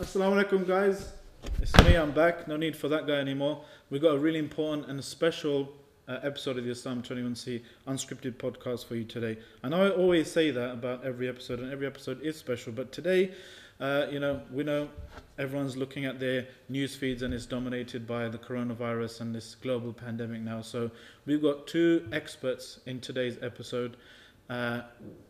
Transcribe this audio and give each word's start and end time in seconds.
Assalamu 0.00 0.42
alaikum, 0.42 0.66
guys. 0.66 1.12
It's 1.60 1.76
me, 1.84 1.94
I'm 1.94 2.12
back. 2.12 2.48
No 2.48 2.56
need 2.56 2.74
for 2.74 2.88
that 2.88 3.06
guy 3.06 3.16
anymore. 3.16 3.62
We've 3.90 4.00
got 4.00 4.14
a 4.14 4.18
really 4.18 4.38
important 4.38 4.88
and 4.88 5.04
special 5.04 5.74
uh, 6.08 6.20
episode 6.22 6.56
of 6.56 6.64
the 6.64 6.70
Islam 6.70 7.02
21C 7.02 7.60
unscripted 7.86 8.36
podcast 8.36 8.86
for 8.86 8.94
you 8.94 9.04
today. 9.04 9.36
And 9.62 9.74
I 9.74 9.90
always 9.90 10.32
say 10.32 10.52
that 10.52 10.70
about 10.72 11.04
every 11.04 11.28
episode, 11.28 11.58
and 11.58 11.70
every 11.70 11.86
episode 11.86 12.22
is 12.22 12.38
special. 12.38 12.72
But 12.72 12.92
today, 12.92 13.32
uh, 13.78 14.06
you 14.10 14.20
know, 14.20 14.40
we 14.50 14.64
know 14.64 14.88
everyone's 15.38 15.76
looking 15.76 16.06
at 16.06 16.18
their 16.18 16.46
news 16.70 16.96
feeds 16.96 17.20
and 17.20 17.34
it's 17.34 17.44
dominated 17.44 18.06
by 18.06 18.26
the 18.30 18.38
coronavirus 18.38 19.20
and 19.20 19.34
this 19.34 19.54
global 19.54 19.92
pandemic 19.92 20.40
now. 20.40 20.62
So 20.62 20.90
we've 21.26 21.42
got 21.42 21.66
two 21.66 22.08
experts 22.10 22.80
in 22.86 23.00
today's 23.00 23.36
episode 23.42 23.98
uh, 24.48 24.80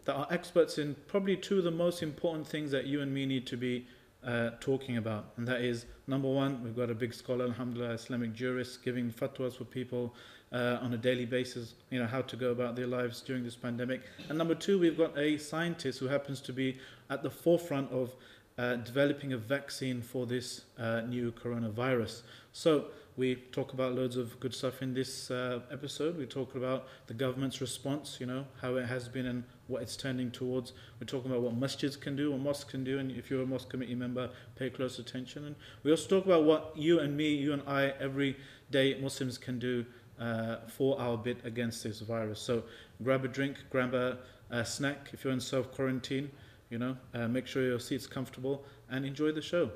that 0.05 0.15
are 0.15 0.29
experts 0.31 0.79
in 0.79 0.95
probably 1.09 1.37
two 1.37 1.59
of 1.59 1.65
the 1.65 1.73
most 1.73 2.05
important 2.05 2.47
things 2.47 2.71
that 2.71 2.87
you 2.87 3.01
and 3.01 3.13
me 3.13 3.27
need 3.27 3.49
to 3.49 3.57
be 3.57 3.89
uh, 4.25 4.51
talking 4.61 4.97
about. 4.97 5.33
And 5.37 5.47
that 5.49 5.61
is 5.61 5.87
number 6.07 6.29
one, 6.29 6.63
we've 6.63 6.77
got 6.77 6.91
a 6.91 6.95
big 6.95 7.15
scholar, 7.15 7.47
alhamdulillah, 7.47 7.95
Islamic 7.95 8.35
jurist, 8.35 8.83
giving 8.83 9.11
fatwas 9.11 9.57
for 9.57 9.65
people 9.65 10.15
uh, 10.53 10.79
on 10.83 10.93
a 10.93 10.99
daily 10.99 11.27
basis, 11.27 11.75
you 11.91 11.99
know, 11.99 12.07
how 12.07 12.23
to 12.23 12.37
go 12.37 12.51
about 12.51 12.77
their 12.77 12.87
lives 12.87 13.21
during 13.21 13.45
this 13.45 13.57
pandemic. 13.57 14.03
And 14.29 14.37
number 14.37 14.55
two, 14.55 14.79
we've 14.79 14.99
got 14.99 15.17
a 15.17 15.39
scientist 15.39 16.01
who 16.01 16.09
happens 16.09 16.41
to 16.43 16.53
be 16.53 16.79
at 17.09 17.23
the 17.23 17.31
forefront 17.31 17.91
of 17.93 18.15
uh, 18.59 18.77
developing 18.77 19.33
a 19.33 19.39
vaccine 19.39 20.03
for 20.03 20.27
this 20.27 20.63
uh, 20.79 21.01
new 21.03 21.33
coronavirus. 21.33 22.23
So 22.53 22.87
we 23.17 23.37
talk 23.53 23.73
about 23.73 23.95
loads 23.95 24.17
of 24.17 24.39
good 24.41 24.55
stuff 24.55 24.83
in 24.83 24.93
this 24.93 25.31
uh, 25.31 25.61
episode. 25.71 26.19
We 26.19 26.27
talk 26.27 26.55
about 26.55 26.89
the 27.07 27.15
government's 27.15 27.61
response, 27.61 28.19
you 28.21 28.27
know, 28.27 28.47
how 28.61 28.77
it 28.77 28.87
has 28.87 29.09
been 29.09 29.27
and 29.27 29.45
what 29.71 29.83
it's 29.83 29.97
tending 29.97 30.31
towards. 30.31 30.73
We're 31.01 31.07
talking 31.07 31.31
about 31.31 31.43
what 31.43 31.59
masjids 31.59 31.99
can 31.99 32.17
do, 32.17 32.33
what 32.33 32.41
mosques 32.41 32.71
can 32.71 32.85
do, 32.85 32.99
and 32.99 33.11
if 33.13 33.31
you're 33.31 33.43
a 33.43 33.47
mosque 33.47 33.69
committee 33.69 33.95
member, 33.95 34.31
pay 34.57 34.69
close 34.71 34.99
attention. 34.99 35.47
And 35.47 35.57
we 35.83 35.91
also 35.91 36.09
talk 36.09 36.27
about 36.27 36.45
what 36.45 36.73
you 36.77 37.01
and 37.01 37.17
me, 37.17 37.35
you 37.35 37.53
and 37.53 37.63
I, 37.67 37.95
every 38.01 38.37
day 38.71 38.99
Muslims 39.01 39.39
can 39.39 39.59
do 39.59 39.87
uh, 40.21 40.57
for 40.67 41.01
our 41.01 41.17
bit 41.17 41.39
against 41.45 41.83
this 41.83 42.01
virus. 42.01 42.41
So 42.41 42.65
grab 43.03 43.25
a 43.25 43.29
drink, 43.29 43.57
grab 43.71 43.95
a, 43.95 44.19
a 44.51 44.65
snack 44.65 45.11
if 45.13 45.25
you're 45.25 45.33
in 45.33 45.41
self 45.41 45.73
quarantine. 45.73 46.31
You 46.69 46.79
know, 46.79 46.97
uh, 47.15 47.27
make 47.27 47.49
sure 47.49 47.65
your 47.65 47.81
seat's 47.81 48.07
comfortable 48.07 48.65
and 48.89 49.05
enjoy 49.05 49.33
the 49.33 49.43
show. 49.43 49.71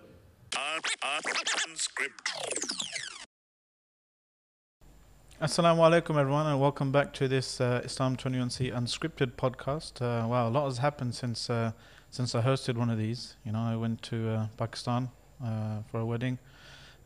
Assalamu 5.44 5.80
alaikum, 5.80 6.18
everyone, 6.18 6.46
and 6.46 6.58
welcome 6.58 6.90
back 6.90 7.12
to 7.12 7.28
this 7.28 7.60
uh, 7.60 7.82
Islam 7.84 8.16
21C 8.16 8.72
unscripted 8.72 9.32
podcast. 9.32 10.00
Uh, 10.00 10.26
wow, 10.26 10.48
a 10.48 10.50
lot 10.50 10.64
has 10.64 10.78
happened 10.78 11.14
since 11.14 11.50
uh, 11.50 11.72
since 12.10 12.34
I 12.34 12.40
hosted 12.40 12.78
one 12.78 12.88
of 12.88 12.96
these. 12.96 13.36
You 13.44 13.52
know, 13.52 13.58
I 13.58 13.76
went 13.76 14.00
to 14.04 14.30
uh, 14.30 14.46
Pakistan 14.56 15.10
uh, 15.44 15.82
for 15.90 16.00
a 16.00 16.06
wedding. 16.06 16.38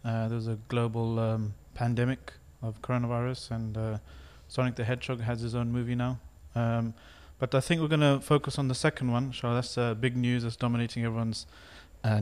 Uh, 0.04 0.28
there 0.28 0.36
was 0.36 0.46
a 0.46 0.56
global 0.68 1.18
um, 1.18 1.54
pandemic 1.74 2.32
of 2.62 2.80
coronavirus, 2.80 3.50
and 3.50 4.00
Sonic 4.46 4.76
the 4.76 4.84
Hedgehog 4.84 5.20
has 5.22 5.40
his 5.40 5.56
own 5.56 5.72
movie 5.72 5.96
now. 5.96 6.20
Um, 6.54 6.94
but 7.40 7.56
I 7.56 7.60
think 7.60 7.80
we're 7.80 7.88
going 7.88 8.18
to 8.18 8.20
focus 8.24 8.56
on 8.56 8.68
the 8.68 8.76
second 8.76 9.10
one. 9.10 9.32
So 9.32 9.52
that's 9.52 9.74
big 9.98 10.16
news 10.16 10.44
that's 10.44 10.54
dominating 10.54 11.04
everyone's 11.04 11.48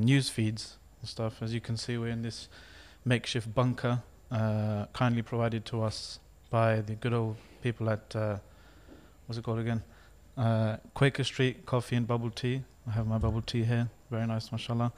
news 0.00 0.30
feeds 0.30 0.78
and 1.02 1.10
stuff. 1.10 1.42
As 1.42 1.52
you 1.52 1.60
can 1.60 1.76
see, 1.76 1.98
we're 1.98 2.08
in 2.08 2.22
this 2.22 2.48
makeshift 3.04 3.54
bunker, 3.54 4.02
uh, 4.30 4.86
kindly 4.92 5.22
provided 5.22 5.64
to 5.66 5.82
us 5.82 6.20
by 6.50 6.80
the 6.80 6.94
good 6.94 7.12
old 7.12 7.36
people 7.62 7.88
at 7.90 8.14
uh, 8.14 8.36
what's 9.26 9.38
it 9.38 9.44
called 9.44 9.58
again? 9.58 9.82
Uh, 10.36 10.76
Quaker 10.94 11.24
Street 11.24 11.66
Coffee 11.66 11.96
and 11.96 12.06
Bubble 12.06 12.30
Tea. 12.30 12.62
I 12.86 12.92
have 12.92 13.06
my 13.06 13.18
bubble 13.18 13.42
tea 13.42 13.64
here, 13.64 13.88
very 14.10 14.26
nice, 14.26 14.52
mashallah. 14.52 14.92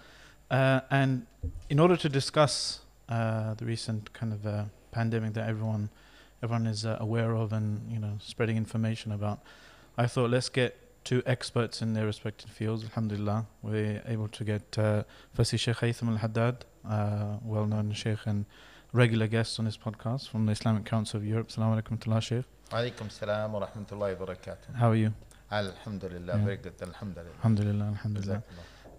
Uh, 0.50 0.80
and 0.90 1.26
in 1.70 1.78
order 1.78 1.96
to 1.96 2.08
discuss 2.08 2.80
the 3.08 3.56
recent 3.62 4.12
kind 4.12 4.32
of 4.32 4.68
pandemic 4.90 5.32
that 5.34 5.48
everyone 5.48 5.88
everyone 6.42 6.66
is 6.66 6.84
aware 6.84 7.34
of 7.34 7.52
and 7.52 7.90
you 7.90 7.98
know 7.98 8.14
spreading 8.20 8.56
information 8.56 9.12
about. 9.12 9.40
I 9.96 10.06
thought 10.06 10.30
let's 10.30 10.48
get 10.48 10.76
two 11.04 11.22
experts 11.26 11.82
in 11.82 11.94
their 11.94 12.06
respective 12.06 12.50
fields. 12.50 12.84
Alhamdulillah, 12.84 13.46
we're 13.62 14.02
able 14.06 14.28
to 14.28 14.44
get 14.44 14.78
uh, 14.78 15.04
firstly 15.34 15.58
Sheikh 15.58 15.76
Haytham 15.76 16.08
Al 16.08 16.16
Haddad, 16.16 16.64
uh, 16.88 17.38
well 17.42 17.66
known 17.66 17.92
Sheikh 17.92 18.26
and 18.26 18.44
regular 18.92 19.26
guest 19.26 19.58
on 19.58 19.64
this 19.64 19.76
podcast 19.76 20.28
from 20.28 20.46
the 20.46 20.52
Islamic 20.52 20.84
Council 20.84 21.18
of 21.18 21.26
Europe. 21.26 21.48
Assalamu 21.48 21.82
alaikum 21.82 22.00
to 22.00 22.20
Sheikh. 22.20 22.44
Alaikum 22.70 23.10
salam 23.10 23.52
wa 23.52 23.66
rahmatullahi 23.66 24.18
wa 24.18 24.26
barakatuh. 24.26 24.74
How 24.76 24.90
are 24.90 24.94
you? 24.94 25.12
Alhamdulillah, 25.50 26.38
yeah. 26.38 26.44
very 26.44 26.56
good. 26.56 26.74
Alhamdulillah. 26.80 27.30
Alhamdulillah, 27.36 27.84
alhamdulillah. 27.86 28.42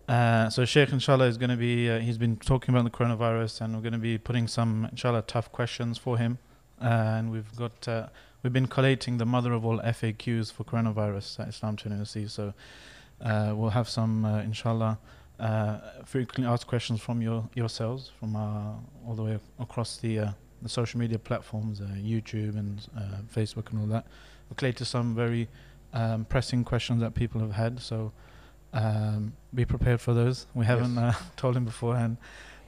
Uh, 0.08 0.50
so 0.50 0.66
Sheikh 0.66 0.92
inshallah 0.92 1.26
is 1.26 1.38
going 1.38 1.52
to 1.52 1.56
be, 1.56 1.90
uh, 1.90 2.00
he's 2.00 2.18
been 2.18 2.38
talking 2.38 2.74
about 2.74 2.84
the 2.84 2.90
coronavirus 2.90 3.62
and 3.62 3.76
we're 3.76 3.82
going 3.82 3.94
to 3.94 4.00
be 4.00 4.18
putting 4.18 4.48
some 4.48 4.88
inshallah 4.92 5.24
tough 5.24 5.52
questions 5.52 5.98
for 5.98 6.18
him. 6.18 6.40
Uh, 6.82 6.86
and 6.86 7.32
we've 7.32 7.56
got 7.56 7.88
uh, 7.88 8.08
we've 8.42 8.54
been 8.54 8.68
collating 8.68 9.18
the 9.18 9.26
mother 9.26 9.54
of 9.54 9.66
all 9.66 9.80
FAQs 9.80 10.52
for 10.52 10.64
coronavirus 10.64 11.42
at 11.42 11.50
Islam 11.50 11.76
21C. 11.76 12.30
So 12.30 12.54
uh, 13.22 13.54
we'll 13.56 13.72
have 13.72 13.90
some, 13.90 14.26
uh, 14.26 14.42
inshallah, 14.42 14.98
frequently 16.06 16.46
asked 16.46 16.68
questions 16.68 17.02
from 17.02 17.22
your 17.22 17.50
yourselves, 17.56 18.12
from 18.20 18.36
uh, 18.36 18.74
all 19.08 19.16
the 19.16 19.24
way 19.24 19.40
across 19.60 19.98
the 19.98 20.20
uh, 20.20 20.32
the 20.62 20.70
social 20.70 21.00
media 21.00 21.18
platforms, 21.18 21.82
uh, 21.82 21.86
YouTube 21.96 22.58
and 22.58 22.82
Facebook 23.34 23.72
and 23.72 23.80
all 23.80 23.88
that. 23.88 24.06
We 24.50 24.56
collated 24.56 24.88
some 24.88 25.16
very 25.16 25.48
um, 25.94 26.26
pressing 26.26 26.64
questions 26.64 27.02
that 27.02 27.14
people 27.14 27.40
have 27.42 27.54
had. 27.54 27.80
So 27.80 28.12
um, 28.74 29.34
be 29.54 29.66
prepared 29.66 30.02
for 30.02 30.14
those. 30.14 30.48
We 30.54 30.66
haven't 30.66 30.96
yes. 30.96 31.22
told 31.38 31.56
him 31.56 31.66
beforehand. 31.66 32.18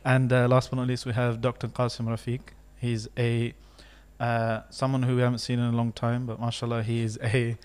And 0.06 0.32
last 0.32 0.72
but 0.72 0.78
not 0.78 0.88
least, 0.88 1.06
we 1.06 1.14
have 1.14 1.42
Dr. 1.42 1.68
Qasim 1.68 2.08
Rafiq. 2.08 2.42
He's 2.80 3.08
a 3.18 3.54
uh, 4.22 4.62
someone 4.70 5.02
who 5.02 5.16
we 5.16 5.22
haven't 5.24 5.40
seen 5.40 5.58
in 5.58 5.74
a 5.74 5.76
long 5.76 5.92
time, 5.92 6.28
but 6.28 6.40
mashallah, 6.40 6.84
he 6.84 7.02
is 7.02 7.18
a 7.24 7.58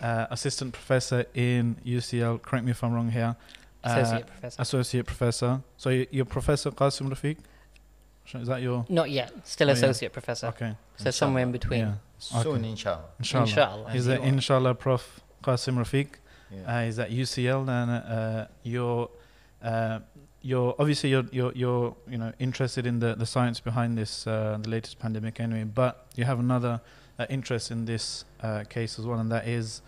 uh, 0.00 0.26
assistant 0.30 0.72
professor 0.72 1.26
in 1.34 1.76
UCL. 1.84 2.40
Correct 2.40 2.64
me 2.64 2.70
if 2.70 2.82
I'm 2.82 2.94
wrong 2.94 3.10
here. 3.10 3.36
Uh, 3.84 3.88
associate 3.88 4.26
professor. 4.26 4.62
Associate 4.62 5.06
professor. 5.06 5.62
So 5.76 6.04
you're 6.10 6.24
Professor 6.24 6.70
Qasim 6.70 7.08
Rafiq? 7.10 7.36
Is 8.34 8.48
that 8.48 8.60
your? 8.60 8.84
Not 8.88 9.10
yet. 9.10 9.32
Still 9.46 9.70
oh, 9.70 9.72
associate 9.72 10.10
yeah. 10.10 10.12
professor. 10.12 10.46
Okay. 10.48 10.74
So 10.96 11.06
inshallah. 11.06 11.12
somewhere 11.12 11.42
in 11.44 11.52
between. 11.52 11.80
Yeah. 11.80 11.94
Soon, 12.18 12.46
okay. 12.46 12.68
inshallah. 12.70 13.04
Inshallah. 13.18 13.44
inshallah. 13.46 13.90
He's 13.92 14.06
an 14.06 14.22
inshallah 14.22 14.74
Prof. 14.74 15.20
Qasim 15.42 15.76
Rafiq. 15.76 16.08
Yeah. 16.50 16.78
Uh, 16.78 16.84
he's 16.84 16.98
at 16.98 17.10
UCL 17.10 17.68
and 17.68 17.90
uh, 17.90 18.46
you're 18.62 19.08
uh, 19.62 20.00
you're 20.42 20.74
obviously 20.78 21.10
you're 21.10 21.26
you're 21.30 21.52
you're 21.54 21.96
you 22.08 22.18
know 22.18 22.32
interested 22.38 22.86
in 22.86 22.98
the 22.98 23.14
the 23.14 23.26
science 23.26 23.60
behind 23.60 23.98
this 23.98 24.26
uh, 24.26 24.58
the 24.60 24.68
latest 24.68 24.98
pandemic 24.98 25.40
anyway, 25.40 25.64
but 25.64 26.06
you 26.16 26.24
have 26.24 26.38
another 26.38 26.80
uh, 27.18 27.26
interest 27.28 27.70
in 27.70 27.84
this 27.84 28.24
uh, 28.42 28.64
case 28.68 28.98
as 28.98 29.06
well, 29.06 29.18
and 29.18 29.30
that 29.30 29.46
is 29.46 29.82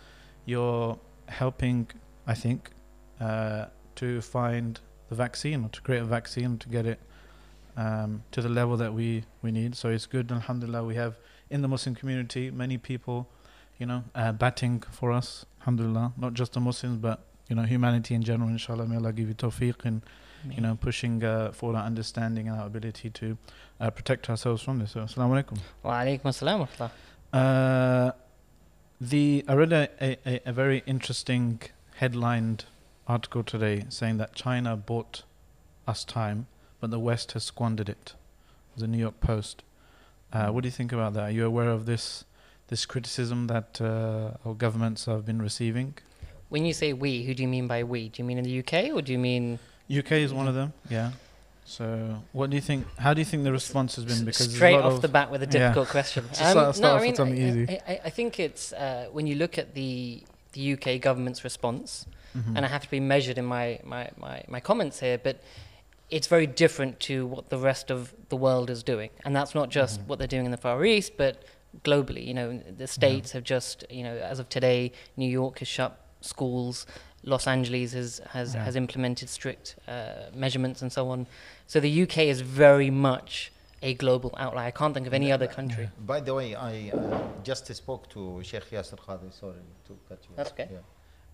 you're 0.45 0.97
helping, 1.27 1.87
I 2.27 2.33
think, 2.33 2.69
uh, 3.19 3.65
to 4.01 4.21
find 4.21 4.79
the 5.09 5.15
vaccine 5.15 5.63
or 5.65 5.69
to 5.69 5.81
create 5.81 6.01
a 6.01 6.05
vaccine 6.05 6.57
to 6.57 6.69
get 6.69 6.85
it 6.85 6.99
um, 7.77 8.23
to 8.31 8.41
the 8.41 8.49
level 8.49 8.75
that 8.77 8.93
we 8.93 9.23
we 9.41 9.51
need. 9.51 9.75
So 9.75 9.89
it's 9.89 10.05
good, 10.05 10.31
Alhamdulillah. 10.31 10.83
We 10.83 10.95
have 10.95 11.15
in 11.49 11.61
the 11.61 11.67
Muslim 11.67 11.95
community 11.95 12.51
many 12.51 12.77
people, 12.77 13.27
you 13.79 13.85
know, 13.85 14.03
uh, 14.15 14.31
batting 14.31 14.83
for 14.91 15.11
us, 15.11 15.45
Alhamdulillah. 15.61 16.13
Not 16.17 16.33
just 16.33 16.53
the 16.53 16.59
Muslims, 16.59 16.97
but 16.97 17.17
you 17.47 17.55
know, 17.55 17.63
humanity 17.63 18.13
in 18.15 18.23
general. 18.23 18.49
Inshallah, 18.49 18.87
may 18.87 18.97
Allah 18.97 19.13
give 19.13 19.27
you 19.27 19.35
tawfiq 19.35 19.85
and 19.85 20.01
you 20.49 20.61
know, 20.61 20.75
pushing 20.75 21.23
uh, 21.23 21.51
for 21.51 21.75
our 21.75 21.83
understanding 21.83 22.47
and 22.47 22.59
our 22.59 22.65
ability 22.65 23.09
to 23.11 23.37
uh, 23.79 23.89
protect 23.91 24.29
ourselves 24.29 24.63
from 24.63 24.79
this. 24.79 24.91
So, 24.91 25.01
assalamu 25.01 25.43
alaikum. 25.43 25.57
Wa 25.83 26.01
alaikum 26.01 26.23
assalam 26.23 26.89
uh, 27.33 28.11
the 28.99 29.45
I 29.47 29.53
read 29.53 29.73
a, 29.73 29.89
a, 30.01 30.41
a, 30.45 30.51
very 30.51 30.83
interesting 30.85 31.61
headlined 31.95 32.65
article 33.11 33.43
today 33.43 33.85
saying 33.89 34.17
that 34.17 34.33
China 34.33 34.75
bought 34.75 35.23
us 35.85 36.03
time, 36.03 36.47
but 36.79 36.91
the 36.91 36.99
West 36.99 37.33
has 37.33 37.43
squandered 37.43 37.89
it. 37.89 38.13
The 38.77 38.87
New 38.87 38.97
York 38.97 39.19
Post. 39.19 39.63
Uh, 40.31 40.47
what 40.49 40.61
do 40.63 40.67
you 40.67 40.71
think 40.71 40.93
about 40.93 41.13
that? 41.15 41.23
Are 41.23 41.31
you 41.31 41.45
aware 41.45 41.69
of 41.69 41.85
this 41.85 42.23
this 42.69 42.85
criticism 42.85 43.47
that 43.47 43.81
uh, 43.81 44.47
our 44.47 44.53
governments 44.53 45.05
have 45.05 45.25
been 45.25 45.41
receiving? 45.41 45.93
When 46.47 46.63
you 46.65 46.73
say 46.73 46.93
we, 46.93 47.23
who 47.23 47.33
do 47.33 47.43
you 47.43 47.49
mean 47.49 47.67
by 47.67 47.83
we? 47.83 48.07
Do 48.07 48.21
you 48.21 48.25
mean 48.25 48.37
in 48.37 48.45
the 48.45 48.59
UK 48.59 48.95
or 48.95 49.01
do 49.01 49.11
you 49.11 49.19
mean 49.19 49.59
UK 49.99 50.13
is 50.13 50.33
one 50.33 50.47
of 50.47 50.55
them. 50.55 50.71
Yeah. 50.89 51.11
So, 51.65 52.21
what 52.31 52.49
do 52.49 52.55
you 52.55 52.61
think? 52.61 52.87
How 52.97 53.13
do 53.13 53.21
you 53.21 53.25
think 53.25 53.43
the 53.43 53.51
response 53.51 53.95
has 53.95 54.05
been? 54.05 54.25
Because 54.25 54.53
straight 54.53 54.75
off 54.75 55.01
the 55.01 55.07
bat 55.07 55.31
with 55.31 55.43
a 55.43 55.47
difficult 55.47 55.87
yeah. 55.87 55.91
question. 55.91 56.25
um, 56.41 56.73
no, 56.79 56.95
I 56.95 57.01
mean, 57.01 57.37
easy. 57.37 57.79
I, 57.87 57.99
I, 58.05 58.09
think 58.09 58.39
it's 58.39 58.73
uh, 58.73 59.07
when 59.11 59.27
you 59.27 59.35
look 59.35 59.57
at 59.57 59.73
the 59.73 60.23
the 60.53 60.73
UK 60.73 60.99
government's 60.99 61.43
response, 61.43 62.07
mm-hmm. 62.35 62.55
and 62.55 62.65
I 62.65 62.69
have 62.69 62.83
to 62.83 62.91
be 62.91 62.99
measured 62.99 63.37
in 63.37 63.45
my, 63.45 63.79
my, 63.83 64.09
my, 64.17 64.43
my 64.47 64.59
comments 64.59 64.99
here, 64.99 65.17
but 65.17 65.41
it's 66.09 66.27
very 66.27 66.47
different 66.47 66.99
to 67.01 67.25
what 67.25 67.49
the 67.49 67.57
rest 67.57 67.89
of 67.89 68.13
the 68.29 68.35
world 68.35 68.69
is 68.69 68.83
doing, 68.83 69.09
and 69.25 69.35
that's 69.35 69.55
not 69.55 69.69
just 69.69 69.99
mm-hmm. 69.99 70.07
what 70.07 70.19
they're 70.19 70.27
doing 70.27 70.45
in 70.45 70.51
the 70.51 70.57
Far 70.57 70.83
East, 70.83 71.13
but 71.17 71.43
globally. 71.83 72.25
You 72.25 72.33
know, 72.33 72.57
the 72.57 72.87
states 72.87 73.31
yeah. 73.31 73.37
have 73.37 73.43
just, 73.43 73.85
you 73.89 74.03
know, 74.03 74.17
as 74.17 74.39
of 74.39 74.49
today, 74.49 74.91
New 75.15 75.29
York 75.29 75.59
has 75.59 75.67
shut 75.67 75.97
schools 76.21 76.85
Los 77.23 77.47
Angeles 77.47 77.93
has 77.93 78.21
has, 78.29 78.55
Yeah. 78.55 78.63
has 78.63 78.75
implemented 78.75 79.29
strict 79.29 79.75
uh, 79.87 80.29
measurements 80.33 80.81
and 80.81 80.91
so 80.91 81.09
on. 81.09 81.27
So 81.67 81.79
the 81.79 82.03
UK 82.03 82.17
is 82.19 82.41
very 82.41 82.89
much 82.89 83.51
a 83.83 83.93
global 83.93 84.33
outlier. 84.37 84.67
I 84.67 84.71
can't 84.71 84.93
think 84.93 85.07
of 85.07 85.13
any 85.13 85.31
other 85.31 85.47
country. 85.47 85.89
By 85.99 86.19
the 86.19 86.33
way, 86.33 86.55
I 86.55 86.89
uh, 86.89 87.19
just 87.43 87.73
spoke 87.73 88.09
to 88.09 88.41
Sheikh 88.43 88.69
Yasir 88.71 88.97
Qadhi. 88.97 89.31
Sorry 89.33 89.63
to 89.87 89.97
cut 90.07 90.19
you. 90.29 90.35
That's 90.35 90.51
okay. 90.51 90.69
Yeah. 90.71 90.79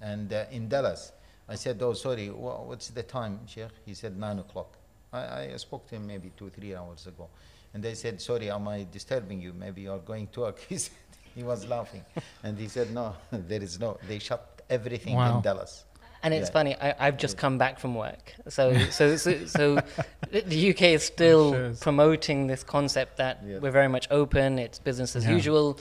And 0.01 0.31
uh, 0.31 0.45
in 0.51 0.67
Dallas, 0.69 1.11
I 1.49 1.55
said, 1.55 1.81
"Oh, 1.81 1.93
sorry. 1.93 2.29
What's 2.29 2.89
the 2.89 3.03
time, 3.03 3.39
Sheikh?" 3.47 3.71
He 3.85 3.93
said 3.93 4.17
nine 4.17 4.39
o'clock. 4.39 4.77
I, 5.13 5.51
I 5.53 5.57
spoke 5.57 5.87
to 5.89 5.95
him 5.95 6.05
maybe 6.05 6.31
two, 6.37 6.49
three 6.49 6.75
hours 6.75 7.07
ago, 7.07 7.27
and 7.73 7.83
they 7.83 7.95
said, 7.95 8.21
"Sorry, 8.21 8.49
am 8.51 8.67
I 8.67 8.85
disturbing 8.91 9.41
you? 9.41 9.53
Maybe 9.53 9.81
you 9.81 9.91
are 9.91 9.99
going 9.99 10.27
to 10.33 10.41
work." 10.41 10.59
He 10.69 10.77
said, 10.77 10.93
he 11.35 11.43
was 11.43 11.67
laughing, 11.67 12.03
and 12.43 12.57
he 12.57 12.67
said, 12.67 12.91
"No, 12.93 13.15
there 13.31 13.61
is 13.63 13.79
no. 13.79 13.97
They 14.07 14.19
shut 14.19 14.61
everything 14.69 15.15
Wow. 15.15 15.37
in 15.37 15.41
Dallas." 15.41 15.83
And 16.23 16.33
it's 16.33 16.49
Yeah. 16.49 16.53
funny. 16.53 16.75
I, 16.75 16.95
I've 17.07 17.17
just 17.17 17.37
come 17.37 17.57
back 17.57 17.79
from 17.79 17.95
work, 17.95 18.33
so 18.49 18.77
so 18.89 19.15
so, 19.17 19.45
so 19.45 19.75
the- 20.31 20.41
the 20.41 20.69
UK 20.71 20.81
is 20.97 21.03
still 21.05 21.53
Shares. 21.53 21.79
promoting 21.79 22.47
this 22.47 22.63
concept 22.63 23.17
that 23.17 23.41
Yeah. 23.45 23.59
we're 23.59 23.71
very 23.71 23.87
much 23.87 24.07
open. 24.11 24.59
It's 24.59 24.79
business 24.79 25.15
as 25.15 25.23
Yeah. 25.25 25.31
usual, 25.35 25.79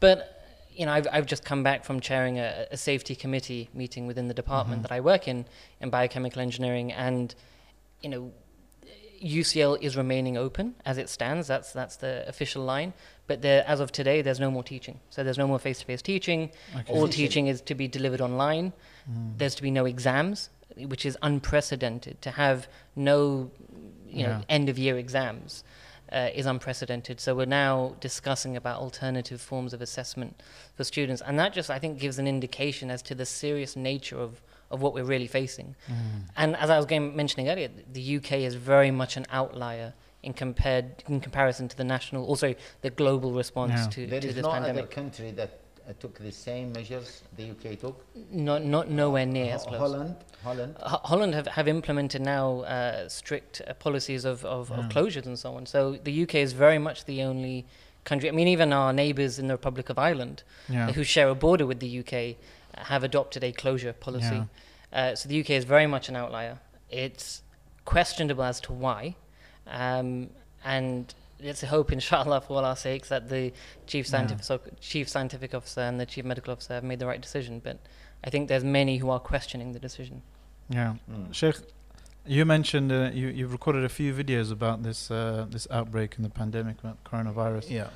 but 0.00 0.35
you 0.76 0.84
know, 0.86 0.92
I've 0.92 1.08
I've 1.12 1.26
just 1.26 1.44
come 1.44 1.62
back 1.62 1.84
from 1.84 2.00
chairing 2.00 2.38
a, 2.38 2.66
a 2.70 2.76
safety 2.76 3.14
committee 3.14 3.68
meeting 3.74 4.06
within 4.06 4.28
the 4.28 4.34
department 4.34 4.80
Mhm. 4.80 4.82
that 4.88 4.92
I 4.92 5.00
work 5.00 5.26
in 5.28 5.46
in 5.80 5.90
biochemical 5.90 6.40
engineering, 6.42 6.92
and 6.92 7.34
you 8.02 8.10
know, 8.10 8.32
UCL 9.22 9.78
is 9.80 9.96
remaining 9.96 10.36
open 10.36 10.74
as 10.84 10.98
it 10.98 11.08
stands. 11.08 11.46
That's 11.46 11.72
that's 11.72 11.96
the 11.96 12.24
official 12.28 12.62
line. 12.64 12.92
But 13.26 13.42
there, 13.42 13.64
as 13.66 13.80
of 13.80 13.90
today, 13.90 14.22
there's 14.22 14.38
no 14.38 14.50
more 14.50 14.62
teaching. 14.62 15.00
So 15.10 15.24
there's 15.24 15.38
no 15.38 15.48
more 15.48 15.58
face-to-face 15.58 16.02
teaching. 16.02 16.50
Okay. 16.78 16.92
All 16.92 17.08
teaching 17.08 17.48
is 17.48 17.60
to 17.62 17.74
be 17.74 17.88
delivered 17.88 18.20
online. 18.20 18.72
Mm. 19.10 19.38
There's 19.38 19.56
to 19.56 19.62
be 19.62 19.70
no 19.72 19.84
exams, 19.84 20.48
which 20.76 21.04
is 21.04 21.18
unprecedented. 21.22 22.22
To 22.22 22.30
have 22.30 22.68
no, 22.94 23.50
you 24.06 24.22
know, 24.24 24.42
end-of-year 24.48 24.96
exams 24.96 25.64
uh, 26.12 26.30
is 26.34 26.46
unprecedented. 26.46 27.20
So 27.20 27.34
we're 27.34 27.46
now 27.46 27.94
discussing 28.00 28.56
about 28.56 28.80
alternative 28.80 29.40
forms 29.40 29.72
of 29.72 29.80
assessment 29.82 30.40
for 30.74 30.84
students, 30.84 31.22
and 31.24 31.38
that 31.38 31.52
just 31.52 31.70
I 31.70 31.78
think 31.78 31.98
gives 31.98 32.18
an 32.18 32.26
indication 32.26 32.90
as 32.90 33.02
to 33.02 33.14
the 33.14 33.26
serious 33.26 33.76
nature 33.76 34.18
of 34.18 34.40
of 34.70 34.82
what 34.82 34.94
we're 34.94 35.04
really 35.04 35.28
facing. 35.28 35.76
Mm. 35.88 35.94
And 36.36 36.56
as 36.56 36.70
I 36.70 36.76
was 36.76 36.86
going, 36.86 37.14
mentioning 37.14 37.48
earlier, 37.48 37.68
the 37.92 38.16
UK 38.16 38.32
is 38.32 38.56
very 38.56 38.90
much 38.90 39.16
an 39.16 39.24
outlier 39.30 39.94
in 40.24 40.32
compared 40.32 41.04
in 41.08 41.20
comparison 41.20 41.68
to 41.68 41.76
the 41.76 41.84
national, 41.84 42.24
also 42.26 42.52
the 42.82 42.90
global 42.90 43.32
response 43.32 43.72
Yeah. 43.72 43.86
to, 43.90 44.06
There 44.08 44.20
to 44.20 44.28
is 44.28 44.34
this 44.34 44.42
no 44.42 44.50
other 44.50 44.66
pandemic. 44.66 44.90
country 44.90 45.30
that 45.32 45.60
took 45.92 46.18
the 46.18 46.32
same 46.32 46.72
measures 46.72 47.22
the 47.36 47.50
UK 47.50 47.78
took. 47.78 48.04
Not 48.30 48.64
not 48.64 48.90
nowhere 48.90 49.26
near 49.26 49.54
as 49.54 49.62
close. 49.64 49.78
Holland, 49.78 50.16
Holland. 50.42 50.76
Ho- 50.80 51.00
Holland 51.04 51.34
have, 51.34 51.46
have 51.46 51.68
implemented 51.68 52.22
now 52.22 52.60
uh, 52.62 53.08
strict 53.08 53.62
uh, 53.66 53.72
policies 53.74 54.24
of, 54.24 54.44
of, 54.44 54.70
of 54.72 54.86
closures 54.88 55.26
and 55.26 55.38
so 55.38 55.54
on. 55.56 55.66
So 55.66 55.96
the 56.02 56.22
UK 56.24 56.36
is 56.36 56.52
very 56.52 56.78
much 56.78 57.04
the 57.04 57.22
only 57.22 57.66
country. 58.04 58.28
I 58.28 58.32
mean, 58.32 58.48
even 58.48 58.72
our 58.72 58.92
neighbours 58.92 59.38
in 59.38 59.46
the 59.48 59.54
Republic 59.54 59.88
of 59.90 59.98
Ireland, 59.98 60.42
Yeah. 60.68 60.92
who 60.92 61.04
share 61.04 61.28
a 61.28 61.34
border 61.34 61.66
with 61.66 61.80
the 61.80 61.98
UK, 62.00 62.12
uh, 62.76 62.84
have 62.84 63.02
adopted 63.04 63.42
a 63.44 63.52
closure 63.52 63.92
policy. 63.92 64.42
Yeah. 64.92 65.10
Uh, 65.10 65.14
so 65.16 65.28
the 65.28 65.40
UK 65.40 65.50
is 65.50 65.64
very 65.64 65.86
much 65.86 66.08
an 66.08 66.16
outlier. 66.16 66.58
It's 66.90 67.42
questionable 67.84 68.44
as 68.44 68.60
to 68.62 68.72
why, 68.72 69.16
um, 69.66 70.30
and 70.64 71.12
let's 71.42 71.62
hope, 71.62 71.92
inshallah, 71.92 72.40
for 72.42 72.58
all 72.58 72.64
our 72.64 72.76
sakes, 72.76 73.08
that 73.08 73.28
the 73.28 73.52
chief 73.86 74.06
Yeah. 74.06 74.10
scientific 74.10 74.44
so, 74.44 74.60
chief 74.80 75.08
scientific 75.08 75.54
officer 75.54 75.80
and 75.80 76.00
the 76.00 76.06
chief 76.06 76.24
medical 76.24 76.52
officer 76.52 76.74
have 76.74 76.84
made 76.84 76.98
the 76.98 77.06
right 77.06 77.20
decision. 77.20 77.60
But 77.62 77.78
I 78.24 78.30
think 78.30 78.48
there's 78.48 78.64
many 78.64 78.98
who 78.98 79.10
are 79.10 79.20
questioning 79.20 79.72
the 79.72 79.78
decision. 79.78 80.22
Yeah. 80.68 80.94
Mm. 81.10 81.32
Sheikh, 81.32 81.56
you 82.24 82.44
mentioned 82.44 82.90
uh, 82.90 83.10
you 83.12 83.28
you've 83.28 83.52
recorded 83.52 83.84
a 83.84 83.88
few 83.88 84.12
videos 84.12 84.50
about 84.50 84.82
this 84.82 85.10
uh, 85.10 85.46
this 85.48 85.66
outbreak 85.70 86.16
and 86.16 86.24
the 86.24 86.30
pandemic 86.30 86.78
about 86.80 87.02
coronavirus. 87.04 87.70
Yeah. 87.70 87.88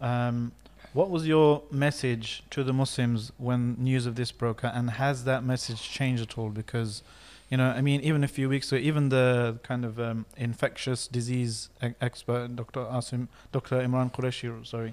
Um, 0.00 0.52
what 0.94 1.10
was 1.10 1.26
your 1.26 1.62
message 1.70 2.42
to 2.50 2.64
the 2.64 2.72
Muslims 2.72 3.30
when 3.36 3.76
news 3.78 4.06
of 4.06 4.14
this 4.14 4.32
broke 4.32 4.64
out, 4.64 4.74
and 4.74 4.90
has 4.90 5.24
that 5.24 5.44
message 5.44 5.82
changed 5.82 6.22
at 6.22 6.38
all? 6.38 6.48
Because, 6.48 7.02
you 7.50 7.56
know, 7.56 7.68
I 7.70 7.80
mean, 7.80 8.00
even 8.02 8.24
a 8.24 8.28
few 8.28 8.48
weeks 8.48 8.70
ago, 8.72 8.80
even 8.80 9.08
the 9.08 9.58
kind 9.62 9.84
of 9.84 9.98
um, 9.98 10.26
infectious 10.36 11.08
disease 11.08 11.70
e- 11.82 11.94
expert, 12.00 12.54
Dr. 12.56 12.80
Asim, 12.80 13.28
Dr. 13.52 13.76
Imran 13.80 14.12
Qureshi, 14.12 14.66
sorry, 14.66 14.92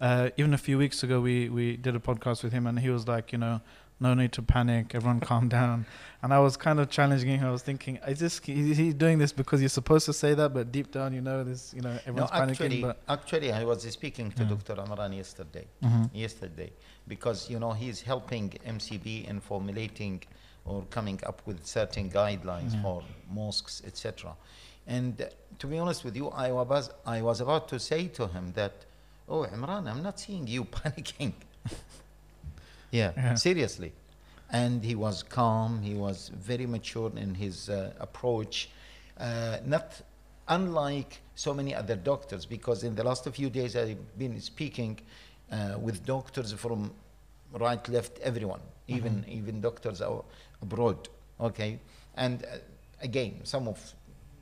uh, 0.00 0.30
even 0.36 0.52
a 0.54 0.58
few 0.58 0.78
weeks 0.78 1.02
ago, 1.04 1.20
we 1.20 1.48
we 1.48 1.76
did 1.76 1.94
a 1.94 2.00
podcast 2.00 2.42
with 2.42 2.52
him, 2.52 2.66
and 2.66 2.78
he 2.80 2.90
was 2.90 3.06
like, 3.06 3.30
you 3.32 3.38
know, 3.38 3.60
no 4.00 4.14
need 4.14 4.32
to 4.32 4.42
panic, 4.42 4.96
everyone 4.96 5.20
calm 5.30 5.48
down. 5.48 5.86
And 6.22 6.34
I 6.34 6.40
was 6.40 6.56
kind 6.56 6.80
of 6.80 6.90
challenging 6.90 7.38
him. 7.38 7.46
I 7.46 7.52
was 7.52 7.62
thinking, 7.62 7.98
is 8.08 8.18
this 8.18 8.40
is 8.48 8.76
he 8.76 8.92
doing 8.92 9.18
this 9.18 9.32
because 9.32 9.60
you're 9.62 9.68
supposed 9.80 10.06
to 10.06 10.12
say 10.12 10.34
that, 10.34 10.52
but 10.52 10.72
deep 10.72 10.90
down, 10.90 11.12
you 11.14 11.20
know, 11.20 11.44
this, 11.44 11.72
you 11.76 11.82
know, 11.82 11.92
No, 11.92 12.00
everyone's 12.06 12.30
actually, 12.32 12.68
panicking. 12.80 12.82
But 12.82 12.96
actually, 13.08 13.52
I 13.52 13.62
was 13.64 13.82
speaking 13.98 14.32
to 14.32 14.42
Yeah. 14.42 14.48
Dr. 14.54 14.80
Amran 14.80 15.12
yesterday. 15.12 15.66
Mhm. 15.84 16.10
Yesterday, 16.12 16.72
because 17.06 17.48
you 17.48 17.60
know 17.60 17.72
he's 17.82 18.00
helping 18.02 18.50
MCB 18.66 19.28
in 19.28 19.38
formulating 19.40 20.20
or 20.64 20.82
coming 20.90 21.20
up 21.26 21.42
with 21.46 21.64
certain 21.66 22.08
guidelines 22.10 22.72
Yeah. 22.74 22.82
for 22.82 23.02
mosques, 23.30 23.82
etc. 23.86 24.34
And 24.86 25.20
uh, 25.20 25.26
to 25.58 25.66
be 25.66 25.78
honest 25.78 26.04
with 26.04 26.16
you, 26.16 26.28
I 26.28 26.50
was 26.52 26.90
I 27.06 27.22
was 27.22 27.40
about 27.40 27.68
to 27.68 27.78
say 27.78 28.08
to 28.08 28.26
him 28.28 28.52
that, 28.54 28.72
oh 29.28 29.46
Imran, 29.46 29.88
I'm 29.90 30.02
not 30.02 30.18
seeing 30.20 30.46
you 30.46 30.64
panicking. 30.78 31.32
yeah, 32.90 33.12
Yeah. 33.16 33.34
seriously. 33.34 33.92
And 34.50 34.84
he 34.84 34.94
was 34.94 35.22
calm. 35.22 35.80
He 35.82 35.94
was 35.94 36.30
very 36.34 36.66
mature 36.66 37.10
in 37.16 37.34
his 37.34 37.68
uh, 37.70 37.92
approach. 38.00 38.68
Uh, 39.18 39.58
not 39.64 40.00
unlike 40.48 41.20
so 41.34 41.54
many 41.54 41.74
other 41.74 41.96
doctors, 41.96 42.44
because 42.44 42.84
in 42.84 42.94
the 42.94 43.02
last 43.04 43.26
few 43.30 43.48
days 43.48 43.76
I've 43.76 44.18
been 44.18 44.38
speaking 44.40 44.98
uh, 45.50 45.78
with 45.80 46.04
doctors 46.04 46.52
from 46.52 46.90
right, 47.58 47.86
left, 47.88 48.18
everyone, 48.20 48.60
even 48.88 49.24
even 49.28 49.60
doctors 49.60 50.00
out 50.02 50.24
abroad. 50.62 51.08
Okay, 51.40 51.78
and 52.16 52.44
uh, 52.44 52.58
again, 53.00 53.40
some 53.44 53.68
of 53.68 53.78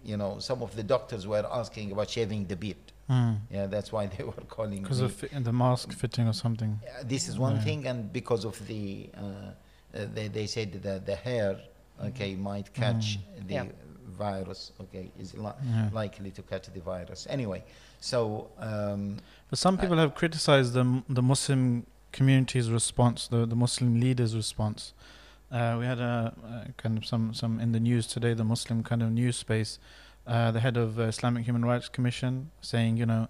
you 0.04 0.16
know 0.16 0.38
some 0.38 0.62
of 0.62 0.74
the 0.76 0.82
doctors 0.82 1.26
were 1.26 1.46
asking 1.50 1.92
about 1.92 2.08
shaving 2.10 2.46
the 2.46 2.56
beard. 2.56 2.76
Mm. 3.08 3.38
Yeah, 3.50 3.66
that's 3.66 3.90
why 3.90 4.06
they 4.06 4.22
were 4.24 4.44
calling 4.48 4.82
Because 4.82 5.00
of 5.00 5.12
fi- 5.12 5.38
the 5.38 5.52
mask 5.52 5.92
fitting 5.92 6.28
or 6.28 6.32
something. 6.32 6.78
Uh, 6.84 7.02
this 7.04 7.28
is 7.28 7.38
one 7.38 7.56
Yeah. 7.56 7.62
thing, 7.64 7.86
and 7.88 8.12
because 8.12 8.44
of 8.44 8.54
the, 8.68 9.10
uh, 9.16 9.20
uh, 9.22 10.06
they, 10.14 10.28
they 10.28 10.46
said 10.46 10.80
that 10.82 11.06
the 11.06 11.16
hair, 11.16 11.60
okay, 12.04 12.36
might 12.36 12.72
catch 12.72 13.18
the 13.48 13.54
Yeah. 13.54 13.64
virus, 14.16 14.70
okay, 14.80 15.10
is 15.18 15.34
li- 15.34 15.58
Yeah. 15.64 15.88
likely 15.92 16.30
to 16.30 16.42
catch 16.42 16.66
the 16.72 16.80
virus. 16.80 17.26
Anyway, 17.28 17.64
so 18.00 18.48
um, 18.58 19.16
But 19.48 19.58
some 19.58 19.76
people 19.76 19.96
have 19.96 20.14
criticized 20.14 20.72
the 20.74 21.02
the 21.08 21.22
Muslim 21.22 21.84
community's 22.12 22.70
response, 22.70 23.28
the 23.28 23.46
the 23.46 23.56
Muslim 23.56 24.00
leaders' 24.00 24.34
response. 24.36 24.92
Uh, 25.50 25.76
we 25.80 25.84
had 25.84 25.98
a, 25.98 26.32
a 26.68 26.72
kind 26.76 26.96
of 26.96 27.04
some 27.04 27.34
some 27.34 27.58
in 27.60 27.72
the 27.72 27.80
news 27.80 28.06
today, 28.06 28.34
the 28.34 28.44
Muslim 28.44 28.82
kind 28.82 29.02
of 29.02 29.10
news 29.10 29.36
space. 29.36 29.78
Uh, 30.26 30.50
the 30.52 30.60
head 30.60 30.76
of 30.76 30.98
uh, 30.98 31.04
Islamic 31.04 31.44
Human 31.44 31.64
Rights 31.64 31.88
Commission 31.88 32.50
saying, 32.60 32.96
you 32.98 33.06
know, 33.06 33.28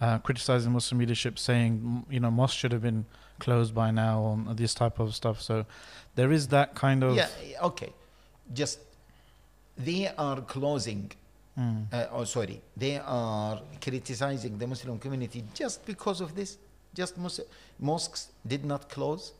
uh, 0.00 0.18
criticizing 0.18 0.72
Muslim 0.72 0.98
leadership, 0.98 1.38
saying, 1.38 2.04
you 2.10 2.20
know, 2.20 2.30
mosques 2.30 2.56
should 2.56 2.72
have 2.72 2.82
been 2.82 3.06
closed 3.38 3.74
by 3.74 3.90
now, 3.90 4.20
or 4.20 4.54
this 4.54 4.74
type 4.74 4.98
of 4.98 5.14
stuff. 5.14 5.40
So 5.40 5.64
there 6.16 6.32
is 6.32 6.48
that 6.48 6.74
kind 6.74 7.02
of. 7.02 7.14
yeah, 7.16 7.28
okay, 7.62 7.92
just 8.52 8.80
they 9.76 10.10
are 10.18 10.40
closing. 10.42 11.10
Mm. 11.58 11.92
Uh, 11.92 12.06
oh, 12.10 12.24
sorry, 12.24 12.60
they 12.76 12.98
are 12.98 13.60
criticizing 13.80 14.58
the 14.58 14.66
Muslim 14.66 14.98
community 14.98 15.44
just 15.54 15.86
because 15.86 16.20
of 16.20 16.34
this. 16.34 16.58
Just 16.94 17.18
mos- 17.18 17.40
mosques 17.78 18.28
did 18.46 18.64
not 18.64 18.88
close. 18.88 19.32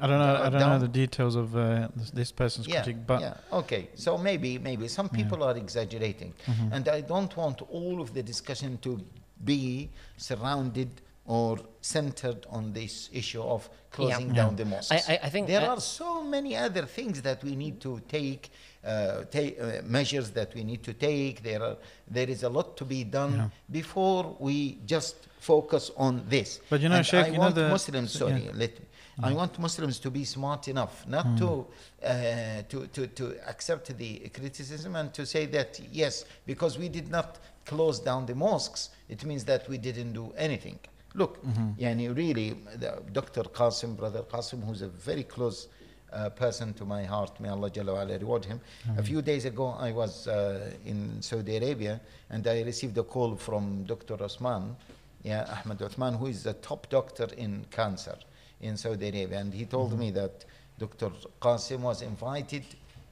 I 0.00 0.06
don't 0.06 0.18
know. 0.20 0.42
I 0.42 0.48
don't 0.48 0.60
know 0.60 0.78
the 0.78 0.86
details 0.88 1.34
of 1.34 1.56
uh, 1.56 1.88
this, 1.96 2.10
this 2.10 2.32
person's 2.32 2.68
Yeah, 2.68 2.82
critique, 2.82 3.04
but 3.06 3.20
yeah, 3.20 3.34
okay. 3.52 3.88
So 3.96 4.16
maybe, 4.16 4.56
maybe 4.58 4.86
some 4.88 5.08
Yeah. 5.12 5.18
people 5.24 5.42
are 5.42 5.56
exaggerating, 5.56 6.32
Mhm. 6.46 6.72
and 6.72 6.88
I 6.88 7.00
don't 7.02 7.36
want 7.36 7.62
all 7.62 8.00
of 8.00 8.14
the 8.14 8.22
discussion 8.22 8.78
to 8.82 9.00
be 9.44 9.90
surrounded 10.16 10.88
or 11.26 11.58
centered 11.80 12.46
on 12.48 12.72
this 12.72 13.10
issue 13.12 13.42
of 13.42 13.68
closing 13.90 14.28
Yeah. 14.28 14.34
down 14.36 14.50
Yeah. 14.52 14.56
the 14.56 14.64
mosques. 14.66 14.92
I, 15.08 15.14
I, 15.14 15.18
I 15.24 15.30
think 15.30 15.46
there 15.48 15.62
uh, 15.68 15.74
are 15.74 15.80
so 15.80 16.22
many 16.24 16.56
other 16.56 16.86
things 16.86 17.20
that 17.22 17.42
we 17.44 17.56
need 17.56 17.80
to 17.80 18.00
take, 18.08 18.50
uh, 18.84 19.24
take 19.30 19.60
uh, 19.60 19.82
measures 19.84 20.30
that 20.30 20.54
we 20.54 20.62
need 20.64 20.82
to 20.84 20.94
take. 20.94 21.42
There 21.42 21.62
are, 21.62 21.76
there 22.06 22.30
is 22.30 22.44
a 22.44 22.48
lot 22.48 22.76
to 22.76 22.84
be 22.84 23.02
done 23.04 23.34
Yeah. 23.36 23.48
before 23.70 24.36
we 24.38 24.78
just 24.86 25.16
focus 25.38 25.90
on 25.96 26.22
this. 26.28 26.60
But 26.70 26.80
you 26.80 26.88
know, 26.88 26.96
And 26.96 27.06
Sheikh, 27.06 27.24
I 27.24 27.28
you 27.28 27.32
know 27.34 27.38
want 27.40 27.54
the- 27.54 27.68
Muslims. 27.68 28.12
Sorry, 28.12 28.44
yeah. 28.44 28.50
let 28.54 28.78
me. 28.78 28.84
I 29.20 29.32
want 29.32 29.58
Muslims 29.58 29.98
to 30.00 30.10
be 30.10 30.24
smart 30.24 30.68
enough 30.68 31.04
not 31.08 31.26
Mm. 31.26 31.38
to, 31.38 31.66
uh, 32.06 32.62
to 32.68 32.86
to 32.86 33.06
to 33.08 33.34
accept 33.48 33.96
the 33.96 34.28
criticism 34.32 34.94
and 34.94 35.12
to 35.14 35.26
say 35.26 35.46
that 35.46 35.80
yes, 35.92 36.24
because 36.46 36.78
we 36.78 36.88
did 36.88 37.10
not 37.10 37.38
close 37.64 37.98
down 37.98 38.26
the 38.26 38.34
mosques, 38.34 38.90
it 39.08 39.24
means 39.24 39.44
that 39.44 39.68
we 39.68 39.76
didn't 39.78 40.12
do 40.12 40.32
anything. 40.36 40.78
Look, 41.14 41.42
Mhm. 41.44 41.74
yani 41.78 42.08
really, 42.16 42.50
the 42.76 43.02
Dr. 43.12 43.42
Qasim, 43.42 43.96
brother 43.96 44.22
Qasim, 44.22 44.62
who's 44.64 44.82
a 44.82 44.88
very 44.88 45.24
close 45.24 45.66
uh, 46.12 46.30
person 46.30 46.72
to 46.74 46.84
my 46.86 47.04
heart. 47.04 47.38
May 47.40 47.50
Allah 47.50 47.70
Jalla 47.70 48.00
ala 48.02 48.16
reward 48.18 48.44
him. 48.46 48.60
A 48.96 49.02
few 49.02 49.20
days 49.20 49.44
ago, 49.44 49.76
I 49.78 49.92
was 49.92 50.26
uh, 50.26 50.70
in 50.86 51.20
Saudi 51.20 51.56
Arabia 51.58 52.00
and 52.30 52.46
I 52.46 52.62
received 52.62 52.96
a 52.96 53.02
call 53.02 53.36
from 53.36 53.84
Dr. 53.84 54.22
Osman, 54.22 54.74
yeah, 55.28 55.60
Ahmed 55.62 55.78
Uthman, 55.78 56.18
who 56.18 56.26
is 56.26 56.42
the 56.42 56.54
top 56.54 56.88
doctor 56.88 57.28
in 57.36 57.66
cancer 57.70 58.16
in 58.62 58.76
Saudi 58.78 59.08
Arabia. 59.10 59.38
And 59.38 59.52
he 59.52 59.66
told 59.66 59.98
me 59.98 60.10
that 60.12 60.44
Dr. 60.78 61.10
Qasim 61.40 61.80
was 61.80 62.00
invited 62.00 62.64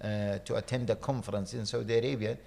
uh, 0.02 0.38
to 0.46 0.56
attend 0.56 0.88
a 0.88 0.96
conference 0.96 1.52
in 1.52 1.66
Saudi 1.66 1.98
Arabia. 1.98 2.38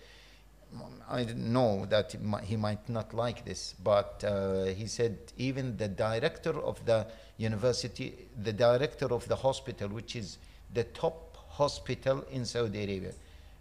I 1.10 1.26
know 1.36 1.86
that 1.86 2.16
he 2.44 2.56
might 2.56 2.90
not 2.90 3.14
like 3.14 3.46
this, 3.46 3.76
but 3.84 4.24
uh, 4.24 4.66
he 4.66 4.88
said 4.88 5.18
even 5.38 5.78
the 5.78 5.88
director 5.88 6.60
of 6.60 6.84
the 6.86 7.06
university, 7.38 8.14
the 8.44 8.54
director 8.54 9.14
of 9.14 9.28
the 9.28 9.36
hospital, 9.36 9.90
which 9.90 10.16
is 10.16 10.38
the 10.74 10.84
top 10.84 11.38
hospital 11.48 12.24
in 12.32 12.46
Saudi 12.46 12.84
Arabia, 12.84 13.14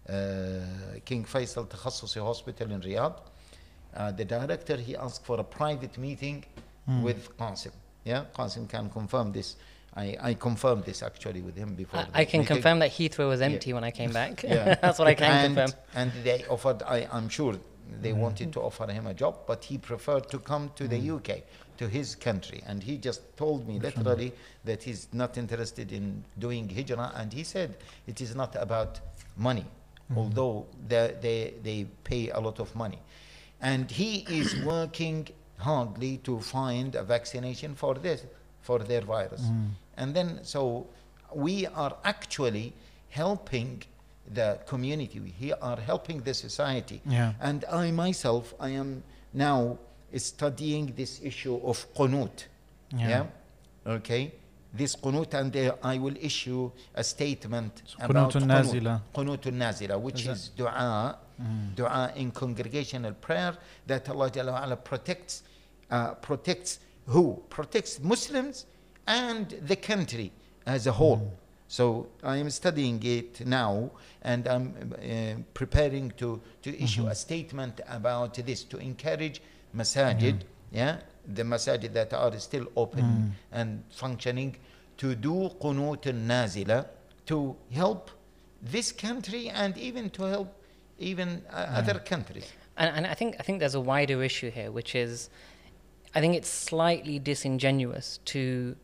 uh, 0.08 1.00
King 1.04 1.24
Faisal 1.24 1.66
Takhassusi 1.66 2.22
Hospital 2.22 2.70
in 2.72 2.80
Riyadh, 2.80 3.18
uh, 3.94 4.12
the 4.12 4.24
director 4.24 4.76
he 4.76 4.96
asked 4.96 5.24
for 5.24 5.40
a 5.40 5.44
private 5.44 5.98
meeting 5.98 6.44
hmm. 6.86 7.02
with 7.02 7.36
Qasim. 7.36 7.72
Yeah, 8.04 8.24
Qasim 8.36 8.68
can 8.68 8.88
confirm 8.90 9.32
this. 9.32 9.56
I, 9.96 10.16
I 10.20 10.34
confirmed 10.34 10.84
this 10.84 11.02
actually 11.02 11.40
with 11.40 11.56
him 11.56 11.74
before. 11.74 12.00
I, 12.00 12.20
I 12.20 12.24
can 12.24 12.40
meeting. 12.40 12.56
confirm 12.56 12.78
that 12.80 12.90
Heathrow 12.90 13.28
was 13.28 13.40
Yeah. 13.40 13.46
empty 13.46 13.72
when 13.72 13.84
I 13.84 13.90
came 13.90 14.12
back. 14.12 14.42
Yeah. 14.42 14.74
That's 14.82 14.98
what 14.98 15.08
I 15.08 15.14
can 15.14 15.32
and, 15.32 15.56
confirm. 15.56 15.80
And 15.94 16.12
they 16.22 16.44
offered, 16.48 16.82
I, 16.82 17.08
I'm 17.10 17.28
sure 17.28 17.56
they 18.00 18.12
hmm. 18.12 18.20
wanted 18.20 18.52
to 18.52 18.60
offer 18.60 18.86
him 18.90 19.06
a 19.06 19.14
job, 19.14 19.40
but 19.46 19.64
he 19.64 19.78
preferred 19.78 20.28
to 20.30 20.38
come 20.38 20.70
to 20.76 20.86
the 20.86 20.98
hmm. 20.98 21.16
UK, 21.16 21.42
to 21.78 21.88
his 21.88 22.14
country. 22.14 22.62
And 22.66 22.82
he 22.82 22.98
just 22.98 23.36
told 23.36 23.66
me 23.66 23.78
literally 23.80 24.32
that 24.64 24.82
he's 24.82 25.08
not 25.12 25.36
interested 25.38 25.92
in 25.92 26.24
doing 26.38 26.68
hijrah. 26.68 27.12
And 27.16 27.32
he 27.32 27.44
said 27.44 27.76
it 28.06 28.20
is 28.20 28.34
not 28.36 28.54
about 28.56 29.00
money, 29.36 29.66
although 30.16 30.66
they, 30.86 31.16
they, 31.20 31.54
they 31.62 31.86
pay 32.04 32.30
a 32.30 32.38
lot 32.38 32.60
of 32.60 32.74
money. 32.76 32.98
And 33.60 33.90
he 33.90 34.26
is 34.28 34.64
working 34.64 35.28
hardly 35.58 36.18
to 36.18 36.40
find 36.40 36.94
a 36.94 37.02
vaccination 37.02 37.74
for 37.74 37.94
this, 37.94 38.24
for 38.60 38.78
their 38.78 39.00
virus. 39.00 39.42
Mm. 39.42 39.70
And 39.96 40.14
then, 40.14 40.40
so 40.44 40.86
we 41.34 41.66
are 41.66 41.96
actually 42.04 42.72
helping 43.08 43.82
the 44.32 44.58
community. 44.66 45.20
We 45.20 45.52
are 45.52 45.80
helping 45.80 46.20
the 46.20 46.34
society. 46.34 47.00
Yeah. 47.04 47.32
And 47.40 47.64
I 47.70 47.90
myself, 47.90 48.54
I 48.60 48.70
am 48.70 49.02
now 49.32 49.78
studying 50.16 50.94
this 50.96 51.20
issue 51.22 51.56
of 51.64 51.92
qunut. 51.94 52.46
Yeah. 52.96 53.08
Yeah. 53.08 53.26
Okay. 53.86 54.32
This 54.72 54.96
qunut, 54.96 55.32
and 55.34 55.56
uh, 55.56 55.76
I 55.82 55.98
will 55.98 56.16
issue 56.20 56.70
a 56.94 57.02
statement 57.02 57.82
So 57.86 58.04
about 58.04 58.32
qunut. 58.32 59.00
Qunut 59.14 59.46
al-nazila, 59.46 59.98
which 60.00 60.26
Is 60.26 60.28
is 60.28 60.48
dua, 60.50 61.16
dua 61.74 62.12
in 62.16 62.30
congregational 62.32 63.12
prayer 63.12 63.56
that 63.86 64.08
Allah 64.10 64.30
Jalla 64.30 64.52
wa 64.52 64.64
ala 64.64 64.76
protects, 64.76 65.42
uh, 65.90 66.14
protects 66.14 66.80
who? 67.06 67.42
Protects 67.48 67.98
Muslims 68.00 68.66
and 69.06 69.48
the 69.62 69.76
country 69.76 70.32
as 70.66 70.86
a 70.86 70.92
whole. 70.92 71.32
So 71.68 72.08
I 72.22 72.36
am 72.36 72.50
studying 72.50 73.02
it 73.02 73.46
now, 73.46 73.90
and 74.22 74.46
I'm 74.46 74.74
uh, 74.94 75.40
preparing 75.54 76.12
to 76.16 76.40
to 76.62 76.82
issue 76.82 77.06
a 77.06 77.14
statement 77.14 77.80
about 77.88 78.34
this 78.34 78.64
to 78.64 78.78
encourage 78.78 79.40
masajid, 79.74 80.40
yeah, 80.72 80.98
the 81.34 81.42
masajid 81.42 81.92
that 81.92 82.12
are 82.12 82.38
still 82.38 82.66
open 82.76 83.34
and 83.52 83.82
functioning, 83.90 84.56
to 84.96 85.14
do 85.14 85.50
qunut 85.60 86.06
al-nazila 86.06 86.86
to 87.26 87.54
help 87.72 88.10
this 88.62 88.90
country 88.92 89.48
and 89.50 89.76
even 89.78 90.10
to 90.10 90.22
help 90.24 90.54
even 90.98 91.42
uh, 91.50 91.66
other 91.80 91.98
countries. 92.00 92.50
And, 92.76 92.96
and 92.96 93.06
I 93.06 93.14
think 93.14 93.36
I 93.38 93.42
think 93.42 93.60
there's 93.60 93.74
a 93.74 93.80
wider 93.80 94.22
issue 94.22 94.50
here, 94.50 94.70
which 94.70 94.94
is, 94.94 95.30
I 96.14 96.20
think 96.20 96.34
it's 96.34 96.48
slightly 96.48 97.18
disingenuous 97.18 98.18
to 98.26 98.74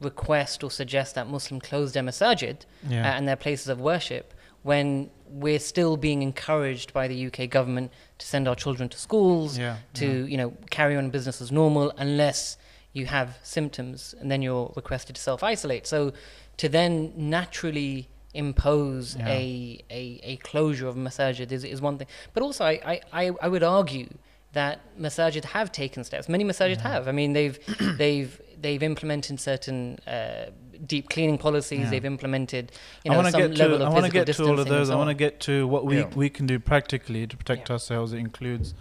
request 0.00 0.64
or 0.64 0.70
suggest 0.70 1.14
that 1.16 1.26
Muslim 1.28 1.60
close 1.60 1.92
their 1.92 2.02
masajid 2.02 2.58
Yeah. 2.88 3.02
uh, 3.10 3.16
and 3.16 3.28
their 3.28 3.36
places 3.36 3.68
of 3.68 3.80
worship 3.80 4.32
when 4.62 5.10
we're 5.30 5.58
still 5.58 5.96
being 5.96 6.22
encouraged 6.22 6.92
by 6.92 7.08
the 7.08 7.26
UK 7.26 7.48
government 7.48 7.92
to 8.18 8.26
send 8.26 8.46
our 8.48 8.54
children 8.54 8.88
to 8.88 8.98
schools, 8.98 9.56
Yeah, 9.58 9.76
to 9.94 10.26
you 10.26 10.36
know 10.36 10.52
carry 10.70 10.96
on 10.96 11.10
business 11.10 11.40
as 11.40 11.50
normal, 11.52 11.92
unless 11.96 12.56
you 12.92 13.06
have 13.06 13.38
symptoms, 13.42 14.14
and 14.20 14.30
then 14.30 14.42
you're 14.42 14.72
requested 14.76 15.16
to 15.16 15.22
self 15.22 15.42
isolate. 15.42 15.86
So 15.86 16.12
to 16.58 16.68
then 16.68 17.12
naturally 17.16 18.08
impose 18.34 19.16
Yeah. 19.16 19.28
a, 19.28 19.84
a 19.90 20.20
a 20.32 20.36
closure 20.36 20.88
of 20.88 20.96
masajid 20.96 21.52
is, 21.52 21.64
is 21.64 21.80
one 21.80 21.98
thing, 21.98 22.06
but 22.34 22.42
also 22.42 22.64
I, 22.64 22.80
I, 22.92 23.00
I, 23.12 23.30
I 23.42 23.48
would 23.48 23.62
argue 23.62 24.08
that 24.52 24.80
masajid 25.00 25.44
have 25.44 25.70
taken 25.70 26.02
steps. 26.04 26.28
Many 26.28 26.44
masajid 26.44 26.78
have. 26.78 27.06
I 27.06 27.12
mean, 27.12 27.32
they've 27.34 27.58
they've 27.98 28.40
they've 28.60 28.82
implemented 28.82 29.38
certain 29.40 29.98
uh, 30.06 30.46
deep 30.86 31.08
cleaning 31.08 31.38
policies. 31.38 31.80
Yeah. 31.80 31.90
They've 31.90 32.04
implemented 32.04 32.72
you 33.04 33.10
I 33.10 33.14
know 33.14 33.18
want 33.22 33.26
to 33.26 33.32
some 33.32 33.40
get 33.42 33.56
to 33.56 33.62
level 33.62 33.76
of 33.82 33.88
I 33.88 33.92
want 33.92 34.06
to 34.06 34.12
get 34.12 34.26
to 34.26 34.44
all 34.44 34.58
of 34.60 34.66
those. 34.68 34.90
I 34.90 34.96
want 34.96 35.08
to 35.10 35.14
get 35.14 35.40
to 35.40 35.66
what 35.66 35.84
we 35.86 35.98
Yeah. 35.98 36.08
we 36.14 36.28
can 36.30 36.46
do 36.46 36.58
practically 36.58 37.26
to 37.26 37.36
protect 37.36 37.68
Yeah. 37.68 37.74
ourselves. 37.74 38.12
It 38.12 38.18
includes 38.18 38.74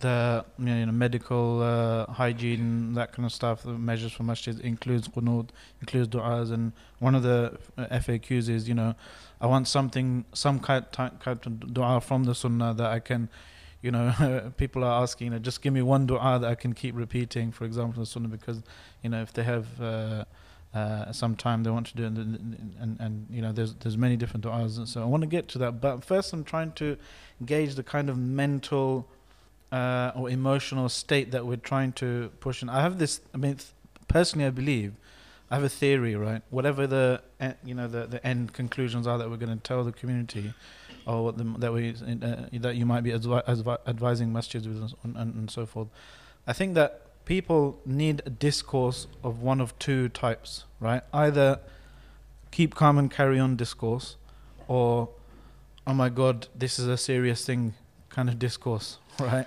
the 0.00 0.44
you 0.58 0.64
know 0.86 0.92
medical 0.92 1.62
uh, 1.62 2.12
hygiene, 2.12 2.94
that 2.94 3.12
kind 3.12 3.24
of 3.24 3.32
stuff. 3.32 3.62
The 3.62 3.72
measures 3.72 4.12
for 4.12 4.22
masjid 4.24 4.58
includes 4.60 5.08
qunut, 5.08 5.48
includes 5.80 6.08
du'as, 6.08 6.52
and 6.52 6.72
one 6.98 7.14
of 7.14 7.22
the 7.22 7.58
uh, 7.78 7.86
FAQs 7.90 8.48
is 8.48 8.68
you 8.68 8.74
know 8.74 8.94
I 9.40 9.46
want 9.46 9.68
something 9.68 10.24
some 10.32 10.58
kind 10.60 10.84
type 10.92 11.20
kind 11.20 11.38
of 11.46 11.52
du'a 11.52 12.02
from 12.02 12.24
the 12.24 12.34
sunnah 12.34 12.74
that 12.74 12.90
I 12.90 12.98
can. 13.00 13.28
You 13.82 13.90
know, 13.90 14.50
people 14.56 14.82
are 14.82 15.02
asking, 15.02 15.26
you 15.26 15.30
know, 15.32 15.38
just 15.38 15.60
give 15.60 15.74
me 15.74 15.82
one 15.82 16.06
du'a 16.06 16.40
that 16.40 16.50
I 16.50 16.54
can 16.54 16.72
keep 16.72 16.94
repeating. 16.96 17.52
For 17.52 17.66
example, 17.66 18.00
the 18.02 18.06
sunnah, 18.06 18.28
because 18.28 18.62
you 19.02 19.10
know, 19.10 19.20
if 19.20 19.32
they 19.34 19.42
have 19.44 19.66
uh, 19.80 20.24
uh, 20.74 21.12
some 21.12 21.36
time 21.36 21.62
they 21.62 21.70
want 21.70 21.86
to 21.86 21.96
do 21.96 22.02
it, 22.02 22.06
and, 22.06 22.74
and, 22.80 23.00
and 23.00 23.26
you 23.30 23.40
know, 23.40 23.52
there's 23.52 23.74
there's 23.74 23.96
many 23.96 24.16
different 24.16 24.44
du'as. 24.44 24.76
and 24.76 24.88
So 24.88 25.02
I 25.02 25.04
want 25.04 25.22
to 25.22 25.28
get 25.28 25.46
to 25.48 25.58
that, 25.58 25.80
but 25.80 26.04
first 26.04 26.32
I'm 26.32 26.44
trying 26.44 26.72
to 26.72 26.96
gauge 27.46 27.76
the 27.76 27.84
kind 27.84 28.10
of 28.10 28.18
mental 28.18 29.06
uh, 29.70 30.12
or 30.16 30.28
emotional 30.28 30.88
state 30.88 31.30
that 31.30 31.46
we're 31.46 31.56
trying 31.56 31.92
to 31.92 32.30
push 32.40 32.62
in. 32.62 32.68
I 32.68 32.82
have 32.82 32.98
this. 32.98 33.20
I 33.32 33.36
mean, 33.36 33.54
th- 33.56 33.70
personally, 34.08 34.46
I 34.46 34.50
believe 34.50 34.94
I 35.50 35.54
have 35.54 35.64
a 35.64 35.68
theory, 35.68 36.16
right? 36.16 36.42
Whatever 36.50 36.86
the 36.86 37.22
you 37.64 37.74
know 37.74 37.86
the, 37.86 38.06
the 38.06 38.26
end 38.26 38.52
conclusions 38.52 39.06
are 39.06 39.18
that 39.18 39.30
we're 39.30 39.36
going 39.36 39.56
to 39.56 39.62
tell 39.62 39.84
the 39.84 39.92
community, 39.92 40.54
or 41.06 41.32
the, 41.32 41.44
that 41.58 41.72
we 41.72 41.90
uh, 41.90 42.46
that 42.52 42.74
you 42.74 42.84
might 42.84 43.02
be 43.02 43.10
advi- 43.10 43.44
advi- 43.46 43.78
advising 43.86 44.30
masjids 44.32 44.66
with 44.66 44.92
and, 45.04 45.16
and, 45.16 45.34
and 45.34 45.50
so 45.50 45.66
forth. 45.66 45.88
I 46.48 46.52
think 46.52 46.74
that 46.74 47.03
people 47.24 47.78
need 47.86 48.22
a 48.26 48.30
discourse 48.30 49.06
of 49.22 49.42
one 49.42 49.60
of 49.60 49.78
two 49.78 50.08
types, 50.10 50.64
right? 50.80 51.02
Either 51.12 51.60
keep 52.50 52.74
calm 52.74 52.98
and 52.98 53.10
carry 53.10 53.38
on 53.38 53.56
discourse, 53.56 54.16
or 54.68 55.08
oh 55.86 55.94
my 55.94 56.08
god, 56.08 56.48
this 56.54 56.78
is 56.78 56.86
a 56.86 56.96
serious 56.96 57.44
thing 57.44 57.74
kind 58.10 58.28
of 58.28 58.38
discourse, 58.38 58.98
right? 59.20 59.46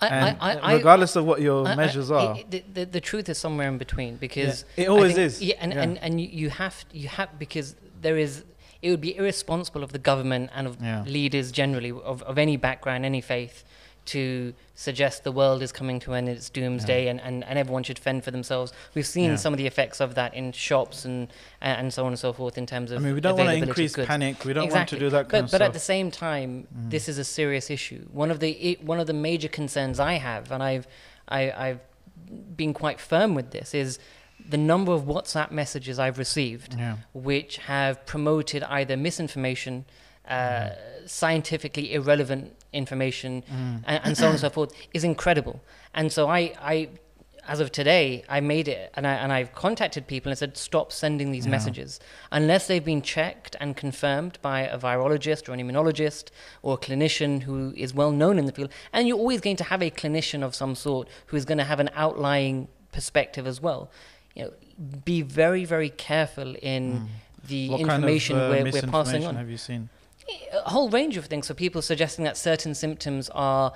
I, 0.00 0.36
I, 0.40 0.54
I, 0.54 0.74
regardless 0.74 1.16
of 1.16 1.24
what 1.24 1.40
your 1.40 1.64
measures 1.74 2.08
are, 2.12 2.38
the, 2.48 2.62
the, 2.72 2.84
the 2.86 3.00
truth 3.00 3.28
is 3.28 3.36
somewhere 3.36 3.66
in 3.68 3.78
between 3.78 4.16
because 4.16 4.64
it 4.76 4.88
always 4.88 5.14
think- 5.14 5.26
is. 5.26 5.42
Yeah, 5.42 5.56
and, 5.58 5.72
Yeah. 5.72 5.82
and, 5.82 5.98
and 5.98 6.20
you, 6.20 6.28
you 6.28 6.50
have 6.50 6.84
you 6.92 7.08
have 7.08 7.36
because 7.36 7.74
there 8.00 8.16
is 8.16 8.44
it 8.80 8.90
would 8.90 9.00
be 9.00 9.16
irresponsible 9.16 9.82
of 9.82 9.90
the 9.90 9.98
government 9.98 10.50
and 10.54 10.68
of 10.68 10.80
Yeah. 10.80 11.02
leaders 11.04 11.50
generally 11.50 11.90
of, 11.90 12.22
of 12.22 12.38
any 12.38 12.56
background, 12.56 13.04
any 13.04 13.20
faith, 13.20 13.64
to 14.16 14.54
suggest 14.74 15.24
the 15.24 15.32
world 15.32 15.62
is 15.62 15.72
coming 15.72 15.98
to 16.00 16.12
an 16.12 16.28
end, 16.28 16.36
it's 16.36 16.50
doomsday, 16.50 17.08
and, 17.08 17.20
and, 17.20 17.44
and 17.44 17.58
everyone 17.58 17.82
should 17.82 17.98
fend 17.98 18.24
for 18.24 18.30
themselves. 18.30 18.72
We've 18.94 19.06
seen 19.06 19.30
Yeah. 19.30 19.36
some 19.36 19.52
of 19.54 19.58
the 19.58 19.66
effects 19.66 20.00
of 20.00 20.14
that 20.14 20.34
in 20.34 20.52
shops 20.52 21.04
and 21.04 21.28
and 21.60 21.92
so 21.92 22.04
on 22.06 22.12
and 22.12 22.18
so 22.18 22.32
forth 22.32 22.56
in 22.58 22.66
terms 22.66 22.90
of. 22.90 22.98
I 22.98 23.04
mean, 23.04 23.14
we 23.14 23.20
don't 23.20 23.36
want 23.36 23.48
to 23.50 23.56
increase 23.56 23.94
panic. 23.96 24.44
We 24.44 24.52
don't 24.52 24.64
exactly. 24.64 24.96
want 24.96 25.00
to 25.02 25.06
do 25.06 25.10
that 25.16 25.28
but, 25.28 25.40
but 25.42 25.48
stuff. 25.48 25.60
at 25.62 25.72
the 25.72 25.86
same 25.94 26.10
time, 26.10 26.50
Mm. 26.76 26.90
this 26.90 27.08
is 27.08 27.16
a 27.18 27.24
serious 27.24 27.70
issue. 27.70 28.02
One 28.12 28.30
of 28.30 28.38
the 28.40 28.78
one 28.82 29.00
of 29.00 29.06
the 29.06 29.18
major 29.28 29.48
concerns 29.48 29.98
I 30.00 30.14
have, 30.14 30.52
and 30.52 30.62
I've 30.62 30.86
I, 31.28 31.40
I've 31.66 31.80
been 32.56 32.72
quite 32.74 33.00
firm 33.00 33.34
with 33.34 33.50
this, 33.50 33.74
is 33.74 33.98
the 34.48 34.56
number 34.72 34.92
of 34.92 35.02
WhatsApp 35.02 35.50
messages 35.50 35.98
I've 35.98 36.18
received, 36.18 36.74
yeah. 36.78 36.96
which 37.12 37.56
have 37.58 37.94
promoted 38.06 38.62
either 38.64 38.96
misinformation, 38.96 39.84
uh, 40.28 40.32
Mm-hmm. 40.34 41.06
scientifically 41.06 41.94
irrelevant 41.94 42.54
information, 42.72 43.42
Mm. 43.42 43.82
and, 43.86 44.00
and 44.04 44.16
so 44.16 44.26
on 44.26 44.30
and 44.32 44.40
so 44.40 44.50
forth, 44.50 44.72
is 44.92 45.04
incredible. 45.04 45.60
And 45.94 46.12
so 46.12 46.28
I, 46.28 46.52
I, 46.60 46.88
as 47.46 47.60
of 47.60 47.72
today, 47.72 48.24
I 48.28 48.40
made 48.40 48.68
it, 48.68 48.90
and 48.94 49.06
I 49.06 49.14
and 49.14 49.32
I've 49.32 49.54
contacted 49.54 50.06
people 50.06 50.30
and 50.30 50.38
said, 50.38 50.56
stop 50.58 50.92
sending 50.92 51.32
these 51.32 51.46
Yeah. 51.46 51.52
messages 51.52 51.98
unless 52.30 52.66
they've 52.66 52.84
been 52.84 53.00
checked 53.00 53.56
and 53.58 53.74
confirmed 53.74 54.38
by 54.42 54.60
a 54.62 54.78
virologist 54.78 55.48
or 55.48 55.52
an 55.54 55.60
immunologist 55.60 56.24
or 56.62 56.74
a 56.74 56.76
clinician 56.76 57.42
who 57.44 57.72
is 57.76 57.94
well 57.94 58.12
known 58.12 58.38
in 58.38 58.44
the 58.44 58.52
field. 58.52 58.70
And 58.92 59.08
you're 59.08 59.16
always 59.18 59.40
going 59.40 59.56
to 59.56 59.64
have 59.64 59.80
a 59.82 59.90
clinician 59.90 60.42
of 60.42 60.54
some 60.54 60.74
sort 60.74 61.08
who 61.26 61.36
is 61.38 61.44
going 61.46 61.58
to 61.58 61.64
have 61.64 61.80
an 61.80 61.88
outlying 61.94 62.68
perspective 62.92 63.46
as 63.46 63.62
well. 63.62 63.90
You 64.34 64.42
know, 64.44 64.52
be 65.04 65.22
very, 65.22 65.64
very 65.64 65.88
careful 65.88 66.54
in 66.60 67.08
the 67.48 67.70
What 67.70 67.80
information 67.80 68.36
kind 68.36 68.44
of, 68.44 68.50
uh, 68.60 68.64
we're, 68.64 68.72
we're 68.72 68.92
passing 68.92 69.24
on. 69.26 69.36
Have 69.36 69.48
you 69.50 69.56
seen? 69.56 69.88
A 70.52 70.70
whole 70.70 70.90
range 70.90 71.16
of 71.16 71.26
things. 71.26 71.46
So 71.46 71.54
people 71.54 71.82
suggesting 71.82 72.24
that 72.24 72.36
certain 72.36 72.74
symptoms 72.74 73.30
are 73.30 73.72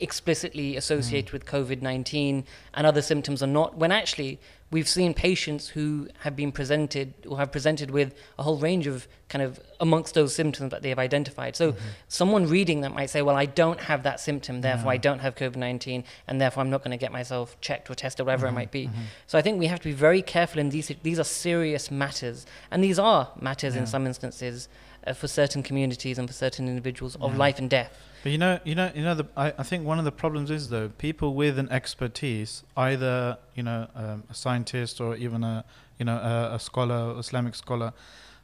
explicitly 0.00 0.76
associated 0.76 1.32
with 1.32 1.46
COVID 1.46 1.80
19 1.80 2.44
and 2.74 2.86
other 2.86 3.02
symptoms 3.02 3.42
are 3.42 3.48
not, 3.48 3.76
when 3.76 3.92
actually 3.92 4.40
we've 4.70 4.88
seen 4.88 5.14
patients 5.14 5.68
who 5.68 6.08
have 6.20 6.34
been 6.34 6.50
presented 6.50 7.14
or 7.28 7.38
have 7.38 7.52
presented 7.52 7.90
with 7.92 8.12
a 8.38 8.42
whole 8.42 8.58
range 8.58 8.88
of 8.88 9.06
kind 9.28 9.42
of 9.42 9.60
amongst 9.78 10.14
those 10.14 10.34
symptoms 10.34 10.70
that 10.70 10.82
they 10.82 10.88
have 10.88 10.98
identified. 10.98 11.54
So 11.54 11.76
someone 12.08 12.46
reading 12.48 12.80
that 12.80 12.92
might 12.92 13.10
say, 13.10 13.22
well, 13.22 13.36
I 13.36 13.46
don't 13.46 13.80
have 13.80 14.02
that 14.02 14.18
symptom, 14.18 14.62
therefore 14.62 14.90
I 14.90 14.96
don't 14.96 15.20
have 15.20 15.36
COVID 15.36 15.56
19, 15.56 16.02
and 16.26 16.40
therefore 16.40 16.62
I'm 16.62 16.70
not 16.70 16.82
going 16.82 16.90
to 16.90 16.96
get 16.96 17.12
myself 17.12 17.60
checked 17.60 17.88
or 17.88 17.94
tested, 17.94 18.26
whatever 18.26 18.46
it 18.46 18.48
mm-hmm. 18.48 18.56
might 18.56 18.72
be. 18.72 18.86
Mm-hmm. 18.86 19.02
So 19.26 19.38
I 19.38 19.42
think 19.42 19.58
we 19.58 19.66
have 19.66 19.78
to 19.80 19.88
be 19.88 19.92
very 19.92 20.22
careful 20.22 20.58
in 20.60 20.70
these, 20.70 20.90
these 21.02 21.18
are 21.18 21.24
serious 21.24 21.90
matters, 21.90 22.44
and 22.70 22.82
these 22.82 22.98
are 22.98 23.30
matters 23.40 23.76
in 23.76 23.86
some 23.86 24.06
instances. 24.06 24.68
Uh, 25.06 25.12
for 25.12 25.28
certain 25.28 25.62
communities 25.62 26.18
and 26.18 26.26
for 26.28 26.32
certain 26.32 26.66
individuals 26.66 27.14
of 27.16 27.32
Yeah. 27.32 27.38
life 27.38 27.58
and 27.58 27.68
death. 27.68 27.92
But 28.22 28.32
you 28.32 28.38
know, 28.38 28.58
you 28.64 28.74
know, 28.74 28.90
you 28.94 29.02
know. 29.02 29.14
The, 29.14 29.26
I, 29.36 29.52
I 29.58 29.62
think 29.62 29.84
one 29.84 29.98
of 29.98 30.06
the 30.06 30.12
problems 30.12 30.50
is 30.50 30.70
though 30.70 30.88
people 30.88 31.34
with 31.34 31.58
an 31.58 31.68
expertise, 31.70 32.62
either 32.74 33.36
you 33.54 33.62
know 33.62 33.86
um, 33.94 34.22
a 34.30 34.34
scientist 34.34 35.00
or 35.02 35.14
even 35.16 35.44
a 35.44 35.62
you 35.98 36.06
know 36.06 36.16
a, 36.16 36.54
a 36.54 36.58
scholar, 36.58 37.18
Islamic 37.18 37.54
scholar. 37.54 37.92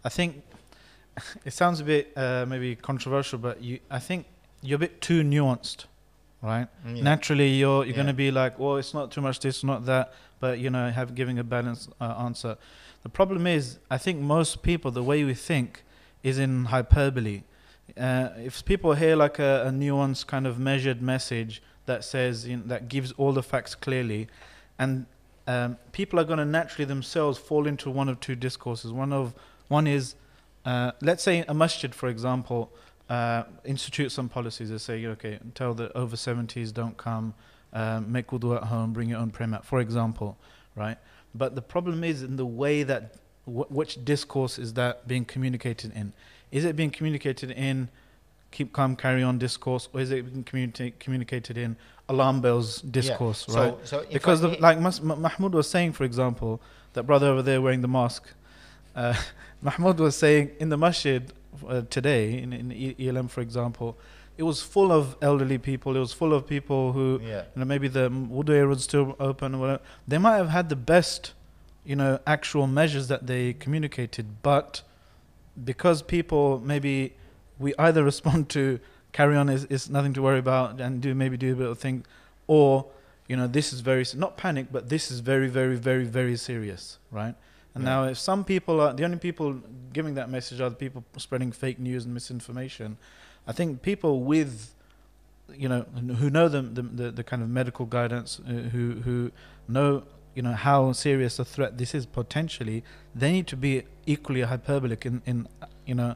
I 0.05 0.11
think 0.11 0.43
it 1.47 1.53
sounds 1.55 1.81
a 1.81 1.85
bit 1.85 2.13
uh, 2.15 2.45
maybe 2.47 2.77
controversial, 2.77 3.39
but 3.39 3.63
you, 3.63 3.79
I 3.91 3.99
think 3.99 4.27
you're 4.61 4.77
a 4.77 4.79
bit 4.87 5.01
too 5.01 5.23
nuanced, 5.23 5.87
right? 6.43 6.67
Yeah. 6.85 7.03
Naturally, 7.03 7.49
you're 7.49 7.87
you're 7.87 7.95
going 7.95 8.07
to 8.07 8.13
be 8.13 8.31
like, 8.31 8.59
well, 8.59 8.77
it's 8.77 8.93
not 8.93 9.11
too 9.11 9.23
much 9.23 9.41
this, 9.41 9.65
not 9.65 9.87
that, 9.87 10.13
but 10.41 10.59
you 10.59 10.69
know, 10.69 10.91
have 10.91 11.15
giving 11.15 11.39
a 11.39 11.45
balanced 11.45 11.89
uh, 12.03 12.25
answer. 12.27 12.59
The 13.03 13.09
problem 13.09 13.47
is, 13.47 13.79
I 13.91 13.97
think 13.97 14.21
most 14.21 14.63
people, 14.63 14.91
the 14.91 15.03
way 15.03 15.25
we 15.25 15.33
think, 15.33 15.85
is 16.23 16.39
in 16.39 16.67
hyperbole. 16.67 17.43
Uh, 17.97 18.29
if 18.37 18.65
people 18.65 18.95
hear 18.95 19.17
like 19.17 19.39
a, 19.39 19.65
a 19.67 19.71
nuanced 19.71 20.27
kind 20.27 20.47
of 20.47 20.59
measured 20.59 21.03
message 21.03 21.63
that 21.87 22.05
says 22.05 22.47
you 22.47 22.57
know, 22.57 22.63
that 22.67 22.89
gives 22.89 23.13
all 23.13 23.33
the 23.33 23.43
facts 23.43 23.75
clearly, 23.75 24.29
and 24.79 25.07
um, 25.47 25.77
people 25.93 26.21
are 26.21 26.25
going 26.25 26.39
to 26.39 26.45
naturally 26.45 26.85
themselves 26.85 27.39
fall 27.39 27.67
into 27.67 27.91
one 27.91 28.09
of 28.09 28.21
two 28.21 28.37
discourses. 28.37 28.93
One 28.93 29.13
of 29.13 29.35
one 29.69 29.87
is, 29.87 30.15
uh, 30.65 30.93
let's 31.01 31.23
say 31.23 31.45
a 31.49 31.55
masjid, 31.55 31.95
for 31.95 32.09
example, 32.09 32.71
uh, 33.09 33.45
institute 33.65 34.13
some 34.13 34.29
policies. 34.29 34.71
They 34.71 34.79
say, 34.79 35.05
okay, 35.07 35.39
tell 35.55 35.75
the 35.75 35.97
over 35.97 36.17
70s 36.17 36.73
don't 36.73 36.97
come, 36.97 37.35
um, 37.73 38.11
make 38.11 38.29
wudu 38.29 38.57
at 38.57 38.65
home, 38.65 38.93
bring 38.93 39.09
your 39.09 39.19
own 39.19 39.31
prayer 39.31 39.49
mat, 39.49 39.65
for 39.65 39.81
example, 39.81 40.39
right? 40.77 40.99
But 41.35 41.55
the 41.55 41.63
problem 41.63 42.05
is 42.05 42.23
in 42.23 42.37
the 42.37 42.47
way 42.47 42.83
that 42.85 43.15
wh- 43.45 43.71
which 43.71 44.05
discourse 44.05 44.59
is 44.59 44.75
that 44.75 45.07
being 45.09 45.25
communicated 45.25 45.93
in? 45.95 46.13
Is 46.51 46.65
it 46.65 46.77
being 46.77 46.91
communicated 46.91 47.51
in 47.51 47.89
keep 48.51 48.73
calm, 48.73 48.97
carry 48.97 49.23
on 49.23 49.39
discourse, 49.39 49.89
or 49.93 50.01
is 50.01 50.11
it 50.11 50.23
being 50.33 50.45
communica- 50.45 50.99
communicated 50.99 51.57
in 51.57 51.77
alarm 52.09 52.41
bells 52.41 52.81
discourse, 52.83 53.47
So- 53.49 53.55
right? 53.61 53.75
so 53.87 54.01
if 54.01 54.13
because 54.13 54.45
I 54.45 54.51
the, 54.51 54.57
like 54.61 54.81
Mas- 54.81 55.01
Mahmoud 55.01 55.55
was 55.55 55.69
saying, 55.71 55.93
for 55.93 56.03
example, 56.05 56.61
that 56.95 57.05
brother 57.05 57.29
over 57.29 57.43
there 57.43 57.61
wearing 57.61 57.83
the 57.83 57.89
mask. 57.89 58.29
Uh, 58.97 59.15
Mahmoud 59.63 60.01
was 60.01 60.17
saying 60.17 60.51
in 60.59 60.69
the 60.71 60.77
masjid 60.77 61.33
uh, 61.69 61.83
today 61.91 62.39
in, 62.39 62.53
in 62.53 62.95
ELM, 62.99 63.29
for 63.29 63.41
example, 63.41 63.97
it 64.37 64.43
was 64.43 64.63
full 64.63 64.91
of 64.91 65.17
elderly 65.21 65.59
people. 65.59 65.95
It 65.97 66.01
was 66.01 66.13
full 66.13 66.33
of 66.33 66.47
people 66.47 66.93
who, 66.93 67.21
yeah. 67.23 67.43
you 67.55 67.61
know, 67.61 67.65
maybe 67.67 67.89
the 67.89 68.09
wudu 68.11 68.49
area 68.51 68.67
was 68.67 68.83
still 68.83 69.15
open 69.21 69.55
or 69.55 69.59
whatever. 69.59 69.83
They 70.09 70.19
might 70.19 70.37
have 70.37 70.49
had 70.49 70.71
the 70.71 70.77
best, 70.77 71.35
you 71.85 71.97
know, 71.97 72.19
actual 72.27 72.67
measures 72.67 73.09
that 73.09 73.27
they 73.27 73.53
communicated, 73.55 74.43
but 74.43 74.83
because 75.65 76.03
people 76.03 76.61
maybe 76.65 77.15
we 77.59 77.75
either 77.79 78.05
respond 78.13 78.49
to 78.51 78.81
carry 79.13 79.37
on 79.37 79.49
is, 79.49 79.65
is 79.65 79.91
nothing 79.91 80.13
to 80.15 80.23
worry 80.23 80.39
about 80.39 80.81
and 80.81 81.01
do 81.01 81.15
maybe 81.15 81.37
do 81.37 81.53
a 81.53 81.57
bit 81.57 81.69
of 81.69 81.79
thing, 81.79 82.05
or 82.47 82.87
you 83.29 83.37
know 83.37 83.47
this 83.47 83.73
is 83.73 83.81
very 83.81 84.05
not 84.15 84.37
panic, 84.37 84.67
but 84.71 84.89
this 84.89 85.11
is 85.11 85.21
very 85.21 85.49
very 85.49 85.77
very 85.77 86.05
very 86.05 86.37
serious, 86.37 86.99
right? 87.11 87.35
And 87.75 87.85
Yeah. 87.85 87.91
now 87.91 88.05
if 88.05 88.19
some 88.19 88.45
people 88.45 88.81
are 88.81 88.93
the 88.93 89.05
only 89.05 89.19
people 89.19 89.61
giving 89.93 90.15
that 90.15 90.29
message 90.29 90.61
are 90.61 90.71
the 90.71 90.77
people 90.77 91.05
spreading 91.17 91.53
fake 91.53 91.79
news 91.79 92.05
and 92.05 92.15
misinformation, 92.15 92.97
I 93.47 93.53
think 93.53 93.83
people 93.83 94.21
with 94.23 94.75
you 95.55 95.69
know 95.69 95.83
who 96.19 96.31
know 96.31 96.49
the 96.49 96.63
the, 96.63 97.11
the, 97.11 97.25
kind 97.25 97.43
of 97.43 97.49
medical 97.49 97.87
guidance 97.87 98.41
uh, 98.41 98.51
who 98.51 99.01
who 99.05 99.33
know 99.69 100.05
you 100.35 100.43
know 100.43 100.53
how 100.53 100.93
serious 100.93 101.39
a 101.39 101.45
threat 101.45 101.77
this 101.79 101.95
is 101.95 102.07
potentially 102.07 102.83
they 103.15 103.33
need 103.33 103.47
to 103.47 103.57
be 103.57 103.83
equally 104.07 104.43
hyperbolic 104.43 105.05
in 105.07 105.23
in 105.27 105.47
you 105.87 105.95
know 105.95 106.15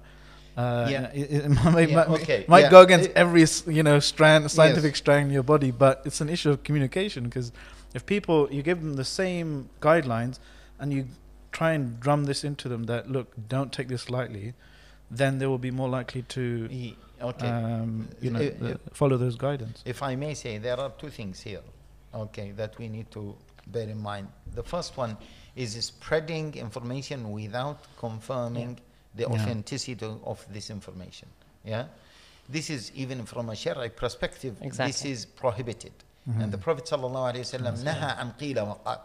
uh, 0.56 0.86
Yeah. 0.90 1.10
it, 1.20 1.30
it 1.32 1.48
might, 1.48 1.88
Yeah, 1.88 1.96
might, 1.96 2.08
okay, 2.22 2.44
might 2.48 2.60
yeah. 2.64 2.70
go 2.70 2.80
against 2.82 3.10
It- 3.10 3.16
every 3.16 3.44
you 3.78 3.82
know 3.82 3.98
strand 4.00 4.50
scientific 4.50 4.92
Yes. 4.92 4.98
strand 4.98 5.26
in 5.28 5.32
your 5.32 5.42
body 5.42 5.70
but 5.72 6.02
it's 6.04 6.20
an 6.20 6.28
issue 6.28 6.50
of 6.50 6.62
communication 6.62 7.24
because 7.24 7.52
if 7.94 8.06
people 8.06 8.48
you 8.52 8.62
give 8.62 8.78
them 8.80 8.94
the 8.94 9.04
same 9.04 9.68
guidelines 9.80 10.38
and 10.78 10.92
you 10.92 11.06
try 11.50 11.72
and 11.72 11.98
drum 12.00 12.24
this 12.24 12.44
into 12.44 12.68
them 12.68 12.84
that 12.84 13.10
look 13.10 13.28
don't 13.48 13.72
take 13.72 13.88
this 13.88 14.08
lightly 14.10 14.54
then 15.10 15.38
they 15.38 15.46
will 15.46 15.58
be 15.58 15.70
more 15.70 15.88
likely 15.88 16.22
to 16.22 16.68
E- 16.70 16.96
Okay. 17.22 17.48
um, 17.48 18.08
you 18.20 18.30
know 18.30 18.40
Uh, 18.40 18.66
uh, 18.70 18.76
follow 18.92 19.16
those 19.16 19.36
guidance 19.36 19.82
If 19.84 20.02
I 20.02 20.14
may 20.16 20.34
say, 20.34 20.58
there 20.58 20.78
are 20.84 20.90
two 21.02 21.10
things 21.10 21.40
here, 21.48 21.62
okay, 22.12 22.48
that 22.60 22.76
we 22.78 22.86
need 22.88 23.08
to 23.12 23.22
bear 23.66 23.88
in 23.88 24.00
mind. 24.00 24.28
The 24.54 24.62
first 24.62 24.96
one 24.96 25.16
is 25.56 25.72
spreading 25.84 26.54
information 26.54 27.30
without 27.30 27.80
confirming 27.98 28.70
yeah. 28.70 29.26
the 29.26 29.26
authenticity 29.26 30.06
of 30.24 30.44
this 30.52 30.70
information. 30.70 31.28
Yeah, 31.64 31.86
this 32.48 32.70
is 32.70 32.92
even 32.94 33.24
from 33.24 33.50
a 33.50 33.52
Shariah 33.52 33.94
perspective. 33.94 34.56
Exactly. 34.60 34.92
This 34.92 35.04
is 35.04 35.24
prohibited. 35.24 35.92
Mm-hmm. 36.28 36.40
And 36.40 36.52
the 36.52 36.58
Prophet 36.58 36.84
sallallahu 36.84 37.34
alaihi 37.34 37.44
wasallam 37.44 37.82
naha 37.84 38.20
an 38.20 38.34
qila 38.38 38.76
waqal. 38.76 39.00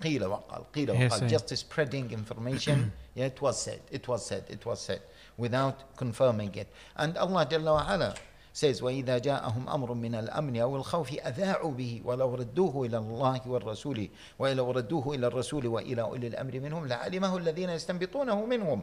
Qila 0.00 0.26
waqal, 0.34 0.64
qila 0.72 1.08
waqal. 1.08 1.28
Just 1.28 1.56
spreading 1.56 2.10
information. 2.10 2.92
yeah, 3.14 3.26
it 3.26 3.40
was 3.40 3.60
said. 3.60 3.80
It 3.90 4.06
was 4.08 4.24
said. 4.24 4.44
It 4.48 4.64
was 4.64 4.80
said 4.80 5.00
without 5.38 5.96
confirming 5.96 6.54
it. 6.56 6.68
And 6.96 7.16
Allah 7.16 7.46
Jalla 7.46 8.16
says 8.57 8.81
وإذا 8.81 9.17
جاءهم 9.17 9.69
أمر 9.69 9.93
من 9.93 10.15
الأمن 10.15 10.57
أو 10.57 10.75
الخوف 10.75 11.13
أذاعوا 11.13 11.71
به 11.71 12.01
ولو 12.05 12.35
ردوه 12.35 12.85
إلى 12.85 12.97
الله 12.97 13.41
والرسول 13.47 14.09
ولو 14.39 14.71
ردوه 14.71 15.15
إلى 15.15 15.27
الرسول 15.27 15.67
وإلى 15.67 16.01
أولي 16.01 16.27
الأمر 16.27 16.59
منهم 16.59 16.87
لعلمه 16.87 17.37
الذين 17.37 17.69
يستنبطونه 17.69 18.45
منهم 18.45 18.81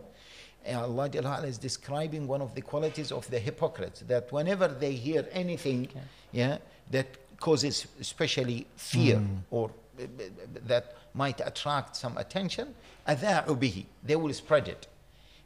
And 0.63 0.77
Allah 0.77 1.09
Jalla 1.09 1.41
wa'ala 1.41 1.47
is 1.47 1.57
describing 1.57 2.27
one 2.27 2.43
of 2.43 2.55
the 2.55 2.61
qualities 2.61 3.11
of 3.13 3.31
the 3.31 3.39
hypocrites 3.39 4.01
that 4.09 4.31
whenever 4.31 4.69
they 4.69 4.93
hear 4.93 5.27
anything 5.33 5.89
yeah, 6.33 6.59
that 6.91 7.07
causes 7.39 7.87
especially 7.99 8.67
fear 8.77 9.23
or 9.51 9.71
uh, 9.99 10.03
uh, 10.03 10.07
that 10.67 10.97
might 11.15 11.41
attract 11.41 11.97
some 11.97 12.19
attention 12.19 12.75
أذاعوا 13.09 13.55
به 13.59 13.85
they 14.05 14.17
will 14.17 14.35
spread 14.35 14.69
it 14.69 14.87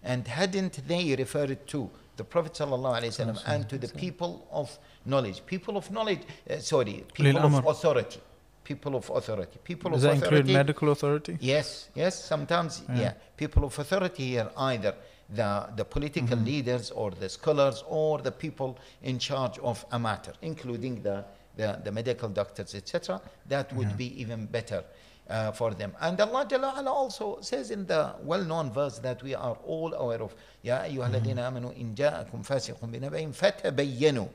and 0.03 0.27
hadn't 0.27 0.87
they 0.89 1.15
referred 1.15 1.65
to 1.69 1.89
the 2.20 2.24
Prophet 2.34 2.54
ﷺ 2.54 3.44
and 3.54 3.62
to 3.72 3.78
the 3.86 3.88
people 4.06 4.32
of 4.62 4.68
knowledge 5.12 5.40
people 5.54 5.74
of 5.82 5.86
knowledge 5.98 6.22
uh, 6.50 6.58
sorry 6.72 6.98
people 7.20 7.46
of 7.50 7.66
authority 7.74 8.22
people 8.70 8.94
of 9.00 9.06
authority 9.20 9.58
people 9.70 9.90
does 9.92 10.04
of 10.04 10.10
that 10.10 10.18
include 10.24 10.48
medical 10.62 10.88
authority 10.96 11.34
Yes, 11.54 11.68
yes. 12.02 12.14
Sometimes, 12.32 12.74
Yeah. 12.90 13.02
yeah. 13.04 13.14
People 13.44 13.64
of 13.70 13.74
authority 13.84 14.26
here, 14.34 14.50
either 14.72 14.94
the 15.40 15.50
the 15.80 15.86
political 15.96 16.38
Mm-hmm. 16.38 16.46
leaders 16.54 16.86
or 17.02 17.10
the 17.24 17.30
scholars 17.38 17.78
or 18.02 18.14
the 18.28 18.32
people 18.46 18.72
in 19.12 19.16
charge 19.30 19.58
of 19.70 19.78
a 19.92 20.00
matter, 20.10 20.34
including 20.52 20.96
the 21.08 21.18
the, 21.60 21.70
the 21.86 21.92
medical 22.00 22.30
doctors, 22.30 22.72
etc. 22.80 23.20
That 23.54 23.68
would 23.78 23.94
be 23.98 24.08
even 24.24 24.40
better 24.58 24.82
Uh, 25.29 25.51
for 25.53 25.73
them. 25.73 25.91
And 26.03 26.21
Allah 26.21 26.45
Jalla 26.45 26.75
wa'ala 26.75 26.89
also 26.91 27.39
says 27.41 27.71
in 27.71 27.87
the 27.87 28.15
well-known 28.25 28.71
verse 28.71 28.99
that 28.99 29.23
we 29.23 29.35
are 29.35 29.57
all 29.67 29.95
aware 29.95 30.21
of, 30.23 30.35
يا 30.63 30.85
أيها 30.85 31.07
الذين 31.09 31.39
آمنوا 31.39 31.73
إن 31.81 31.95
جاءكم 31.95 32.43
فاسق 32.43 32.77
بنبأ 32.85 33.33
فتبينوا. 33.33 34.29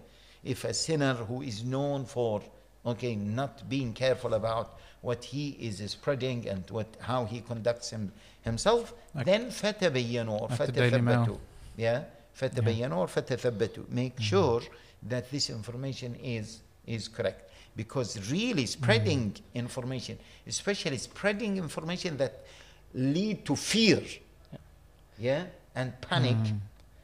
If 0.43 0.63
a 0.65 0.73
sinner 0.73 1.13
who 1.13 1.43
is 1.43 1.63
known 1.63 2.05
for 2.05 2.41
okay 2.87 3.15
not 3.15 3.69
being 3.69 3.93
careful 3.93 4.33
about 4.33 4.79
what 5.01 5.23
he 5.23 5.49
is 5.59 5.79
spreading 5.91 6.49
and 6.49 6.63
what 6.71 6.87
how 7.01 7.23
he 7.25 7.41
conducts 7.41 7.91
him, 7.91 8.11
himself 8.41 8.93
Like- 9.13 9.25
then 9.27 9.51
فتبينوا 9.51 10.41
or 10.41 10.47
like 10.49 10.65
the 10.65 10.71
Daily 10.71 11.01
Mail. 11.01 11.25
فتثبتوا 11.25 11.37
yeah 11.77 11.99
فتبينوا 12.33 13.05
or 13.05 13.07
فتثبتوا 13.07 13.83
make 13.91 14.15
Mm-hmm. 14.15 14.23
sure 14.23 14.61
that 15.07 15.29
this 15.29 15.51
information 15.51 16.15
is 16.15 16.61
is 16.87 17.07
correct 17.07 17.51
because 17.76 18.30
really 18.30 18.66
spreading 18.66 19.32
Mm-hmm. 19.32 19.58
information 19.64 20.18
especially 20.46 20.98
spreading 20.98 21.56
information 21.56 22.16
that 22.16 22.44
lead 22.94 23.44
to 23.44 23.54
fear 23.56 24.00
yeah 25.18 25.44
and 25.74 25.92
panic 26.00 26.36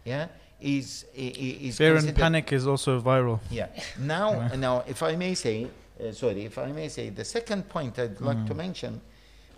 yeah 0.05 0.29
is 0.61 1.05
is 1.15 1.75
Mm. 1.75 1.79
fear 1.79 1.97
and 1.97 2.15
panic 2.15 2.53
is 2.53 2.67
also 2.67 3.01
viral 3.01 3.39
yeah. 3.51 3.69
Now, 3.99 4.49
now, 4.57 4.85
if 4.87 5.03
I 5.03 5.17
may 5.17 5.35
say, 5.35 5.69
uh, 5.99 6.13
sorry, 6.13 6.45
if 6.45 6.59
I 6.59 6.71
may 6.73 6.89
say, 6.89 7.09
the 7.11 7.25
second 7.25 7.69
point 7.69 7.99
I'd 7.99 8.21
like 8.21 8.39
Mm. 8.45 8.47
to 8.51 8.55
mention, 8.55 9.01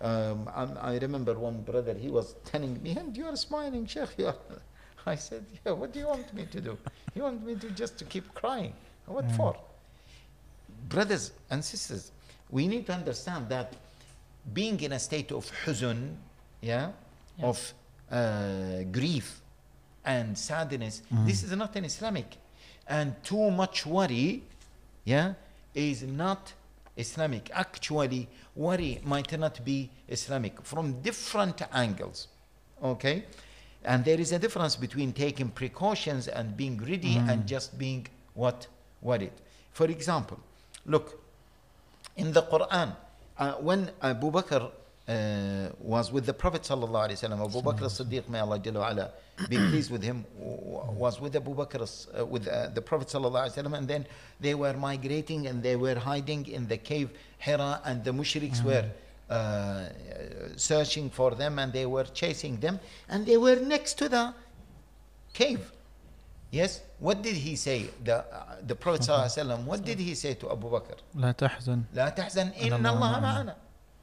Um, 0.03 0.48
I, 0.61 0.64
I 0.94 0.98
remember 0.98 1.35
one 1.38 1.62
brother, 1.62 1.94
he 1.94 2.11
was 2.11 2.35
telling 2.44 2.75
me, 2.83 2.90
and 3.01 3.16
you 3.16 3.25
are 3.27 3.37
smiling, 3.37 3.87
Sheikh. 3.87 4.18
You 4.18 4.27
are. 4.33 4.37
I 5.07 5.14
said, 5.16 5.44
yeah, 5.64 5.72
what 5.81 5.92
do 5.92 6.01
you 6.01 6.09
want 6.09 6.33
me 6.35 6.44
to 6.55 6.61
do? 6.61 6.77
You 7.14 7.22
want 7.22 7.44
me 7.46 7.55
to 7.55 7.68
just 7.70 7.98
to 8.01 8.05
keep 8.05 8.27
crying? 8.35 8.75
What 9.07 9.27
Yeah. 9.29 9.37
for? 9.38 9.53
Brothers 10.88 11.33
and 11.51 11.64
sisters, 11.64 12.11
we 12.51 12.66
need 12.68 12.87
to 12.87 12.92
understand 12.95 13.49
that 13.49 13.73
being 14.53 14.81
in 14.81 14.92
a 14.92 14.99
state 14.99 15.31
of 15.33 15.51
huzun, 15.64 16.16
yeah, 16.61 16.90
Yeah. 17.38 17.47
of 17.47 17.75
uh, 18.11 18.83
grief 18.90 19.40
and 20.05 20.37
sadness, 20.37 21.01
Mhm. 21.11 21.27
this 21.27 21.42
is 21.45 21.53
not 21.53 21.75
an 21.77 21.85
Islamic. 21.87 22.37
And 22.87 23.14
too 23.25 23.51
much 23.51 23.87
worry, 23.87 24.42
yeah, 25.05 25.35
is 25.75 26.03
not 26.03 26.53
Islamic. 26.97 27.51
Actually, 27.55 28.29
worry 28.55 29.01
might 29.05 29.33
not 29.38 29.64
be 29.64 29.88
Islamic 30.09 30.61
from 30.62 31.01
different 31.01 31.62
angles. 31.73 32.29
Okay? 32.83 33.25
And 33.85 34.05
there 34.05 34.21
is 34.21 34.33
a 34.33 34.38
difference 34.38 34.77
between 34.77 35.12
taking 35.12 35.49
precautions 35.51 36.29
and 36.29 36.55
being 36.57 36.77
ready 36.79 37.16
and 37.16 37.47
just 37.47 37.79
being 37.79 38.07
what? 38.35 38.66
Worried. 39.01 39.33
For 39.73 39.87
example, 39.87 40.38
look, 40.87 41.21
in 42.16 42.33
the 42.33 42.42
Quran, 42.42 42.95
uh, 43.38 43.53
when 43.55 43.90
Abu 44.03 44.31
Bakr 44.31 44.71
uh, 45.09 45.68
was 45.81 46.12
with 46.12 46.27
the 46.27 46.35
Prophet 46.35 46.62
sallallahu 46.62 47.09
alaihi 47.09 47.29
wasallam, 47.29 47.45
Abu 47.45 47.62
Bakr 47.62 47.87
as-Siddiq, 47.87 48.29
may 48.29 48.40
Allah 48.40 48.61
ala 48.64 49.11
be 49.49 49.57
pleased 49.71 49.90
with 49.90 50.03
him, 50.03 50.25
was 50.37 51.21
with 51.21 51.35
Abu 51.35 51.55
Bakr, 51.55 51.83
uh, 52.18 52.25
with 52.25 52.47
uh, 52.47 52.68
the 52.68 52.83
Prophet 52.83 53.09
sallallahu 53.09 53.49
alaihi 53.49 53.64
wasallam, 53.64 53.79
and 53.79 53.88
then 53.88 54.07
they 54.40 54.55
were 54.55 54.75
migrating 54.75 55.47
and 55.47 55.62
they 55.62 55.77
were 55.77 55.97
hiding 55.97 56.47
in 56.47 56.68
the 56.68 56.77
cave 56.77 57.11
Hira, 57.38 57.81
and 57.85 58.05
the 58.05 58.12
mushriks 58.12 58.62
were 58.62 58.85
uh, 59.31 59.88
searching 60.57 61.09
for 61.11 61.33
them 61.33 61.59
and 61.59 61.73
they 61.73 61.87
were 61.87 62.05
chasing 62.05 62.59
them, 62.59 62.79
and 63.09 63.27
they 63.27 63.37
were 63.37 63.57
next 63.57 63.95
to 63.95 64.09
the 64.09 64.35
cave. 65.33 65.73
Yes, 66.52 66.82
what 67.00 67.21
did 67.21 67.36
he 67.36 67.56
say? 67.56 67.89
The 68.04 68.17
uh, 68.19 68.56
the 68.65 68.76
Prophet 68.76 69.02
sallallahu 69.02 69.26
alaihi 69.26 69.38
wasallam. 69.38 69.65
What 69.65 69.84
did 69.84 70.00
he 70.00 70.15
say 70.15 70.34
to 70.36 70.50
Abu 70.52 70.69
Bakr? 70.69 70.95
لا 71.15 71.32
تحزن 71.34 71.84
لا 71.93 72.10
تحزن 72.10 72.52
إن 72.56 72.73
الله 72.73 72.93
الله 72.93 73.19
معنا. 73.19 73.21
معنا. 73.21 73.56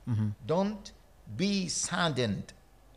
Mhm. 0.09 0.33
Don't 0.47 0.93
be 1.37 1.69
saddened 1.69 2.53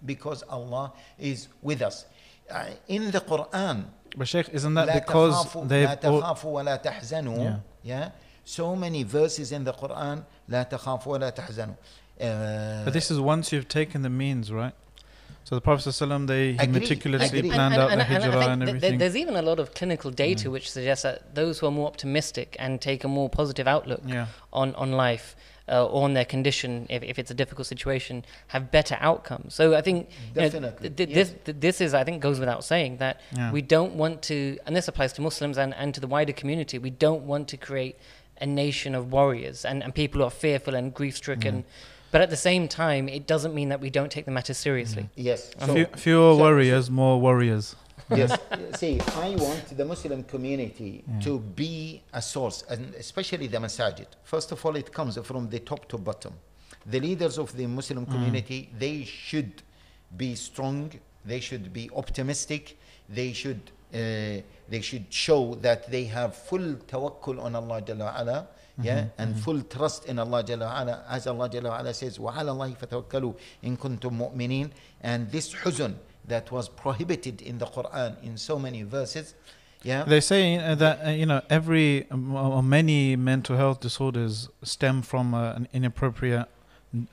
because 0.06 0.43
Allah 0.50 0.91
is 1.17 1.47
with 1.62 1.82
us. 1.82 2.06
Uh, 2.50 2.65
in 2.88 3.12
the 3.12 3.21
Quran, 3.21 3.86
But 4.17 4.28
Sheikh, 4.28 4.50
isn't 4.50 4.73
that 4.73 4.88
لا 4.88 4.93
because 5.06 5.45
تخافوا 5.45 5.67
they've 5.69 5.88
لا 5.88 6.04
all, 6.04 6.21
تخافوا 6.21 6.63
ولا 6.63 6.76
تحزنوا. 6.84 7.38
Yeah. 7.38 7.60
Yeah. 7.84 8.10
So 8.43 8.76
many 8.76 9.04
verses 9.04 9.52
in 9.54 9.63
the 9.63 9.73
Quran. 9.73 10.23
لا 10.50 10.63
تخافوا 10.63 11.17
ولا 11.19 11.30
تحزنوا. 11.30 11.76
Uh, 12.19 12.84
But 12.86 12.93
this 12.93 13.12
is 13.12 13.19
once 13.19 13.52
you've 13.54 13.67
taken 13.69 14.02
the 14.02 14.10
means, 14.10 14.52
right? 14.52 14.73
So 15.44 15.55
the 15.57 15.61
Prophet 15.61 15.88
ﷺ, 15.90 16.26
they 16.28 16.52
he 16.52 16.59
Agree, 16.59 16.66
meticulously 16.81 17.38
agree. 17.40 17.50
planned 17.50 17.74
out 17.74 17.90
the 17.90 18.00
I 18.00 18.05
think 18.07 18.22
hijrah 18.22 18.33
th- 18.40 18.48
and 18.48 18.61
th- 18.62 18.68
everything. 18.68 18.98
there's 18.98 19.16
even 19.16 19.37
a 19.37 19.42
lot 19.42 19.59
of 19.59 19.74
clinical 19.74 20.11
data 20.11 20.50
which 20.50 20.70
suggests 20.70 21.02
that 21.02 21.35
those 21.35 21.59
who 21.59 21.66
are 21.66 21.70
more 21.72 21.87
optimistic 21.88 22.57
and 22.59 22.81
take 22.81 23.02
a 23.05 23.09
more 23.09 23.28
positive 23.28 23.66
outlook 23.66 24.00
yeah. 24.07 24.26
on, 24.52 24.74
on 24.76 24.92
life 24.92 25.35
uh, 25.68 25.85
or 25.87 26.05
on 26.05 26.14
their 26.14 26.24
condition, 26.24 26.87
if, 26.90 27.02
if 27.02 27.18
it's 27.18 27.31
a 27.31 27.35
difficult 27.35 27.66
situation, 27.66 28.24
have 28.48 28.70
better 28.70 28.96
outcomes. 29.00 29.55
So 29.55 29.74
I 29.74 29.81
think 29.81 30.09
you 30.35 30.40
know, 30.42 30.48
Definitely, 30.48 30.90
th- 30.90 30.96
th- 30.96 31.09
yes. 31.11 31.28
this, 31.31 31.38
th- 31.44 31.57
this 31.61 31.81
is, 31.81 31.92
I 31.94 32.05
think, 32.05 32.22
goes 32.22 32.38
without 32.40 32.64
saying 32.64 32.96
that 32.98 33.20
Yeah. 33.37 33.50
we 33.52 33.62
don't 33.62 33.94
want 33.94 34.22
to, 34.22 34.59
and 34.66 34.74
this 34.76 34.87
applies 34.88 35.12
to 35.14 35.22
Muslims 35.22 35.59
and, 35.59 35.74
and 35.74 35.92
to 35.94 36.00
the 36.00 36.09
wider 36.09 36.33
community, 36.33 36.78
we 36.78 36.90
don't 36.90 37.22
want 37.22 37.48
to 37.48 37.57
create 37.57 37.96
a 38.40 38.46
nation 38.46 38.94
of 38.94 39.12
warriors 39.12 39.64
and, 39.64 39.83
and 39.85 39.94
people 39.94 40.20
who 40.20 40.26
are 40.26 40.31
fearful 40.31 40.74
and 40.74 40.94
grief 40.94 41.16
stricken. 41.16 41.64
But 42.12 42.20
at 42.20 42.31
the 42.31 42.37
same 42.37 42.68
time, 42.68 43.09
it 43.09 43.27
doesn't 43.27 43.55
mean 43.55 43.70
that 43.70 43.81
we 43.81 43.90
don't 43.90 44.12
take 44.12 44.27
the 44.27 44.31
matter 44.31 44.55
seriously. 44.55 45.09
yes. 45.16 45.51
Few, 45.59 45.87
fewer 45.96 46.35
so- 46.35 46.37
warriors, 46.37 46.90
more 46.90 47.18
warriors. 47.20 47.75
yes. 48.14 48.38
See, 48.77 49.01
I 49.16 49.31
want 49.37 49.77
the 49.77 49.85
Muslim 49.85 50.22
community 50.25 51.05
to 51.22 51.38
be 51.38 52.03
a 52.12 52.20
source, 52.20 52.62
and 52.68 52.94
especially 52.96 53.46
the 53.46 53.59
masajid. 53.59 54.07
First 54.25 54.53
of 54.53 54.64
all, 54.64 54.77
it 54.77 54.92
comes 54.92 55.16
from 55.18 55.48
the 55.48 55.61
top 55.61 55.88
to 55.88 55.96
bottom. 55.98 56.35
The 56.85 57.01
leaders 57.01 57.38
of 57.38 57.57
the 57.57 57.66
Muslim 57.66 58.05
community, 58.07 58.68
they 58.79 59.05
should 59.05 59.62
be 60.16 60.35
strong. 60.35 60.92
They 61.25 61.40
should 61.40 61.72
be 61.72 61.88
optimistic. 61.96 62.79
They 63.09 63.33
should 63.33 63.62
uh, 63.94 64.40
they 64.68 64.81
should 64.81 65.07
show 65.11 65.55
that 65.57 65.90
they 65.90 66.05
have 66.05 66.35
full 66.35 66.77
tawakkul 66.88 67.40
on 67.42 67.55
Allah 67.55 67.83
Jalla 67.83 67.98
wa 67.98 68.20
ala, 68.20 68.48
yeah, 68.82 69.06
and 69.17 69.38
full 69.38 69.62
trust 69.62 70.06
in 70.06 70.19
Allah 70.19 70.43
Jalla 70.43 70.65
wa 70.67 70.82
ala, 70.82 71.06
as 71.10 71.28
Allah 71.28 71.50
Jalla 71.50 71.69
wa 71.69 71.80
ala 71.80 71.93
says, 71.93 72.17
وَعَلَى 72.19 72.52
اللَّهِ 72.54 72.78
فَتَوَكَّلُوا 72.78 73.36
إِن 73.63 73.78
كُنتُم 73.78 74.12
مُؤْمِنِينَ 74.12 74.69
And 75.02 75.32
this 75.32 75.54
huzn 75.54 75.95
that 76.28 76.52
was 76.52 76.69
prohibited 76.69 77.41
in 77.41 77.58
the 77.58 77.65
Quran 77.65 78.21
in 78.23 78.38
so 78.38 78.60
many 78.60 78.84
verses, 78.84 79.34
yeah, 79.84 80.04
They 80.04 80.21
say 80.21 80.58
uh, 80.58 80.76
that 80.76 81.06
uh, 81.06 81.10
you 81.12 81.26
know 81.26 81.41
every 81.50 82.08
um, 82.10 82.36
or 82.36 82.63
many 82.63 83.15
mental 83.15 83.56
health 83.56 83.80
disorders 83.80 84.50
stem 84.63 85.02
from 85.02 85.34
uh, 85.34 85.54
an 85.54 85.67
inappropriate 85.71 86.47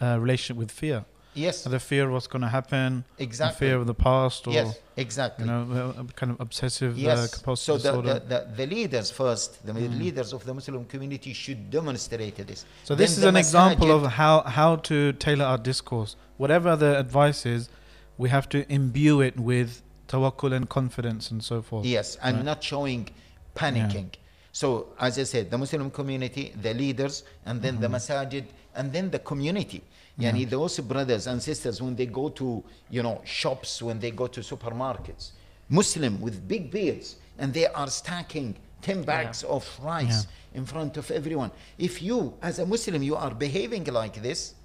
uh, 0.01 0.19
relationship 0.19 0.57
with 0.57 0.71
fear. 0.71 1.05
yes, 1.34 1.64
The 1.64 1.80
fear 1.80 2.06
of 2.08 2.14
what's 2.14 2.28
going 2.28 2.42
to 2.42 2.48
happen, 2.50 3.06
the 3.18 3.24
exactly, 3.24 3.68
fear 3.68 3.76
of 3.78 3.88
the 3.88 3.94
past, 3.94 4.48
or 4.48 4.54
yes, 4.54 4.80
exactly. 4.98 5.46
you 5.46 5.52
know, 5.52 5.94
uh, 5.98 6.04
kind 6.16 6.32
of 6.32 6.40
obsessive 6.40 6.94
uh, 6.98 7.00
Yes. 7.02 7.36
compulsive 7.36 7.66
So 7.66 7.74
the, 7.78 7.80
disorder. 8.02 8.14
the, 8.20 8.20
the, 8.56 8.66
the 8.66 8.76
leaders 8.76 9.12
first, 9.12 9.66
the 9.66 9.74
Mm. 9.74 10.00
leaders 10.00 10.34
of 10.34 10.44
the 10.46 10.54
Muslim 10.54 10.86
community 10.86 11.34
should 11.34 11.70
demonstrate 11.70 12.36
this. 12.48 12.66
So 12.84 12.96
Then 12.96 13.04
this 13.04 13.18
is 13.18 13.24
an 13.24 13.36
example 13.36 13.92
of 13.92 14.04
how 14.14 14.42
how 14.42 14.78
to 14.90 15.14
tailor 15.14 15.46
our 15.46 15.58
discourse. 15.58 16.16
Whatever 16.38 16.76
the 16.76 16.98
advice 17.00 17.46
is, 17.46 17.70
we 18.18 18.30
have 18.30 18.48
to 18.50 18.60
imbue 18.72 19.22
it 19.22 19.40
with 19.40 19.82
tawakkul 20.08 20.54
and 20.54 20.68
confidence 20.68 21.32
and 21.32 21.44
so 21.44 21.62
forth. 21.62 21.86
Yes, 21.86 22.18
and 22.22 22.38
Right. 22.38 22.46
not 22.46 22.64
showing 22.64 23.10
panicking. 23.56 24.10
So, 24.52 24.88
as 25.00 25.18
I 25.20 25.24
said, 25.24 25.52
the 25.52 25.58
Muslim 25.58 25.92
community, 25.92 26.54
the 26.62 26.74
leaders, 26.74 27.24
and 27.46 27.62
then 27.62 27.80
the 27.80 27.88
masajid, 27.88 28.46
and 28.76 28.92
then 28.92 29.12
the 29.12 29.20
community. 29.20 29.82
Yani 30.20 30.50
those 30.50 30.80
brothers 30.82 31.28
and 31.28 31.42
sisters, 31.42 31.82
when 31.82 31.96
they 31.96 32.06
go 32.06 32.30
to, 32.30 32.64
you 32.90 33.02
know, 33.02 33.22
shops, 33.24 33.82
when 33.82 34.00
they 34.00 34.12
go 34.12 34.28
to 34.28 34.42
supermarkets, 34.42 35.32
Muslim 35.70 36.20
with 36.20 36.46
big 36.48 36.70
beards, 36.70 37.16
and 37.38 37.54
they 37.54 37.68
are 37.68 37.88
stacking 37.88 38.56
10 38.82 39.04
bags 39.04 39.44
of 39.44 39.66
rice 39.82 40.28
in 40.54 40.66
front 40.66 40.98
of 40.98 41.10
everyone. 41.12 41.52
If 41.78 42.02
you, 42.02 42.34
as 42.42 42.60
a 42.60 42.66
Muslim, 42.66 43.02
you 43.02 43.16
are 43.16 43.34
behaving 43.34 43.86
like 43.86 44.22
this, 44.22 44.56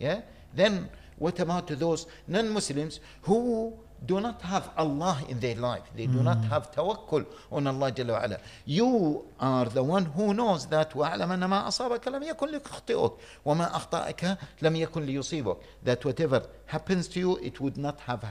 yeah, 0.00 0.22
then 0.54 0.88
what 1.18 1.38
about 1.38 1.68
those 1.68 2.06
non-Muslims 2.26 2.98
who 3.22 3.72
do 4.05 4.19
not 4.21 4.41
have 4.43 4.69
Allah 4.77 5.19
in 5.27 5.39
their 5.41 5.55
life. 5.55 5.83
They 5.95 6.07
do 6.07 6.23
not 6.23 6.43
have 6.45 6.71
tawakkul 6.71 7.25
on 7.51 7.67
Allah 7.67 7.91
Jalla 7.91 8.13
wa 8.13 8.23
ala. 8.25 8.37
You 8.65 9.25
are 9.39 9.65
the 9.65 9.83
one 9.83 10.05
who 10.05 10.33
knows 10.33 10.67
that 10.67 10.91
وَاعْلَمْ 10.93 11.29
أَنَّ 11.35 11.43
مَا 11.49 11.67
أَصَابَكَ 11.67 12.05
لَمْ 12.07 12.23
يَكُنْ 12.33 12.59
لِيُخْطِئُكَ 12.61 13.13
وَمَا 13.45 13.71
أَخْطَأَكَ 13.75 14.37
لَمْ 14.61 14.75
يَكُنْ 14.87 15.05
لِيُصِيبُكَ 15.05 15.57
That 15.83 16.05
whatever 16.05 16.43
happens 16.67 17.07
to 17.09 17.19
you, 17.19 17.37
it 17.37 17.59
would 17.59 17.77
not 17.77 17.99
have 18.01 18.23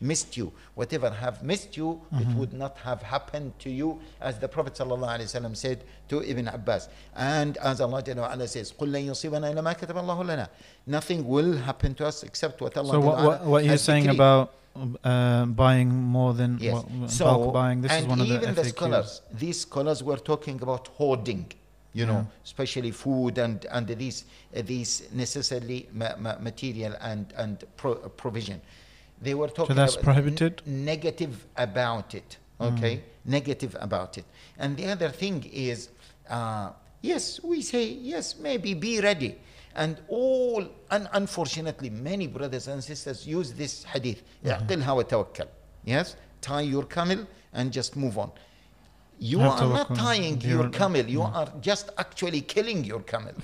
missed 0.00 0.36
you. 0.36 0.52
Whatever 0.74 1.10
have 1.10 1.42
missed 1.42 1.76
you, 1.76 2.02
it 2.12 2.28
would 2.36 2.52
not 2.52 2.76
have 2.78 3.02
happened 3.02 3.58
to 3.60 3.70
you, 3.70 3.98
as 4.20 4.38
the 4.38 4.46
Prophet 4.46 4.74
ﷺ 4.74 5.56
said 5.56 5.82
to 6.08 6.22
Ibn 6.22 6.48
Abbas. 6.48 6.88
And 7.16 7.56
as 7.56 7.80
Allah 7.80 8.00
Jalla 8.02 8.20
wa 8.28 8.32
ala 8.32 8.46
says, 8.46 8.72
قُلْ 8.72 8.92
لَن 8.92 9.06
يُصِيبَنَا 9.08 9.52
إِلَّا 9.52 9.62
مَا 9.62 9.72
كَتَبَ 9.76 9.96
اللَّهُ 9.96 10.24
لَنَا 10.24 10.48
Nothing 10.86 11.26
will 11.26 11.56
happen 11.56 11.94
to 11.96 12.06
us 12.06 12.22
except 12.22 12.60
what 12.60 12.76
Allah 12.76 12.92
So 12.92 13.00
Jalla 13.00 13.04
what 13.04 13.16
wa 13.16 13.20
ala 13.22 13.28
what, 13.28 13.44
what 13.46 13.64
you're 13.64 13.72
has 13.72 13.82
saying 13.82 14.04
decreed. 14.04 14.18
about 14.20 14.52
uh, 15.03 15.45
buying 15.45 15.89
more 15.89 16.33
than 16.33 16.57
Yes. 16.59 16.73
what, 16.73 17.09
so, 17.09 17.25
bulk 17.25 17.53
buying? 17.53 17.81
This 17.81 17.91
is 17.91 18.05
one 18.07 18.21
of 18.21 18.27
the 18.27 18.33
even 18.35 18.55
the 18.55 18.65
scholars, 18.65 19.21
these 19.33 19.59
scholars 19.61 20.03
were 20.03 20.17
talking 20.17 20.61
about 20.61 20.87
hoarding, 20.97 21.45
you 21.93 22.05
know, 22.05 22.27
especially 22.43 22.91
food 22.91 23.37
and 23.37 23.65
and 23.71 23.87
these 23.87 24.25
uh, 24.55 24.61
these 24.63 25.03
necessarily 25.11 25.87
ma- 25.93 26.15
ma- 26.17 26.37
material 26.39 26.93
and 27.01 27.33
and 27.37 27.63
pro- 27.77 27.93
uh, 28.03 28.07
provision. 28.09 28.61
They 29.21 29.33
were 29.35 29.49
talking 29.49 29.75
So 29.75 29.81
that's 29.81 29.95
about 29.95 30.03
prohibited? 30.05 30.61
n- 30.65 30.85
negative 30.85 31.45
about 31.57 32.15
it. 32.15 32.37
Okay, 32.59 33.01
negative 33.25 33.75
about 33.79 34.17
it. 34.19 34.25
And 34.59 34.77
the 34.77 34.85
other 34.91 35.09
thing 35.09 35.43
is, 35.51 35.89
uh, 36.29 36.69
yes, 37.01 37.39
we 37.43 37.63
say 37.63 37.85
yes, 37.85 38.35
maybe 38.39 38.75
be 38.75 39.01
ready. 39.01 39.35
And 39.74 39.98
all, 40.08 40.66
and 40.90 41.08
unfortunately, 41.12 41.90
many 41.90 42.26
brothers 42.26 42.66
and 42.68 42.82
sisters 42.82 43.26
use 43.26 43.52
this 43.52 43.84
hadith. 43.84 44.22
اعقلها 44.44 44.92
وتوكل. 45.04 45.46
Yes, 45.84 46.16
tie 46.40 46.62
your 46.62 46.84
camel 46.84 47.26
and 47.52 47.70
just 47.72 47.94
move 47.96 48.16
on. 48.18 48.30
You 49.18 49.38
Have 49.40 49.52
are 49.60 49.68
not 49.68 49.88
tawakkul. 49.88 49.96
tying 49.98 50.40
You 50.40 50.50
your 50.50 50.66
are- 50.66 50.70
camel. 50.70 51.04
You 51.06 51.22
are 51.22 51.52
just 51.60 51.90
actually 51.98 52.40
killing 52.42 52.84
your 52.84 53.00
camel. 53.00 53.34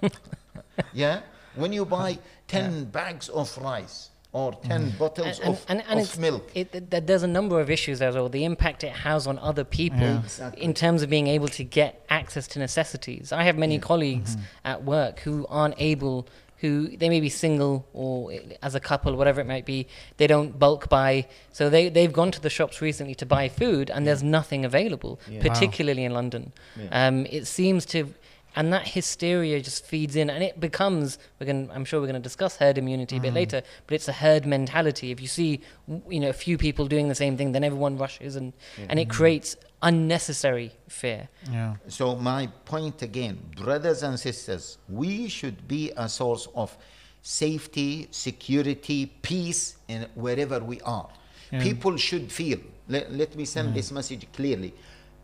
yeah, 0.93 1.21
when 1.55 1.73
you 1.73 1.85
buy 1.85 2.19
ten 2.47 2.85
bags 2.85 3.29
of 3.29 3.55
rice 3.57 4.09
or 4.32 4.52
ten 4.54 4.90
bottles 4.98 5.38
and, 5.40 5.48
of, 5.54 5.64
and, 5.68 5.82
and 5.88 6.00
of 6.00 6.18
milk. 6.18 6.50
It, 6.54 6.74
it, 6.74 7.06
there's 7.06 7.22
a 7.22 7.26
number 7.28 7.60
of 7.60 7.70
issues 7.70 8.00
as 8.00 8.14
well. 8.14 8.28
The 8.30 8.44
impact 8.44 8.82
it 8.82 8.92
has 8.92 9.26
on 9.26 9.38
other 9.38 9.64
people 9.64 10.00
Yeah. 10.00 10.20
Exactly. 10.20 10.62
in 10.62 10.72
terms 10.74 11.02
of 11.02 11.10
being 11.10 11.26
able 11.26 11.48
to 11.48 11.64
get 11.64 12.04
access 12.08 12.46
to 12.48 12.58
necessities. 12.58 13.30
I 13.32 13.42
have 13.44 13.56
many 13.58 13.78
colleagues 13.78 14.36
Mm-hmm. 14.36 14.42
at 14.72 14.84
work 14.84 15.20
who 15.20 15.46
aren't 15.50 15.74
able, 15.78 16.26
who 16.58 16.96
they 16.96 17.08
may 17.10 17.20
be 17.20 17.28
single 17.28 17.86
or 17.92 18.32
as 18.62 18.74
a 18.74 18.80
couple, 18.80 19.14
whatever 19.16 19.40
it 19.40 19.46
might 19.46 19.66
be. 19.66 19.86
They 20.16 20.26
don't 20.26 20.58
bulk 20.58 20.88
buy, 20.88 21.26
so 21.52 21.68
they 21.68 21.88
they've 21.90 22.12
gone 22.12 22.30
to 22.30 22.40
the 22.40 22.48
shops 22.50 22.80
recently 22.80 23.14
to 23.16 23.26
buy 23.26 23.48
food, 23.48 23.90
and 23.90 24.06
there's 24.06 24.22
nothing 24.22 24.64
available, 24.64 25.18
Yeah. 25.28 25.38
Wow. 25.42 25.48
particularly 25.52 26.04
in 26.04 26.12
London. 26.14 26.52
Yeah. 26.80 27.06
Um, 27.08 27.26
it 27.26 27.46
seems 27.46 27.84
to, 27.86 28.14
and 28.54 28.72
that 28.72 28.88
hysteria 28.88 29.60
just 29.60 29.84
feeds 29.84 30.16
in, 30.16 30.30
and 30.30 30.42
it 30.42 30.60
becomes. 30.60 31.18
We're 31.38 31.46
going. 31.46 31.70
I'm 31.72 31.84
sure 31.84 32.00
we're 32.00 32.06
going 32.06 32.22
to 32.22 32.28
discuss 32.28 32.56
herd 32.56 32.78
immunity 32.78 33.16
a 33.16 33.20
bit 33.20 33.32
mm. 33.32 33.36
later, 33.36 33.62
but 33.86 33.94
it's 33.94 34.08
a 34.08 34.12
herd 34.12 34.46
mentality. 34.46 35.10
If 35.10 35.20
you 35.20 35.28
see, 35.28 35.60
you 36.08 36.20
know, 36.20 36.28
a 36.28 36.34
few 36.34 36.58
people 36.58 36.86
doing 36.86 37.08
the 37.08 37.14
same 37.14 37.36
thing, 37.36 37.52
then 37.52 37.64
everyone 37.64 37.98
rushes, 37.98 38.36
and 38.36 38.52
and 38.88 38.98
it 38.98 39.08
mm. 39.08 39.12
creates 39.12 39.56
unnecessary 39.82 40.72
fear. 40.88 41.28
Yeah. 41.50 41.74
So 41.88 42.16
my 42.16 42.46
point 42.64 43.02
again, 43.02 43.38
brothers 43.56 44.02
and 44.02 44.18
sisters, 44.18 44.78
we 44.88 45.28
should 45.28 45.66
be 45.66 45.92
a 45.96 46.08
source 46.08 46.48
of 46.54 46.76
safety, 47.22 48.08
security, 48.10 49.06
peace 49.06 49.76
in 49.88 50.06
wherever 50.14 50.60
we 50.60 50.80
are. 50.82 51.08
Yeah. 51.50 51.62
People 51.62 51.96
should 51.96 52.30
feel. 52.30 52.58
Let, 52.88 53.12
let 53.12 53.36
me 53.36 53.44
send 53.44 53.70
mm. 53.70 53.74
this 53.74 53.92
message 53.92 54.26
clearly. 54.32 54.74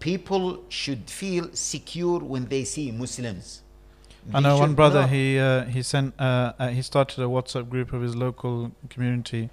People 0.00 0.62
should 0.68 1.10
feel 1.10 1.48
secure 1.52 2.20
when 2.20 2.46
they 2.48 2.64
see 2.64 2.90
Muslims. 2.92 3.62
I 4.32 4.40
know 4.40 4.58
one 4.58 4.74
brother. 4.74 5.00
not- 5.00 5.10
He 5.10 5.38
uh, 5.38 5.64
he 5.64 5.82
sent 5.82 6.14
uh, 6.20 6.52
uh, 6.58 6.68
he 6.68 6.82
started 6.82 7.18
a 7.22 7.26
WhatsApp 7.26 7.68
group 7.68 7.92
of 7.92 8.02
his 8.02 8.14
local 8.14 8.70
community. 8.90 9.50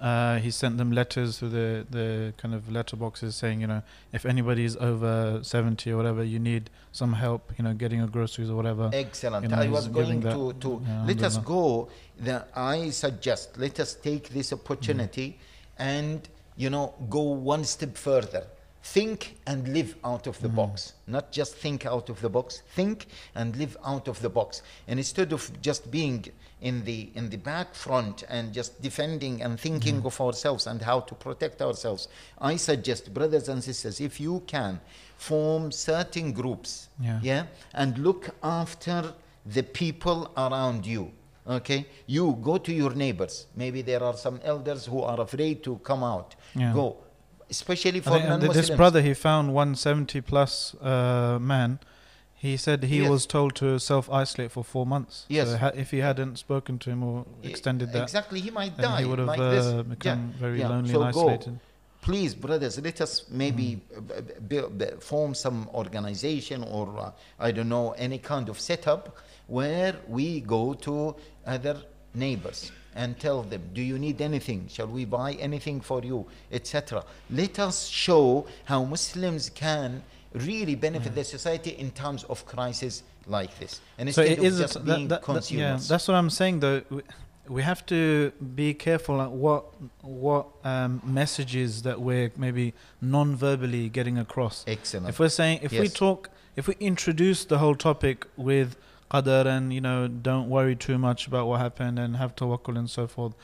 Uh, 0.00 0.36
he 0.38 0.50
sent 0.50 0.76
them 0.76 0.90
letters 0.92 1.38
through 1.38 1.50
the 1.50 1.86
the 1.90 2.34
kind 2.36 2.54
of 2.54 2.62
letterboxes 2.64 3.32
saying, 3.34 3.60
you 3.60 3.66
know, 3.66 3.82
if 4.12 4.26
anybody 4.26 4.64
is 4.64 4.76
over 4.76 5.40
seventy 5.42 5.90
or 5.92 5.96
whatever, 5.96 6.24
you 6.24 6.38
need 6.38 6.68
some 6.92 7.12
help, 7.14 7.52
you 7.58 7.62
know, 7.64 7.72
getting 7.74 7.98
your 8.00 8.08
groceries 8.08 8.50
or 8.50 8.56
whatever. 8.56 8.90
Excellent. 8.92 9.42
You 9.44 9.48
know, 9.50 9.56
I 9.62 9.68
was 9.68 9.86
going 9.88 10.20
that- 10.20 10.32
to, 10.32 10.52
to 10.54 10.82
yeah, 10.86 11.04
let 11.06 11.22
us 11.22 11.36
go. 11.38 11.88
The, 12.18 12.44
I 12.54 12.90
suggest 12.90 13.56
let 13.58 13.78
us 13.80 13.94
take 13.94 14.30
this 14.30 14.52
opportunity 14.52 15.38
and 15.78 16.28
you 16.56 16.70
know 16.70 16.94
go 17.08 17.20
one 17.54 17.64
step 17.64 17.96
further. 17.96 18.46
Think 18.92 19.36
and 19.46 19.68
live 19.68 19.96
out 20.04 20.26
of 20.26 20.40
the 20.40 20.48
hmm. 20.48 20.56
box. 20.56 20.94
Not 21.06 21.32
just 21.32 21.54
think 21.56 21.84
out 21.86 22.08
of 22.08 22.20
the 22.20 22.28
box. 22.28 22.62
Think 22.74 23.06
and 23.34 23.56
live 23.56 23.76
out 23.84 24.06
of 24.08 24.20
the 24.20 24.28
box. 24.28 24.62
And 24.88 24.98
instead 24.98 25.32
of 25.32 25.50
just 25.60 25.90
being 25.90 26.24
in 26.60 26.84
the 26.84 27.10
in 27.14 27.28
the 27.28 27.36
back 27.36 27.74
front 27.74 28.24
and 28.28 28.52
just 28.52 28.80
defending 28.80 29.42
and 29.42 29.58
thinking 29.58 30.00
hmm. 30.00 30.06
of 30.06 30.20
ourselves 30.20 30.66
and 30.66 30.80
how 30.80 31.00
to 31.00 31.14
protect 31.14 31.62
ourselves, 31.62 32.08
I 32.40 32.56
suggest, 32.56 33.12
brothers 33.12 33.48
and 33.48 33.62
sisters, 33.62 34.00
if 34.00 34.20
you 34.20 34.42
can, 34.46 34.80
form 35.16 35.72
certain 35.72 36.32
groups 36.32 36.88
Yeah. 37.00 37.20
yeah 37.22 37.46
and 37.74 37.98
look 37.98 38.30
after 38.42 39.14
the 39.44 39.62
people 39.62 40.30
around 40.36 40.86
you 40.86 41.10
okay 41.46 41.86
you 42.06 42.38
go 42.42 42.58
to 42.58 42.72
your 42.72 42.94
neighbors 42.94 43.46
maybe 43.54 43.82
there 43.82 44.02
are 44.02 44.16
some 44.16 44.40
elders 44.44 44.86
who 44.86 45.02
are 45.02 45.20
afraid 45.20 45.62
to 45.64 45.76
come 45.78 46.02
out 46.04 46.34
Yeah. 46.54 46.72
go 46.74 46.96
especially 47.50 48.00
for 48.00 48.10
think, 48.10 48.24
uh, 48.24 48.28
non-muslims 48.28 48.68
this 48.68 48.76
brother 48.76 49.00
he 49.02 49.14
found 49.14 49.54
one 49.54 49.74
seventy 49.74 50.20
plus 50.20 50.74
uh, 50.80 51.38
man. 51.40 51.78
He 52.38 52.56
said 52.56 52.84
he 52.84 52.98
Yes. 53.00 53.10
was 53.10 53.26
told 53.26 53.54
to 53.56 53.78
self 53.78 54.10
isolate 54.10 54.52
for 54.52 54.62
four 54.64 54.86
months. 54.86 55.24
Yes. 55.28 55.48
So 55.48 55.56
ha- 55.56 55.72
if 55.74 55.90
he 55.90 55.98
hadn't 55.98 56.36
spoken 56.38 56.78
to 56.80 56.90
him 56.90 57.02
or 57.02 57.24
extended 57.42 57.92
that, 57.92 58.02
exactly 58.02 58.40
he 58.40 58.50
might 58.50 58.76
die 58.76 59.00
he 59.00 59.04
would 59.06 59.18
have 59.18 59.28
like 59.28 59.40
this. 59.40 59.66
uh, 59.66 59.76
Yeah, 59.76 59.82
become 59.82 60.34
very 60.38 60.60
yeah. 60.60 60.68
lonely 60.68 60.92
So 60.92 61.02
and 61.02 61.14
go. 61.14 61.20
isolated. 61.20 61.58
please 62.02 62.34
brothers 62.36 62.78
let 62.88 63.00
us 63.00 63.24
maybe 63.30 63.80
Mm. 63.98 65.02
form 65.02 65.34
some 65.34 65.68
organization 65.74 66.62
or 66.62 66.86
uh, 66.98 67.10
i 67.46 67.50
don't 67.50 67.68
know 67.68 67.86
any 68.06 68.18
kind 68.18 68.48
of 68.48 68.56
setup 68.60 69.16
where 69.48 69.94
we 70.16 70.40
go 70.40 70.74
to 70.86 70.94
other 71.54 71.76
neighbors 72.14 72.70
and 72.96 73.18
tell 73.20 73.42
them 73.42 73.62
do 73.72 73.82
you 73.82 73.98
need 73.98 74.20
anything 74.20 74.66
shall 74.68 74.88
we 74.88 75.04
buy 75.04 75.32
anything 75.34 75.80
for 75.80 76.02
you 76.02 76.26
etc 76.50 77.04
let 77.30 77.58
us 77.58 77.86
show 77.86 78.46
how 78.64 78.82
muslims 78.84 79.50
can 79.50 80.02
really 80.32 80.74
benefit 80.74 81.14
the 81.14 81.24
society 81.24 81.70
in 81.70 81.90
times 81.92 82.24
of 82.24 82.44
crisis 82.46 83.02
like 83.26 83.56
this 83.58 83.80
and 83.98 84.08
Mm. 84.08 84.14
So 84.14 84.22
instead 84.22 84.32
it 84.32 84.38
of 84.38 84.44
is 84.44 84.58
just 84.58 84.84
being 84.84 85.08
that, 85.08 85.24
that, 85.24 85.50
yeah, 85.50 85.78
that's 85.88 86.08
what 86.08 86.14
I'm 86.14 86.30
saying 86.30 86.60
though. 86.60 86.82
We, 87.48 87.62
have 87.62 87.86
to 87.86 88.32
be 88.54 88.74
careful 88.74 89.20
at 89.20 89.30
what 89.30 89.64
what 90.02 90.46
um, 90.64 91.00
messages 91.04 91.82
that 91.82 92.00
we're 92.00 92.32
maybe 92.36 92.74
non-verbally 93.00 93.88
getting 93.88 94.18
across. 94.18 94.64
excellent 94.66 95.08
If 95.08 95.18
we're 95.20 95.28
saying 95.28 95.60
if 95.62 95.72
we 95.72 95.88
talk 95.88 96.30
if 96.56 96.66
we 96.66 96.74
introduce 96.80 97.44
the 97.44 97.58
whole 97.58 97.76
topic 97.76 98.26
with 98.36 98.76
qadar 99.10 99.46
and 99.46 99.72
you 99.72 99.80
know 99.80 100.08
don't 100.08 100.48
worry 100.48 100.74
too 100.76 100.98
much 100.98 101.26
about 101.26 101.46
what 101.46 101.60
happened 101.60 101.98
and 101.98 102.16
have 102.16 102.34
tawakkul 102.34 102.76
and 102.78 102.90
so 102.90 103.06
forth 103.06 103.34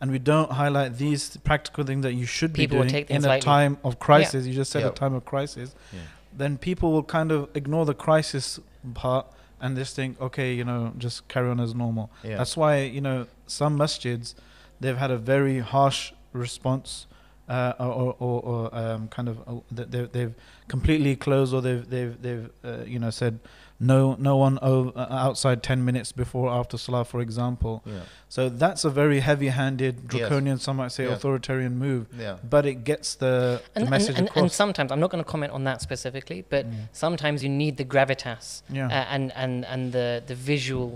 and 0.00 0.10
we 0.10 0.18
don't 0.18 0.50
highlight 0.52 0.98
these 0.98 1.36
practical 1.38 1.84
things 1.84 2.02
that 2.02 2.14
you 2.14 2.26
should 2.26 2.52
People 2.52 2.78
be 2.78 2.80
doing 2.82 2.88
take 2.90 3.08
things 3.08 3.24
in 3.24 3.30
a 3.30 3.34
lightly. 3.34 3.44
time 3.44 3.78
of 3.84 3.98
crisis 3.98 4.46
you 4.46 4.52
just 4.52 4.70
said 4.72 4.82
Yeah. 4.82 4.88
a 4.88 4.92
time 4.92 5.14
of 5.14 5.24
crisis 5.24 5.74
Yeah. 5.92 6.00
then 6.36 6.58
people 6.58 6.90
will 6.92 7.04
kind 7.04 7.30
of 7.32 7.48
ignore 7.54 7.86
the 7.86 7.94
crisis 7.94 8.58
part 8.94 9.26
and 9.60 9.76
just 9.76 9.94
think 9.96 10.20
okay 10.20 10.52
you 10.52 10.64
know 10.64 10.92
just 10.98 11.28
carry 11.28 11.48
on 11.48 11.60
as 11.60 11.74
normal 11.74 12.10
yeah. 12.24 12.36
that's 12.36 12.56
why 12.56 12.80
you 12.82 13.00
know 13.00 13.26
some 13.46 13.78
masjids 13.78 14.34
they've 14.80 14.98
had 14.98 15.10
a 15.10 15.16
very 15.16 15.60
harsh 15.60 16.12
response, 16.32 17.06
uh, 17.48 17.72
or, 17.78 17.86
or, 17.86 18.16
or, 18.18 18.42
or 18.42 18.74
um, 18.74 19.08
kind 19.08 19.28
of 19.28 19.38
uh, 19.46 19.60
they've, 19.70 20.10
they've 20.12 20.34
completely 20.68 21.14
closed, 21.16 21.54
or 21.54 21.60
they've 21.62 21.88
they've 21.88 22.20
they've 22.20 22.50
uh, 22.64 22.78
you 22.84 22.98
know 22.98 23.10
said 23.10 23.38
no 23.80 24.14
no 24.18 24.36
one 24.36 24.58
o- 24.62 24.92
uh, 24.94 25.06
outside 25.10 25.62
ten 25.62 25.84
minutes 25.84 26.12
before 26.12 26.48
after 26.48 26.76
salah, 26.78 27.04
for 27.04 27.20
example. 27.20 27.82
yeah 27.86 28.00
So 28.28 28.48
that's 28.48 28.84
a 28.84 28.90
very 28.90 29.20
heavy-handed, 29.20 29.94
Yes. 29.96 30.06
draconian, 30.12 30.58
some 30.58 30.76
might 30.76 30.92
say 30.92 31.04
Yes. 31.04 31.16
authoritarian 31.18 31.76
move, 31.78 32.06
yeah 32.18 32.36
but 32.54 32.66
it 32.66 32.84
gets 32.84 33.14
the, 33.16 33.26
the 33.26 33.60
And, 33.74 33.82
and, 33.84 33.90
message 33.90 34.18
and, 34.18 34.28
and 34.28 34.36
across. 34.36 34.54
sometimes, 34.54 34.90
I'm 34.92 35.00
not 35.00 35.10
going 35.10 35.24
to 35.24 35.30
comment 35.30 35.52
on 35.52 35.64
that 35.64 35.80
specifically, 35.82 36.44
but 36.48 36.64
Mm. 36.66 36.88
sometimes 36.92 37.42
you 37.44 37.50
need 37.62 37.76
the 37.76 37.84
gravitas 37.84 38.62
yeah. 38.70 38.86
uh, 38.86 39.14
and, 39.14 39.32
and, 39.42 39.64
and 39.72 39.92
the, 39.92 40.22
the 40.26 40.34
visual, 40.52 40.88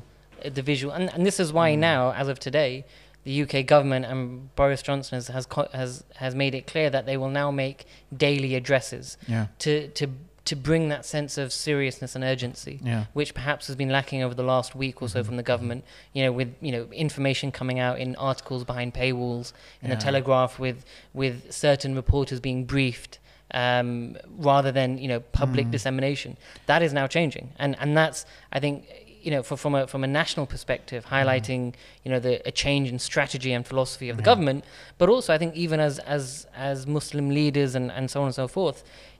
uh, 0.44 0.50
the 0.58 0.62
visual, 0.62 0.92
and, 0.94 1.04
and 1.14 1.26
this 1.26 1.38
is 1.40 1.52
why 1.52 1.68
Mm. 1.74 1.78
now, 1.78 2.12
as 2.12 2.28
of 2.28 2.38
today, 2.38 2.84
the 3.24 3.42
UK 3.42 3.66
government 3.66 4.04
and 4.06 4.54
Boris 4.56 4.80
Johnson 4.82 5.16
has, 5.16 5.26
has 5.28 5.46
has 5.74 6.04
has 6.24 6.34
made 6.34 6.54
it 6.54 6.66
clear 6.72 6.88
that 6.88 7.04
they 7.04 7.16
will 7.18 7.28
now 7.42 7.50
make 7.50 7.84
daily 8.16 8.54
addresses 8.54 9.18
yeah, 9.26 9.46
to 9.58 9.88
to 9.88 10.04
to 10.50 10.56
bring 10.56 10.88
that 10.88 11.04
sense 11.04 11.36
of 11.42 11.52
seriousness 11.52 12.14
and 12.16 12.22
urgency, 12.24 12.74
yeah, 12.82 13.04
which 13.18 13.30
perhaps 13.40 13.66
has 13.68 13.76
been 13.76 13.90
lacking 13.98 14.20
over 14.22 14.34
the 14.34 14.48
last 14.54 14.70
week 14.74 14.96
or 15.02 15.08
so 15.08 15.20
Mhm. 15.22 15.26
from 15.26 15.36
the 15.36 15.42
government. 15.52 15.84
You 16.14 16.22
know, 16.24 16.32
with 16.32 16.50
you 16.66 16.72
know 16.72 16.84
information 17.06 17.46
coming 17.60 17.78
out 17.86 17.96
in 18.04 18.16
articles 18.16 18.62
behind 18.64 18.94
paywalls 18.94 19.52
in 19.82 19.88
Yeah. 19.88 19.94
the 19.96 20.00
Telegraph, 20.08 20.52
with 20.58 20.78
with 21.14 21.36
certain 21.66 21.94
reporters 21.94 22.40
being 22.40 22.64
briefed. 22.64 23.18
Um, 23.54 24.16
rather 24.50 24.70
than 24.78 24.98
you 24.98 25.08
know 25.12 25.20
public 25.42 25.66
Mm. 25.68 25.70
dissemination, 25.76 26.36
that 26.66 26.82
is 26.82 26.92
now 26.92 27.06
changing, 27.06 27.46
and 27.58 27.76
and 27.80 27.96
that's 27.96 28.26
I 28.52 28.60
think 28.60 28.84
you 29.22 29.30
know 29.30 29.42
for, 29.42 29.56
from 29.56 29.74
a 29.74 29.86
from 29.86 30.04
a 30.04 30.06
national 30.06 30.44
perspective, 30.46 31.06
highlighting 31.06 31.62
you 32.04 32.10
know 32.12 32.20
the 32.26 32.46
a 32.46 32.52
change 32.64 32.86
in 32.92 32.98
strategy 32.98 33.52
and 33.56 33.66
philosophy 33.66 34.10
of 34.10 34.16
the 34.18 34.22
Yeah. 34.22 34.32
government, 34.32 34.64
but 34.98 35.08
also 35.08 35.32
I 35.32 35.38
think 35.38 35.54
even 35.56 35.80
as 35.80 35.98
as 36.00 36.46
as 36.54 36.86
Muslim 36.86 37.30
leaders 37.30 37.74
and 37.74 37.90
and 37.90 38.10
so 38.10 38.20
on 38.20 38.26
and 38.26 38.34
so 38.34 38.48
forth, 38.48 38.78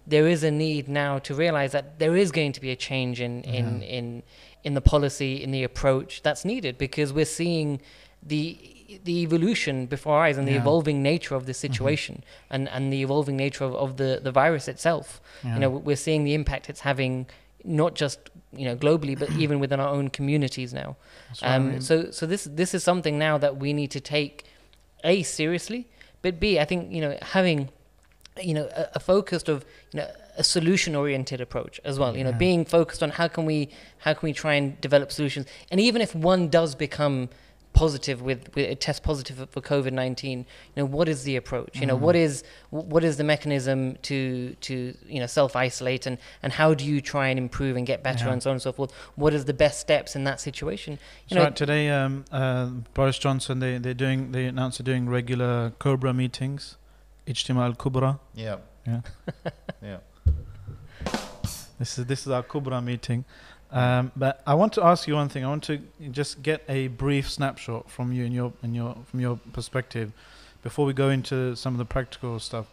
there 0.08 0.26
is 0.34 0.42
a 0.42 0.50
need 0.50 0.88
now 0.88 1.18
to 1.18 1.34
realize 1.34 1.72
that 1.72 1.98
there 1.98 2.16
is 2.16 2.32
going 2.32 2.52
to 2.52 2.60
be 2.60 2.70
a 2.70 2.76
change 2.88 3.20
in 3.20 3.42
in 3.42 3.66
Yeah. 3.82 3.96
in 3.98 4.22
in 4.64 4.72
the 4.74 4.80
policy 4.80 5.32
in 5.44 5.50
the 5.56 5.62
approach 5.70 6.22
that's 6.22 6.44
needed 6.52 6.72
because 6.78 7.08
we're 7.12 7.32
seeing 7.42 7.80
the 8.32 8.42
the 9.04 9.16
evolution 9.26 9.86
before 9.86 10.14
our 10.16 10.24
eyes 10.26 10.38
and 10.38 10.46
the 10.48 10.52
Yeah. 10.52 10.62
evolving 10.64 10.98
nature 11.02 11.34
of 11.40 11.44
the 11.50 11.54
situation 11.66 12.14
and 12.50 12.68
and 12.74 12.92
the 12.94 13.00
evolving 13.06 13.36
nature 13.36 13.64
of, 13.68 13.74
of 13.84 13.90
the 14.00 14.10
the 14.26 14.32
virus 14.42 14.66
itself 14.74 15.06
yeah. 15.44 15.54
you 15.54 15.60
know 15.60 15.70
we're 15.88 16.02
seeing 16.08 16.24
the 16.24 16.34
impact 16.40 16.62
it's 16.72 16.80
having 16.92 17.26
not 17.64 17.92
just 18.02 18.18
you 18.60 18.64
know 18.68 18.76
globally 18.84 19.14
but 19.22 19.28
even 19.44 19.56
within 19.60 19.78
our 19.84 19.92
own 19.98 20.06
communities 20.18 20.72
now 20.82 20.90
what 21.28 21.42
I 21.42 21.56
um, 21.56 21.62
mean. 21.70 21.80
so 21.90 21.94
so 22.18 22.22
this 22.32 22.42
this 22.62 22.70
is 22.76 22.82
something 22.90 23.18
now 23.28 23.36
that 23.44 23.54
we 23.62 23.72
need 23.80 23.90
to 23.98 24.00
take 24.00 24.34
a 25.12 25.22
seriously 25.22 25.80
but 26.22 26.32
b 26.42 26.44
i 26.58 26.64
think 26.70 26.80
you 26.96 27.02
know 27.04 27.12
having 27.36 27.60
you 28.42 28.54
know 28.54 28.68
a, 28.74 28.88
a 28.94 29.00
focused 29.00 29.48
of 29.48 29.64
you 29.92 30.00
know 30.00 30.08
a 30.36 30.44
solution 30.44 30.94
oriented 30.94 31.40
approach 31.40 31.80
as 31.84 31.98
well 31.98 32.16
you 32.16 32.24
know 32.24 32.30
Yeah. 32.30 32.36
being 32.38 32.64
focused 32.64 33.02
on 33.02 33.10
how 33.10 33.28
can 33.28 33.44
we 33.44 33.68
how 33.98 34.14
can 34.14 34.26
we 34.26 34.32
try 34.32 34.54
and 34.54 34.80
develop 34.80 35.10
solutions 35.12 35.46
and 35.70 35.80
even 35.80 36.00
if 36.02 36.14
one 36.14 36.48
does 36.48 36.74
become 36.74 37.28
positive 37.74 38.22
with, 38.22 38.52
with 38.56 38.68
a 38.70 38.74
test 38.74 39.02
positive 39.04 39.36
for 39.50 39.60
covid-19 39.60 40.24
you 40.38 40.44
know 40.76 40.84
what 40.84 41.08
is 41.08 41.22
the 41.24 41.36
approach 41.36 41.78
you 41.78 41.86
know 41.86 41.96
Mhm. 41.96 42.00
what 42.00 42.16
is 42.16 42.42
what 42.70 43.04
is 43.04 43.18
the 43.18 43.24
mechanism 43.24 43.96
to 44.02 44.54
to 44.62 44.94
you 45.06 45.20
know 45.20 45.26
self 45.26 45.54
isolate 45.54 46.06
and 46.06 46.18
and 46.42 46.52
how 46.54 46.74
do 46.74 46.84
you 46.84 47.00
try 47.00 47.28
and 47.28 47.38
improve 47.38 47.76
and 47.76 47.86
get 47.86 48.02
better 48.02 48.26
Yeah. 48.26 48.32
and 48.32 48.42
so 48.42 48.50
on 48.50 48.54
and 48.54 48.62
so 48.62 48.72
forth 48.72 48.90
what 49.16 49.32
is 49.34 49.44
the 49.44 49.52
best 49.54 49.78
steps 49.80 50.16
in 50.16 50.24
that 50.24 50.40
situation 50.40 50.98
you 51.28 51.36
know 51.36 51.44
right. 51.44 51.54
Today, 51.54 51.88
um, 51.90 52.24
uh, 52.32 52.66
Boris 52.94 53.18
Johnson 53.18 53.60
they 53.60 53.78
they're 53.78 53.94
doing 53.94 54.32
they 54.32 54.46
announced 54.46 54.78
they're 54.78 54.92
doing 54.94 55.08
regular 55.08 55.70
Cobra 55.78 56.12
meetings, 56.12 56.76
Al 57.62 57.74
Kubra. 57.74 58.18
yeah 58.34 58.56
Yeah. 58.86 59.00
yeah 59.82 59.98
This 61.78 61.98
is 61.98 62.06
this 62.06 62.20
is 62.26 62.32
our 62.32 62.42
Kubra 62.42 62.82
meeting. 62.82 63.24
Um, 63.70 64.10
but 64.16 64.42
I 64.46 64.54
want 64.54 64.72
to 64.74 64.84
ask 64.84 65.06
you 65.06 65.14
one 65.14 65.28
thing. 65.28 65.44
I 65.44 65.48
want 65.48 65.64
to 65.64 65.78
just 66.10 66.42
get 66.42 66.62
a 66.68 66.88
brief 66.88 67.30
snapshot 67.30 67.90
from 67.90 68.12
you 68.12 68.24
and 68.24 68.34
your 68.34 68.52
and 68.62 68.74
your 68.74 68.96
from 69.10 69.20
your 69.20 69.38
perspective 69.52 70.12
before 70.62 70.86
we 70.86 70.92
go 70.92 71.10
into 71.10 71.54
some 71.54 71.74
of 71.74 71.78
the 71.78 71.84
practical 71.84 72.40
stuff. 72.40 72.66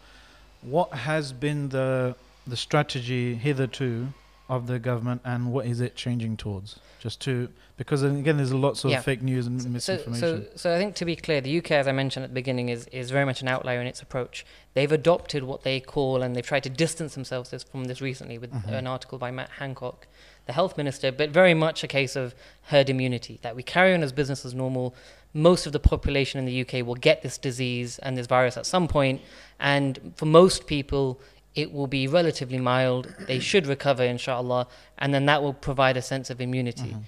What 0.61 0.93
has 0.93 1.33
been 1.33 1.69
the 1.69 2.15
the 2.47 2.55
strategy 2.55 3.35
hitherto 3.35 4.13
of 4.47 4.67
the 4.67 4.77
government, 4.79 5.21
and 5.25 5.51
what 5.51 5.65
is 5.65 5.81
it 5.81 5.95
changing 5.95 6.37
towards? 6.37 6.79
Just 6.99 7.19
to 7.21 7.49
because 7.77 8.03
again, 8.03 8.37
there's 8.37 8.53
lots 8.53 8.85
of 8.85 8.91
Yeah. 8.91 9.01
fake 9.01 9.21
news 9.21 9.47
and 9.47 9.61
So, 9.61 9.67
misinformation. 9.67 10.47
so, 10.53 10.57
so 10.57 10.73
I 10.73 10.77
think 10.77 10.95
to 10.95 11.03
be 11.03 11.15
clear, 11.17 11.41
the 11.41 11.57
UK, 11.57 11.71
as 11.71 11.89
I 11.89 11.91
mentioned 11.91 12.23
at 12.23 12.29
the 12.29 12.33
beginning, 12.33 12.69
is, 12.69 12.87
is 12.87 13.11
very 13.11 13.25
much 13.25 13.41
an 13.41 13.49
outlier 13.49 13.81
in 13.81 13.87
its 13.87 14.01
approach. 14.01 14.45
They've 14.75 14.91
adopted 14.91 15.43
what 15.43 15.63
they 15.63 15.81
call, 15.81 16.21
and 16.21 16.35
they've 16.37 16.45
tried 16.45 16.63
to 16.63 16.69
distance 16.69 17.15
themselves 17.15 17.49
this, 17.49 17.63
from 17.63 17.83
this 17.85 17.99
recently 17.99 18.37
with 18.37 18.53
Mhm. 18.53 18.71
an 18.71 18.87
article 18.87 19.17
by 19.17 19.29
Matt 19.29 19.49
Hancock, 19.59 20.07
the 20.45 20.53
health 20.53 20.77
minister, 20.77 21.11
but 21.11 21.31
very 21.31 21.53
much 21.53 21.83
a 21.83 21.87
case 21.87 22.15
of 22.15 22.33
herd 22.67 22.89
immunity, 22.89 23.39
that 23.41 23.57
we 23.57 23.63
carry 23.63 23.93
on 23.93 24.03
as 24.03 24.13
business 24.13 24.45
as 24.45 24.53
normal. 24.53 24.95
Most 25.33 25.65
of 25.65 25.73
the 25.73 25.79
population 25.81 26.39
in 26.39 26.45
the 26.45 26.53
UK 26.53 26.81
will 26.81 26.95
get 26.95 27.23
this 27.23 27.37
disease 27.37 27.99
and 27.99 28.17
this 28.17 28.25
virus 28.25 28.55
at 28.55 28.65
some 28.65 28.87
point, 28.87 29.19
and 29.59 30.13
for 30.15 30.27
most 30.27 30.65
people, 30.65 31.19
it 31.55 31.71
will 31.71 31.87
be 31.87 32.07
relatively 32.07 32.57
mild. 32.59 33.13
They 33.27 33.39
should 33.39 33.65
recover, 33.67 34.03
inshallah, 34.03 34.67
and 34.97 35.13
then 35.13 35.25
that 35.27 35.41
will 35.41 35.53
provide 35.53 35.95
a 35.97 36.01
sense 36.01 36.29
of 36.29 36.41
immunity. 36.41 36.91
Mhm. 36.95 37.03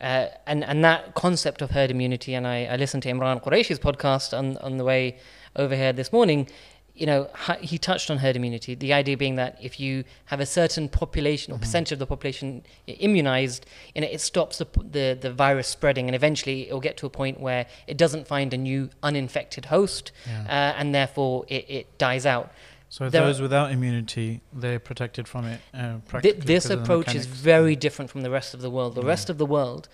Uh, 0.00 0.26
and 0.46 0.64
and 0.64 0.84
that 0.84 1.14
concept 1.14 1.62
of 1.62 1.70
herd 1.70 1.90
immunity, 1.90 2.34
and 2.34 2.46
I, 2.46 2.64
I 2.64 2.76
listened 2.76 3.02
to 3.04 3.10
Imran 3.12 3.40
Qureshi's 3.42 3.78
podcast 3.78 4.36
on 4.36 4.56
on 4.58 4.76
the 4.78 4.84
way 4.84 5.16
over 5.56 5.76
here 5.76 5.92
this 5.92 6.12
morning. 6.12 6.48
You 6.96 7.06
know, 7.06 7.28
he 7.60 7.76
touched 7.78 8.08
on 8.10 8.18
herd 8.18 8.36
immunity. 8.36 8.76
The 8.76 8.92
idea 8.92 9.16
being 9.16 9.34
that 9.36 9.56
if 9.60 9.80
you 9.80 10.04
have 10.26 10.38
a 10.38 10.46
certain 10.46 10.88
population 10.88 11.52
or 11.52 11.56
Mhm. 11.56 11.62
percentage 11.62 11.92
of 11.92 11.98
the 11.98 12.06
population 12.06 12.62
immunized, 12.86 13.66
you 13.94 14.00
know, 14.00 14.06
it 14.08 14.20
stops 14.20 14.58
the, 14.58 14.66
the 14.96 15.18
the 15.20 15.32
virus 15.32 15.68
spreading, 15.68 16.06
and 16.08 16.14
eventually 16.14 16.68
it 16.68 16.72
will 16.72 16.80
get 16.80 16.96
to 16.98 17.06
a 17.06 17.10
point 17.10 17.40
where 17.40 17.66
it 17.86 17.96
doesn't 17.96 18.26
find 18.28 18.54
a 18.54 18.56
new 18.56 18.90
uninfected 19.02 19.66
host, 19.66 20.12
Yeah. 20.26 20.42
uh, 20.48 20.78
and 20.80 20.94
therefore 20.94 21.44
it, 21.48 21.64
it 21.68 21.98
dies 21.98 22.26
out. 22.26 22.52
So 22.88 23.08
there- 23.08 23.24
those 23.24 23.40
without 23.40 23.70
immunity, 23.72 24.40
they're 24.52 24.78
protected 24.78 25.26
from 25.28 25.44
it. 25.46 25.60
Uh, 25.72 25.98
Th- 26.20 26.34
this 26.36 26.44
because 26.44 26.64
of 26.70 26.78
the 26.78 26.82
approach 26.84 27.14
is 27.14 27.26
very 27.26 27.74
different 27.76 28.10
from 28.10 28.22
the 28.22 28.30
rest 28.30 28.54
of 28.54 28.60
the 28.60 28.70
world. 28.70 28.94
The 28.94 29.02
Yeah. 29.02 29.08
rest 29.08 29.30
of 29.30 29.38
the 29.38 29.46
world, 29.46 29.88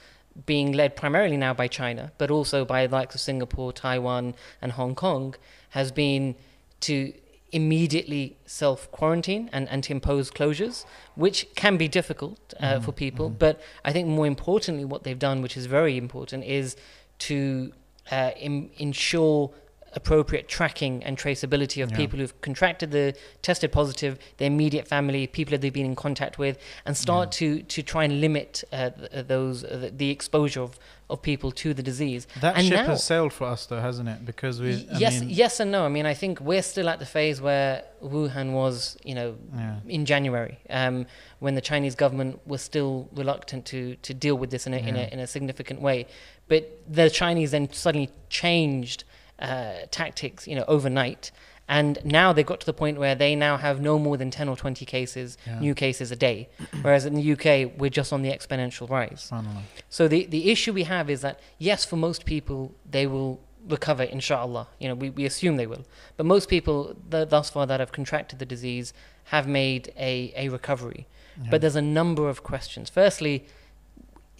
being 0.47 0.73
led 0.73 0.95
primarily 0.97 1.37
now 1.37 1.53
by 1.55 1.67
China, 1.69 2.13
but 2.19 2.31
also 2.31 2.65
by 2.65 2.87
the 2.87 2.95
likes 2.95 3.15
of 3.15 3.21
Singapore, 3.21 3.73
Taiwan, 3.73 4.35
and 4.63 4.73
Hong 4.73 4.95
Kong, 4.95 5.35
has 5.71 5.91
been 5.93 6.35
to 6.81 7.13
immediately 7.53 8.37
self 8.47 8.91
quarantine 8.93 9.51
and, 9.53 9.69
and 9.69 9.83
to 9.85 9.93
impose 9.93 10.31
closures, 10.31 10.85
which 11.17 11.47
can 11.57 11.77
be 11.77 11.89
difficult 11.89 12.39
uh, 12.61 12.75
Mhm, 12.79 12.85
for 12.85 12.93
people. 12.93 13.31
mhm. 13.31 13.39
But 13.39 13.61
I 13.85 13.93
think 13.93 14.07
more 14.09 14.27
importantly, 14.27 14.85
what 14.85 15.03
they've 15.05 15.19
done, 15.19 15.43
which 15.43 15.57
is 15.57 15.67
very 15.67 15.97
important, 15.97 16.45
is 16.45 16.77
to 17.21 17.73
uh, 18.11 18.31
Im- 18.39 18.71
ensure 18.79 19.51
appropriate 19.93 20.49
tracking 20.49 21.03
and 21.05 21.19
traceability 21.19 21.83
of 21.83 21.91
Yeah. 21.91 21.97
people 21.97 22.19
who've 22.19 22.41
contracted 22.43 22.91
the 22.93 23.15
tested 23.43 23.73
positive, 23.73 24.19
their 24.39 24.47
immediate 24.47 24.87
family, 24.87 25.27
people 25.27 25.51
that 25.53 25.61
they've 25.61 25.73
been 25.73 25.87
in 25.87 25.97
contact 25.97 26.39
with, 26.39 26.59
and 26.87 26.97
start 26.97 27.33
to 27.33 27.63
to 27.63 27.83
try 27.83 28.05
and 28.05 28.21
limit 28.21 28.63
uh, 28.73 28.91
those 29.27 29.65
uh, 29.65 29.77
the- 29.83 29.91
the 29.91 30.11
exposure 30.11 30.61
of, 30.63 30.79
of 31.09 31.21
people 31.23 31.51
to 31.51 31.75
the 31.75 31.83
disease. 31.83 32.27
That 32.41 32.57
and 32.57 32.67
ship 32.67 32.77
now- 32.77 32.87
has 32.87 33.03
sailed 33.03 33.33
for 33.33 33.47
us, 33.49 33.67
though, 33.67 33.81
hasn't 33.81 34.09
it? 34.09 34.25
Because 34.25 34.61
we. 34.61 34.87
I 34.95 34.99
yes, 34.99 35.21
mean, 35.21 35.31
yes 35.31 35.59
and 35.61 35.73
no. 35.73 35.85
I 35.85 35.89
mean, 35.89 36.07
I 36.07 36.15
think 36.15 36.41
we're 36.41 36.63
still 36.63 36.89
at 36.89 36.99
the 37.01 37.07
phase 37.07 37.41
where 37.41 37.83
Wuhan 38.03 38.53
was, 38.53 38.97
you 39.05 39.15
know, 39.17 39.37
Yeah. 39.55 39.77
in 39.89 40.07
January, 40.07 40.59
um, 40.71 41.07
when 41.41 41.55
the 41.57 41.61
Chinese 41.61 41.97
government 41.97 42.41
was 42.47 42.63
still 42.63 43.09
reluctant 43.13 43.67
to, 43.67 43.97
to 43.97 44.15
deal 44.15 44.37
with 44.37 44.51
this 44.51 44.67
in 44.69 44.75
a, 44.75 44.79
in, 44.79 44.95
a, 44.97 45.09
in 45.13 45.19
a 45.19 45.27
significant 45.27 45.81
way. 45.81 46.07
But 46.49 46.81
the 46.89 47.11
Chinese 47.11 47.51
then 47.51 47.73
suddenly 47.73 48.11
changed 48.29 49.05
uh, 49.41 49.73
tactics, 49.91 50.47
you 50.47 50.55
know, 50.55 50.65
overnight. 50.69 51.31
And 51.69 51.99
now 52.05 52.33
they've 52.33 52.45
got 52.45 52.59
to 52.61 52.67
the 52.67 52.73
point 52.73 52.99
where 52.99 53.15
they 53.15 53.37
now 53.37 53.57
have 53.57 53.81
no 53.81 53.97
more 53.97 54.17
than 54.17 54.31
10 54.33 54.49
or 54.49 54.57
20 54.57 54.85
cases, 54.85 55.39
Yeah. 55.47 55.61
new 55.61 55.75
cases 55.75 56.11
a 56.11 56.17
day. 56.17 56.49
Whereas 56.83 57.07
in 57.07 57.15
the 57.15 57.33
UK, 57.33 57.73
we're 57.79 57.91
just 57.91 58.13
on 58.13 58.23
the 58.23 58.31
exponential 58.31 58.91
rise. 58.91 59.31
Subhanallah. 59.31 59.63
So 59.89 60.09
the, 60.09 60.27
the 60.27 60.51
issue 60.51 60.73
we 60.73 60.83
have 60.85 61.09
is 61.09 61.21
that, 61.21 61.39
yes, 61.59 61.85
for 61.85 61.95
most 61.97 62.25
people, 62.25 62.75
they 62.91 63.07
will 63.07 63.39
recover, 63.69 64.03
inshallah. 64.03 64.67
You 64.81 64.89
know, 64.89 64.95
we, 64.97 65.11
we 65.11 65.25
assume 65.27 65.59
they 65.59 65.67
will. 65.69 65.85
But 66.17 66.27
most 66.27 66.49
people 66.49 66.97
th- 67.09 67.29
thus 67.29 67.51
far 67.51 67.67
that 67.67 67.79
have 67.79 67.93
contracted 67.93 68.41
the 68.41 68.47
disease 68.47 68.93
have 69.25 69.47
made 69.47 69.93
a, 69.97 70.33
a 70.37 70.49
recovery. 70.49 71.07
Yeah. 71.41 71.51
But 71.53 71.61
there's 71.61 71.77
a 71.77 71.83
number 71.83 72.29
of 72.29 72.43
questions. 72.43 72.91
Firstly, 72.91 73.47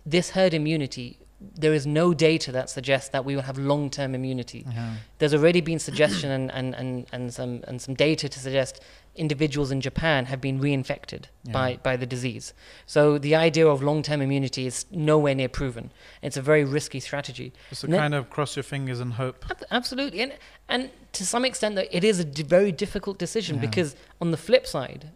this 0.05 0.31
herd 0.31 0.53
immunity, 0.53 1.19
there 1.41 1.73
is 1.73 1.87
no 1.87 2.13
data 2.13 2.53
that 2.53 2.69
suggests 2.69 3.09
that 3.11 3.25
we 3.25 3.35
will 3.35 3.43
have 3.43 3.57
long 3.59 3.89
term 3.91 4.15
immunity. 4.15 4.67
Yeah. 4.71 4.95
There's 5.19 5.33
already 5.35 5.61
been 5.63 5.79
suggestion 5.79 6.31
and, 6.31 6.51
and, 6.53 6.75
and, 6.75 7.07
and, 7.13 7.33
some, 7.33 7.65
and 7.67 7.81
some 7.81 7.95
data 7.95 8.29
to 8.29 8.39
suggest 8.39 8.81
individuals 9.17 9.71
in 9.71 9.81
Japan 9.81 10.27
have 10.27 10.41
been 10.41 10.61
reinfected 10.61 11.25
Yeah. 11.45 11.53
by, 11.53 11.79
by 11.83 11.97
the 11.97 12.05
disease. 12.07 12.53
So 12.85 13.17
the 13.19 13.35
idea 13.37 13.67
of 13.67 13.83
long 13.83 14.03
term 14.03 14.21
immunity 14.21 14.67
is 14.67 14.85
nowhere 14.91 15.35
near 15.35 15.49
proven. 15.49 15.91
It's 16.21 16.37
a 16.37 16.43
very 16.43 16.63
risky 16.65 17.01
strategy. 17.01 17.53
It's 17.71 17.85
a 17.85 17.89
Ne- 17.89 17.97
kind 17.97 18.15
of 18.15 18.29
cross 18.29 18.55
your 18.55 18.63
fingers 18.63 19.01
and 19.01 19.15
hope. 19.15 19.45
Ab- 19.51 19.65
Absolutely, 19.71 20.21
and 20.21 20.33
and 20.69 20.91
to 21.13 21.27
some 21.27 21.45
extent, 21.47 21.75
though, 21.75 21.89
it 21.91 22.05
is 22.05 22.21
a 22.21 22.25
d- 22.25 22.43
very 22.45 22.71
difficult 22.71 23.19
decision 23.19 23.57
Yeah. 23.57 23.63
because 23.69 23.97
on 24.21 24.31
the 24.31 24.37
flip 24.37 24.67
side, 24.67 25.11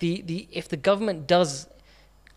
the 0.00 0.22
the 0.22 0.48
if 0.50 0.66
the 0.68 0.76
government 0.78 1.26
does 1.26 1.68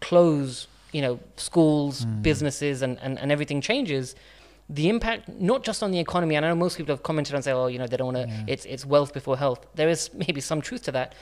close, 0.02 0.68
you 0.92 1.02
know, 1.02 1.20
schools, 1.38 2.06
Mm. 2.06 2.22
businesses, 2.22 2.82
and, 2.82 2.98
and 3.02 3.18
and 3.20 3.32
everything 3.32 3.62
changes. 3.62 4.16
The 4.74 4.88
impact, 4.88 5.28
not 5.28 5.66
just 5.66 5.84
on 5.84 5.92
the 5.92 6.00
economy, 6.00 6.36
and 6.38 6.46
I 6.46 6.50
know 6.50 6.56
most 6.56 6.78
people 6.78 6.94
have 6.96 7.04
commented 7.04 7.36
and 7.36 7.44
say, 7.44 7.52
"Oh, 7.52 7.68
you 7.68 7.78
know, 7.78 7.88
they 7.88 7.98
don't 7.98 8.14
want 8.14 8.26
to. 8.26 8.34
Yeah. 8.34 8.54
It's 8.54 8.66
it's 8.66 8.86
wealth 8.86 9.12
before 9.14 9.36
health." 9.38 9.60
There 9.76 9.90
is 9.90 10.10
maybe 10.14 10.40
some 10.40 10.62
truth 10.62 10.84
to 10.84 10.92
that, 10.94 11.14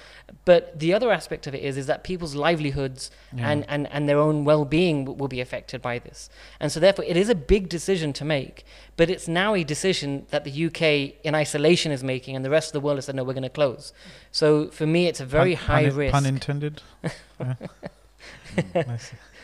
but 0.46 0.78
the 0.80 0.94
other 0.94 1.10
aspect 1.12 1.48
of 1.48 1.56
it 1.56 1.64
is 1.64 1.76
is 1.76 1.88
that 1.88 2.04
people's 2.04 2.36
livelihoods 2.36 3.10
Yeah. 3.36 3.50
and, 3.52 3.66
and, 3.68 3.88
and 3.92 4.08
their 4.08 4.20
own 4.20 4.46
well-being 4.46 5.18
will 5.18 5.28
be 5.28 5.42
affected 5.42 5.82
by 5.82 5.98
this. 5.98 6.30
And 6.60 6.72
so 6.72 6.80
therefore 6.80 7.06
it 7.06 7.18
is 7.18 7.28
a 7.30 7.34
big 7.36 7.70
decision 7.70 8.14
to 8.14 8.26
make, 8.26 8.66
but 8.98 9.10
it's 9.10 9.28
now 9.28 9.56
a 9.56 9.64
decision 9.64 10.28
that 10.30 10.44
the 10.44 10.66
UK 10.68 11.16
in 11.24 11.34
isolation 11.34 11.92
is 11.92 12.04
making 12.04 12.36
and 12.36 12.46
the 12.46 12.52
rest 12.52 12.68
of 12.70 12.74
the 12.74 12.82
world 12.86 12.98
has 12.98 13.06
said, 13.06 13.16
no, 13.16 13.24
we're 13.24 13.34
going 13.42 13.52
to 13.54 13.58
close. 13.62 13.94
So 14.32 14.70
for 14.70 14.86
me, 14.86 15.08
it's 15.08 15.22
a 15.22 15.26
very 15.26 15.56
Pun- 15.56 15.66
high 15.76 15.90
pun, 15.90 15.98
risk. 15.98 16.14
Pun 16.14 16.26
intended. 16.28 16.82
Yeah. 17.40 17.56
Mm. 18.84 19.00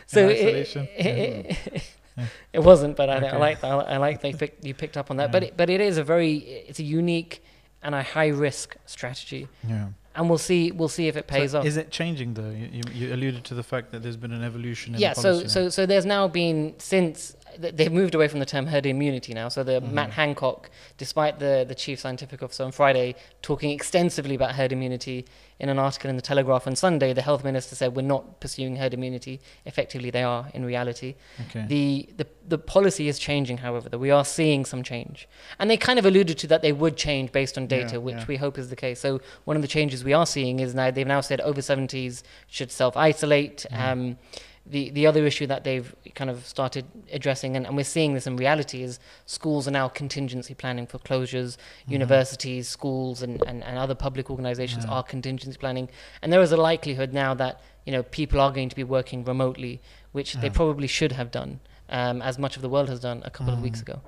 So 0.06 0.28
it, 0.28 0.76
it, 0.96 1.82
Yeah. 2.16 2.26
it, 2.52 2.60
wasn't, 2.60 2.96
but 2.96 3.10
I, 3.10 3.16
I 3.26 3.36
like 3.36 3.60
that. 3.60 3.70
I 3.70 3.98
like 3.98 4.22
they 4.22 4.32
picked, 4.32 4.64
you 4.64 4.72
picked 4.74 4.96
up 4.96 5.10
on 5.10 5.18
that. 5.18 5.30
But 5.30 5.42
it, 5.42 5.56
but 5.56 5.68
it 5.68 5.80
is 5.80 5.98
a 5.98 6.04
very 6.04 6.36
it's 6.36 6.78
a 6.78 6.82
unique 6.82 7.42
and 7.82 7.94
a 7.94 8.02
high 8.02 8.28
risk 8.28 8.76
strategy, 8.86 9.48
Yeah. 9.68 9.88
and 10.14 10.28
we'll 10.28 10.38
see 10.38 10.72
we'll 10.72 10.88
see 10.88 11.08
if 11.08 11.16
it 11.16 11.26
pays 11.26 11.50
So 11.52 11.58
off. 11.60 11.66
Is 11.66 11.76
it 11.76 11.90
changing 11.90 12.34
though? 12.34 12.50
You, 12.50 12.80
you, 12.92 13.14
alluded 13.14 13.44
to 13.44 13.54
the 13.54 13.62
fact 13.62 13.92
that 13.92 14.02
there's 14.02 14.16
been 14.16 14.32
an 14.32 14.42
evolution 14.42 14.94
in 14.94 15.00
yeah 15.00 15.12
the 15.12 15.20
so 15.20 15.46
so 15.46 15.68
so 15.68 15.84
there's 15.86 16.06
now 16.06 16.26
been 16.26 16.74
since 16.78 17.35
they've 17.58 17.92
moved 17.92 18.14
away 18.14 18.28
from 18.28 18.40
the 18.40 18.46
term 18.46 18.66
herd 18.66 18.86
immunity 18.86 19.32
now 19.34 19.48
so 19.48 19.62
the 19.64 19.80
Mhm. 19.80 19.92
matt 19.92 20.10
hancock 20.10 20.70
despite 20.98 21.38
the 21.38 21.64
the 21.66 21.74
chief 21.74 21.98
scientific 22.00 22.42
officer 22.42 22.64
on 22.64 22.72
friday 22.72 23.14
talking 23.42 23.70
extensively 23.70 24.34
about 24.34 24.54
herd 24.54 24.72
immunity 24.72 25.24
in 25.58 25.68
an 25.70 25.78
article 25.78 26.10
in 26.10 26.16
the 26.16 26.22
telegraph 26.22 26.66
on 26.66 26.76
sunday 26.76 27.12
the 27.12 27.22
health 27.22 27.42
minister 27.44 27.74
said 27.74 27.96
we're 27.96 28.02
not 28.02 28.40
pursuing 28.40 28.76
herd 28.76 28.92
immunity 28.92 29.40
effectively 29.64 30.10
they 30.10 30.22
are 30.22 30.48
in 30.54 30.64
reality 30.64 31.14
okay. 31.48 31.64
the, 31.68 32.08
the 32.18 32.26
the 32.48 32.58
policy 32.58 33.08
is 33.08 33.18
changing 33.18 33.58
however 33.58 33.88
that 33.88 33.98
we 33.98 34.10
are 34.10 34.24
seeing 34.24 34.64
some 34.64 34.82
change 34.82 35.26
and 35.58 35.70
they 35.70 35.76
kind 35.76 35.98
of 35.98 36.04
alluded 36.06 36.36
to 36.38 36.46
that 36.46 36.60
they 36.62 36.72
would 36.72 36.96
change 36.96 37.32
based 37.32 37.56
on 37.56 37.66
data 37.66 37.92
Yeah, 37.94 37.98
which 37.98 38.16
yeah. 38.16 38.24
we 38.28 38.36
hope 38.36 38.58
is 38.58 38.68
the 38.68 38.76
case 38.76 39.00
so 39.00 39.20
one 39.44 39.56
of 39.56 39.62
the 39.62 39.68
changes 39.68 40.04
we 40.04 40.12
are 40.12 40.26
seeing 40.26 40.60
is 40.60 40.74
now 40.74 40.90
they've 40.90 41.06
now 41.06 41.20
said 41.22 41.40
over 41.40 41.60
70s 41.60 42.22
should 42.48 42.70
self-isolate 42.70 43.66
Mhm. 43.72 43.78
um, 43.80 44.18
the 44.68 44.90
the 44.90 45.06
other 45.06 45.24
issue 45.26 45.46
that 45.46 45.62
they've 45.64 45.94
kind 46.14 46.28
of 46.30 46.44
started 46.46 46.84
addressing 47.12 47.56
and, 47.56 47.66
and 47.66 47.76
we're 47.76 47.84
seeing 47.84 48.14
this 48.14 48.26
in 48.26 48.36
reality 48.36 48.82
is 48.82 48.98
schools 49.26 49.68
are 49.68 49.70
now 49.70 49.86
contingency 49.88 50.54
planning 50.54 50.86
for 50.86 50.98
closures 50.98 51.56
Mhm. 51.86 51.92
universities 51.98 52.68
schools 52.68 53.22
and, 53.22 53.34
and, 53.48 53.62
and 53.62 53.78
other 53.78 53.94
public 53.94 54.30
organizations 54.30 54.84
Yeah. 54.84 54.90
are 54.94 55.02
contingency 55.04 55.58
planning 55.58 55.88
and 56.20 56.32
there 56.32 56.40
is 56.42 56.52
a 56.52 56.56
likelihood 56.56 57.12
now 57.12 57.32
that 57.34 57.60
you 57.86 57.92
know 57.92 58.02
people 58.02 58.40
are 58.40 58.50
going 58.50 58.68
to 58.68 58.76
be 58.76 58.84
working 58.84 59.24
remotely 59.24 59.80
which 60.12 60.30
they 60.42 60.50
probably 60.50 60.88
should 60.88 61.12
have 61.12 61.30
done 61.30 61.60
um, 61.88 62.20
as 62.22 62.36
much 62.38 62.56
of 62.56 62.62
the 62.62 62.68
world 62.68 62.88
has 62.88 63.00
done 63.00 63.22
a 63.24 63.30
couple 63.30 63.54
of 63.54 63.60
weeks 63.62 63.80
Mhm. 63.80 63.88
ago 63.88 64.00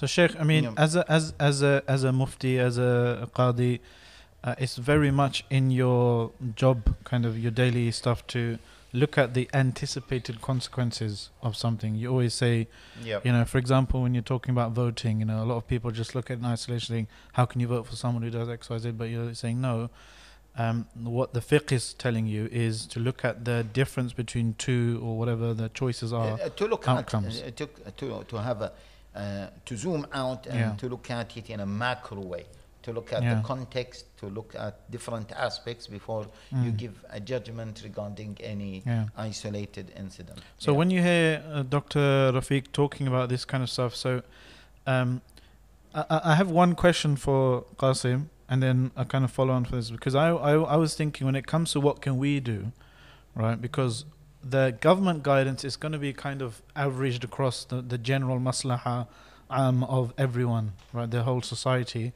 So, 0.00 0.06
Sheikh, 0.06 0.32
I 0.40 0.44
mean, 0.52 0.64
Yeah. 0.64 0.84
as 0.86 0.92
a 1.00 1.02
as 1.16 1.24
as 1.48 1.56
a 1.62 1.74
as 1.94 2.00
a 2.10 2.12
mufti, 2.20 2.54
as 2.68 2.74
a 2.78 3.28
qadi, 3.38 3.74
uh, 4.42 4.54
it's 4.64 4.76
very 4.92 5.12
much 5.22 5.36
in 5.58 5.64
your 5.70 6.32
job, 6.62 6.78
kind 7.10 7.24
of 7.28 7.32
your 7.44 7.52
daily 7.62 7.86
stuff, 8.00 8.18
to 8.34 8.40
look 8.94 9.18
at 9.18 9.34
the 9.34 9.48
anticipated 9.52 10.40
consequences 10.40 11.30
of 11.42 11.56
something. 11.56 11.96
You 11.96 12.08
always 12.10 12.32
say, 12.32 12.68
Yeah. 13.02 13.18
you 13.24 13.32
know, 13.32 13.44
for 13.44 13.58
example, 13.58 14.00
when 14.02 14.14
you're 14.14 14.22
talking 14.34 14.52
about 14.52 14.70
voting, 14.72 15.18
you 15.18 15.26
know, 15.26 15.42
a 15.42 15.48
lot 15.52 15.56
of 15.56 15.66
people 15.66 15.90
just 15.90 16.14
look 16.14 16.30
at 16.30 16.38
in 16.38 16.44
isolation, 16.44 16.94
saying, 16.94 17.08
"How 17.32 17.44
can 17.44 17.60
you 17.60 17.66
vote 17.66 17.86
for 17.88 17.96
someone 17.96 18.22
who 18.22 18.30
does 18.30 18.48
X, 18.48 18.70
Y, 18.70 18.78
Z?" 18.78 18.92
But 18.92 19.08
you're 19.10 19.34
saying 19.34 19.60
no. 19.60 19.90
um, 20.56 20.86
what 20.94 21.34
the 21.34 21.40
fiqh 21.40 21.72
is 21.72 21.94
telling 21.94 22.26
you 22.28 22.48
is 22.52 22.86
to 22.86 23.00
look 23.00 23.24
at 23.24 23.44
the 23.44 23.64
difference 23.72 24.12
between 24.12 24.54
two 24.66 25.00
or 25.02 25.18
whatever 25.18 25.52
the 25.52 25.68
choices 25.70 26.12
are. 26.12 26.34
Uh, 26.40 26.48
to 26.50 26.66
look 26.68 26.86
outcomes. 26.86 27.40
at, 27.40 27.60
uh, 27.60 27.66
to, 27.66 27.90
to, 27.96 28.24
to 28.28 28.36
have 28.40 28.62
a, 28.62 28.70
uh, 29.16 29.48
to 29.66 29.76
zoom 29.76 30.06
out 30.12 30.46
and 30.46 30.56
Yeah. 30.56 30.74
to 30.76 30.88
look 30.88 31.10
at 31.10 31.36
it 31.36 31.50
in 31.50 31.58
a 31.58 31.66
macro 31.66 32.20
way, 32.20 32.46
to 32.84 32.92
look 32.92 33.12
at 33.12 33.22
Yeah. 33.22 33.34
the 33.34 33.42
context, 33.42 34.04
to 34.20 34.26
look 34.28 34.54
at 34.54 34.74
different 34.90 35.32
aspects 35.32 35.86
before 35.86 36.26
you 36.64 36.70
Mm. 36.72 36.76
give 36.82 36.94
a 37.10 37.20
judgment 37.20 37.80
regarding 37.84 38.36
any 38.40 38.82
Yeah. 38.86 39.06
isolated 39.16 39.86
incident. 39.96 40.38
So 40.58 40.70
Yeah. 40.70 40.78
when 40.78 40.90
you 40.90 41.00
hear 41.02 41.42
uh, 41.52 41.62
Dr. 41.76 42.32
Rafiq 42.32 42.64
talking 42.72 43.06
about 43.08 43.28
this 43.28 43.44
kind 43.44 43.62
of 43.62 43.70
stuff, 43.70 43.94
so 43.94 44.22
um, 44.86 45.20
I, 45.94 46.20
I 46.32 46.34
have 46.34 46.50
one 46.50 46.74
question 46.74 47.16
for 47.16 47.64
Qasim, 47.76 48.26
and 48.48 48.62
then 48.62 48.90
I 48.96 49.04
kind 49.04 49.24
of 49.24 49.30
follow 49.30 49.54
on 49.54 49.64
for 49.64 49.76
this 49.76 49.90
because 49.90 50.14
I, 50.14 50.28
I 50.50 50.52
I 50.74 50.76
was 50.76 50.94
thinking 50.94 51.24
when 51.26 51.36
it 51.36 51.46
comes 51.46 51.72
to 51.72 51.80
what 51.80 51.96
can 52.02 52.18
we 52.18 52.40
do, 52.40 52.72
right? 53.34 53.58
Because 53.60 54.04
the 54.56 54.76
government 54.80 55.22
guidance 55.22 55.64
is 55.64 55.76
going 55.78 55.92
to 55.92 55.98
be 55.98 56.12
kind 56.12 56.42
of 56.42 56.60
averaged 56.76 57.24
across 57.24 57.64
the, 57.64 57.80
the 57.80 57.96
general 57.96 58.38
maslaha 58.38 59.06
um, 59.48 59.84
of 59.84 60.12
everyone, 60.18 60.72
right? 60.92 61.10
The 61.10 61.22
whole 61.22 61.40
society. 61.42 62.12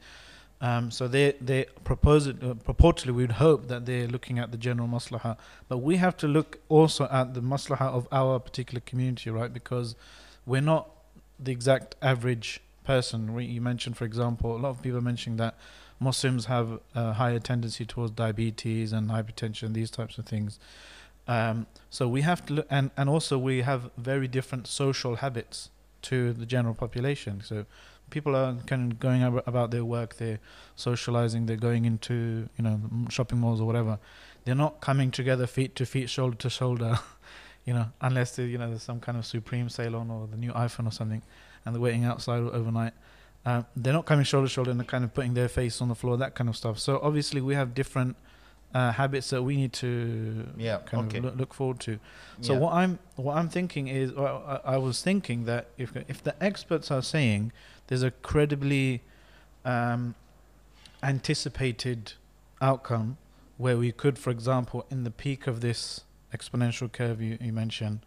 Um, 0.61 0.91
so 0.91 1.07
they 1.07 1.33
they 1.39 1.65
propose 1.85 2.27
it 2.27 2.43
uh, 2.43 2.53
purportedly 2.53 3.11
we'd 3.11 3.33
hope 3.33 3.69
that 3.69 3.85
they're 3.85 4.07
looking 4.07 4.39
at 4.39 4.51
the 4.51 4.57
general 4.57 4.89
maslaha, 4.89 5.37
but 5.69 5.77
we 5.77 5.97
have 5.97 6.17
to 6.17 6.27
look 6.27 6.59
also 6.67 7.07
at 7.09 7.33
the 7.33 7.41
maslaha 7.41 7.87
of 7.93 8.07
our 8.11 8.39
particular 8.39 8.81
community, 8.81 9.29
right? 9.29 9.53
Because 9.53 9.95
we're 10.45 10.61
not 10.61 10.89
the 11.39 11.51
exact 11.53 11.95
average 12.01 12.59
person. 12.83 13.33
We, 13.33 13.45
you 13.45 13.61
mentioned, 13.61 13.95
for 13.95 14.03
example, 14.03 14.55
a 14.55 14.59
lot 14.59 14.69
of 14.69 14.81
people 14.81 14.99
mentioning 14.99 15.37
that 15.37 15.55
Muslims 15.99 16.45
have 16.45 16.79
a 16.93 17.13
higher 17.13 17.39
tendency 17.39 17.85
towards 17.85 18.11
diabetes 18.11 18.91
and 18.91 19.09
hypertension, 19.09 19.73
these 19.73 19.91
types 19.91 20.17
of 20.17 20.25
things. 20.25 20.59
Um, 21.27 21.67
so 21.89 22.07
we 22.09 22.21
have 22.21 22.45
to 22.47 22.53
look, 22.53 22.67
and 22.69 22.91
and 22.97 23.09
also 23.09 23.37
we 23.37 23.61
have 23.61 23.91
very 23.97 24.27
different 24.27 24.67
social 24.67 25.15
habits 25.17 25.69
to 26.01 26.33
the 26.33 26.45
general 26.45 26.73
population. 26.73 27.41
So 27.41 27.65
people 28.09 28.35
are 28.35 28.55
kind 28.67 28.91
of 28.91 28.99
going 28.99 29.21
ab- 29.23 29.43
about 29.45 29.71
their 29.71 29.85
work, 29.85 30.15
they're 30.17 30.39
socializing, 30.75 31.45
they're 31.45 31.57
going 31.57 31.85
into 31.85 32.49
you 32.57 32.63
know 32.63 32.79
shopping 33.09 33.39
malls 33.39 33.61
or 33.61 33.65
whatever. 33.65 33.99
They're 34.45 34.55
not 34.55 34.81
coming 34.81 35.11
together 35.11 35.47
feet 35.47 35.75
to 35.75 35.85
feet, 35.85 36.09
shoulder 36.09 36.35
to 36.37 36.49
shoulder, 36.49 36.99
you 37.65 37.73
know, 37.73 37.87
unless 38.01 38.35
they, 38.35 38.45
you 38.45 38.57
know 38.57 38.69
there's 38.69 38.83
some 38.83 38.99
kind 38.99 39.17
of 39.17 39.25
supreme 39.25 39.69
sale 39.69 39.95
on 39.95 40.09
or 40.09 40.27
the 40.27 40.37
new 40.37 40.51
iPhone 40.53 40.87
or 40.87 40.91
something, 40.91 41.21
and 41.65 41.75
they're 41.75 41.81
waiting 41.81 42.05
outside 42.05 42.39
overnight. 42.41 42.93
Uh, 43.45 43.63
they're 43.75 43.93
not 43.93 44.05
coming 44.05 44.25
shoulder 44.25 44.47
to 44.47 44.53
shoulder 44.53 44.69
and 44.71 44.79
they're 44.79 44.85
kind 44.85 45.03
of 45.03 45.13
putting 45.13 45.33
their 45.33 45.47
face 45.47 45.81
on 45.81 45.87
the 45.87 45.95
floor, 45.95 46.17
that 46.17 46.35
kind 46.35 46.49
of 46.49 46.57
stuff. 46.57 46.77
So 46.77 46.99
obviously 47.01 47.39
we 47.39 47.55
have 47.55 47.73
different 47.73 48.17
uh, 48.73 48.91
habits 48.91 49.29
that 49.29 49.41
we 49.43 49.55
need 49.55 49.71
to 49.73 50.45
Yeah, 50.57 50.79
kind 50.85 51.07
okay. 51.07 51.19
of 51.19 51.23
look, 51.23 51.35
look 51.37 51.53
forward 51.53 51.79
to. 51.81 51.99
So 52.41 52.53
Yeah. 52.53 52.59
what 52.59 52.73
I'm 52.73 52.99
what 53.15 53.37
I'm 53.37 53.47
thinking 53.47 53.87
is, 53.87 54.11
I, 54.17 54.59
I 54.65 54.77
was 54.77 55.01
thinking 55.01 55.45
that 55.45 55.67
if 55.77 55.95
if 56.09 56.21
the 56.21 56.35
experts 56.43 56.91
are 56.91 57.01
saying 57.01 57.51
there's 57.89 58.03
a 58.03 58.11
credibly 58.11 59.01
um, 59.65 60.13
anticipated 61.01 62.13
outcome 62.61 63.17
where 63.57 63.77
we 63.77 63.91
could, 63.91 64.17
for 64.17 64.29
example, 64.29 64.85
in 64.91 65.03
the 65.03 65.11
peak 65.11 65.47
of 65.47 65.61
this 65.61 66.01
exponential 66.31 66.91
curve 66.91 67.19
you, 67.19 67.37
you 67.41 67.51
mentioned, 67.51 67.99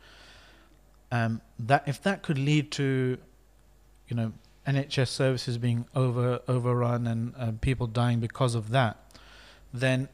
um, 1.10 1.40
that 1.58 1.82
if 1.86 2.00
that 2.00 2.22
could 2.22 2.38
lead 2.38 2.70
to, 2.70 3.18
you 4.06 4.16
know, 4.16 4.32
NHS 4.68 5.08
services 5.08 5.58
being 5.58 5.84
over 5.96 6.40
overrun 6.46 7.08
and 7.08 7.34
uh, 7.36 7.50
people 7.60 7.88
dying 7.88 8.20
because 8.20 8.54
of 8.54 8.70
that, 8.70 8.96
then 9.74 10.08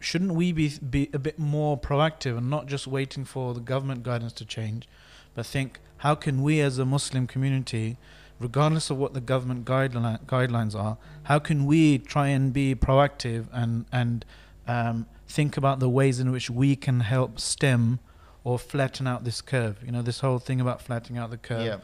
shouldn't 0.00 0.32
we 0.32 0.50
be 0.50 0.72
be 0.78 1.10
a 1.12 1.18
bit 1.18 1.38
more 1.38 1.78
proactive 1.78 2.38
and 2.38 2.48
not 2.48 2.66
just 2.66 2.86
waiting 2.86 3.26
for 3.26 3.52
the 3.52 3.60
government 3.60 4.02
guidance 4.02 4.32
to 4.32 4.46
change, 4.46 4.88
but 5.34 5.44
think 5.44 5.78
how 5.98 6.14
can 6.14 6.42
we 6.42 6.60
as 6.62 6.78
a 6.78 6.86
Muslim 6.86 7.26
community, 7.26 7.98
regardless 8.38 8.90
of 8.90 8.96
what 8.96 9.14
the 9.14 9.20
government 9.20 9.64
guideline, 9.64 10.20
guidelines 10.26 10.74
are, 10.74 10.96
how 11.24 11.38
can 11.38 11.66
we 11.66 11.98
try 11.98 12.28
and 12.28 12.52
be 12.52 12.74
proactive 12.74 13.46
and 13.52 13.84
and 13.92 14.24
um, 14.66 15.06
think 15.26 15.56
about 15.56 15.80
the 15.80 15.88
ways 15.88 16.20
in 16.20 16.30
which 16.30 16.48
we 16.50 16.76
can 16.76 17.00
help 17.00 17.38
stem 17.40 17.98
or 18.44 18.58
flatten 18.58 19.06
out 19.06 19.24
this 19.24 19.40
curve? 19.40 19.76
You 19.84 19.92
know, 19.92 20.02
this 20.02 20.20
whole 20.20 20.38
thing 20.38 20.60
about 20.60 20.80
flattening 20.82 21.18
out 21.18 21.30
the 21.30 21.38
curve. 21.38 21.64
yeah. 21.66 21.78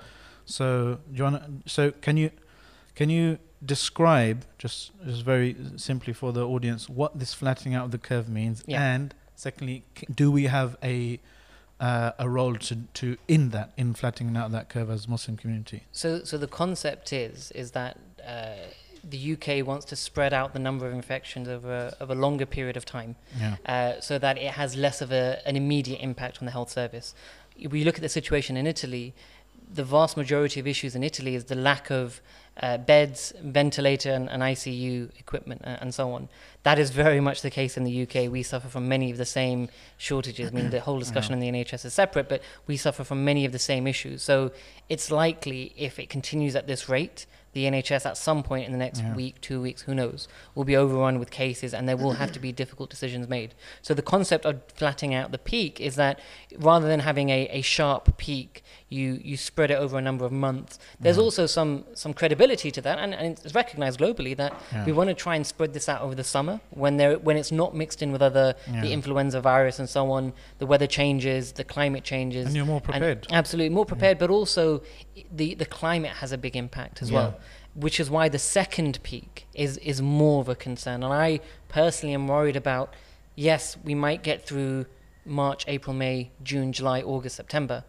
So, 0.46 0.98
do 1.10 1.16
you 1.16 1.22
wanna, 1.24 1.48
so 1.66 1.90
can 1.90 2.16
you 2.18 2.30
can 2.94 3.08
you 3.08 3.38
describe 3.64 4.44
just 4.58 4.92
just 5.06 5.22
very 5.24 5.56
simply 5.76 6.12
for 6.12 6.32
the 6.32 6.46
audience 6.46 6.86
what 6.88 7.18
this 7.18 7.32
flattening 7.32 7.74
out 7.74 7.86
of 7.86 7.90
the 7.90 7.98
curve 7.98 8.28
means, 8.28 8.62
Yeah. 8.66 8.82
and 8.94 9.14
secondly, 9.34 9.84
do 10.14 10.30
we 10.30 10.44
have 10.44 10.76
a 10.82 11.18
uh, 11.84 12.12
a 12.26 12.28
role 12.38 12.56
to 12.68 12.74
to 13.00 13.06
in 13.28 13.50
that 13.50 13.68
in 13.76 13.88
flattening 13.94 14.36
out 14.40 14.50
that 14.52 14.66
curve 14.74 14.88
as 14.96 15.06
Muslim 15.14 15.36
community? 15.42 15.80
So, 15.92 16.08
so 16.24 16.34
the 16.38 16.52
concept 16.62 17.06
is 17.12 17.50
is 17.62 17.68
that 17.72 17.94
uh, 18.26 18.54
the 19.12 19.20
UK 19.34 19.48
wants 19.70 19.84
to 19.92 19.96
spread 19.96 20.32
out 20.40 20.48
the 20.56 20.58
number 20.68 20.84
of 20.88 20.92
infections 21.00 21.46
over 21.56 21.78
of 22.00 22.08
a 22.10 22.14
longer 22.14 22.46
period 22.46 22.76
of 22.76 22.84
time, 22.84 23.12
Yeah. 23.42 23.56
uh, 23.74 24.00
so 24.08 24.14
that 24.24 24.34
it 24.46 24.52
has 24.60 24.70
less 24.86 24.98
of 25.02 25.10
a, 25.12 25.24
an 25.48 25.56
immediate 25.56 26.00
impact 26.10 26.34
on 26.40 26.44
the 26.46 26.52
health 26.52 26.70
service. 26.80 27.14
If 27.64 27.70
we 27.76 27.80
look 27.84 27.96
at 28.00 28.02
the 28.08 28.14
situation 28.20 28.56
in 28.56 28.66
Italy, 28.66 29.06
the 29.80 29.84
vast 29.84 30.16
majority 30.16 30.58
of 30.60 30.66
issues 30.66 30.94
in 30.98 31.02
Italy 31.02 31.34
is 31.34 31.44
the 31.44 31.54
lack 31.70 31.90
of 31.90 32.20
uh, 32.62 32.78
beds, 32.78 33.32
ventilator, 33.42 34.12
and, 34.12 34.30
and 34.30 34.42
ICU 34.42 35.10
equipment, 35.18 35.62
uh, 35.64 35.78
and 35.80 35.94
so 35.94 36.12
on. 36.12 36.28
That 36.62 36.78
is 36.78 36.90
very 36.90 37.20
much 37.20 37.42
the 37.42 37.50
case 37.50 37.76
in 37.76 37.84
the 37.84 38.02
UK. 38.02 38.30
We 38.30 38.42
suffer 38.42 38.68
from 38.68 38.88
many 38.88 39.10
of 39.10 39.18
the 39.18 39.26
same 39.26 39.68
shortages. 39.96 40.48
I 40.48 40.50
mean, 40.52 40.70
the 40.70 40.80
whole 40.80 40.98
discussion 41.04 41.34
in 41.34 41.40
the 41.40 41.50
NHS 41.50 41.84
is 41.84 41.94
separate, 41.94 42.28
but 42.28 42.42
we 42.66 42.76
suffer 42.76 43.04
from 43.04 43.24
many 43.24 43.44
of 43.44 43.52
the 43.52 43.58
same 43.58 43.86
issues. 43.86 44.22
So 44.22 44.52
it's 44.88 45.10
likely, 45.10 45.72
if 45.76 45.98
it 45.98 46.08
continues 46.08 46.54
at 46.54 46.66
this 46.66 46.88
rate, 46.88 47.26
the 47.54 47.64
NHS 47.66 48.04
at 48.04 48.16
some 48.16 48.42
point 48.42 48.66
in 48.66 48.72
the 48.72 48.78
next 48.78 49.00
Yeah. 49.00 49.14
week, 49.14 49.40
two 49.40 49.60
weeks, 49.62 49.82
who 49.82 49.94
knows, 49.94 50.26
will 50.54 50.64
be 50.64 50.76
overrun 50.76 51.20
with 51.20 51.30
cases 51.30 51.72
and 51.72 51.88
there 51.88 51.96
will 51.96 52.14
have 52.14 52.32
to 52.32 52.40
be 52.40 52.50
difficult 52.50 52.90
decisions 52.90 53.28
made. 53.28 53.54
So 53.80 53.94
the 53.94 54.02
concept 54.02 54.44
of 54.44 54.60
flattening 54.74 55.14
out 55.14 55.30
the 55.30 55.38
peak 55.38 55.80
is 55.80 55.94
that 55.94 56.18
rather 56.58 56.88
than 56.88 57.00
having 57.00 57.30
a, 57.30 57.46
a 57.50 57.62
sharp 57.62 58.16
peak, 58.18 58.64
you, 58.94 59.20
you 59.30 59.36
spread 59.36 59.70
it 59.70 59.78
over 59.84 59.98
a 59.98 60.00
number 60.08 60.24
of 60.24 60.32
months. 60.32 60.78
There's 61.00 61.16
Yeah. 61.16 61.22
also 61.24 61.46
some, 61.46 61.84
some 61.94 62.12
credibility 62.14 62.70
to 62.70 62.80
that, 62.82 62.98
and, 62.98 63.12
and 63.14 63.26
it's 63.44 63.54
recognized 63.54 63.98
globally 64.00 64.36
that 64.36 64.52
Yeah. 64.72 64.84
we 64.86 64.92
want 64.92 65.08
to 65.10 65.14
try 65.14 65.34
and 65.36 65.44
spread 65.46 65.72
this 65.72 65.88
out 65.88 66.00
over 66.02 66.14
the 66.14 66.24
summer 66.24 66.60
when, 66.70 66.96
there, 66.96 67.18
when 67.18 67.36
it's 67.36 67.50
not 67.52 67.74
mixed 67.74 68.00
in 68.02 68.12
with 68.12 68.22
other, 68.22 68.54
the 68.82 68.92
influenza 68.92 69.40
virus 69.40 69.78
and 69.80 69.88
so 69.88 70.10
on, 70.12 70.32
the 70.58 70.66
weather 70.66 70.86
changes, 70.86 71.52
the 71.52 71.64
climate 71.64 72.04
changes. 72.04 72.46
And 72.46 72.54
you're 72.56 72.64
more 72.74 72.80
prepared. 72.80 73.26
absolutely, 73.30 73.70
more 73.74 73.86
prepared, 73.86 74.18
but 74.18 74.30
also 74.30 74.82
the, 75.32 75.54
the 75.54 75.66
climate 75.66 76.12
has 76.22 76.30
a 76.32 76.38
big 76.38 76.54
impact 76.56 77.02
as 77.02 77.10
Yeah. 77.10 77.18
well, 77.18 77.40
which 77.74 77.98
is 77.98 78.08
why 78.10 78.28
the 78.28 78.38
second 78.38 79.02
peak 79.02 79.46
is, 79.54 79.76
is 79.78 80.00
more 80.00 80.40
of 80.40 80.48
a 80.48 80.54
concern. 80.54 81.02
And 81.02 81.12
I 81.12 81.40
personally 81.68 82.14
am 82.14 82.28
worried 82.28 82.56
about, 82.56 82.94
yes, 83.34 83.76
we 83.82 83.94
might 83.94 84.22
get 84.22 84.46
through 84.46 84.86
March, 85.26 85.64
April, 85.66 85.94
May, 85.94 86.30
June, 86.44 86.72
July, 86.72 87.00
August, 87.02 87.34
September. 87.36 87.82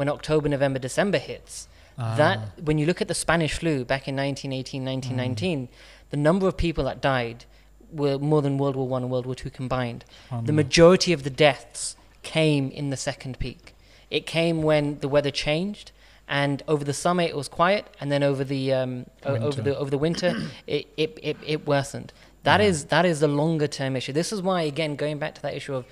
When 0.00 0.08
October, 0.08 0.48
November, 0.48 0.78
December 0.78 1.18
hits, 1.18 1.68
Ah. 1.98 2.14
that 2.16 2.38
when 2.68 2.78
you 2.78 2.86
look 2.86 3.02
at 3.02 3.08
the 3.08 3.18
Spanish 3.26 3.52
flu 3.52 3.84
back 3.84 4.08
in 4.08 4.16
1918, 4.16 4.82
1919, 4.82 5.68
the 6.08 6.16
number 6.16 6.48
of 6.48 6.56
people 6.56 6.84
that 6.84 7.02
died 7.02 7.44
were 7.92 8.16
more 8.18 8.40
than 8.40 8.56
World 8.56 8.76
War 8.76 8.88
One 8.88 9.02
and 9.02 9.12
World 9.12 9.26
War 9.26 9.34
Two 9.34 9.50
combined. 9.50 10.06
The 10.30 10.36
Um, 10.52 10.56
majority 10.56 11.12
of 11.12 11.22
the 11.22 11.28
deaths 11.46 11.96
came 12.22 12.70
in 12.70 12.88
the 12.88 12.96
second 12.96 13.38
peak. 13.38 13.74
It 14.10 14.24
came 14.24 14.62
when 14.62 15.00
the 15.00 15.08
weather 15.16 15.30
changed, 15.30 15.92
and 16.26 16.62
over 16.66 16.82
the 16.82 16.94
summer 16.94 17.24
it 17.24 17.36
was 17.36 17.48
quiet, 17.48 17.84
and 18.00 18.10
then 18.10 18.22
over 18.22 18.42
the 18.42 18.72
um, 18.72 19.04
o- 19.26 19.34
over 19.34 19.40
Winter. 19.48 19.62
the 19.66 19.76
over 19.82 19.90
the 19.90 19.98
winter 19.98 20.30
it, 20.66 20.86
it, 20.96 21.18
it, 21.22 21.36
it 21.46 21.66
worsened. 21.66 22.10
That 22.44 22.62
is 22.62 22.76
that 22.86 23.04
is 23.04 23.20
the 23.20 23.28
longer 23.42 23.66
term 23.66 23.96
issue. 23.96 24.14
This 24.14 24.32
is 24.32 24.40
why 24.40 24.62
again 24.62 24.96
going 24.96 25.18
back 25.18 25.34
to 25.34 25.42
that 25.42 25.52
issue 25.60 25.74
of 25.74 25.84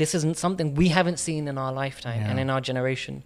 this 0.00 0.12
isn't 0.16 0.36
something 0.36 0.74
we 0.74 0.88
haven't 0.88 1.20
seen 1.20 1.46
in 1.46 1.56
our 1.58 1.72
lifetime 1.72 2.22
and 2.28 2.40
in 2.40 2.50
our 2.50 2.60
generation. 2.60 3.22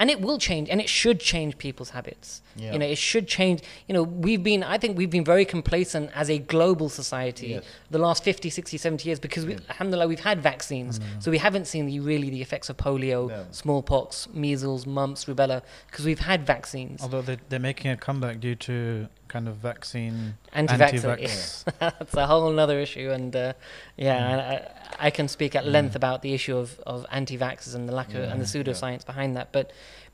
And 0.00 0.10
it 0.10 0.20
will 0.20 0.38
change, 0.38 0.68
and 0.70 0.80
it 0.80 0.88
should 0.88 1.20
change 1.20 1.58
people's 1.58 1.90
habits. 1.90 2.40
Yeah. 2.56 2.72
You 2.72 2.78
know, 2.80 2.86
it 2.86 2.96
should 2.96 3.28
change. 3.28 3.60
You 3.86 3.92
know, 3.94 4.02
we've 4.02 4.42
been, 4.42 4.62
I 4.64 4.78
think 4.78 4.96
we've 4.96 5.10
been 5.10 5.24
very 5.24 5.44
complacent 5.44 6.10
as 6.14 6.30
a 6.30 6.38
global 6.38 6.88
society 6.88 7.48
Yes. 7.48 7.64
the 7.90 7.98
last 7.98 8.24
50, 8.24 8.48
60, 8.48 8.78
70 8.78 9.06
years 9.08 9.20
because, 9.20 9.44
we, 9.44 9.54
alhamdulillah, 9.68 10.08
we've 10.08 10.20
had 10.20 10.40
vaccines. 10.42 10.98
Mm. 10.98 11.22
So 11.22 11.30
we 11.30 11.38
haven't 11.38 11.66
seen 11.66 11.84
the, 11.86 12.00
really 12.00 12.30
the 12.30 12.40
effects 12.40 12.70
of 12.70 12.78
polio, 12.78 13.28
No. 13.28 13.46
smallpox, 13.50 14.26
measles, 14.32 14.86
mumps, 14.86 15.26
rubella, 15.26 15.62
because 15.90 16.06
we've 16.06 16.18
had 16.20 16.46
vaccines. 16.46 17.02
Although 17.02 17.22
they, 17.22 17.36
they're 17.50 17.60
making 17.60 17.90
a 17.90 17.96
comeback 17.96 18.40
due 18.40 18.54
to 18.56 19.06
kind 19.34 19.46
of 19.48 19.54
vaccine 19.56 20.16
Anti-vaxxer. 20.52 21.10
anti-vax. 21.12 21.64
That's 21.78 22.14
a 22.14 22.26
whole 22.26 22.58
other 22.64 22.78
issue, 22.86 23.08
and 23.10 23.34
uh, 23.34 23.52
yeah, 23.96 24.18
Mm. 24.20 24.40
I, 25.00 25.06
I 25.06 25.10
can 25.10 25.28
speak 25.28 25.52
at 25.54 25.64
length 25.76 25.94
about 25.96 26.18
the 26.22 26.32
issue 26.38 26.56
of, 26.64 26.68
of 26.92 27.06
anti-vaxxers 27.10 27.74
and 27.74 27.88
the 27.88 27.94
lack 28.00 28.08
of 28.10 28.16
and 28.32 28.40
the 28.42 28.48
Yeah, 28.48 28.62
yeah. 28.64 28.72
pseudoscience 28.72 29.04
behind 29.06 29.30
that. 29.36 29.48
But 29.56 29.66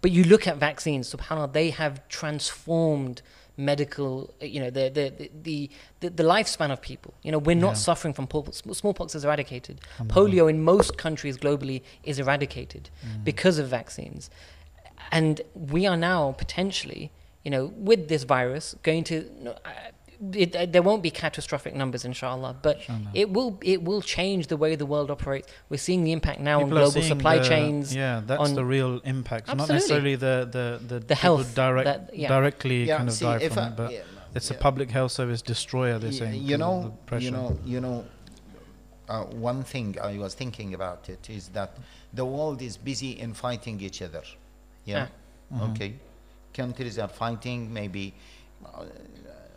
but 0.02 0.10
you 0.16 0.22
look 0.32 0.46
at 0.46 0.56
vaccines, 0.58 1.04
subhanallah, 1.14 1.52
they 1.52 1.70
have 1.70 1.94
transformed 2.08 3.22
medical, 3.58 4.12
you 4.40 4.60
know, 4.62 4.70
the 4.78 4.84
the 4.98 5.06
the 5.46 5.70
the, 6.00 6.08
the 6.20 6.22
lifespan 6.34 6.70
of 6.70 6.78
people. 6.90 7.12
You 7.24 7.32
know, 7.32 7.38
we're 7.48 7.56
not 7.68 7.74
Yeah. 7.76 7.88
suffering 7.88 8.14
from 8.14 8.26
pol- 8.26 8.52
smallpox 8.52 9.14
is 9.14 9.24
eradicated. 9.24 9.76
Alhamdulillah. 9.98 10.30
Polio 10.44 10.50
in 10.50 10.62
most 10.62 10.90
countries 10.98 11.36
globally 11.38 11.78
is 12.10 12.16
eradicated 12.24 12.84
Mm. 13.04 13.24
because 13.24 13.56
of 13.62 13.66
vaccines. 13.80 14.22
And 15.18 15.40
we 15.54 15.86
are 15.90 15.96
now 16.12 16.32
potentially, 16.44 17.10
you 17.46 17.50
know, 17.54 17.64
with 17.90 18.02
this 18.12 18.22
virus 18.36 18.64
going 18.88 19.04
to. 19.10 19.16
no, 19.46 19.52
It, 20.44 20.50
uh, 20.56 20.64
there 20.74 20.84
won't 20.88 21.02
be 21.08 21.12
catastrophic 21.24 21.74
numbers, 21.82 22.02
inshallah, 22.10 22.52
but 22.66 22.76
Inshallah. 22.78 23.10
it 23.22 23.28
will 23.36 23.50
it 23.72 23.80
will 23.88 24.02
change 24.16 24.42
the 24.52 24.58
way 24.62 24.70
the 24.84 24.88
world 24.94 25.08
operates. 25.16 25.46
We're 25.70 25.84
seeing 25.88 26.02
the 26.08 26.12
impact 26.18 26.38
now 26.50 26.56
People 26.58 26.78
on 26.78 26.82
global 26.84 27.02
supply 27.12 27.34
the- 27.38 27.48
chains. 27.52 27.84
Yeah, 28.02 28.16
that's 28.28 28.44
on- 28.44 28.54
the 28.60 28.64
real 28.76 28.92
impact. 29.14 29.44
Not 29.60 29.68
necessarily 29.76 30.16
the 30.26 30.34
the 30.56 30.66
the, 30.90 30.98
The 31.12 31.18
health 31.26 31.48
direct, 31.64 31.86
that- 31.90 32.04
yeah. 32.22 32.28
directly 32.36 32.78
Yeah, 32.88 32.96
kind 32.98 33.08
of 33.10 33.14
see, 33.20 33.26
die 33.30 33.48
from 33.56 33.64
I- 33.64 33.68
it, 33.70 33.76
but 33.82 33.90
yeah, 33.92 34.36
it's 34.38 34.50
yeah. 34.50 34.56
a 34.56 34.66
public 34.68 34.88
health 34.98 35.12
service 35.20 35.42
destroyer. 35.52 35.96
They're 36.02 36.16
Y- 36.18 36.22
saying 36.22 36.40
you 36.50 36.56
'cause 36.56 36.66
of 36.66 36.66
know, 36.66 36.76
the 37.10 37.18
you 37.24 37.30
know, 37.36 37.48
you 37.72 37.80
know. 37.86 37.96
Uh, 39.12 39.24
one 39.52 39.60
thing 39.72 39.88
I 40.10 40.12
was 40.24 40.32
thinking 40.42 40.70
about 40.78 41.02
it 41.14 41.22
is 41.38 41.42
that 41.58 41.70
the 42.20 42.26
world 42.36 42.58
is 42.68 42.74
busy 42.90 43.10
in 43.24 43.30
fighting 43.46 43.76
each 43.88 43.98
other. 44.06 44.24
Yeah. 44.92 45.06
Mhm. 45.52 45.70
Okay. 45.70 45.90
Countries 46.60 46.98
are 46.98 47.08
fighting. 47.08 47.72
Maybe. 47.72 48.14
Uh, 48.64 48.84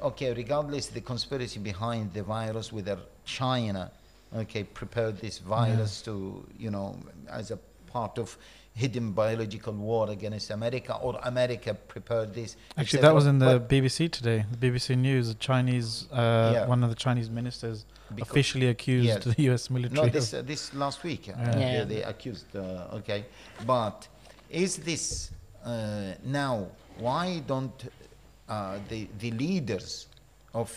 okay. 0.10 0.34
Regardless 0.34 0.88
the 0.88 1.02
conspiracy 1.02 1.60
behind 1.60 2.14
the 2.14 2.24
virus, 2.24 2.74
whether 2.74 2.98
China, 3.24 3.92
okay, 4.36 4.64
prepared 4.64 5.18
this 5.20 5.38
virus 5.40 6.02
to 6.02 6.46
you 6.58 6.70
know 6.72 6.98
as 7.30 7.52
a 7.52 7.58
part 7.88 8.18
of 8.20 8.38
hidden 8.74 9.12
biological 9.12 9.74
war 9.74 10.10
against 10.10 10.52
America, 10.52 10.96
or 11.02 11.20
America 11.24 11.74
prepared 11.74 12.34
this. 12.34 12.56
Actually, 12.78 13.02
that 13.02 13.14
was 13.14 13.26
in 13.26 13.40
the 13.40 13.60
But 13.60 13.70
BBC 13.70 14.10
today. 14.12 14.46
The 14.52 14.58
BBC 14.58 14.96
News. 14.98 15.28
The 15.30 15.34
Chinese, 15.36 16.08
uh, 16.12 16.52
Yeah. 16.54 16.68
one 16.68 16.84
of 16.84 16.90
the 16.90 16.96
Chinese 16.96 17.30
ministers, 17.30 17.86
because- 18.16 18.30
officially 18.30 18.68
accused 18.68 19.08
Yes. 19.08 19.24
the 19.36 19.42
U.S. 19.50 19.70
military. 19.70 20.02
No, 20.08 20.10
this 20.10 20.34
uh, 20.34 20.42
this 20.42 20.74
last 20.74 21.04
week. 21.04 21.24
Uh, 21.30 21.34
Yeah. 21.38 21.60
Yeah. 21.60 21.84
They, 21.86 22.04
accused. 22.04 22.56
Uh, 22.56 22.98
okay, 23.00 23.26
but 23.66 24.08
is 24.50 24.78
this 24.78 25.32
uh, 25.66 26.14
now? 26.24 26.68
Why 27.00 27.42
don't 27.48 27.84
uh, 28.48 28.80
the 28.90 29.08
the 29.20 29.32
leaders 29.32 30.08
of 30.54 30.72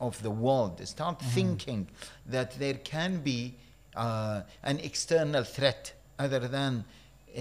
of 0.00 0.20
the 0.22 0.30
world 0.30 0.80
start 0.86 1.18
Mm-hmm. 1.18 1.34
thinking 1.34 1.86
that 2.30 2.58
there 2.58 2.74
can 2.84 3.20
be 3.22 3.54
uh, 3.96 4.42
an 4.62 4.78
external 4.80 5.44
threat 5.44 5.92
other 6.18 6.48
than 6.48 6.84
uh, 7.36 7.40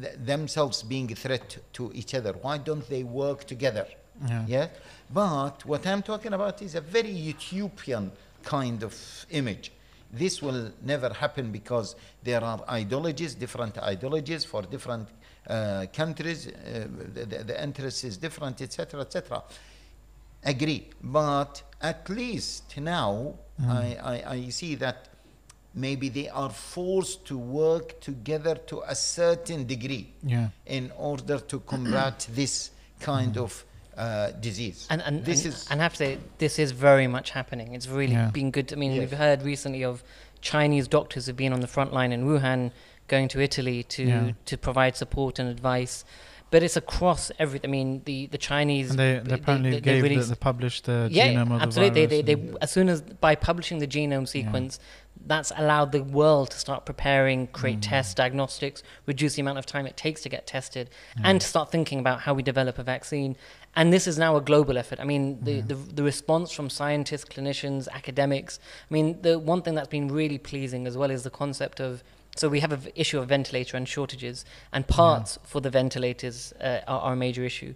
th- 0.00 0.14
themselves 0.26 0.82
being 0.82 1.10
a 1.12 1.14
threat 1.14 1.58
to 1.72 1.90
each 1.94 2.14
other? 2.14 2.32
Why 2.42 2.58
don't 2.58 2.88
they 2.88 3.02
work 3.04 3.44
together? 3.44 3.86
yeah. 4.28 4.44
Yeah. 4.46 4.68
But 5.12 5.64
what 5.66 5.86
I'm 5.86 6.02
talking 6.02 6.32
about 6.32 6.62
is 6.62 6.74
a 6.74 6.80
very 6.80 7.10
utopian 7.10 8.10
kind 8.44 8.82
of 8.82 8.94
image. 9.30 9.72
This 10.12 10.40
will 10.42 10.70
never 10.82 11.12
happen 11.12 11.50
because 11.50 11.96
there 12.22 12.42
are 12.44 12.60
ideologies, 12.68 13.34
different 13.34 13.78
ideologies 13.78 14.44
for 14.44 14.62
different 14.62 15.08
uh, 15.48 15.86
countries. 15.92 16.48
Uh, 16.48 16.86
the, 17.14 17.26
the, 17.26 17.44
the 17.44 17.62
interest 17.62 18.04
is 18.04 18.16
different, 18.16 18.60
etc., 18.62 19.00
etc. 19.00 19.42
Agree. 20.44 20.88
But 21.02 21.62
at 21.80 22.08
least 22.08 22.76
now 22.78 23.34
Mm. 23.60 23.70
I, 23.70 23.96
I, 24.02 24.32
I 24.34 24.48
see 24.48 24.74
that 24.74 25.08
maybe 25.74 26.08
they 26.08 26.28
are 26.28 26.50
forced 26.50 27.24
to 27.26 27.38
work 27.38 28.00
together 28.00 28.56
to 28.66 28.82
a 28.88 28.96
certain 28.96 29.64
degree 29.64 30.12
Yeah. 30.24 30.48
in 30.66 30.90
order 30.98 31.38
to 31.38 31.60
combat 31.60 32.26
this 32.34 32.70
kind 32.98 33.38
of 33.38 33.64
uh, 33.96 34.32
disease. 34.40 34.88
And 34.90 35.02
and 35.02 35.24
this 35.24 35.44
and, 35.44 35.54
is 35.54 35.66
and 35.70 35.80
I 35.80 35.84
have 35.84 35.92
to 35.92 35.98
say, 35.98 36.18
this 36.38 36.58
is 36.58 36.72
very 36.72 37.06
much 37.06 37.30
happening. 37.30 37.74
It's 37.76 37.86
really 37.86 38.14
Yeah. 38.14 38.30
been 38.32 38.50
good. 38.50 38.72
I 38.72 38.76
mean, 38.76 38.90
Yes. 38.90 39.00
we've 39.00 39.18
heard 39.18 39.42
recently 39.42 39.84
of 39.84 40.02
Chinese 40.40 40.88
doctors 40.88 41.26
who've 41.26 41.36
been 41.36 41.52
on 41.52 41.60
the 41.60 41.68
front 41.68 41.92
line 41.92 42.10
in 42.10 42.24
Wuhan, 42.26 42.72
going 43.08 43.28
to 43.28 43.40
Italy 43.40 43.82
to 43.82 44.02
Yeah. 44.04 44.30
to 44.46 44.56
provide 44.56 44.96
support 44.96 45.38
and 45.38 45.48
advice. 45.48 46.04
But 46.50 46.62
it's 46.62 46.76
across 46.76 47.32
every. 47.38 47.58
I 47.64 47.66
mean, 47.66 48.02
the 48.04 48.26
the 48.26 48.38
Chinese. 48.38 48.90
And 48.90 48.98
they, 48.98 49.18
they 49.24 49.34
apparently 49.34 49.70
they 49.72 49.80
gave 49.80 50.02
the, 50.02 50.16
they 50.20 50.34
published 50.36 50.84
the 50.84 51.08
yeah, 51.10 51.32
genome 51.32 51.56
of 51.56 51.62
absolutely. 51.62 52.06
the 52.06 52.22
They, 52.22 52.22
they, 52.22 52.34
they, 52.34 52.56
as 52.60 52.70
soon 52.70 52.88
as 52.88 53.02
by 53.02 53.34
publishing 53.34 53.78
the 53.80 53.88
genome 53.88 54.28
sequence, 54.28 54.78
that's 55.26 55.50
allowed 55.56 55.90
the 55.90 56.02
world 56.04 56.50
to 56.50 56.58
start 56.58 56.84
preparing, 56.86 57.48
create 57.48 57.78
Mm. 57.80 57.88
tests, 57.88 58.14
diagnostics, 58.14 58.82
reduce 59.06 59.34
the 59.34 59.40
amount 59.40 59.58
of 59.58 59.66
time 59.66 59.84
it 59.86 59.96
takes 59.96 60.22
to 60.22 60.28
get 60.28 60.46
tested, 60.46 60.90
Yeah. 61.16 61.22
and 61.28 61.40
to 61.40 61.46
start 61.46 61.72
thinking 61.72 61.98
about 61.98 62.20
how 62.20 62.34
we 62.34 62.42
develop 62.42 62.78
a 62.78 62.84
vaccine. 62.84 63.36
And 63.74 63.92
this 63.92 64.06
is 64.06 64.16
now 64.18 64.36
a 64.36 64.40
global 64.40 64.78
effort. 64.78 65.00
I 65.00 65.04
mean, 65.04 65.38
the, 65.42 65.54
Yeah. 65.54 65.62
the, 65.66 65.74
the 65.74 66.02
response 66.04 66.52
from 66.52 66.70
scientists, 66.70 67.24
clinicians, 67.24 67.88
academics. 67.92 68.60
I 68.88 68.94
mean, 68.94 69.20
the 69.22 69.40
one 69.40 69.60
thing 69.62 69.74
that's 69.74 69.88
been 69.88 70.06
really 70.08 70.38
pleasing 70.38 70.86
as 70.86 70.96
well 70.96 71.10
is 71.10 71.22
the 71.24 71.30
concept 71.30 71.80
of. 71.80 72.04
So 72.36 72.48
we 72.48 72.60
have 72.60 72.72
an 72.72 72.80
issue 72.94 73.18
of 73.20 73.28
ventilator 73.28 73.76
and 73.76 73.88
shortages, 73.88 74.44
and 74.72 74.86
parts 74.86 75.38
for 75.44 75.60
the 75.60 75.70
ventilators 75.70 76.52
uh, 76.60 76.80
are, 76.86 77.00
are 77.00 77.12
a 77.12 77.16
major 77.16 77.44
issue. 77.44 77.74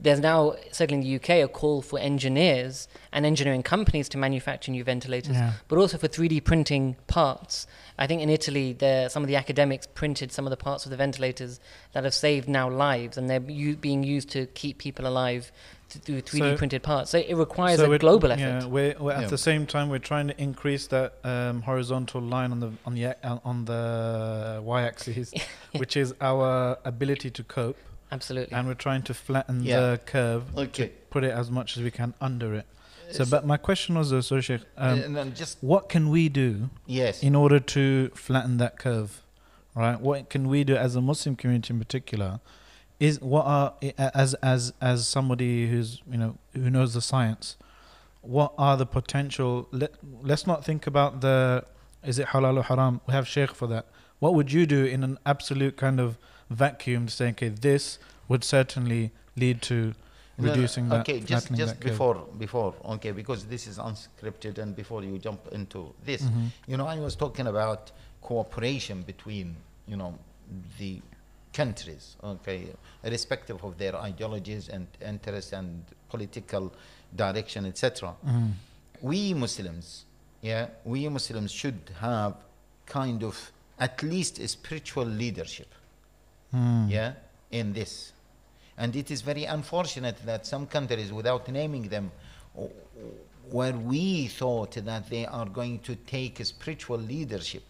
There's 0.00 0.20
now, 0.20 0.54
certainly 0.70 1.02
in 1.04 1.08
the 1.10 1.16
UK, 1.16 1.44
a 1.44 1.48
call 1.48 1.82
for 1.82 1.98
engineers 1.98 2.86
and 3.12 3.26
engineering 3.26 3.64
companies 3.64 4.08
to 4.10 4.18
manufacture 4.18 4.70
new 4.70 4.84
ventilators 4.84 5.34
Yeah. 5.34 5.54
but 5.66 5.76
also 5.76 5.98
for 5.98 6.06
3D 6.06 6.44
printing 6.44 6.94
parts. 7.08 7.66
I 7.98 8.06
think 8.06 8.22
in 8.22 8.30
Italy, 8.30 8.72
there, 8.74 9.08
some 9.08 9.24
of 9.24 9.28
the 9.28 9.34
academics 9.34 9.88
printed 9.88 10.30
some 10.30 10.46
of 10.46 10.50
the 10.50 10.56
parts 10.56 10.84
of 10.86 10.90
the 10.90 10.96
ventilators 10.96 11.58
that 11.94 12.04
have 12.04 12.14
saved 12.14 12.48
now 12.48 12.70
lives, 12.70 13.18
and 13.18 13.28
they're 13.28 13.42
u- 13.42 13.76
being 13.76 14.04
used 14.04 14.30
to 14.30 14.46
keep 14.46 14.78
people 14.78 15.04
alive 15.04 15.50
th- 15.90 16.02
through 16.04 16.20
3D 16.22 16.38
So- 16.52 16.56
printed 16.56 16.82
parts. 16.82 17.10
So 17.10 17.18
it 17.18 17.34
requires 17.34 17.78
So 17.78 17.86
a 17.86 17.88
we're- 17.88 17.98
global 17.98 18.28
Yeah, 18.30 18.34
effort. 18.58 18.68
we're, 18.70 18.94
we're 18.98 19.12
at 19.12 19.22
Yeah. 19.22 19.28
the 19.28 19.38
same 19.38 19.66
time 19.66 19.88
we're 19.88 19.98
trying 20.12 20.28
to 20.28 20.40
increase 20.40 20.86
that 20.88 21.14
um, 21.24 21.62
horizontal 21.62 22.20
line 22.20 22.52
on 22.52 22.60
the 22.60 22.70
on 22.86 22.94
the 22.94 23.16
on 23.44 23.64
the 23.64 24.60
y-axis, 24.62 25.32
which 25.72 25.96
is 25.96 26.14
our 26.20 26.78
ability 26.84 27.30
to 27.30 27.42
cope, 27.42 27.76
Absolutely. 28.12 28.54
and 28.56 28.66
we're 28.68 28.74
trying 28.74 29.02
to 29.02 29.14
flatten 29.14 29.62
Yeah. 29.62 29.80
the 29.80 30.00
curve 30.04 30.42
okay. 30.56 30.88
to 30.88 30.92
put 31.10 31.24
it 31.24 31.32
as 31.32 31.50
much 31.50 31.76
as 31.76 31.82
we 31.82 31.90
can 31.90 32.14
under 32.20 32.54
it. 32.54 32.66
So, 33.10 33.22
Uh, 33.22 33.26
but 33.30 33.46
my 33.46 33.56
question 33.56 33.96
was, 33.96 34.12
uh, 34.12 34.20
so 34.20 34.38
Sheikh, 34.40 34.60
um, 34.76 34.98
and 35.00 35.16
then 35.16 35.32
just 35.34 35.56
what 35.62 35.88
can 35.88 36.10
we 36.10 36.28
do 36.28 36.68
yes. 36.86 37.22
in 37.22 37.34
order 37.34 37.58
to 37.60 38.10
flatten 38.14 38.58
that 38.58 38.78
curve 38.78 39.22
right 39.74 40.00
what 40.00 40.28
can 40.28 40.48
we 40.48 40.64
do 40.64 40.74
as 40.76 40.96
a 40.96 41.00
muslim 41.00 41.36
community 41.36 41.72
in 41.72 41.78
particular 41.78 42.40
is 43.00 43.20
what 43.20 43.44
are 43.46 43.74
as 43.98 44.34
as 44.34 44.72
as 44.80 45.06
somebody 45.06 45.68
who's 45.70 46.02
you 46.10 46.18
know 46.18 46.36
who 46.54 46.68
knows 46.70 46.94
the 46.94 47.00
science 47.00 47.56
what 48.22 48.52
are 48.58 48.76
the 48.76 48.86
potential 48.86 49.68
let, 49.70 49.92
let's 50.22 50.46
not 50.46 50.64
think 50.64 50.86
about 50.86 51.20
the 51.20 51.64
is 52.04 52.18
it 52.18 52.26
halal 52.28 52.56
or 52.56 52.62
haram 52.64 53.00
we 53.06 53.12
have 53.14 53.26
sheikh 53.26 53.54
for 53.54 53.66
that 53.68 53.86
what 54.18 54.34
would 54.34 54.50
you 54.52 54.66
do 54.66 54.84
in 54.84 55.04
an 55.04 55.16
absolute 55.24 55.76
kind 55.76 56.00
of 56.00 56.18
vacuum 56.50 57.06
to 57.06 57.12
say 57.12 57.28
okay 57.30 57.48
this 57.48 57.98
would 58.28 58.42
certainly 58.42 59.10
lead 59.36 59.62
to 59.62 59.94
No, 60.38 60.46
no, 60.46 60.50
reducing 60.50 60.88
that 60.88 61.00
Okay, 61.00 61.20
just 61.20 61.46
just 61.54 61.74
that 61.74 61.80
curve? 61.80 61.92
before 61.92 62.16
before 62.38 62.74
okay 62.94 63.12
because 63.12 63.44
this 63.46 63.66
is 63.66 63.78
unscripted 63.78 64.58
and 64.58 64.74
before 64.74 65.02
you 65.04 65.18
jump 65.18 65.40
into 65.52 65.80
this, 66.04 66.22
Mhm. 66.22 66.50
you 66.70 66.76
know, 66.78 66.86
I 66.86 66.98
was 67.06 67.14
talking 67.16 67.46
about 67.54 67.92
cooperation 68.22 69.02
between 69.12 69.46
you 69.90 69.96
know 69.96 70.10
the 70.78 70.92
countries, 71.62 72.16
okay, 72.22 72.60
irrespective 73.02 73.58
of 73.64 73.72
their 73.82 73.94
ideologies 74.10 74.64
and 74.74 74.86
interests 75.12 75.52
and 75.52 75.68
political 76.08 76.64
direction, 77.24 77.66
etc. 77.66 78.14
Mhm. 78.24 78.52
we 79.10 79.34
Muslims, 79.44 80.04
yeah, 80.50 80.64
we 80.84 81.08
Muslims 81.08 81.50
should 81.60 81.80
have 82.00 82.34
kind 82.86 83.22
of 83.30 83.36
at 83.78 84.02
least 84.02 84.38
a 84.38 84.48
spiritual 84.48 85.06
leadership, 85.22 85.70
Mm. 86.52 86.88
yeah, 86.96 87.12
in 87.50 87.72
this. 87.72 88.12
And 88.76 88.94
it 88.96 89.10
is 89.10 89.20
very 89.22 89.44
unfortunate 89.56 90.16
that 90.30 90.46
some 90.46 90.66
countries, 90.66 91.10
without 91.12 91.44
naming 91.48 91.88
them, 91.94 92.10
where 93.50 93.72
we 93.92 94.28
thought 94.40 94.72
that 94.90 95.04
they 95.10 95.24
are 95.26 95.48
going 95.60 95.78
to 95.88 95.94
take 96.16 96.34
a 96.40 96.44
spiritual 96.44 96.98
leadership 97.14 97.64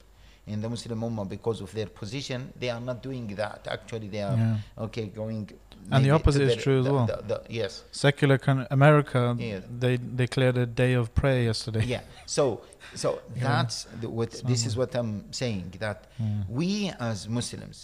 in 0.48 0.60
the 0.64 0.68
Muslim 0.68 1.00
Ummah 1.08 1.28
because 1.28 1.60
of 1.60 1.70
their 1.78 1.86
position, 1.86 2.40
they 2.58 2.70
are 2.70 2.80
not 2.80 3.02
doing 3.02 3.26
that. 3.42 3.60
Actually, 3.76 4.08
they 4.08 4.22
are 4.22 4.36
Yeah. 4.36 4.84
okay 4.86 5.06
going. 5.22 5.44
And 5.90 6.04
the 6.04 6.10
opposite 6.10 6.42
is 6.42 6.56
true 6.64 6.80
as 6.82 6.88
well. 6.94 7.06
the- 7.06 7.22
the- 7.30 7.42
yes. 7.60 7.72
secular 8.04 8.36
kind 8.46 8.66
America, 8.70 9.20
Yeah. 9.38 9.60
they 9.82 9.94
declared 10.24 10.56
a 10.58 10.66
day 10.66 10.92
of 11.02 11.06
prayer 11.20 11.42
yesterday. 11.50 11.84
yeah 11.94 12.02
so 12.38 12.44
so 13.02 13.08
Yeah. 13.36 13.44
that's 13.52 13.76
the, 14.00 14.08
what 14.18 14.30
this 14.50 14.62
is 14.68 14.72
what 14.80 14.90
i'm 15.00 15.12
saying 15.42 15.64
that 15.84 15.98
we 16.58 16.70
as 17.10 17.18
muslims 17.38 17.78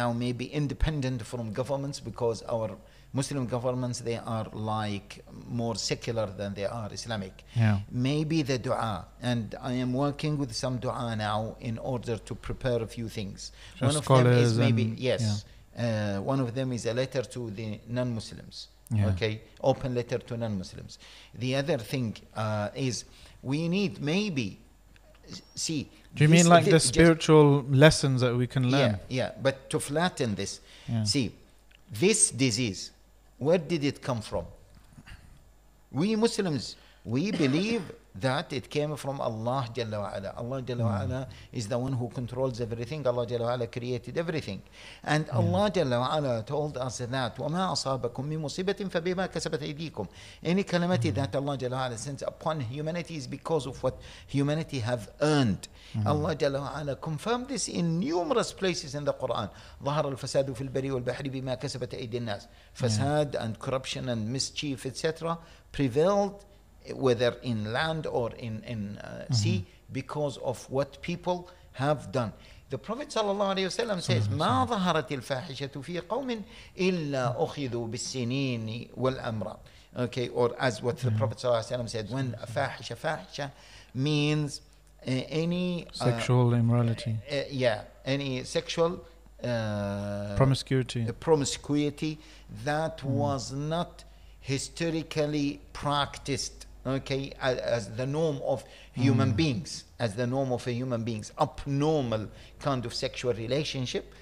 now 0.00 0.08
may 0.22 0.32
be 0.42 0.46
independent 0.62 1.18
from 1.30 1.52
governments 1.60 1.98
because 2.10 2.38
our 2.54 2.68
Muslim 3.14 3.46
governments 3.46 4.00
they 4.00 4.18
are 4.18 4.46
like 4.52 5.24
more 5.48 5.76
secular 5.76 6.26
than 6.26 6.52
they 6.54 6.66
are 6.66 6.88
Islamic. 6.92 7.44
Yeah. 7.54 7.78
Maybe 7.90 8.42
the 8.42 8.58
dua, 8.58 9.06
and 9.22 9.54
I 9.62 9.72
am 9.84 9.92
working 9.94 10.36
with 10.36 10.52
some 10.52 10.78
dua 10.78 11.14
now 11.16 11.56
in 11.60 11.78
order 11.78 12.16
to 12.18 12.34
prepare 12.34 12.82
a 12.82 12.86
few 12.96 13.08
things. 13.08 13.52
Just 13.78 14.08
one 14.10 14.20
of 14.20 14.24
them 14.24 14.32
is 14.44 14.58
maybe 14.58 14.82
and- 14.82 14.98
yes. 14.98 15.44
Uh, 15.76 16.18
one 16.32 16.38
of 16.40 16.54
them 16.54 16.72
is 16.72 16.86
a 16.86 16.94
letter 16.94 17.22
to 17.22 17.50
the 17.50 17.80
non-Muslims. 17.88 18.68
Yeah. 18.90 19.08
Okay, 19.08 19.40
open 19.60 19.94
letter 19.94 20.18
to 20.18 20.36
non-Muslims. 20.36 20.98
The 21.34 21.56
other 21.56 21.78
thing 21.78 22.16
uh, 22.36 22.68
is 22.88 23.04
we 23.42 23.68
need 23.68 24.00
maybe 24.00 24.58
see. 25.54 25.88
Do 26.14 26.22
you 26.24 26.28
mean 26.28 26.48
like 26.48 26.66
the 26.66 26.78
spiritual 26.78 27.62
lessons 27.84 28.20
that 28.20 28.36
we 28.36 28.46
can 28.46 28.70
learn? 28.70 28.98
yeah, 29.08 29.16
yeah. 29.20 29.30
But 29.42 29.68
to 29.70 29.80
flatten 29.80 30.34
this, 30.36 30.60
Yeah. 30.88 31.02
see, 31.04 31.32
this 31.90 32.30
disease, 32.30 32.90
where 33.44 33.58
did 33.58 33.84
it 33.84 34.00
come 34.00 34.20
from? 34.20 34.46
We 35.92 36.16
Muslims, 36.16 36.76
we 37.05 37.31
believe 37.31 37.91
that 38.15 38.51
it 38.51 38.69
came 38.69 38.95
from 38.97 39.21
Allah 39.21 39.67
Jalla 39.73 39.99
wa 40.01 40.11
ala. 40.13 40.33
Allah 40.35 40.61
Jalla 40.61 40.83
wa 40.83 41.01
ala 41.01 41.27
is 41.53 41.67
the 41.67 41.77
one 41.77 41.93
who 41.93 42.09
controls 42.09 42.59
everything. 42.59 43.07
Allah 43.07 43.25
Jalla 43.25 43.41
wa 43.41 43.53
ala 43.53 43.67
created 43.67 44.17
everything. 44.17 44.61
And 45.03 45.29
Allah 45.29 45.71
Jalla 45.71 45.99
wa 45.99 46.17
ala 46.17 46.43
told 46.43 46.77
us 46.77 46.97
that 46.97 47.37
وَمَا 47.37 47.71
أَصَابَكُم 47.71 48.25
مِّن 48.25 48.39
مُصِيبَةٍ 48.41 48.89
فَبِمَا 48.89 49.31
كَسَبَتْ 49.31 49.59
أَيْدِيكُم 49.59 50.07
Any 50.43 50.63
calamity 50.63 51.11
that 51.11 51.35
Allah 51.35 51.57
Jalla 51.57 51.71
wa 51.71 51.87
ala 51.87 51.97
sends 51.97 52.21
upon 52.23 52.59
humanity 52.59 53.15
is 53.15 53.27
because 53.27 53.65
of 53.65 53.81
what 53.81 53.97
humanity 54.27 54.79
have 54.79 55.09
earned. 55.21 55.67
Allah 56.05 56.35
Jalla 56.35 56.59
wa 56.59 56.81
ala 56.81 56.95
confirmed 56.97 57.47
this 57.47 57.69
in 57.69 57.99
numerous 57.99 58.51
places 58.51 58.93
in 58.95 59.05
the 59.05 59.13
Quran. 59.13 59.49
ظهر 59.83 60.17
الفساد 60.17 60.53
في 60.53 60.61
البر 60.61 60.91
والبحر 60.91 61.29
بما 61.29 61.55
كسبت 61.55 61.93
أيدي 61.93 62.17
الناس. 62.17 62.47
Fasad 62.75 63.35
and 63.35 63.57
corruption 63.57 64.09
and 64.09 64.27
mischief 64.27 64.85
etc. 64.85 65.37
prevailed 65.71 66.43
whether 66.93 67.35
in 67.43 67.71
land 67.73 68.07
or 68.07 68.31
in, 68.31 68.63
in 68.63 68.97
uh, 68.97 69.31
sea 69.31 69.65
because 69.91 70.37
of 70.37 70.69
what 70.69 71.01
people 71.01 71.49
have 71.73 72.11
done. 72.11 72.33
The 72.69 72.77
Prophet 72.77 73.09
ﷺ 73.09 74.01
says 74.01 74.27
ما 74.29 74.65
ظهرت 74.65 75.11
الفاحشة 75.11 75.81
في 75.81 75.99
قوم 75.99 76.41
إلا 76.77 77.43
أخذوا 77.43 77.87
بالسنين 77.87 78.89
والأمراض 78.95 79.59
Okay, 79.97 80.29
or 80.29 80.55
as 80.59 80.83
what 80.83 80.97
the 80.99 81.09
Prophet 81.11 81.39
ﷺ 81.39 81.89
said, 81.89 82.11
when 82.11 82.35
a 82.41 82.45
fahisha, 82.45 82.95
fahisha 82.95 83.51
means 83.95 84.61
uh, 85.01 85.09
any 85.09 85.87
uh, 85.99 86.05
Sexual 86.11 86.53
immorality, 86.53 87.17
uh, 87.31 87.41
yeah, 87.49 87.81
any 88.05 88.43
sexual 88.43 89.03
uh, 89.43 90.35
promiscuity. 90.35 91.07
promiscuity 91.19 92.19
that 92.63 93.03
was 93.03 93.51
not 93.51 94.03
historically 94.41 95.59
practiced 95.73 96.67
okay 96.86 97.32
as, 97.40 97.58
as 97.58 97.96
the 97.96 98.06
norm 98.06 98.40
of 98.44 98.64
human 98.92 99.30
hmm. 99.30 99.36
beings 99.36 99.84
as 99.98 100.14
the 100.14 100.26
norm 100.26 100.52
of 100.52 100.66
a 100.66 100.72
human 100.72 101.02
beings 101.02 101.32
abnormal 101.40 102.28
kind 102.60 102.84
of 102.84 102.94
sexual 102.94 103.32
relationship 103.34 104.12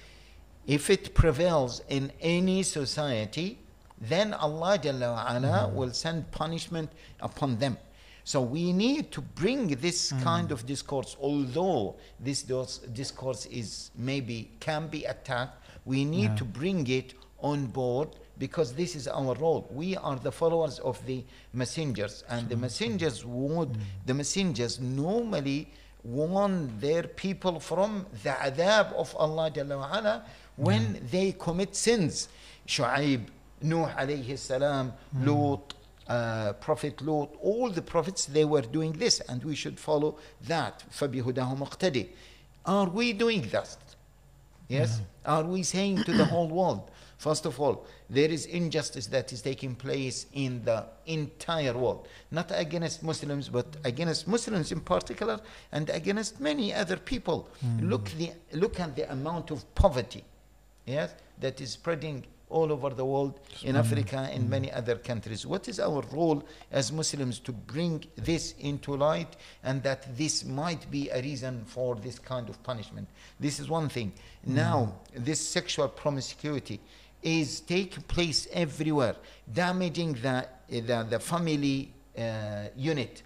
if 0.65 0.89
it 0.89 1.13
prevails 1.13 1.81
in 1.89 2.11
any 2.21 2.63
society 2.63 3.57
then 3.99 4.33
allah 4.33 4.77
Jalla 4.77 5.35
ala 5.35 5.67
hmm. 5.69 5.75
will 5.75 5.93
send 5.93 6.29
punishment 6.31 6.91
upon 7.21 7.57
them. 7.57 7.77
So 8.25 8.41
we 8.41 8.71
need 8.71 9.11
to 9.11 9.21
bring 9.21 9.67
this 9.67 10.09
hmm. 10.11 10.21
kind 10.21 10.51
of 10.51 10.65
discourse 10.65 11.15
although 11.21 11.95
this 12.19 12.43
discourse 12.43 13.45
is 13.47 13.91
maybe 13.95 14.51
can 14.59 14.87
be 14.87 15.05
attacked 15.05 15.57
we 15.85 16.05
need 16.05 16.31
Yeah. 16.31 16.35
to 16.35 16.45
bring 16.45 16.87
it 16.87 17.13
on 17.39 17.67
board 17.67 18.09
because 18.37 18.73
this 18.73 18.95
is 18.95 19.07
our 19.07 19.35
role. 19.35 19.67
We 19.71 19.95
are 19.97 20.15
the 20.15 20.31
followers 20.31 20.79
of 20.79 21.03
the 21.05 21.23
messengers, 21.53 22.23
and 22.29 22.49
the 22.49 22.57
messengers 22.57 23.25
would, 23.25 23.69
mm. 23.73 23.79
the 24.05 24.13
messengers 24.13 24.79
normally 24.79 25.69
warn 26.03 26.79
their 26.79 27.03
people 27.03 27.59
from 27.59 28.05
the 28.23 28.31
adhab 28.31 28.93
of 28.93 29.15
Allah 29.15 29.51
Jalla 29.51 30.23
when 30.55 30.95
mm. 30.95 31.09
they 31.09 31.31
commit 31.33 31.75
sins. 31.75 32.27
Shu'aib, 32.67 33.21
Nuh 33.61 33.87
alayhi 33.87 34.37
salam, 34.37 34.93
mm. 35.15 35.25
Lut, 35.25 35.73
uh, 36.07 36.53
Prophet 36.53 37.01
Lot, 37.01 37.35
all 37.41 37.69
the 37.69 37.81
prophets, 37.81 38.25
they 38.25 38.45
were 38.45 38.61
doing 38.61 38.91
this, 38.93 39.19
and 39.21 39.43
we 39.43 39.55
should 39.55 39.79
follow 39.79 40.17
that. 40.47 40.83
فَبِهُدَاهُمْ 40.91 41.59
اقْتَدِي 41.59 42.09
Are 42.65 42.89
we 42.89 43.13
doing 43.13 43.41
that? 43.51 43.77
Yes? 44.67 45.01
Are 45.25 45.43
we 45.43 45.63
saying 45.63 46.03
to 46.03 46.13
the 46.13 46.25
whole 46.25 46.47
world, 46.47 46.89
first 47.23 47.45
of 47.45 47.59
all, 47.61 47.85
there 48.09 48.29
is 48.37 48.45
injustice 48.45 49.07
that 49.07 49.31
is 49.31 49.41
taking 49.41 49.73
place 49.75 50.25
in 50.33 50.51
the 50.65 50.79
entire 51.05 51.75
world, 51.83 52.07
not 52.31 52.51
against 52.53 53.01
Muslims, 53.01 53.47
but 53.47 53.69
against 53.85 54.27
Muslims 54.27 54.71
in 54.71 54.81
particular, 54.81 55.39
and 55.71 55.89
against 55.89 56.39
many 56.39 56.73
other 56.73 56.97
people. 56.97 57.47
Hmm. 57.61 57.89
Look 57.91 58.05
the 58.19 58.31
look 58.63 58.79
at 58.79 58.95
the 58.95 59.05
amount 59.17 59.51
of 59.51 59.59
poverty, 59.73 60.23
yes, 60.85 61.15
that 61.39 61.61
is 61.61 61.71
spreading 61.71 62.25
all 62.49 62.71
over 62.71 62.89
the 62.91 63.05
world, 63.13 63.33
in 63.63 63.75
hmm. 63.75 63.83
Africa, 63.83 64.29
in 64.33 64.43
hmm. 64.43 64.49
many 64.55 64.69
other 64.79 64.95
countries. 65.09 65.45
What 65.53 65.67
is 65.71 65.79
our 65.79 66.01
role 66.11 66.43
as 66.71 66.91
Muslims 66.91 67.39
to 67.47 67.51
bring 67.51 68.03
this 68.29 68.53
into 68.59 68.95
light 68.95 69.31
and 69.63 69.81
that 69.83 70.01
this 70.17 70.43
might 70.45 70.83
be 70.91 71.09
a 71.09 71.21
reason 71.21 71.63
for 71.65 71.95
this 71.95 72.19
kind 72.19 72.49
of 72.49 72.61
punishment? 72.63 73.07
This 73.39 73.59
is 73.61 73.69
one 73.69 73.89
thing. 73.89 74.11
Now, 74.45 74.79
this 75.15 75.39
sexual 75.57 75.87
promiscuity 75.87 76.79
is 77.23 77.61
taking 77.61 78.03
place 78.03 78.47
everywhere, 78.51 79.15
damaging 79.51 80.13
the, 80.13 80.47
the, 80.69 81.07
the 81.09 81.19
family 81.19 81.91
uh, 82.17 82.65
unit 82.75 83.23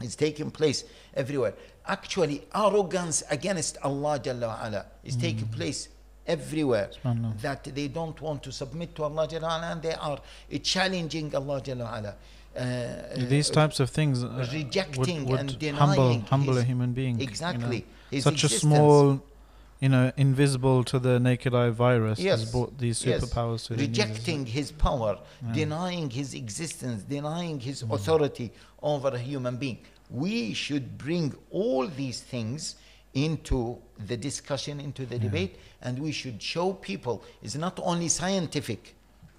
is 0.00 0.16
taking 0.16 0.50
place 0.50 0.84
everywhere. 1.14 1.54
Actually, 1.86 2.42
arrogance 2.54 3.22
against 3.30 3.76
Allah 3.82 4.18
Jalla 4.18 4.48
wa 4.48 4.66
ala 4.66 4.86
is 5.04 5.16
taking 5.16 5.48
place 5.48 5.88
everywhere. 6.26 6.90
That 7.42 7.64
they 7.64 7.88
don't 7.88 8.20
want 8.20 8.42
to 8.44 8.52
submit 8.52 8.94
to 8.96 9.04
Allah 9.04 9.28
Jalla 9.28 9.72
and 9.72 9.82
they 9.82 9.94
are 9.94 10.18
uh, 10.18 10.58
challenging 10.62 11.34
Allah 11.34 11.60
Jalla. 11.60 12.14
Uh, 12.54 13.26
These 13.28 13.50
types 13.50 13.80
of 13.80 13.90
things 13.90 14.22
uh, 14.22 14.46
rejecting 14.52 15.24
would, 15.26 15.50
would 15.50 15.62
and 15.62 15.76
humble 15.76 15.94
denying 16.08 16.20
humble 16.22 16.52
a 16.52 16.60
his- 16.60 16.64
human 16.64 16.92
being. 16.92 17.18
you 17.18 17.26
know. 17.26 17.30
exactly 17.30 17.84
Such 18.20 18.44
a 18.44 18.48
small, 18.48 19.22
you 19.82 19.88
know, 19.88 20.12
invisible 20.16 20.84
to 20.84 20.96
the 21.00 21.18
naked 21.18 21.52
eye 21.62 21.70
virus 21.70 22.18
has 22.22 22.50
brought 22.52 22.78
these 22.78 23.04
yes. 23.04 23.20
superpowers 23.20 23.66
to 23.66 23.74
the 23.74 23.82
rejecting 23.86 24.46
his 24.46 24.70
power, 24.70 25.18
Yeah. 25.18 25.52
denying 25.60 26.08
his 26.08 26.34
existence, 26.34 27.02
denying 27.02 27.58
his 27.68 27.82
Mm. 27.82 27.94
authority 27.96 28.52
over 28.80 29.08
a 29.08 29.18
human 29.18 29.56
being. 29.56 29.80
We 30.08 30.54
should 30.54 30.86
bring 31.06 31.34
all 31.50 31.84
these 31.88 32.20
things 32.20 32.76
into 33.12 33.58
the 34.10 34.16
discussion, 34.16 34.74
into 34.88 35.04
the 35.04 35.18
debate, 35.18 35.56
and 35.84 35.98
we 35.98 36.12
should 36.12 36.40
show 36.40 36.66
people 36.74 37.24
it's 37.42 37.56
not 37.56 37.76
only 37.82 38.08
scientific, 38.08 38.94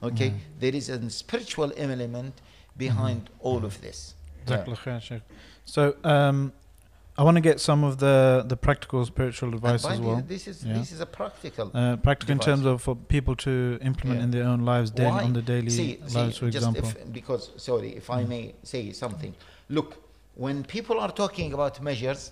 okay? 0.10 0.32
Mm. 0.32 0.40
There 0.60 0.76
is 0.76 0.90
a 0.90 1.10
spiritual 1.10 1.72
element 1.78 2.34
behind 2.76 3.30
all 3.40 3.64
of 3.64 3.80
this. 3.80 4.16
Yeah. 4.48 4.66
Khair, 4.66 5.02
Sheikh. 5.02 5.22
So, 5.64 5.96
um, 6.04 6.52
I 7.16 7.22
want 7.22 7.36
to 7.38 7.42
get 7.42 7.60
some 7.60 7.84
of 7.84 8.00
the 8.00 8.44
the 8.48 8.58
practical 8.58 9.06
spiritual 9.06 9.54
advice 9.54 9.86
as 9.86 10.00
well. 10.02 10.24
This 10.28 10.48
is 10.48 10.64
Yeah. 10.66 10.74
this 10.80 10.92
is 10.92 11.00
a 11.00 11.06
practical. 11.06 11.70
Uh, 11.74 11.96
practical 11.98 12.34
in 12.34 12.40
terms 12.40 12.66
of 12.66 12.82
for 12.82 12.96
people 12.96 13.36
to 13.48 13.78
implement 13.82 14.18
Yeah. 14.20 14.24
in 14.26 14.32
their 14.32 14.48
own 14.54 14.62
lives, 14.66 14.90
daily, 14.92 15.12
Why? 15.12 15.24
on 15.24 15.34
the 15.34 15.44
daily 15.44 15.70
see, 15.70 15.98
lives, 16.02 16.14
see, 16.14 16.40
for 16.40 16.50
just 16.50 16.68
example. 16.68 16.90
if, 16.90 17.14
because 17.20 17.52
sorry, 17.58 17.90
if 18.02 18.10
I 18.10 18.24
Mm. 18.24 18.30
may 18.30 18.44
say 18.64 18.92
something. 18.94 19.34
Look, 19.70 19.90
when 20.46 20.64
people 20.64 21.00
are 21.00 21.12
talking 21.12 21.54
about 21.54 21.80
measures, 21.82 22.32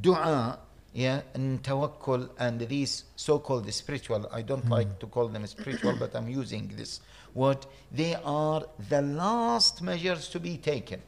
dua, 0.00 0.58
yeah, 0.94 1.20
and 1.34 1.62
tawakkul, 1.62 2.30
and 2.38 2.60
these 2.60 3.04
so-called 3.16 3.70
spiritual, 3.72 4.26
I 4.32 4.40
don't 4.42 4.68
like 4.70 4.98
to 5.00 5.06
call 5.06 5.28
them 5.28 5.46
spiritual, 5.46 5.94
but 5.98 6.14
I'm 6.16 6.28
using 6.28 6.68
this 6.76 7.00
word. 7.34 7.66
They 7.92 8.14
are 8.24 8.62
the 8.88 9.02
last 9.02 9.82
measures 9.82 10.28
to 10.30 10.40
be 10.40 10.56
taken. 10.56 11.02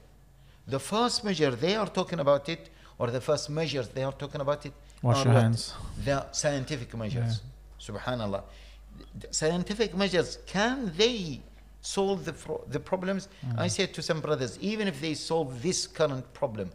The 0.69 0.79
first 0.79 1.25
measure 1.25 1.51
they 1.51 1.75
are 1.77 1.87
talking 1.89 2.21
about 2.21 2.49
it, 2.49 2.69
or 2.99 3.11
the 3.11 3.21
first 3.21 3.49
measures 3.51 3.89
they 3.89 4.03
are 4.05 4.13
talking 4.13 4.41
about 4.41 4.67
it, 4.67 4.73
Wash 5.03 5.25
are 5.25 5.33
your 5.33 5.41
hands. 5.41 5.75
the 6.05 6.27
scientific 6.33 6.95
measures. 6.97 7.41
Subhanallah. 7.81 8.43
The 9.21 9.29
Scientific 9.31 9.95
measures, 9.97 10.39
can 10.47 10.93
they 10.97 11.41
solve 11.81 12.25
the, 12.25 12.33
fro- 12.33 12.65
the 12.69 12.81
problems? 12.81 13.29
I 13.57 13.69
said 13.69 13.95
to 13.95 14.03
some 14.03 14.21
brothers, 14.21 14.59
even 14.61 14.89
if 14.89 15.01
they 15.01 15.15
solve 15.15 15.63
this 15.63 15.87
current 15.87 16.25
problem, 16.35 16.71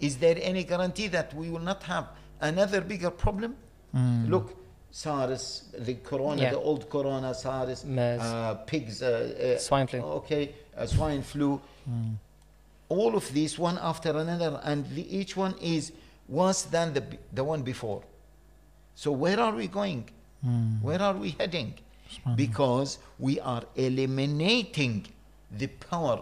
is 0.00 0.16
there 0.16 0.38
any 0.40 0.64
guarantee 0.64 1.08
that 1.08 1.34
we 1.34 1.50
will 1.50 1.60
not 1.72 1.82
have 1.84 2.06
another 2.40 2.80
bigger 2.80 3.10
problem? 3.10 3.56
Mm. 3.94 4.30
Look, 4.30 4.56
SARS, 4.90 5.64
the 5.78 5.94
corona, 5.94 6.42
Yeah. 6.42 6.50
the 6.50 6.58
old 6.60 6.88
corona, 6.88 7.34
SARS, 7.34 7.84
uh, 7.84 8.54
pigs, 8.66 9.02
uh, 9.02 9.54
uh, 9.56 9.58
Swine 9.58 9.86
flu. 9.86 10.00
okay, 10.00 10.54
uh, 10.76 10.86
swine 10.86 11.22
flu, 11.22 11.60
Mm. 11.88 12.16
All 12.96 13.12
of 13.20 13.26
these 13.38 13.54
one 13.68 13.78
after 13.90 14.10
another 14.24 14.52
and 14.70 14.78
the, 14.96 15.04
each 15.20 15.32
one 15.44 15.54
is 15.74 15.92
worse 16.40 16.62
than 16.74 16.86
the, 16.96 17.02
the 17.38 17.44
one 17.52 17.62
before 17.72 18.00
so 19.02 19.08
where 19.24 19.38
are 19.46 19.54
we 19.62 19.66
going 19.80 20.02
Mm. 20.44 20.82
where 20.86 21.00
are 21.08 21.14
we 21.24 21.30
heading 21.40 21.70
because 22.42 22.90
we 23.26 23.34
are 23.52 23.62
eliminating 23.76 25.06
the 25.60 25.68
power 25.90 26.18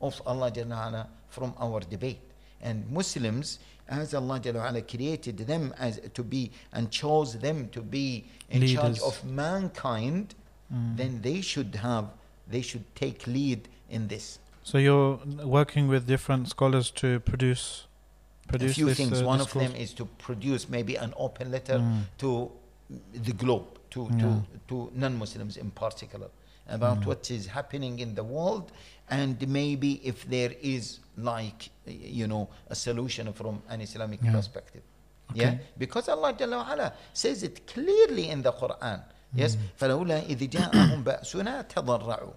of 0.00 0.20
Allah 0.26 0.50
Jalla 0.56 1.06
from 1.30 1.54
our 1.58 1.80
debate. 1.80 2.20
And 2.60 2.76
Muslims, 2.90 3.58
as 3.88 4.12
Allah 4.14 4.38
Jalla 4.40 4.82
created 4.86 5.38
them 5.38 5.74
as 5.78 6.00
to 6.14 6.22
be 6.22 6.50
and 6.74 6.90
chose 6.90 7.30
them 7.38 7.68
to 7.70 7.80
be 7.80 8.24
in 8.50 8.60
charge 8.74 9.00
Leaders. 9.00 9.02
of 9.02 9.24
mankind, 9.24 10.34
Mm. 10.72 10.96
then 10.96 11.12
they 11.22 11.40
should 11.40 11.74
have, 11.76 12.06
they 12.48 12.62
should 12.62 12.84
take 12.94 13.26
lead 13.26 13.60
in 13.90 14.08
this. 14.08 14.38
So 14.63 14.77
you're 14.77 15.19
working 15.43 15.87
with 15.87 16.07
different 16.07 16.49
scholars 16.49 16.91
to 17.01 17.19
produce 17.21 17.85
produce 18.47 18.71
a 18.71 18.75
few 18.75 18.85
this, 18.87 18.97
things. 18.97 19.21
uh, 19.21 19.25
One 19.25 19.39
discourse? 19.39 19.65
of 19.65 19.71
them 19.73 19.81
is 19.81 19.93
to 19.93 20.05
produce 20.05 20.69
maybe 20.69 20.95
an 20.95 21.13
open 21.17 21.51
letter 21.51 21.79
Mm. 21.79 22.03
to 22.19 22.51
the 23.13 23.33
globe, 23.33 23.67
to, 23.91 24.07
Yeah. 24.11 24.19
to, 24.21 24.43
to 24.69 24.91
non 24.95 25.17
Muslims 25.17 25.57
in 25.57 25.69
particular, 25.71 26.29
about 26.69 26.99
Mm. 27.01 27.05
what 27.07 27.29
is 27.31 27.47
happening 27.47 27.99
in 27.99 28.15
the 28.15 28.23
world, 28.23 28.71
and 29.09 29.35
maybe 29.47 29.91
if 30.11 30.17
there 30.29 30.53
is, 30.61 30.99
like, 31.17 31.69
you 31.85 32.27
know, 32.27 32.47
a 32.69 32.75
solution 32.75 33.31
from 33.33 33.61
an 33.69 33.81
Islamic 33.81 34.19
Yeah. 34.23 34.31
perspective. 34.31 34.83
Yeah, 35.33 35.47
Okay. 35.47 35.59
because 35.77 36.07
Allah 36.07 36.31
Jalla 36.33 36.63
wa'ala 36.65 36.93
says 37.13 37.43
it 37.43 37.67
clearly 37.67 38.29
in 38.29 38.41
the 38.43 38.53
Quran. 38.53 39.01
Yes, 39.35 39.55
Mm. 39.55 39.59
فلولا 39.79 40.23
إذ 40.29 40.49
جاءهم 40.49 41.03
بأسنا 41.03 41.61
تضرعوا. 41.67 42.33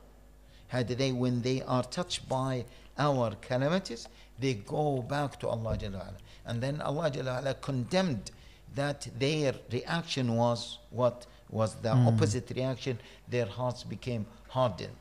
had 0.68 0.88
they, 0.89 1.11
when 1.11 1.41
they 1.41 1.61
are 1.63 1.84
touched 1.84 2.28
by 2.28 2.66
our 2.97 3.32
calamities, 3.41 4.07
they 4.39 4.55
go 4.55 5.01
back 5.01 5.39
to 5.39 5.47
Allah 5.47 5.78
Jalla. 5.78 6.13
And 6.45 6.61
then 6.61 6.82
Allah 6.82 7.11
Jalla 7.11 7.59
condemned 7.61 8.32
that 8.76 9.07
their 9.18 9.53
reaction 9.72 10.36
was 10.36 10.80
what 10.89 11.26
was 11.49 11.76
the 11.76 11.89
Mm. 11.89 12.07
opposite 12.07 12.49
reaction. 12.55 12.99
Their 13.30 13.45
hearts 13.45 13.84
became 13.84 14.26
hardened. 14.49 14.97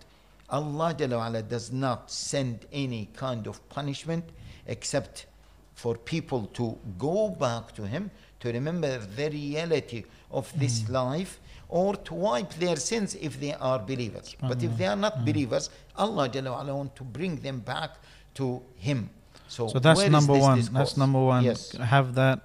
Allah 0.50 0.94
Jalla 0.94 1.42
does 1.48 1.72
not 1.72 2.10
send 2.10 2.66
any 2.72 3.06
kind 3.16 3.46
of 3.46 3.66
punishment 3.70 4.24
except 4.66 5.26
for 5.74 5.96
people 5.96 6.46
to 6.54 6.78
go 6.98 7.30
back 7.30 7.74
to 7.74 7.86
Him, 7.86 8.10
to 8.40 8.52
remember 8.52 8.98
the 8.98 9.30
reality 9.30 10.04
of 10.30 10.52
this 10.58 10.88
life, 10.88 11.40
or 11.68 11.96
to 11.96 12.14
wipe 12.14 12.52
their 12.54 12.76
sins 12.76 13.14
if 13.14 13.40
they 13.40 13.54
are 13.54 13.78
believers. 13.78 14.36
But 14.40 14.62
if 14.62 14.76
they 14.76 14.86
are 14.86 14.96
not 14.96 15.14
mm-hmm. 15.16 15.24
believers, 15.24 15.70
Allah 15.96 16.28
Jalla 16.28 16.74
want 16.74 16.94
to 16.96 17.04
bring 17.04 17.36
them 17.36 17.60
back 17.60 17.96
to 18.34 18.62
Him. 18.76 19.10
So, 19.48 19.68
So 19.68 19.78
that's 19.78 20.06
number 20.08 20.34
one. 20.34 20.58
discourse? 20.58 20.78
That's 20.78 20.96
number 20.96 21.20
one. 21.20 21.44
Yes. 21.44 21.72
Have 21.72 22.14
that 22.14 22.40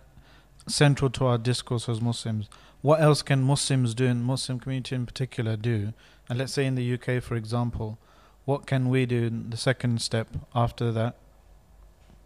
central 0.67 1.09
to 1.11 1.25
our 1.25 1.37
discourse 1.37 1.89
as 1.89 2.01
Muslims. 2.01 2.49
What 2.81 3.01
else 3.01 3.21
can 3.21 3.43
Muslims 3.43 3.93
do, 3.93 4.07
and 4.07 4.23
Muslim 4.23 4.59
community 4.59 4.95
in 4.95 5.05
particular, 5.05 5.57
do? 5.57 5.93
And 6.29 6.37
let's 6.37 6.53
say 6.53 6.65
in 6.65 6.75
the 6.75 6.93
UK, 6.93 7.21
for 7.21 7.35
example, 7.35 7.97
what 8.45 8.65
can 8.65 8.89
we 8.89 9.05
do? 9.05 9.25
in 9.25 9.49
The 9.49 9.57
second 9.57 10.01
step 10.01 10.27
after 10.55 10.91
that. 10.91 11.15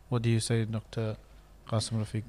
What 0.09 0.21
do 0.21 0.29
you 0.29 0.39
say, 0.39 0.65
Dr. 0.65 1.17
Qasim 1.67 1.99
Rafiq? 1.99 2.23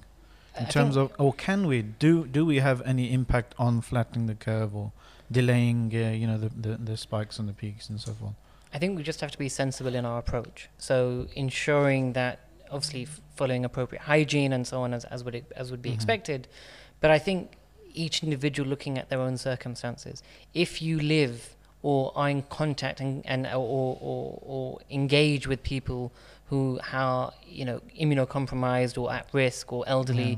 In 0.59 0.67
I 0.67 0.69
terms 0.69 0.97
of, 0.97 1.13
or 1.19 1.33
can 1.33 1.67
we 1.67 1.83
do? 1.83 2.27
Do 2.27 2.45
we 2.47 2.59
have 2.59 2.81
any 2.83 3.13
impact 3.13 3.55
on 3.59 3.81
flattening 3.81 4.27
the 4.27 4.35
curve 4.35 4.75
or 4.75 4.93
delaying, 5.31 5.91
uh, 5.95 6.11
you 6.11 6.27
know, 6.27 6.39
the, 6.39 6.49
the 6.49 6.77
the 6.77 6.97
spikes 6.97 7.39
and 7.39 7.49
the 7.49 7.53
peaks 7.53 7.89
and 7.89 8.01
so 8.01 8.13
forth? 8.13 8.35
I 8.73 8.79
think 8.79 8.97
we 8.97 9.03
just 9.03 9.21
have 9.21 9.31
to 9.33 9.39
be 9.39 9.49
sensible 9.49 9.95
in 9.95 10.05
our 10.05 10.19
approach. 10.19 10.69
So 10.79 11.27
ensuring 11.35 12.13
that 12.15 12.41
obviously 12.71 13.03
f- 13.05 13.21
following 13.37 13.65
appropriate 13.65 14.03
hygiene 14.03 14.53
and 14.53 14.67
so 14.67 14.83
on 14.83 14.93
as, 14.95 15.05
as 15.07 15.23
would 15.25 15.35
it, 15.37 15.53
as 15.57 15.71
would 15.71 15.83
be 15.83 15.91
Mhm. 15.91 15.95
expected. 15.95 16.49
But 17.01 17.11
I 17.11 17.19
think 17.19 17.53
each 17.93 18.23
individual 18.25 18.69
looking 18.69 18.99
at 18.99 19.09
their 19.11 19.21
own 19.21 19.37
circumstances. 19.39 20.23
If 20.55 20.83
you 20.83 20.99
live 20.99 21.55
or 21.83 22.13
are 22.17 22.29
in 22.31 22.43
contact 22.43 22.99
and, 23.01 23.25
and 23.27 23.47
or, 23.47 23.97
or, 24.01 24.39
or 24.43 24.79
engage 24.91 25.47
with 25.47 25.63
people 25.63 26.11
who 26.47 26.79
are 26.93 27.33
you 27.47 27.65
know 27.65 27.81
immunocompromised 28.01 28.99
or 29.01 29.13
at 29.13 29.29
risk 29.33 29.73
or 29.73 29.85
elderly, 29.87 30.31
Yeah. 30.31 30.37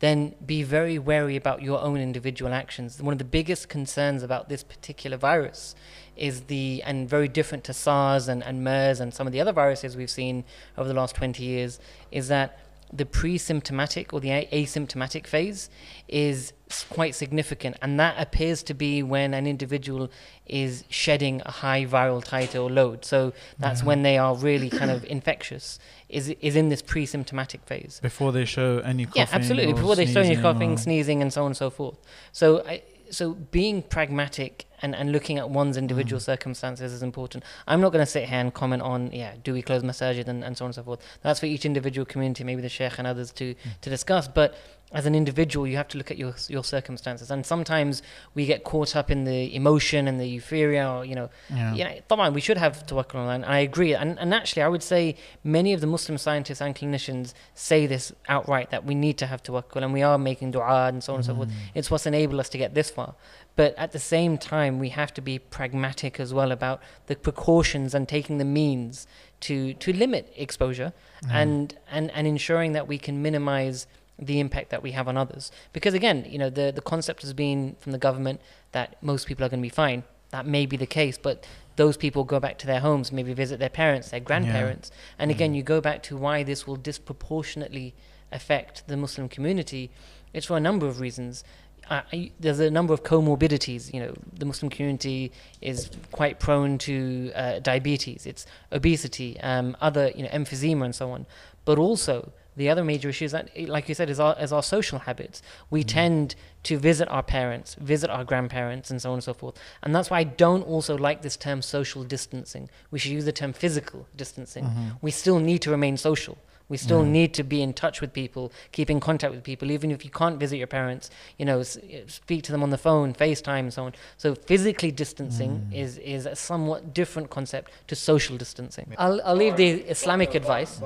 then 0.00 0.34
be 0.44 0.62
very 0.62 0.98
wary 0.98 1.36
about 1.36 1.62
your 1.62 1.80
own 1.80 1.98
individual 1.98 2.52
actions. 2.52 3.02
One 3.02 3.12
of 3.12 3.18
the 3.18 3.24
biggest 3.24 3.68
concerns 3.68 4.22
about 4.22 4.48
this 4.48 4.62
particular 4.62 5.16
virus 5.16 5.74
is 6.16 6.42
the, 6.42 6.82
and 6.84 7.08
very 7.08 7.28
different 7.28 7.64
to 7.64 7.72
SARS 7.72 8.28
and, 8.28 8.42
and 8.42 8.62
MERS 8.62 9.00
and 9.00 9.12
some 9.14 9.26
of 9.26 9.32
the 9.32 9.40
other 9.40 9.52
viruses 9.52 9.96
we've 9.96 10.10
seen 10.10 10.44
over 10.76 10.88
the 10.88 10.94
last 10.94 11.14
20 11.14 11.42
years, 11.42 11.78
is 12.10 12.28
that 12.28 12.58
the 12.92 13.04
pre-symptomatic 13.04 14.12
or 14.14 14.20
the 14.20 14.28
asymptomatic 14.52 15.26
phase 15.26 15.68
is 16.08 16.52
quite 16.90 17.14
significant 17.14 17.76
and 17.82 17.98
that 18.00 18.14
appears 18.18 18.62
to 18.62 18.74
be 18.74 19.02
when 19.02 19.34
an 19.34 19.46
individual 19.46 20.10
is 20.46 20.84
shedding 20.88 21.42
a 21.44 21.50
high 21.50 21.84
viral 21.84 22.24
titer 22.24 22.62
or 22.62 22.70
load 22.70 23.04
so 23.04 23.32
that's 23.58 23.80
Yeah. 23.80 23.86
when 23.86 24.02
they 24.02 24.16
are 24.18 24.34
really 24.34 24.70
kind 24.70 24.90
of 24.90 25.04
infectious 25.04 25.78
is 26.08 26.28
is 26.40 26.56
in 26.56 26.68
this 26.70 26.80
pre-symptomatic 26.82 27.62
phase 27.66 28.00
Before 28.02 28.32
they 28.32 28.44
show 28.44 28.78
any 28.78 29.04
coughing. 29.04 29.22
yeah, 29.22 29.28
absolutely. 29.32 29.72
or 29.72 29.76
Before 29.76 29.96
they 29.96 30.04
you 30.04 30.12
sneezing 30.12 30.40
coughing, 30.40 30.76
sneezing, 30.78 31.20
and 31.22 31.32
so 31.32 31.42
on 31.42 31.48
and 31.48 31.56
so 31.56 31.68
forth. 31.70 31.98
So, 32.32 32.64
I, 32.66 32.82
so 33.10 33.34
being 33.34 33.82
pragmatic 33.82 34.64
and, 34.82 34.94
and 34.94 35.12
looking 35.12 35.38
at 35.38 35.50
one's 35.50 35.76
individual 35.76 36.20
Mm. 36.20 36.24
circumstances 36.24 36.92
is 36.92 37.02
important. 37.02 37.44
I'm 37.66 37.80
not 37.80 37.92
going 37.92 38.04
to 38.04 38.10
sit 38.10 38.24
here 38.28 38.38
and 38.38 38.52
comment 38.52 38.82
on, 38.82 39.10
yeah, 39.12 39.34
do 39.42 39.52
we 39.52 39.62
close 39.62 39.82
masajid 39.82 40.28
and, 40.28 40.44
and 40.44 40.56
so 40.56 40.64
on 40.64 40.68
and 40.68 40.74
so 40.74 40.82
forth. 40.82 41.00
That's 41.22 41.40
for 41.40 41.46
each 41.46 41.64
individual 41.64 42.04
community, 42.04 42.44
maybe 42.44 42.62
the 42.62 42.68
sheikh 42.68 42.98
and 42.98 43.06
others 43.06 43.32
to, 43.32 43.54
to 43.82 43.90
discuss. 43.90 44.28
But 44.28 44.54
as 44.95 45.07
an 45.07 45.15
individual, 45.15 45.65
you 45.65 45.75
have 45.75 45.87
to 45.87 45.97
look 45.97 46.11
at 46.11 46.17
your 46.19 46.35
your 46.49 46.63
circumstances. 46.63 47.31
And 47.31 47.43
sometimes 47.53 48.03
we 48.35 48.45
get 48.45 48.63
caught 48.63 48.95
up 48.95 49.09
in 49.09 49.23
the 49.23 49.55
emotion 49.55 50.07
and 50.07 50.19
the 50.19 50.27
euphoria, 50.27 50.87
or, 50.87 51.03
you 51.03 51.15
know, 51.15 51.29
Yeah. 51.49 51.73
you 51.73 51.83
know, 51.83 51.95
طبعا 52.11 52.31
we 52.31 52.41
should 52.41 52.59
have 52.59 52.85
tawakkul 52.85 53.15
on 53.15 53.21
Allah, 53.21 53.33
and 53.33 53.45
I 53.45 53.57
agree. 53.69 53.95
And, 53.95 54.19
and 54.19 54.35
actually, 54.35 54.61
I 54.61 54.67
would 54.67 54.83
say 54.83 55.15
many 55.43 55.73
of 55.73 55.81
the 55.81 55.87
Muslim 55.87 56.19
scientists 56.19 56.61
and 56.61 56.75
clinicians 56.75 57.33
say 57.55 57.87
this 57.87 58.13
outright 58.29 58.69
that 58.69 58.85
we 58.85 58.93
need 58.93 59.17
to 59.17 59.25
have 59.25 59.41
tawakkul, 59.41 59.81
and 59.83 59.93
we 59.93 60.03
are 60.03 60.19
making 60.19 60.51
dua 60.51 60.89
and 60.89 61.03
so 61.03 61.13
on 61.13 61.19
and 61.19 61.25
so 61.25 61.33
forth. 61.37 61.49
It's 61.73 61.89
what's 61.89 62.05
enabled 62.05 62.39
us 62.39 62.49
to 62.49 62.59
get 62.59 62.75
this 62.75 62.91
far. 62.91 63.15
But 63.55 63.75
at 63.79 63.93
the 63.93 63.99
same 64.15 64.37
time, 64.37 64.77
we 64.77 64.89
have 64.89 65.11
to 65.15 65.21
be 65.21 65.39
pragmatic 65.39 66.19
as 66.19 66.29
well 66.35 66.51
about 66.51 66.77
the 67.07 67.15
precautions 67.15 67.95
and 67.95 68.07
taking 68.07 68.37
the 68.37 68.45
means 68.61 69.07
to 69.41 69.73
to 69.73 69.91
limit 69.91 70.31
exposure 70.45 70.93
and, 71.31 71.73
and 71.91 72.11
and 72.11 72.27
ensuring 72.27 72.73
that 72.73 72.87
we 72.87 72.97
can 72.99 73.15
minimize 73.27 73.87
the 74.18 74.40
impact 74.40 74.70
that 74.70 74.82
we 74.82 74.92
have 74.92 75.08
on 75.08 75.16
others. 75.16 75.50
Because 75.72 75.94
again, 75.94 76.26
you 76.28 76.38
know, 76.38 76.50
the, 76.50 76.72
the 76.74 76.80
concept 76.80 77.22
has 77.22 77.32
been 77.32 77.76
from 77.80 77.92
the 77.92 77.98
government 77.98 78.40
that 78.72 78.96
most 79.02 79.26
people 79.26 79.44
are 79.44 79.48
going 79.48 79.60
to 79.60 79.66
be 79.66 79.68
fine. 79.68 80.02
That 80.30 80.46
may 80.46 80.66
be 80.66 80.76
the 80.76 80.86
case, 80.86 81.16
but 81.16 81.46
those 81.76 81.96
people 81.96 82.24
go 82.24 82.40
back 82.40 82.58
to 82.58 82.66
their 82.66 82.80
homes, 82.80 83.12
maybe 83.12 83.32
visit 83.32 83.58
their 83.60 83.68
parents, 83.68 84.10
their 84.10 84.20
grandparents. 84.20 84.90
And 85.18 85.30
again, 85.30 85.54
you 85.54 85.62
go 85.62 85.80
back 85.80 86.02
to 86.04 86.16
why 86.16 86.42
this 86.42 86.66
will 86.66 86.76
disproportionately 86.76 87.94
affect 88.32 88.86
the 88.88 88.96
Muslim 88.96 89.28
community. 89.28 89.90
It's 90.34 90.46
for 90.46 90.56
a 90.56 90.60
number 90.60 90.86
of 90.86 91.00
reasons. 91.00 91.44
Uh, 91.88 92.02
there's 92.38 92.60
a 92.60 92.70
number 92.70 92.92
of 92.92 93.02
comorbidities. 93.02 93.94
You 93.94 94.00
know, 94.00 94.14
the 94.36 94.44
Muslim 94.44 94.68
community 94.68 95.32
is 95.62 95.88
quite 96.12 96.38
prone 96.40 96.78
to 96.78 97.32
uh, 97.34 97.60
diabetes, 97.60 98.26
it's 98.26 98.44
obesity, 98.72 99.40
um, 99.40 99.76
other, 99.80 100.10
you 100.14 100.24
know, 100.24 100.28
emphysema 100.30 100.84
and 100.84 100.94
so 100.94 101.10
on. 101.12 101.26
But 101.64 101.78
also, 101.78 102.32
the 102.58 102.68
other 102.68 102.84
major 102.84 103.08
issue 103.08 103.24
is 103.24 103.32
that, 103.32 103.48
eh, 103.56 103.66
like 103.68 103.88
you 103.88 103.94
said, 103.94 104.10
is 104.10 104.20
our, 104.20 104.36
is 104.38 104.52
our 104.52 104.62
social 104.62 104.98
habits. 104.98 105.40
We 105.70 105.84
tend 105.84 106.34
to 106.64 106.76
visit 106.76 107.08
our 107.08 107.22
parents, 107.22 107.76
visit 107.76 108.10
our 108.10 108.24
grandparents, 108.24 108.90
and 108.90 109.00
so 109.00 109.10
on 109.10 109.14
and 109.14 109.24
so 109.24 109.32
forth. 109.32 109.56
And 109.82 109.94
that's 109.94 110.10
why 110.10 110.18
I 110.18 110.24
don't 110.24 110.62
also 110.62 110.98
like 110.98 111.22
this 111.22 111.36
term 111.36 111.62
social 111.62 112.02
distancing. 112.02 112.68
We 112.90 112.98
should 112.98 113.12
use 113.12 113.24
the 113.24 113.32
term 113.32 113.52
physical 113.52 114.06
distancing. 114.14 114.64
Mm-hmm. 114.64 114.88
We 115.00 115.12
still 115.12 115.38
need 115.38 115.62
to 115.62 115.70
remain 115.70 115.96
social. 115.96 116.36
We 116.68 116.76
still 116.76 117.02
Yeah. 117.04 117.10
need 117.12 117.34
to 117.34 117.42
be 117.44 117.62
in 117.62 117.72
touch 117.72 118.00
with 118.00 118.12
people, 118.12 118.52
keep 118.72 118.90
in 118.90 119.00
contact 119.00 119.32
with 119.34 119.42
people, 119.42 119.70
even 119.70 119.90
if 119.90 120.04
you 120.04 120.10
can't 120.10 120.38
visit 120.38 120.58
your 120.58 120.66
parents. 120.66 121.10
You 121.38 121.46
know, 121.46 121.60
s- 121.60 121.78
eh, 121.90 122.02
speak 122.06 122.42
to 122.44 122.52
them 122.52 122.62
on 122.62 122.70
the 122.70 122.78
phone, 122.78 123.14
FaceTime, 123.14 123.60
and 123.60 123.72
so 123.72 123.84
on. 123.84 123.94
So 124.18 124.34
physically 124.34 124.90
distancing 124.90 125.52
Mm. 125.70 125.74
is 125.74 125.98
is 125.98 126.26
a 126.26 126.36
somewhat 126.36 126.92
different 126.92 127.30
concept 127.30 127.70
to 127.86 127.94
social 127.96 128.36
distancing. 128.36 128.92
I'll 128.98 129.20
I'll 129.24 129.34
leave 129.36 129.56
the 129.56 129.70
Islamic 129.90 130.34
advice. 130.34 130.80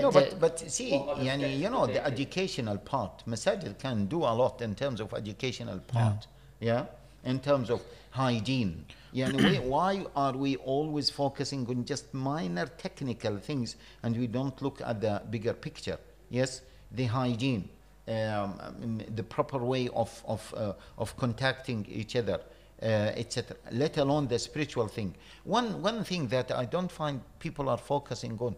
No, 0.00 0.10
but, 0.10 0.40
but 0.40 0.58
see, 0.70 0.92
yani, 0.92 1.58
you 1.58 1.68
know, 1.68 1.86
the 1.86 2.02
educational 2.06 2.78
part, 2.78 3.22
Masajid 3.26 3.78
can 3.78 4.06
do 4.06 4.22
a 4.24 4.32
lot 4.32 4.62
in 4.62 4.74
terms 4.74 4.98
of 4.98 5.12
educational 5.12 5.78
part, 5.80 6.26
yeah, 6.58 6.86
in 7.22 7.38
terms 7.38 7.68
of 7.68 7.82
hygiene. 8.10 8.86
We, 9.14 9.58
why 9.58 10.04
are 10.16 10.32
we 10.32 10.56
always 10.56 11.08
focusing 11.08 11.66
on 11.68 11.84
just 11.84 12.12
minor 12.12 12.66
technical 12.66 13.38
things 13.38 13.76
and 14.02 14.16
we 14.16 14.26
don't 14.26 14.60
look 14.60 14.80
at 14.80 15.00
the 15.00 15.22
bigger 15.30 15.52
picture? 15.54 15.98
Yes, 16.30 16.62
the 16.90 17.04
hygiene, 17.04 17.68
um, 18.08 18.14
um, 18.14 19.00
the 19.14 19.22
proper 19.22 19.58
way 19.58 19.88
of, 19.94 20.22
of, 20.26 20.54
uh, 20.56 20.72
of 20.98 21.16
contacting 21.16 21.86
each 21.88 22.16
other. 22.16 22.40
Uh, 22.82 23.12
etc. 23.16 23.56
Let 23.70 23.96
alone 23.98 24.26
the 24.26 24.38
spiritual 24.38 24.88
thing. 24.88 25.14
One 25.44 25.80
one 25.80 26.02
thing 26.04 26.26
that 26.28 26.50
I 26.50 26.64
don't 26.66 26.90
find 26.90 27.20
people 27.38 27.68
are 27.70 27.78
focusing 27.78 28.36
on, 28.40 28.56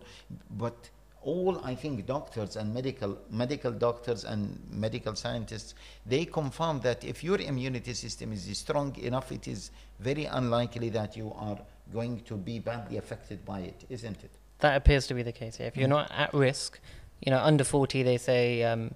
but 0.50 0.90
all 1.26 1.60
I 1.64 1.74
think 1.74 2.06
doctors 2.06 2.56
and 2.56 2.72
medical 2.72 3.18
medical 3.30 3.72
doctors 3.72 4.24
and 4.24 4.40
medical 4.70 5.14
scientists 5.16 5.74
they 6.06 6.24
confirm 6.24 6.80
that 6.80 7.04
if 7.04 7.22
your 7.24 7.38
immunity 7.40 7.94
system 7.94 8.32
is 8.32 8.42
strong 8.58 8.96
enough, 9.10 9.32
it 9.32 9.48
is 9.48 9.70
very 9.98 10.26
unlikely 10.26 10.88
that 10.90 11.16
you 11.16 11.32
are 11.36 11.58
going 11.92 12.20
to 12.20 12.34
be 12.36 12.58
badly 12.60 12.96
affected 12.96 13.44
by 13.44 13.60
it, 13.60 13.84
isn't 13.88 14.18
it? 14.24 14.30
That 14.60 14.76
appears 14.76 15.06
to 15.08 15.14
be 15.14 15.22
the 15.22 15.32
case. 15.32 15.58
Yeah. 15.60 15.66
If 15.66 15.76
you're 15.76 15.88
Mm. 15.88 15.98
not 15.98 16.10
at 16.12 16.32
risk, 16.32 16.80
you 17.24 17.30
know, 17.32 17.38
under 17.50 17.64
40, 17.64 18.02
they 18.04 18.18
say 18.18 18.62
um, 18.62 18.94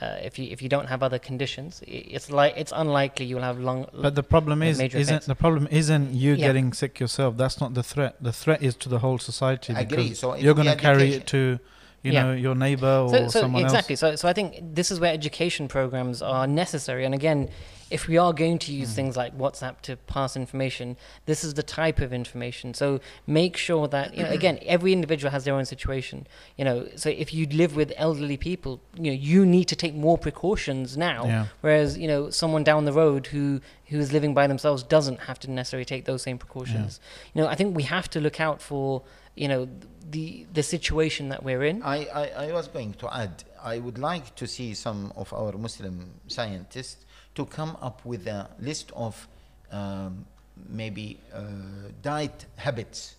uh, 0.00 0.16
if 0.22 0.38
you 0.38 0.46
if 0.50 0.62
you 0.62 0.68
don't 0.68 0.86
have 0.86 1.02
other 1.02 1.18
conditions, 1.18 1.82
it's 1.86 2.30
like 2.30 2.54
it's 2.56 2.72
unlikely 2.74 3.26
you'll 3.26 3.42
have 3.42 3.58
long. 3.58 3.86
But 3.92 4.14
the 4.14 4.22
problem 4.22 4.62
is 4.62 4.78
isn't 4.80 4.94
effects. 5.00 5.26
the 5.26 5.34
problem 5.34 5.66
isn't 5.70 6.14
you 6.14 6.32
Yeah. 6.34 6.46
getting 6.46 6.72
sick 6.72 7.00
yourself? 7.00 7.36
That's 7.36 7.60
not 7.60 7.74
the 7.74 7.82
threat. 7.82 8.14
The 8.20 8.32
threat 8.32 8.62
is 8.62 8.74
to 8.76 8.88
the 8.88 9.00
whole 9.00 9.18
society. 9.18 9.74
I 9.74 9.80
agree. 9.80 10.04
because 10.04 10.18
So 10.20 10.36
you're 10.36 10.54
going 10.54 10.68
to 10.68 10.76
carry 10.76 11.14
it 11.14 11.26
to, 11.28 11.58
you 12.02 12.12
Yeah. 12.12 12.22
know, 12.22 12.32
your 12.32 12.54
neighbor 12.54 12.94
or 13.04 13.08
so, 13.08 13.28
so 13.28 13.40
someone 13.40 13.64
exactly. 13.64 13.94
else. 13.94 14.02
Exactly. 14.02 14.16
So, 14.16 14.16
so 14.16 14.28
I 14.28 14.32
think 14.32 14.74
this 14.74 14.90
is 14.92 15.00
where 15.00 15.12
education 15.12 15.66
programs 15.66 16.22
are 16.22 16.46
necessary. 16.46 17.04
And 17.04 17.14
again, 17.14 17.48
if 17.90 18.06
we 18.06 18.16
are 18.18 18.32
going 18.32 18.58
to 18.58 18.70
Mm. 18.72 18.78
use 18.80 18.92
things 18.94 19.16
like 19.16 19.36
WhatsApp 19.36 19.80
to 19.82 19.96
pass 19.96 20.36
information, 20.36 20.96
this 21.26 21.42
is 21.42 21.54
the 21.54 21.62
type 21.62 22.00
of 22.00 22.12
information. 22.12 22.74
So 22.74 23.00
make 23.26 23.56
sure 23.56 23.88
that 23.88 24.14
you 24.14 24.22
know. 24.22 24.30
Again, 24.30 24.58
every 24.66 24.92
individual 24.92 25.30
has 25.30 25.44
their 25.44 25.54
own 25.54 25.64
situation. 25.64 26.26
You 26.58 26.64
know, 26.66 26.88
so 26.96 27.08
if 27.10 27.32
you 27.32 27.46
live 27.46 27.74
with 27.76 27.92
elderly 27.96 28.36
people, 28.36 28.80
you 28.94 29.10
know, 29.10 29.18
you 29.30 29.46
need 29.46 29.66
to 29.68 29.76
take 29.76 29.94
more 29.94 30.18
precautions 30.18 30.96
now. 30.96 31.24
Yeah. 31.26 31.46
Whereas 31.62 31.96
you 31.96 32.08
know, 32.08 32.30
someone 32.30 32.64
down 32.64 32.84
the 32.84 32.92
road 32.92 33.28
who 33.28 33.60
who 33.86 33.98
is 33.98 34.12
living 34.12 34.34
by 34.34 34.46
themselves 34.46 34.82
doesn't 34.82 35.20
have 35.20 35.38
to 35.40 35.50
necessarily 35.50 35.84
take 35.86 36.04
those 36.04 36.22
same 36.22 36.36
precautions. 36.38 37.00
You 37.32 37.40
know, 37.42 37.48
I 37.48 37.54
think 37.54 37.74
we 37.74 37.84
have 37.84 38.08
to 38.10 38.20
look 38.20 38.38
out 38.40 38.60
for 38.60 39.02
you 39.34 39.48
know 39.48 39.68
the 40.10 40.46
the 40.52 40.62
situation 40.62 41.28
that 41.30 41.42
we're 41.42 41.64
in. 41.64 41.82
I, 41.82 41.98
I, 42.22 42.24
I 42.48 42.52
was 42.52 42.66
going 42.68 42.92
to 42.94 43.06
add, 43.22 43.44
I 43.62 43.78
would 43.78 43.98
like 43.98 44.34
to 44.36 44.46
see 44.46 44.74
some 44.74 45.12
of 45.16 45.32
our 45.32 45.52
Muslim 45.52 46.10
scientists 46.26 47.04
to 47.38 47.46
come 47.46 47.76
up 47.80 48.04
with 48.04 48.26
a 48.26 48.50
list 48.60 48.90
of 48.96 49.14
um, 49.70 50.26
maybe 50.68 51.20
uh, 51.32 51.40
diet 52.02 52.46
habits 52.56 53.14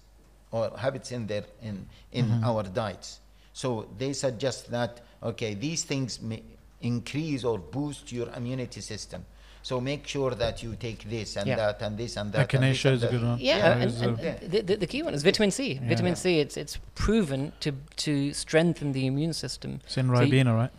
or 0.51 0.69
habits 0.77 1.11
in 1.11 1.25
their 1.27 1.45
in 1.61 1.85
in 2.11 2.25
Mhm. 2.25 2.43
our 2.43 2.63
diets. 2.63 3.19
So 3.53 3.87
they 3.97 4.13
suggest 4.13 4.69
that 4.71 5.01
okay, 5.23 5.53
these 5.55 5.85
things 5.85 6.19
may 6.21 6.43
increase 6.81 7.43
or 7.47 7.57
boost 7.59 8.11
your 8.11 8.27
immunity 8.35 8.81
system. 8.81 9.25
So 9.61 9.79
make 9.81 10.07
sure 10.07 10.31
that 10.31 10.63
you 10.63 10.75
take 10.79 11.03
this 11.09 11.35
and 11.37 11.45
Yeah. 11.47 11.57
that 11.57 11.81
and 11.81 11.97
this 11.97 12.17
and 12.17 12.31
that. 12.33 12.53
and 12.53 12.63
Echinacea 12.63 12.91
is 12.93 13.03
a 13.03 13.07
good 13.07 13.23
one. 13.23 13.37
Yeah, 13.39 13.57
Yeah, 13.57 13.71
and, 13.73 13.83
it's, 13.83 14.01
and 14.01 14.17
Yeah. 14.19 14.35
the, 14.41 14.61
the, 14.61 14.75
the 14.77 14.87
key 14.87 15.03
one 15.03 15.13
is 15.13 15.21
vitamin 15.21 15.51
C. 15.51 15.73
Yeah. 15.73 15.89
Vitamin 15.89 16.15
C, 16.15 16.39
it's 16.39 16.55
it's 16.57 16.77
proven 16.95 17.51
to 17.59 17.73
to 18.05 18.33
strengthen 18.33 18.93
the 18.93 19.05
immune 19.05 19.33
system. 19.33 19.81
It's 19.85 19.97
in 19.97 20.07
So 20.07 20.21
you- 20.21 20.31
Ribena, 20.31 20.53
right? 20.61 20.71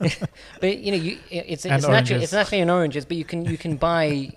But 0.60 0.78
you 0.78 0.90
know, 0.92 0.98
you, 0.98 1.18
it's 1.30 1.64
And 1.64 1.74
it's 1.74 1.86
naturally 1.88 2.24
it's 2.24 2.32
naturally 2.32 2.60
in 2.62 2.70
oranges, 2.70 3.04
but 3.04 3.16
you 3.16 3.24
can 3.24 3.44
you 3.44 3.56
can 3.58 3.76
buy 3.76 4.30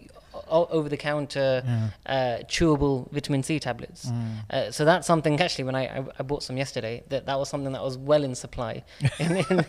over 0.49 0.89
the 0.89 0.97
counter 0.97 1.63
Yeah. 1.65 1.89
uh, 2.05 2.43
chewable 2.43 3.09
vitamin 3.11 3.43
C 3.43 3.59
tablets. 3.59 4.05
Mm. 4.07 4.31
Uh, 4.49 4.71
so 4.71 4.85
that's 4.85 5.05
something 5.07 5.39
actually 5.39 5.63
when 5.65 5.75
I, 5.75 5.83
I, 5.99 6.05
I 6.19 6.23
bought 6.23 6.43
some 6.43 6.57
yesterday 6.57 7.03
that 7.09 7.25
that 7.27 7.37
was 7.39 7.49
something 7.49 7.71
that 7.73 7.83
was 7.83 7.97
well 7.97 8.23
in 8.23 8.35
supply 8.35 8.83
in, 9.19 9.37
in, 9.37 9.65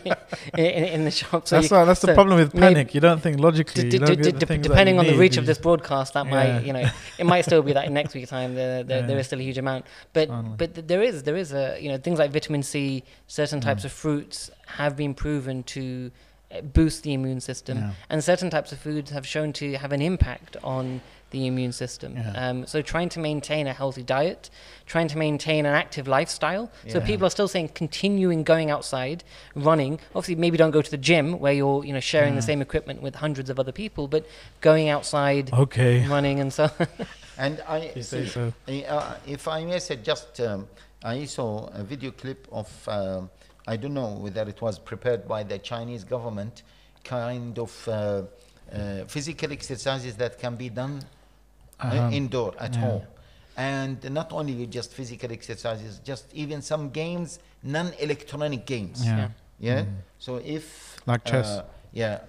in, 0.57 0.83
in 0.95 1.05
the 1.05 1.11
shop. 1.11 1.47
So 1.47 1.55
that's 1.57 1.69
you, 1.71 1.77
why, 1.77 1.85
that's 1.85 2.01
the 2.01 2.13
problem 2.13 2.37
with 2.37 2.53
panic. 2.53 2.93
You 2.95 3.01
don't 3.01 3.21
think 3.21 3.39
logically. 3.39 3.89
D- 3.89 3.97
d- 3.97 4.15
d- 4.15 4.31
d- 4.31 4.57
depending 4.57 4.99
on 4.99 5.05
the 5.05 5.17
reach 5.17 5.37
of 5.37 5.45
this 5.45 5.57
broadcast, 5.57 6.13
that 6.13 6.25
Yeah. 6.25 6.31
might 6.31 6.65
you 6.65 6.73
know 6.73 6.85
it 7.17 7.25
might 7.25 7.45
still 7.45 7.61
be 7.61 7.73
that 7.73 7.85
in 7.85 7.93
next 7.93 8.13
week's 8.13 8.29
time 8.29 8.55
there 8.55 8.83
there, 8.83 9.01
there 9.01 9.11
Yeah. 9.15 9.19
is 9.21 9.27
still 9.27 9.39
a 9.39 9.43
huge 9.43 9.57
amount. 9.57 9.85
But 10.13 10.27
Finally. 10.29 10.55
but 10.57 10.75
th- 10.75 10.87
there 10.87 11.01
is 11.01 11.23
there 11.23 11.35
is 11.37 11.53
a 11.53 11.77
you 11.79 11.89
know 11.89 11.97
things 11.97 12.19
like 12.19 12.31
vitamin 12.31 12.63
C, 12.63 13.03
certain 13.27 13.59
types 13.61 13.81
Mm. 13.83 13.85
of 13.85 13.91
fruits 13.91 14.51
have 14.67 14.95
been 14.95 15.13
proven 15.13 15.63
to 15.63 16.11
boost 16.73 17.03
the 17.03 17.13
immune 17.13 17.39
system, 17.41 17.77
Yeah. 17.77 17.91
and 18.09 18.23
certain 18.23 18.49
types 18.49 18.71
of 18.71 18.79
foods 18.79 19.11
have 19.11 19.25
shown 19.25 19.53
to 19.53 19.77
have 19.77 19.91
an 19.91 20.01
impact 20.01 20.57
on 20.63 21.01
the 21.31 21.47
immune 21.47 21.71
system. 21.71 22.15
Yeah. 22.17 22.31
Um, 22.49 22.65
so 22.65 22.81
trying 22.81 23.07
to 23.09 23.19
maintain 23.19 23.65
a 23.65 23.71
healthy 23.73 24.03
diet, 24.03 24.49
trying 24.85 25.07
to 25.07 25.17
maintain 25.17 25.65
an 25.65 25.73
active 25.73 26.05
lifestyle. 26.05 26.69
So 26.89 26.99
people 26.99 27.25
are 27.25 27.29
still 27.29 27.47
saying 27.47 27.69
continuing 27.69 28.43
going 28.43 28.69
outside, 28.69 29.23
running. 29.55 29.99
Obviously, 30.13 30.35
maybe 30.35 30.57
don't 30.57 30.71
go 30.71 30.81
to 30.81 30.91
the 30.91 30.97
gym 30.97 31.39
where 31.39 31.53
you're 31.53 31.85
you 31.85 31.93
know 31.93 32.01
sharing 32.01 32.35
the 32.35 32.41
same 32.41 32.61
equipment 32.61 33.01
with 33.01 33.15
hundreds 33.15 33.49
of 33.49 33.59
other 33.61 33.71
people, 33.71 34.09
but 34.09 34.25
going 34.59 34.89
outside, 34.89 35.53
Okay. 35.53 36.05
running, 36.07 36.39
and 36.41 36.51
so. 36.53 36.69
And 37.37 37.63
I 37.67 37.91
You 37.95 38.03
say 38.03 38.25
see, 38.25 38.29
so. 38.29 38.53
Uh, 38.67 39.15
if 39.25 39.47
I 39.47 39.63
may 39.63 39.79
suggest, 39.79 40.39
um, 40.41 40.67
I 41.01 41.25
saw 41.25 41.69
a 41.73 41.81
video 41.81 42.11
clip 42.11 42.45
of, 42.51 42.67
um 42.89 43.29
I 43.67 43.77
don't 43.77 43.93
know 43.93 44.09
whether 44.19 44.41
it 44.49 44.61
was 44.61 44.79
prepared 44.79 45.27
by 45.27 45.43
the 45.43 45.59
Chinese 45.59 46.03
government, 46.03 46.63
kind 47.03 47.57
of 47.59 47.87
uh, 47.87 47.91
uh, 48.73 49.05
physical 49.07 49.51
exercises 49.51 50.15
that 50.17 50.39
can 50.39 50.55
be 50.55 50.69
done 50.69 51.01
uh, 51.79 51.87
Uh-huh. 51.87 52.09
indoor 52.11 52.53
at 52.59 52.75
Yeah. 52.75 52.81
home. 52.81 53.01
And 53.57 53.97
not 54.11 54.31
only 54.31 54.65
just 54.67 54.93
physical 54.93 55.31
exercises, 55.31 55.99
just 56.03 56.25
even 56.33 56.61
some 56.61 56.89
games, 56.91 57.39
non-electronic 57.63 58.65
games. 58.65 59.03
Yeah. 59.05 59.17
Yeah. 59.17 59.29
Yeah. 59.59 59.81
Mm. 59.81 59.87
So 60.19 60.37
if 60.37 60.97
Like 61.05 61.23
chess. 61.25 61.47
uh, 61.47 61.63
yeah, 61.91 62.19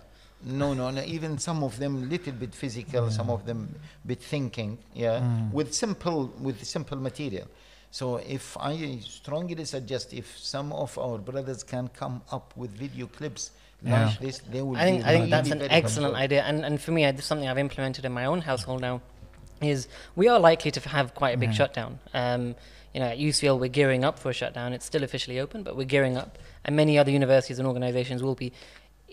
no, 0.44 0.74
no, 0.74 0.90
no. 0.90 1.02
Even 1.02 1.38
some 1.38 1.62
of 1.62 1.78
them 1.78 2.08
little 2.10 2.32
bit 2.32 2.54
physical, 2.54 3.10
some 3.10 3.30
of 3.30 3.44
them 3.46 3.74
bit 4.06 4.20
thinking. 4.22 4.78
Yeah, 4.94 5.20
Mm. 5.20 5.52
with 5.52 5.72
simple 5.74 6.30
with 6.40 6.64
simple 6.64 6.98
material. 6.98 7.46
So 7.92 8.16
if 8.16 8.56
I 8.58 8.98
strongly 9.04 9.64
suggest 9.66 10.12
if 10.14 10.26
some 10.38 10.72
of 10.72 10.96
our 10.98 11.18
brothers 11.18 11.62
can 11.62 11.88
come 11.88 12.22
up 12.36 12.46
with 12.56 12.70
video 12.84 13.06
clips 13.06 13.50
Yeah. 13.84 14.06
like 14.06 14.18
this, 14.18 14.38
they 14.52 14.62
will. 14.62 14.76
I 14.76 14.84
think 14.88 14.98
be 15.04 15.08
I 15.08 15.12
think 15.14 15.30
that's 15.30 15.50
an 15.50 15.62
excellent 15.62 16.14
helpful. 16.14 16.16
idea, 16.26 16.42
and 16.48 16.64
and 16.64 16.80
for 16.84 16.92
me, 16.96 17.04
I, 17.06 17.10
this 17.12 17.24
is 17.24 17.26
something 17.26 17.48
I've 17.48 17.58
implemented 17.68 18.04
in 18.08 18.12
my 18.20 18.24
own 18.32 18.40
household 18.50 18.80
now. 18.80 18.96
Is 19.60 19.88
we 20.20 20.26
are 20.32 20.40
likely 20.50 20.70
to 20.76 20.80
have 20.96 21.06
quite 21.20 21.34
a 21.34 21.40
big 21.44 21.50
Yeah. 21.50 21.60
shutdown. 21.60 21.92
Um, 22.14 22.42
you 22.94 23.00
know, 23.00 23.08
at 23.14 23.18
UCL 23.18 23.56
we're 23.62 23.68
gearing 23.80 24.02
up 24.08 24.16
for 24.22 24.30
a 24.30 24.36
shutdown. 24.42 24.72
It's 24.72 24.86
still 24.92 25.04
officially 25.08 25.38
open, 25.44 25.62
but 25.66 25.72
we're 25.76 25.92
gearing 25.96 26.16
up, 26.22 26.38
and 26.64 26.74
many 26.82 26.94
other 27.00 27.10
universities 27.20 27.58
and 27.58 27.66
organisations 27.72 28.22
will 28.22 28.34
be. 28.44 28.52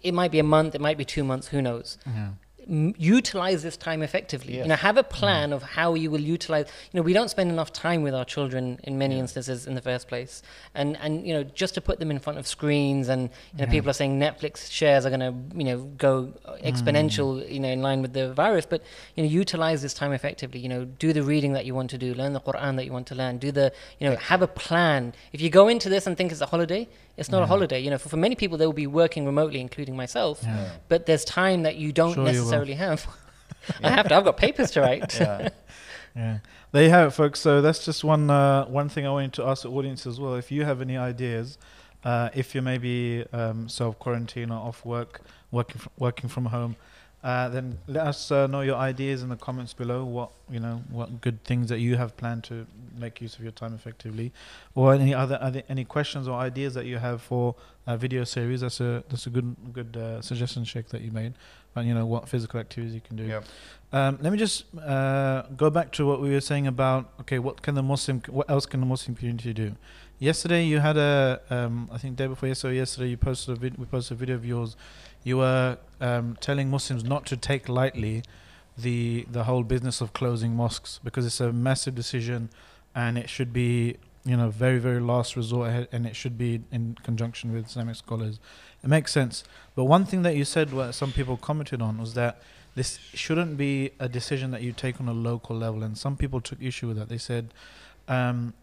It 0.10 0.14
might 0.14 0.32
be 0.32 0.40
a 0.40 0.50
month, 0.58 0.72
it 0.76 0.82
might 0.88 0.98
be 0.98 1.06
two 1.16 1.24
months, 1.32 1.48
who 1.54 1.62
knows? 1.62 1.98
Yeah. 2.06 2.30
M- 2.70 2.94
utilize 2.98 3.64
this 3.64 3.78
time 3.78 4.02
effectively. 4.02 4.56
Yes. 4.56 4.64
You 4.66 4.70
know, 4.70 4.76
have 4.76 4.98
a 4.98 5.04
mm-hmm. 5.04 5.14
plan 5.14 5.54
of 5.54 5.64
how 5.64 5.94
you 5.96 6.12
will 6.12 6.22
utilize. 6.22 6.68
You 6.92 7.00
know, 7.00 7.04
we 7.04 7.14
don't 7.14 7.30
spend 7.30 7.52
enough 7.52 7.72
time 7.74 8.02
with 8.02 8.14
our 8.14 8.26
children 8.26 8.80
in 8.84 8.98
many 8.98 9.16
Yeah. 9.16 9.22
instances 9.22 9.68
in 9.68 9.76
the 9.76 9.82
first 9.82 10.08
place, 10.08 10.42
and 10.74 10.98
and 10.98 11.26
you 11.28 11.34
know, 11.34 11.44
just 11.44 11.74
to 11.76 11.82
put 11.82 12.00
them 12.00 12.12
in 12.12 12.20
front 12.20 12.40
of 12.40 12.48
screens, 12.48 13.10
and 13.10 13.24
you 13.24 13.60
know, 13.60 13.66
Yeah. 13.66 13.72
people 13.72 13.90
are 13.90 13.94
saying 13.94 14.20
Netflix 14.20 14.72
shares 14.72 15.06
are 15.06 15.10
going 15.10 15.20
to 15.20 15.34
you 15.58 15.64
know 15.64 15.80
go 15.98 16.34
exponential, 16.64 17.44
mm. 17.44 17.52
you 17.52 17.60
know, 17.60 17.70
in 17.70 17.82
line 17.82 18.02
with 18.02 18.14
the 18.14 18.34
virus. 18.34 18.66
But 18.66 18.82
you 19.16 19.24
know, 19.24 19.30
utilize 19.30 19.82
this 19.82 19.94
time 19.94 20.14
effectively. 20.14 20.60
You 20.60 20.70
know, 20.70 20.86
do 20.86 21.14
the 21.14 21.24
reading 21.24 21.54
that 21.54 21.66
you 21.66 21.74
want 21.76 21.90
to 21.92 21.98
do, 21.98 22.14
learn 22.14 22.34
the 22.34 22.42
Quran 22.42 22.76
that 22.78 22.86
you 22.86 22.94
want 22.94 23.08
to 23.08 23.16
learn, 23.16 23.38
do 23.38 23.52
the 23.52 23.72
you 24.00 24.10
know, 24.10 24.16
have 24.16 24.42
a 24.42 24.48
plan. 24.48 25.14
If 25.34 25.42
you 25.42 25.50
go 25.50 25.68
into 25.68 25.90
this 25.90 26.08
and 26.08 26.16
think 26.18 26.32
it's 26.32 26.42
a 26.42 26.46
holiday, 26.46 26.88
it's 27.20 27.30
not 27.30 27.44
a 27.44 27.46
holiday. 27.46 27.80
You 27.80 27.90
know, 27.92 27.98
for, 27.98 28.10
for 28.10 28.18
many 28.18 28.36
people, 28.36 28.58
they 28.58 28.66
will 28.66 28.74
be 28.74 28.88
working 28.88 29.26
remotely, 29.26 29.60
including 29.60 29.96
myself. 29.96 30.42
Yeah. 30.44 30.72
But 30.88 31.06
there's 31.06 31.26
time 31.26 31.64
that 31.64 31.76
you 31.76 31.92
don't 31.92 32.14
Sure 32.14 32.26
you 32.26 32.34
necessarily 32.34 32.74
have. 32.74 33.08
I 33.84 33.90
have 33.90 34.08
to. 34.08 34.16
I've 34.16 34.24
got 34.24 34.38
papers 34.38 34.72
to 34.72 34.82
write. 34.82 35.20
Yeah. 35.20 35.50
Yeah, 36.16 36.40
there 36.72 36.84
you 36.84 36.90
have 36.90 37.10
it, 37.10 37.12
folks. 37.12 37.40
So 37.40 37.62
that's 37.62 37.86
just 37.86 38.04
one 38.04 38.32
uh, 38.32 38.66
one 38.66 38.90
thing 38.90 39.06
I 39.06 39.12
wanted 39.12 39.32
to 39.34 39.44
ask 39.46 39.62
the 39.62 39.70
audience 39.70 40.08
as 40.08 40.20
well. 40.20 40.36
If 40.36 40.52
you 40.52 40.66
have 40.66 40.82
any 40.82 40.98
ideas, 40.98 41.60
uh, 42.04 42.30
if 42.34 42.56
you're 42.56 42.64
maybe 42.64 43.26
um, 43.32 43.70
self 43.70 44.00
quarantine 44.00 44.50
or 44.50 44.58
off 44.58 44.84
work, 44.84 45.22
working 45.52 45.82
working 46.00 46.28
from 46.28 46.46
home, 46.48 46.78
uh, 47.24 47.50
then 47.50 47.78
let 47.88 48.08
us 48.08 48.32
uh, 48.32 48.48
know 48.48 48.62
your 48.62 48.78
ideas 48.78 49.22
in 49.24 49.30
the 49.30 49.36
comments 49.36 49.74
below. 49.74 50.06
What 50.06 50.32
you 50.50 50.60
know, 50.60 50.84
what 50.90 51.22
good 51.22 51.44
things 51.44 51.68
that 51.70 51.80
you 51.80 51.98
have 51.98 52.16
planned 52.16 52.44
to 52.46 52.66
make 52.98 53.22
use 53.22 53.36
of 53.36 53.44
your 53.44 53.52
time 53.52 53.74
effectively, 53.74 54.32
or 54.74 54.94
any 54.94 55.14
other, 55.14 55.38
other 55.42 55.64
any 55.68 55.84
questions 55.84 56.28
or 56.28 56.40
ideas 56.40 56.74
that 56.76 56.86
you 56.86 56.98
have 56.98 57.22
for 57.22 57.56
a 57.88 57.98
video 57.98 58.24
series. 58.24 58.62
That's 58.62 58.80
a 58.80 59.04
that's 59.10 59.28
a 59.28 59.30
good 59.30 59.56
good 59.74 59.98
uh, 59.98 60.22
suggestion, 60.22 60.64
Sheikh, 60.64 60.90
that 60.90 61.02
you 61.02 61.12
made. 61.12 61.34
And 61.76 61.88
you 61.88 61.94
know 61.94 62.06
what 62.06 62.28
physical 62.28 62.60
activities 62.60 62.96
you 62.96 63.02
can 63.02 63.16
do. 63.16 63.24
Yep. 63.24 63.46
Um, 63.92 64.20
let 64.22 64.32
me 64.32 64.38
just 64.38 64.66
uh, 64.78 65.44
go 65.56 65.70
back 65.70 65.92
to 65.94 66.06
what 66.06 66.20
we 66.20 66.32
were 66.32 66.42
saying 66.42 66.68
about 66.68 67.12
okay, 67.22 67.40
what 67.40 67.62
can 67.62 67.76
the 67.76 67.84
Muslim, 67.84 68.22
what 68.30 68.50
else 68.50 68.66
can 68.66 68.80
the 68.80 68.86
Muslim 68.86 69.16
community 69.16 69.54
do? 69.54 69.76
Yesterday 70.20 70.66
you 70.66 70.80
had 70.80 70.98
a, 70.98 71.42
um, 71.50 71.90
I 71.92 71.98
think 71.98 72.18
day 72.18 72.28
before 72.28 72.50
yesterday, 72.50 72.76
yesterday 72.76 73.10
you 73.10 73.18
posted 73.18 73.56
a 73.56 73.60
vid- 73.60 73.78
we 73.78 73.86
posted 73.86 74.18
a 74.18 74.20
video 74.20 74.36
of 74.36 74.46
yours. 74.46 74.76
You 75.24 75.38
were 75.38 75.78
um, 76.02 76.38
telling 76.40 76.70
Muslims 76.70 77.04
not 77.04 77.26
to 77.28 77.38
take 77.38 77.68
lightly 77.70 78.24
the 78.78 79.26
the 79.30 79.44
whole 79.44 79.64
business 79.64 80.00
of 80.02 80.14
closing 80.14 80.56
mosques 80.56 81.00
because 81.04 81.26
it's 81.26 81.42
a 81.42 81.52
massive 81.52 81.96
decision, 81.96 82.50
and 82.96 83.18
it 83.18 83.30
should 83.30 83.52
be 83.52 83.98
you 84.26 84.38
know 84.38 84.50
very 84.50 84.80
very 84.80 85.00
last 85.00 85.36
resort, 85.36 85.90
and 85.92 86.06
it 86.06 86.16
should 86.16 86.38
be 86.38 86.62
in 86.72 86.98
conjunction 87.04 87.54
with 87.54 87.68
Islamic 87.68 87.96
scholars. 87.96 88.40
It 88.84 88.88
makes 88.88 89.12
sense. 89.12 89.44
But 89.76 89.86
one 89.86 90.06
thing 90.06 90.22
that 90.22 90.36
you 90.36 90.46
said, 90.46 90.72
what 90.72 90.94
some 90.94 91.12
people 91.12 91.36
commented 91.38 91.82
on, 91.82 91.98
was 91.98 92.14
that 92.14 92.42
this 92.76 93.00
shouldn't 93.14 93.58
be 93.58 93.92
a 94.00 94.08
decision 94.08 94.52
that 94.52 94.62
you 94.62 94.72
take 94.72 95.02
on 95.02 95.08
a 95.10 95.14
local 95.14 95.56
level. 95.56 95.84
And 95.84 95.98
some 95.98 96.16
people 96.16 96.40
took 96.40 96.62
issue 96.62 96.88
with 96.88 96.98
that. 96.98 97.10
They 97.10 97.18
said, 97.18 97.54
um, 98.08 98.54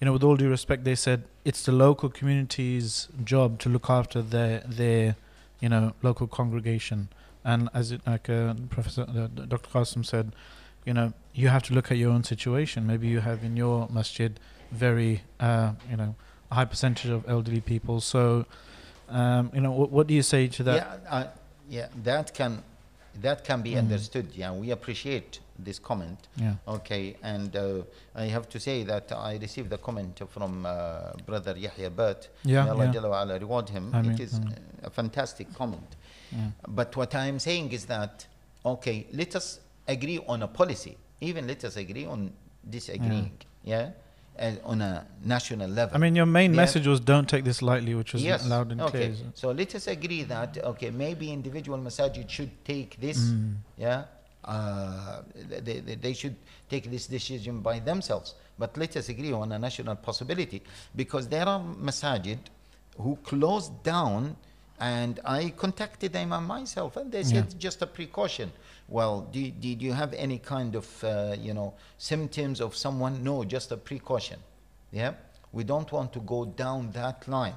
you 0.00 0.06
know, 0.06 0.12
with 0.12 0.22
all 0.22 0.36
due 0.36 0.48
respect, 0.48 0.84
they 0.84 0.94
said 0.94 1.24
it's 1.44 1.62
the 1.64 1.72
local 1.72 2.08
community's 2.08 3.08
job 3.24 3.58
to 3.60 3.68
look 3.68 3.90
after 3.90 4.22
their 4.22 4.60
their, 4.60 5.16
you 5.60 5.68
know, 5.68 5.92
local 6.02 6.26
congregation. 6.26 7.08
And 7.44 7.68
as 7.72 7.92
it, 7.92 8.00
like 8.06 8.28
uh, 8.28 8.54
Professor 8.70 9.02
uh, 9.02 9.28
Dr. 9.28 9.70
Qasim 9.70 10.04
said, 10.04 10.32
you 10.84 10.92
know, 10.94 11.12
you 11.34 11.48
have 11.48 11.62
to 11.64 11.74
look 11.74 11.90
at 11.90 11.96
your 11.96 12.10
own 12.10 12.24
situation. 12.24 12.86
Maybe 12.86 13.08
you 13.08 13.20
have 13.20 13.42
in 13.44 13.56
your 13.56 13.88
masjid 13.90 14.38
very, 14.70 15.22
uh, 15.40 15.72
you 15.90 15.96
know, 15.96 16.14
a 16.50 16.54
high 16.54 16.64
percentage 16.64 17.10
of 17.10 17.28
elderly 17.28 17.60
people. 17.60 18.00
So, 18.00 18.46
um, 19.08 19.50
you 19.54 19.60
know, 19.60 19.72
what, 19.72 19.90
what 19.90 20.06
do 20.06 20.14
you 20.14 20.22
say 20.22 20.48
to 20.48 20.62
that? 20.64 20.74
Yeah, 20.76 21.10
uh, 21.10 21.26
yeah, 21.68 21.88
that 22.04 22.34
can 22.34 22.62
that 23.22 23.44
can 23.44 23.62
be 23.62 23.72
Mm. 23.72 23.78
understood. 23.78 24.26
Yeah, 24.34 24.52
we 24.52 24.70
appreciate 24.70 25.40
this 25.58 25.78
comment. 25.78 26.28
Yeah. 26.36 26.54
Okay, 26.68 27.16
and 27.22 27.54
uh, 27.56 27.82
I 28.14 28.24
have 28.24 28.48
to 28.50 28.60
say 28.60 28.84
that 28.84 29.12
I 29.12 29.38
received 29.40 29.72
a 29.72 29.78
comment 29.78 30.20
from 30.30 30.66
uh, 30.66 31.12
brother 31.24 31.54
Yahya 31.56 31.90
Bat. 31.90 32.28
Yeah, 32.44 32.64
May 32.64 32.70
Allah 32.70 32.84
yeah. 32.86 32.92
Jalla 32.92 33.40
reward 33.40 33.68
him. 33.68 33.94
It 33.94 34.20
is 34.20 34.34
uh, 34.34 34.50
a 34.84 34.90
fantastic 34.90 35.52
comment. 35.54 35.96
Yeah. 36.32 36.50
But 36.68 36.96
what 36.96 37.14
I'm 37.14 37.38
saying 37.38 37.72
is 37.72 37.86
that, 37.86 38.26
okay, 38.64 39.06
let 39.12 39.36
us 39.36 39.60
agree 39.86 40.20
on 40.26 40.42
a 40.42 40.48
policy. 40.48 40.96
Even 41.20 41.46
let 41.46 41.64
us 41.64 41.76
agree 41.76 42.04
on 42.04 42.32
disagreeing. 42.68 43.32
Yeah, 43.64 43.90
And 44.38 44.60
on 44.64 44.82
a 44.82 45.06
national 45.24 45.70
level. 45.70 45.96
I 45.96 45.98
mean, 45.98 46.14
your 46.14 46.26
main 46.26 46.52
Yeah. 46.52 46.56
message 46.56 46.86
was 46.86 47.00
don't 47.00 47.28
take 47.28 47.44
this 47.44 47.62
lightly, 47.62 47.94
which 47.94 48.12
was 48.12 48.22
yes. 48.22 48.46
loud 48.46 48.70
and 48.70 48.80
okay. 48.82 48.90
clear. 48.90 49.14
So 49.34 49.50
let 49.50 49.74
us 49.74 49.86
agree 49.86 50.24
that 50.24 50.58
okay, 50.62 50.90
maybe 50.90 51.32
individual 51.32 51.78
masajid 51.78 52.28
should 52.28 52.50
take 52.64 53.00
this. 53.00 53.18
Mm. 53.18 53.54
Yeah, 53.78 54.04
uh, 54.46 55.22
they, 55.34 55.80
they, 55.80 55.94
they 55.96 56.12
should 56.12 56.36
take 56.70 56.90
this 56.90 57.06
decision 57.06 57.60
by 57.60 57.78
themselves. 57.80 58.34
But 58.58 58.76
let 58.76 58.96
us 58.96 59.08
agree 59.08 59.32
on 59.32 59.52
a 59.52 59.58
national 59.58 59.96
possibility 59.96 60.62
because 60.94 61.28
there 61.28 61.46
are 61.46 61.60
masajid 61.60 62.38
who 62.98 63.16
closed 63.24 63.82
down, 63.82 64.36
and 64.80 65.20
I 65.24 65.50
contacted 65.50 66.12
them 66.12 66.28
myself, 66.46 66.96
and 66.96 67.10
they 67.12 67.22
said 67.24 67.46
Yeah. 67.52 67.58
just 67.58 67.82
a 67.82 67.86
precaution. 67.86 68.50
Well, 68.88 69.22
do, 69.32 69.50
did 69.50 69.82
you 69.82 69.92
have 69.92 70.14
any 70.14 70.38
kind 70.38 70.74
of 70.76 71.04
uh, 71.04 71.34
you 71.38 71.52
know 71.52 71.74
symptoms 71.98 72.60
of 72.60 72.74
someone? 72.76 73.22
No, 73.24 73.44
just 73.44 73.72
a 73.72 73.76
precaution. 73.76 74.38
Yeah, 74.92 75.14
we 75.52 75.64
don't 75.64 75.90
want 75.92 76.12
to 76.14 76.20
go 76.20 76.44
down 76.46 76.92
that 76.92 77.26
line. 77.28 77.54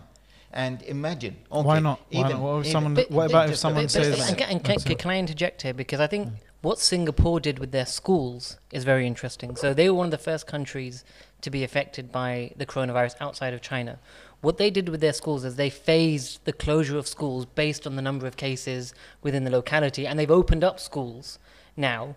And 0.52 0.82
imagine, 0.82 1.36
okay, 1.52 1.68
Why 1.68 1.80
not? 1.80 2.00
Why 2.10 2.20
even- 2.20 2.32
not? 2.32 2.42
What 2.42 2.54
if 2.56 2.60
even- 2.66 2.72
someone? 2.72 2.94
But- 2.96 3.12
what 3.12 3.32
but 3.32 3.32
about 3.32 3.50
if 3.52 3.58
someone 3.58 3.84
but- 3.84 3.92
says? 3.92 4.18
but- 4.18 4.28
and, 4.30 4.38
can, 4.38 4.50
and 4.50 4.64
can, 4.64 4.96
can 4.96 5.12
I 5.12 5.20
interject 5.20 5.62
here? 5.62 5.74
Because 5.76 6.00
I 6.00 6.08
think 6.08 6.30
what 6.62 6.80
Singapore 6.80 7.40
did 7.40 7.60
with 7.60 7.72
their 7.72 7.86
schools 7.86 8.58
is 8.72 8.84
very 8.84 9.08
interesting. 9.08 9.56
So 9.56 9.74
they 9.74 9.90
were 9.90 9.96
one 9.96 10.08
of 10.08 10.12
the 10.12 10.18
first 10.18 10.46
countries 10.48 11.04
to 11.42 11.50
be 11.50 11.64
affected 11.64 12.12
by 12.12 12.52
the 12.58 12.66
coronavirus 12.66 13.16
outside 13.22 13.54
of 13.54 13.62
China. 13.62 14.00
What 14.42 14.58
they 14.58 14.70
did 14.70 14.90
with 14.90 15.02
their 15.02 15.14
schools 15.14 15.44
is 15.46 15.56
they 15.56 15.70
phased 15.70 16.44
the 16.46 16.54
closure 16.54 16.98
of 16.98 17.08
schools 17.08 17.46
based 17.46 17.86
on 17.88 17.96
the 17.96 18.02
number 18.02 18.26
of 18.28 18.36
cases 18.38 18.94
within 19.22 19.44
the 19.46 19.52
locality, 19.52 20.06
and 20.08 20.18
they've 20.18 20.30
opened 20.32 20.64
up 20.64 20.80
schools 20.80 21.40
now 21.78 22.16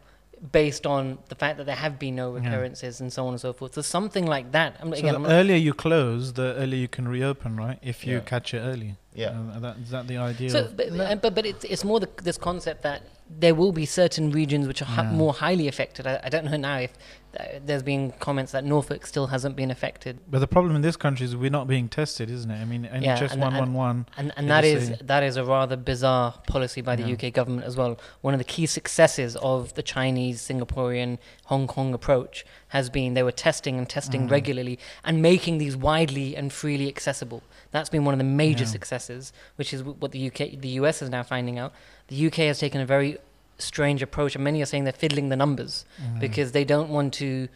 based 0.51 0.87
on 0.87 1.19
the 1.29 1.37
fact 1.37 1.57
that 1.59 1.67
there 1.67 1.77
have 1.77 2.01
been 2.01 2.17
no 2.17 2.35
Yeah. 2.37 2.43
recurrences 2.43 3.01
and 3.01 3.13
so 3.13 3.27
on 3.27 3.35
and 3.35 3.41
so 3.41 3.53
forth. 3.53 3.75
So 3.75 3.83
something 3.83 4.27
like 4.27 4.51
that. 4.51 4.75
I'm, 4.81 4.89
So 4.91 4.95
again, 4.99 5.11
the 5.13 5.17
I'm 5.17 5.23
not, 5.23 5.31
earlier 5.33 5.57
you 5.57 5.73
close, 5.73 6.33
the 6.33 6.55
earlier 6.57 6.81
you 6.81 6.89
can 6.89 7.07
reopen, 7.07 7.57
right? 7.57 7.79
If 7.81 8.05
you 8.05 8.15
Yeah. 8.15 8.21
catch 8.21 8.53
it 8.55 8.59
early. 8.59 8.97
Yeah. 9.15 9.39
Uh, 9.55 9.61
that, 9.61 9.77
is 9.79 9.91
that 9.91 10.09
the 10.09 10.17
idea? 10.17 10.51
So, 10.51 10.69
but, 10.77 10.93
No. 10.93 11.15
but 11.15 11.35
but 11.37 11.47
it's 11.47 11.65
it's 11.65 11.85
more 11.85 12.01
the, 12.01 12.09
this 12.25 12.39
concept 12.39 12.83
that 12.83 13.03
there 13.39 13.55
will 13.55 13.73
be 13.73 13.87
certain 13.87 14.31
regions 14.31 14.67
which 14.67 14.83
are 14.83 14.89
Yeah. 15.05 15.13
more 15.13 15.33
highly 15.33 15.69
affected. 15.69 16.07
I, 16.07 16.21
I 16.25 16.29
don't 16.29 16.45
know 16.45 16.57
now 16.57 16.79
if 16.79 16.93
uh, 17.39 17.45
there's 17.65 17.83
been 17.83 18.13
comments 18.21 18.53
that 18.53 18.63
Norfolk 18.63 19.07
still 19.07 19.29
hasn't 19.29 19.57
been 19.57 19.71
affected, 19.71 20.19
but 20.31 20.41
the 20.41 20.47
problem 20.47 20.77
in 20.77 20.83
this 20.83 20.97
country 20.97 21.25
is 21.25 21.35
we're 21.35 21.49
not 21.51 21.67
being 21.67 21.89
tested, 21.89 22.29
isn't 22.29 22.51
it? 22.51 22.61
I 22.61 22.65
mean, 22.67 22.85
NHS 22.93 23.39
one 23.39 23.55
one 23.57 23.73
one. 23.73 24.07
and 24.19 24.33
and 24.37 24.51
that 24.51 24.65
is 24.65 24.93
that 25.01 25.23
is 25.23 25.37
a 25.39 25.45
rather 25.45 25.77
bizarre 25.77 26.35
policy 26.47 26.83
by 26.83 26.95
the 26.95 27.05
Yeah. 27.05 27.15
UK 27.15 27.33
government 27.33 27.65
as 27.67 27.75
well. 27.77 27.99
One 28.21 28.35
of 28.35 28.39
the 28.39 28.45
key 28.45 28.67
successes 28.67 29.35
of 29.37 29.73
the 29.75 29.83
Chinese, 29.83 30.43
Singaporean, 30.47 31.19
Hong 31.47 31.67
Kong 31.67 31.95
approach 31.95 32.45
has 32.69 32.91
been 32.91 33.15
they 33.15 33.23
were 33.23 33.33
testing 33.33 33.79
and 33.79 33.89
testing 33.89 34.29
Mhm. 34.29 34.31
regularly 34.31 34.79
and 35.03 35.23
making 35.23 35.57
these 35.59 35.77
widely 35.77 36.37
and 36.37 36.53
freely 36.53 36.87
accessible. 36.89 37.43
That's 37.73 37.89
been 37.89 38.05
one 38.05 38.15
of 38.15 38.19
the 38.19 38.25
major 38.25 38.65
Yeah. 38.65 38.71
successes, 38.71 39.33
which 39.57 39.73
is 39.75 39.83
what 39.83 40.13
the 40.13 40.27
UK, 40.29 40.57
the 40.61 40.69
US 40.81 41.03
is 41.03 41.11
now 41.11 41.23
finding 41.23 41.59
out. 41.59 41.73
The 42.09 42.27
UK 42.27 42.47
has 42.47 42.59
taken 42.61 42.81
a 42.81 42.87
very 42.87 43.19
strange 43.59 44.03
approach, 44.03 44.35
and 44.35 44.45
many 44.45 44.63
are 44.63 44.67
saying 44.67 44.85
they're 44.85 44.93
fiddling 44.93 45.29
the 45.31 45.37
numbers 45.37 45.85
Mm. 46.01 46.21
because 46.21 46.53
they 46.53 46.65
don't 46.65 46.89
want 46.91 47.13
to 47.15 47.49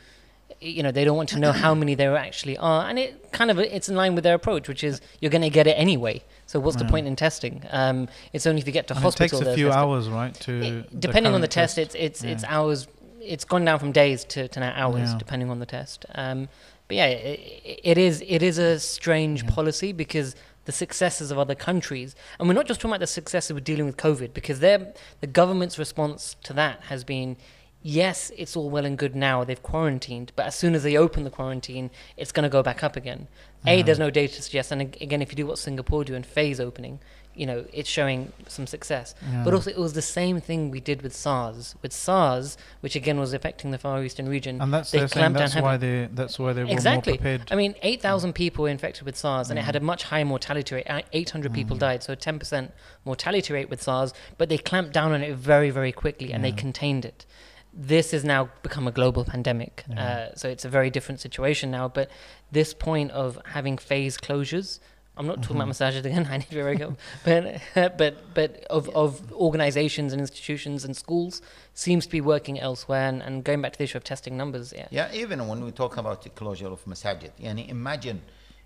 you 0.61 0.83
know 0.83 0.91
they 0.91 1.05
don't 1.05 1.17
want 1.19 1.29
to 1.29 1.39
know 1.39 1.53
how 1.53 1.75
many 1.75 1.95
there 1.95 2.17
actually 2.17 2.57
are 2.57 2.89
and 2.89 2.99
it 2.99 3.31
kind 3.31 3.51
of 3.51 3.59
it's 3.59 3.91
in 3.91 3.97
line 3.97 4.15
with 4.15 4.25
their 4.25 4.35
approach 4.35 4.69
which 4.69 4.83
is 4.83 5.03
you're 5.21 5.31
going 5.31 5.43
to 5.43 5.51
get 5.51 5.67
it 5.67 5.73
anyway 5.73 6.23
so 6.47 6.59
what's 6.59 6.77
the 6.77 6.85
point 6.87 7.07
in 7.07 7.15
testing 7.15 7.63
um, 7.73 8.09
it's 8.33 8.47
only 8.47 8.61
if 8.63 8.67
you 8.67 8.73
get 8.73 8.87
to 8.87 8.95
And 8.97 9.05
it 9.05 9.17
takes 9.17 9.35
a 9.35 9.39
few 9.55 9.67
testing. 9.67 9.71
hours, 9.73 10.09
right? 10.09 10.33
To 10.47 10.53
It- 10.63 11.01
depending 11.01 11.35
on 11.35 11.43
the 11.43 11.47
current 11.49 11.53
test, 11.53 11.79
it's 11.79 11.95
it's 11.97 12.25
it's 12.25 12.45
hours 12.45 12.87
it's 13.21 13.45
gone 13.45 13.65
down 13.67 13.79
from 13.81 13.93
days 13.93 14.25
to, 14.25 14.49
to 14.49 14.61
now 14.61 14.73
hours 14.75 15.11
Yeah. 15.11 15.19
depending 15.19 15.51
on 15.51 15.59
the 15.59 15.67
test 15.67 16.07
um, 16.15 16.49
but 16.89 16.97
yeah 16.97 17.07
it, 17.07 17.81
it 17.85 17.99
is 17.99 18.23
it 18.27 18.43
is 18.43 18.59
a 18.59 18.79
strange 18.79 19.43
Yeah. 19.43 19.51
policy 19.51 19.93
because 19.93 20.35
the 20.65 20.73
successes 20.73 21.31
of 21.31 21.39
other 21.39 21.55
countries 21.55 22.15
and 22.39 22.49
we're 22.49 22.55
not 22.55 22.67
just 22.67 22.81
talking 22.81 22.91
about 22.93 23.01
the 23.01 23.07
successes 23.07 23.53
with 23.53 23.65
dealing 23.65 23.87
with 23.87 23.97
covid 23.97 24.35
because 24.35 24.61
they're 24.61 24.93
the 25.21 25.27
government's 25.27 25.79
response 25.79 26.37
to 26.43 26.53
that 26.53 26.81
has 26.85 27.05
been 27.05 27.37
yes, 27.83 28.33
it's 28.37 28.57
all 28.57 28.69
well 28.69 28.85
and 28.85 28.99
good 28.99 29.15
now, 29.15 29.45
they've 29.45 29.63
quarantined, 29.63 30.33
but 30.35 30.45
as 30.45 30.57
soon 30.57 30.75
as 30.75 30.83
they 30.83 30.97
open 30.97 31.23
the 31.23 31.31
quarantine, 31.31 31.89
it's 32.17 32.33
going 32.33 32.43
to 32.43 32.49
go 32.49 32.61
back 32.61 32.83
up 32.83 32.97
again. 32.97 33.29
A, 33.65 33.83
there's 33.83 33.99
no 34.01 34.11
data 34.11 34.35
to 34.35 34.43
suggest, 34.43 34.73
and 34.73 34.83
again, 34.83 35.23
if 35.23 35.31
you 35.31 35.37
do 35.37 35.47
what 35.47 35.57
Singapore 35.57 36.03
do 36.03 36.17
and 36.17 36.27
phase 36.27 36.59
opening, 36.59 36.99
you 37.37 37.47
know, 37.47 37.65
it's 37.73 37.89
showing 37.89 38.33
some 38.49 38.67
success. 38.67 39.15
But 39.45 39.53
also, 39.55 39.71
it 39.71 39.77
was 39.79 39.93
the 39.93 40.03
same 40.03 40.41
thing 40.41 40.71
we 40.71 40.81
did 40.81 41.03
with 41.03 41.15
SARS. 41.15 41.75
With 41.83 41.93
SARS, 41.93 42.57
which 42.81 42.97
again 42.97 43.19
was 43.21 43.33
affecting 43.33 43.71
the 43.73 43.79
Far 43.79 44.03
Eastern 44.03 44.29
region, 44.29 44.61
and 44.61 44.73
that's 44.73 44.91
they 44.91 45.07
clamped 45.07 45.35
down 45.39 45.43
that's 45.45 45.53
heavily. 45.55 45.73
why 45.73 45.77
they 45.77 46.09
that's 46.13 46.39
why 46.39 46.53
they 46.55 46.65
were 46.65 46.71
Exactly. 46.71 47.13
more 47.13 47.19
prepared. 47.19 47.43
I 47.51 47.57
mean, 47.57 47.75
8,000 47.83 48.33
people 48.33 48.63
were 48.65 48.71
infected 48.71 49.05
with 49.05 49.17
SARS, 49.17 49.51
and 49.51 49.59
it 49.59 49.63
had 49.63 49.77
a 49.77 49.81
much 49.81 50.05
higher 50.05 50.25
mortality 50.25 50.75
rate. 50.77 50.87
800 51.13 51.53
people 51.53 51.77
Mm. 51.77 51.81
died, 51.81 52.03
so 52.03 52.13
a 52.13 52.17
10% 52.17 52.73
mortality 53.05 53.53
rate 53.53 53.69
with 53.69 53.83
SARS, 53.83 54.15
but 54.39 54.49
they 54.49 54.59
clamped 54.59 54.93
down 54.93 55.13
on 55.13 55.23
it 55.23 55.35
very, 55.37 55.71
very 55.71 55.93
quickly 55.93 56.33
and 56.33 56.43
they 56.45 56.53
contained 56.53 57.05
it. 57.05 57.27
This 57.79 58.13
has 58.13 58.25
now 58.25 58.49
become 58.63 58.89
a 58.89 58.91
global 58.91 59.25
pandemic, 59.25 59.85
Yeah. 59.91 60.03
uh, 60.33 60.35
so 60.35 60.49
it's 60.49 60.65
a 60.65 60.69
very 60.71 60.89
different 60.89 61.21
situation 61.21 61.71
now. 61.71 61.89
But 61.89 62.09
this 62.51 62.73
point 62.73 63.11
of 63.11 63.39
having 63.53 63.77
phase 63.77 64.17
closures, 64.17 64.81
I'm 65.17 65.27
not 65.27 65.43
talking 65.43 65.57
about 65.57 65.63
mm-hmm. 65.63 65.69
massages 65.69 66.05
again. 66.05 66.27
I 66.31 66.39
need 66.39 66.51
to 66.51 66.63
break 66.63 66.81
up. 66.83 66.95
But 67.25 67.61
but 67.99 68.35
but 68.35 68.65
of 68.65 68.89
of 68.91 69.33
organisations 69.33 70.13
and 70.13 70.21
institutions 70.21 70.85
and 70.85 70.97
schools 70.97 71.43
seems 71.75 72.05
to 72.07 72.13
be 72.13 72.21
working 72.21 72.61
elsewhere. 72.61 73.09
And, 73.09 73.23
and 73.23 73.43
going 73.43 73.63
back 73.63 73.73
to 73.73 73.79
the 73.79 73.85
issue 73.85 73.99
of 73.99 74.05
testing 74.05 74.37
numbers, 74.37 74.73
yeah. 74.77 74.89
Yeah, 74.91 75.09
even 75.13 75.47
when 75.49 75.65
we 75.65 75.73
talk 75.73 75.97
about 75.97 76.23
the 76.23 76.31
closure 76.31 76.69
of 76.69 76.85
masajid, 76.85 77.31
yani 77.41 77.69
imagine, 77.69 78.21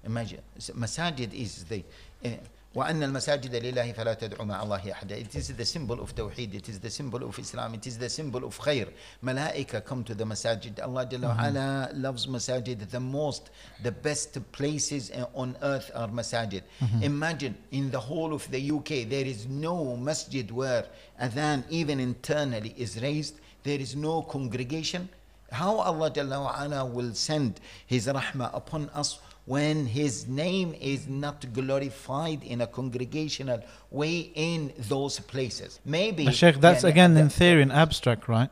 imagine 0.05 0.41
masajid 0.59 1.33
is 1.33 1.65
the 1.65 1.85
uh, 2.25 2.31
وأن 2.76 3.04
المساجد 3.04 3.56
لله 3.56 3.92
فلا 3.94 4.14
تدعوا 4.14 4.46
مع 4.46 4.64
الله 4.64 4.92
أحدا. 4.92 5.18
It 5.18 5.36
is 5.36 5.48
the 5.48 5.64
symbol 5.64 6.02
of 6.02 6.14
Tawheed, 6.14 6.54
it 6.54 6.68
is 6.68 6.80
the 6.80 6.90
symbol 6.90 7.24
of 7.24 7.40
Islam, 7.40 7.74
it 7.74 7.88
is 7.88 7.98
the 7.98 8.10
symbol 8.10 8.44
of 8.44 8.60
khair. 8.60 8.90
Malaika 9.24 9.84
come 9.86 10.04
to 10.04 10.14
the 10.14 10.26
masajid. 10.26 10.84
Allah 10.84 11.06
Jalla 11.06 11.38
wa 11.38 11.48
ala 11.48 11.90
loves 11.94 12.28
masajid 12.28 12.90
the 12.90 13.00
most. 13.00 13.50
The 13.82 13.94
best 13.94 14.38
places 14.52 15.10
uh, 15.12 15.26
on 15.34 15.56
earth 15.62 15.90
are 15.96 16.10
masajid. 16.10 16.64
Imagine 17.02 17.56
in 17.72 17.92
the 17.92 18.00
whole 18.00 18.34
of 18.34 18.52
the 18.52 18.72
UK, 18.72 19.08
there 19.10 19.26
is 19.26 19.48
no 19.48 19.96
masjid 19.96 20.52
where 20.52 20.86
adhan 21.22 21.64
even 21.70 22.02
internally 22.02 22.74
is 22.78 23.02
raised. 23.02 23.40
There 23.64 23.80
is 23.80 23.96
no 23.96 24.22
congregation. 24.22 25.08
How 25.50 25.78
Allah 25.78 26.12
Jalla 26.12 26.44
wa 26.44 26.62
ala 26.62 26.86
will 26.86 27.14
send 27.14 27.62
His 27.88 28.08
rahmah 28.08 28.54
upon 28.54 28.90
us 28.90 29.20
when 29.47 29.87
his 29.87 30.29
name 30.29 30.75
is 30.81 31.09
not 31.09 31.53
glorified 31.53 32.43
in 32.45 32.61
a 32.61 32.67
congregational 32.67 33.61
way 33.91 34.31
in 34.35 34.73
those 34.89 35.19
places. 35.21 35.81
Maybe. 35.85 36.31
Sheikh, 36.31 36.61
that's 36.61 36.85
yeah, 36.85 36.91
again 36.91 37.17
in 37.17 37.29
theory 37.29 37.63
and 37.63 37.73
abstract, 37.73 38.29
right? 38.29 38.51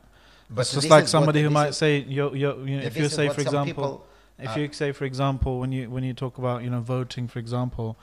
But 0.49 0.61
it's 0.61 0.73
just 0.73 0.89
like 0.89 1.07
somebody 1.07 1.43
who 1.43 1.49
might 1.49 1.69
is, 1.69 1.77
say, 1.77 1.99
you're, 1.99 2.35
you're, 2.35 2.67
you 2.67 2.77
know, 2.77 2.83
if 2.83 2.97
you 2.97 3.07
say, 3.07 3.29
for 3.29 3.41
example, 3.41 3.65
people, 3.65 4.07
uh, 4.39 4.43
if 4.51 4.57
you 4.57 4.73
say, 4.73 4.91
for 4.91 5.05
example, 5.05 5.59
when 5.59 5.71
you 5.71 5.89
when 5.89 6.03
you 6.03 6.13
talk 6.13 6.37
about 6.37 6.63
you 6.63 6.69
know 6.69 6.79
voting, 6.79 7.27
for 7.27 7.39
example, 7.39 7.97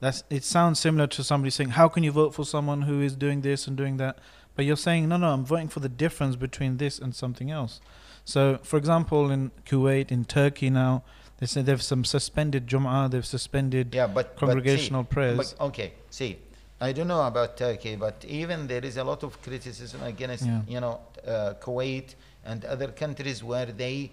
that's 0.00 0.24
it 0.28 0.42
sounds 0.42 0.80
similar 0.80 1.06
to 1.06 1.22
somebody 1.22 1.50
saying, 1.50 1.70
how 1.70 1.88
can 1.88 2.02
you 2.02 2.10
vote 2.10 2.34
for 2.34 2.44
someone 2.44 2.82
who 2.82 3.00
is 3.00 3.14
doing 3.14 3.42
this 3.42 3.68
and 3.68 3.76
doing 3.76 3.98
that? 3.98 4.18
But 4.56 4.64
you're 4.64 4.76
saying, 4.76 5.08
no, 5.08 5.16
no, 5.16 5.28
I'm 5.28 5.44
voting 5.44 5.68
for 5.68 5.80
the 5.80 5.88
difference 5.88 6.36
between 6.36 6.76
this 6.78 6.98
and 6.98 7.14
something 7.14 7.50
else. 7.50 7.80
So, 8.24 8.58
for 8.62 8.76
example, 8.76 9.30
in 9.30 9.50
Kuwait, 9.64 10.10
in 10.10 10.24
Turkey 10.24 10.70
now, 10.70 11.02
they 11.42 11.46
say 11.46 11.60
they've 11.60 11.82
some 11.82 12.04
suspended 12.04 12.68
Jum'ah, 12.68 13.10
they've 13.10 13.26
suspended 13.26 13.92
yeah, 13.92 14.06
but 14.06 14.14
but 14.14 14.30
see, 14.30 14.46
congregational 14.46 15.02
prayers. 15.02 15.54
But, 15.58 15.66
okay, 15.70 15.92
see, 16.08 16.38
I 16.80 16.92
don't 16.92 17.08
know 17.08 17.26
about 17.26 17.56
Turkey, 17.56 17.96
but 17.96 18.24
even 18.28 18.68
there 18.68 18.84
is 18.84 18.96
a 18.96 19.02
lot 19.02 19.24
of 19.24 19.42
criticism 19.42 20.04
against, 20.04 20.46
Yeah. 20.46 20.60
you 20.68 20.78
know, 20.78 21.00
uh, 21.26 21.54
Kuwait 21.60 22.14
and 22.44 22.64
other 22.64 22.92
countries 22.92 23.42
where 23.42 23.66
they 23.66 24.12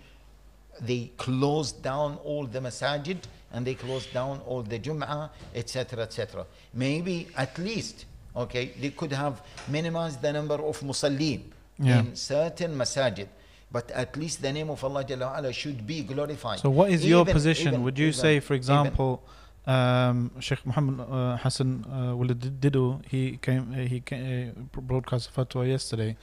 they 0.82 1.11
closed 1.17 1.84
down 1.84 2.17
all 2.23 2.45
the 2.47 2.59
masajid 2.61 3.17
and 3.53 3.67
they 3.67 3.75
closed 3.75 4.11
down 4.11 4.41
all 4.47 4.63
the 4.63 4.80
Jum'ah, 4.80 5.30
etc., 5.53 6.01
etc. 6.05 6.47
Maybe 6.73 7.27
at 7.38 7.59
least, 7.59 8.05
okay, 8.36 8.71
they 8.82 8.89
could 8.89 9.11
have 9.11 9.39
minimized 9.67 10.19
the 10.23 10.34
number 10.34 10.55
of 10.55 10.80
musallin 10.80 11.41
Yeah. 11.77 11.99
in 11.99 12.15
certain 12.15 12.75
masajid. 12.75 13.27
But 13.72 13.91
at 13.91 14.17
least 14.17 14.41
the 14.41 14.51
name 14.51 14.70
of 14.70 14.84
Allah 14.84 15.03
Jalla 15.03 15.38
ala 15.38 15.53
should 15.53 15.86
be 15.86 16.01
glorified. 16.03 16.59
So, 16.59 16.70
what 16.72 16.89
is 16.91 17.05
your 17.05 17.24
position? 17.26 17.67
even- 17.74 17.84
Would 17.84 17.99
you 17.99 18.07
even- 18.07 18.20
say, 18.20 18.39
for 18.39 18.55
example, 18.55 19.22
um, 19.67 20.32
Sheikh 20.39 20.65
Muhammad 20.65 20.99
uh, 21.07 21.38
Hassan 21.38 21.86
uh, 21.88 22.34
Didu, 22.63 23.05
he 23.07 23.38
came, 23.38 23.72
uh, 23.72 23.76
he 23.93 23.99
came, 23.99 24.49
uh, 24.76 24.82
broadcast 24.82 25.30
a 25.30 25.32
fatwa 25.32 25.67
yesterday, 25.67 26.17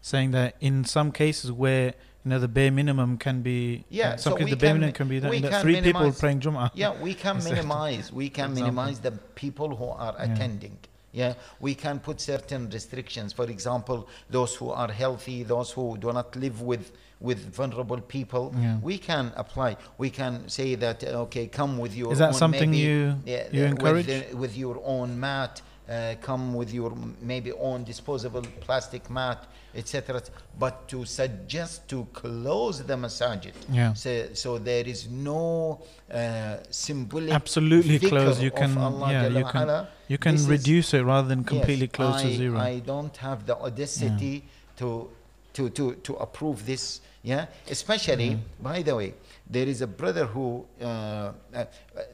saying 0.00 0.30
that 0.30 0.56
in 0.60 0.84
some 0.84 1.12
cases 1.12 1.52
where 1.52 1.86
you 2.24 2.30
know 2.30 2.38
the 2.38 2.48
bare 2.48 2.70
minimum 2.70 3.18
can 3.18 3.42
be, 3.42 3.84
Yeah, 3.90 4.16
some 4.16 4.32
so 4.32 4.38
the 4.38 4.56
bare 4.56 4.70
can- 4.70 4.76
minimum 4.80 4.92
can 4.94 5.08
be 5.08 5.18
that 5.18 5.30
can 5.30 5.60
three 5.62 5.74
people 5.82 6.00
minimize- 6.00 6.18
praying 6.18 6.40
Jum'ah. 6.40 6.70
Yeah, 6.74 6.94
we 7.02 7.12
can 7.12 7.36
minimize. 7.50 8.10
We 8.10 8.30
can 8.30 8.54
minimize 8.54 9.00
the 9.00 9.12
people 9.34 9.76
who 9.76 9.88
are 9.90 10.14
Yeah. 10.18 10.32
attending. 10.32 10.78
Yeah, 11.16 11.32
we 11.60 11.74
can 11.74 11.98
put 11.98 12.20
certain 12.20 12.68
restrictions. 12.68 13.32
For 13.32 13.46
example, 13.56 14.06
those 14.28 14.54
who 14.54 14.68
are 14.70 14.92
healthy, 14.92 15.44
those 15.44 15.70
who 15.72 15.96
do 15.96 16.12
not 16.12 16.36
live 16.36 16.60
with 16.60 16.92
with 17.28 17.38
vulnerable 17.56 18.02
people, 18.02 18.44
Yeah. 18.54 18.76
we 18.82 18.98
can 18.98 19.32
apply. 19.36 19.78
We 19.96 20.10
can 20.10 20.46
say 20.56 20.74
that 20.74 21.02
uh, 21.02 21.22
okay, 21.26 21.46
come 21.46 21.78
with 21.78 21.96
your. 21.96 22.12
Is 22.12 22.18
that 22.18 22.34
own 22.34 22.40
something 22.44 22.70
maybe, 22.70 22.82
you- 22.82 23.14
yeah, 23.24 23.44
you 23.50 23.62
uh, 23.64 23.68
encourage? 23.68 24.06
with, 24.06 24.30
the- 24.30 24.36
with 24.36 24.54
your 24.58 24.76
own 24.84 25.18
mat? 25.18 25.62
Uh, 25.88 26.16
come 26.20 26.52
with 26.52 26.74
your 26.74 26.92
maybe 27.22 27.52
own 27.52 27.84
disposable 27.84 28.42
plastic 28.60 29.08
mat, 29.08 29.46
etc. 29.72 30.20
But 30.58 30.88
to 30.88 31.04
suggest 31.04 31.86
to 31.90 32.08
close 32.12 32.82
the 32.82 32.94
masajid, 32.94 33.52
Yeah. 33.70 33.92
so, 33.94 34.34
so 34.34 34.58
there 34.58 34.84
is 34.84 35.06
no 35.08 35.80
uh, 36.12 36.56
symbolic 36.70 37.32
Absolutely 37.32 38.00
close. 38.00 38.42
You 38.42 38.50
can, 38.50 38.76
Allah 38.76 39.12
yeah, 39.12 39.28
you 39.28 39.44
can, 39.44 39.86
you 40.08 40.18
can 40.18 40.32
This 40.32 40.40
is- 40.42 40.48
reduce 40.48 40.92
it 40.94 41.02
rather 41.04 41.28
than 41.28 41.44
completely 41.44 41.86
Yes, 41.86 41.92
close 41.94 42.16
I, 42.16 42.22
to 42.24 42.34
zero. 42.34 42.58
I 42.58 42.80
don't 42.80 43.16
have 43.18 43.46
the 43.46 43.56
audacity 43.56 44.42
to, 44.78 45.08
to, 45.52 45.70
to, 45.70 45.94
to 45.94 46.14
approve 46.14 46.66
this. 46.66 47.00
Yeah, 47.22 47.46
especially 47.70 48.38
by 48.60 48.82
the 48.82 48.94
way, 48.96 49.14
there 49.48 49.66
is 49.66 49.80
a 49.80 49.86
brother 49.86 50.26
who, 50.26 50.66
uh, 50.80 50.84
uh, 50.84 51.64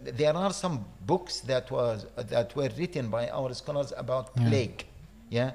there 0.02 0.36
are 0.36 0.52
some 0.52 0.84
books 1.06 1.40
that, 1.40 1.70
was, 1.70 2.06
that 2.16 2.54
were 2.54 2.68
written 2.76 3.08
by 3.08 3.28
our 3.30 3.54
scholars 3.54 3.92
about 3.96 4.34
plague. 4.36 4.84
Yeah. 5.30 5.52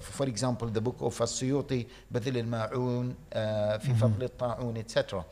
For 0.00 0.26
example, 0.26 0.68
the 0.68 0.80
book 0.80 0.96
of 1.00 1.18
As-Suyuti, 1.20 1.86
al-Ma'un, 2.14 3.14
uh, 3.32 3.78
Fi 3.78 3.92
mm-hmm. 3.92 4.22
al-Ta'un, 4.22 4.76
etc. 4.76 5.24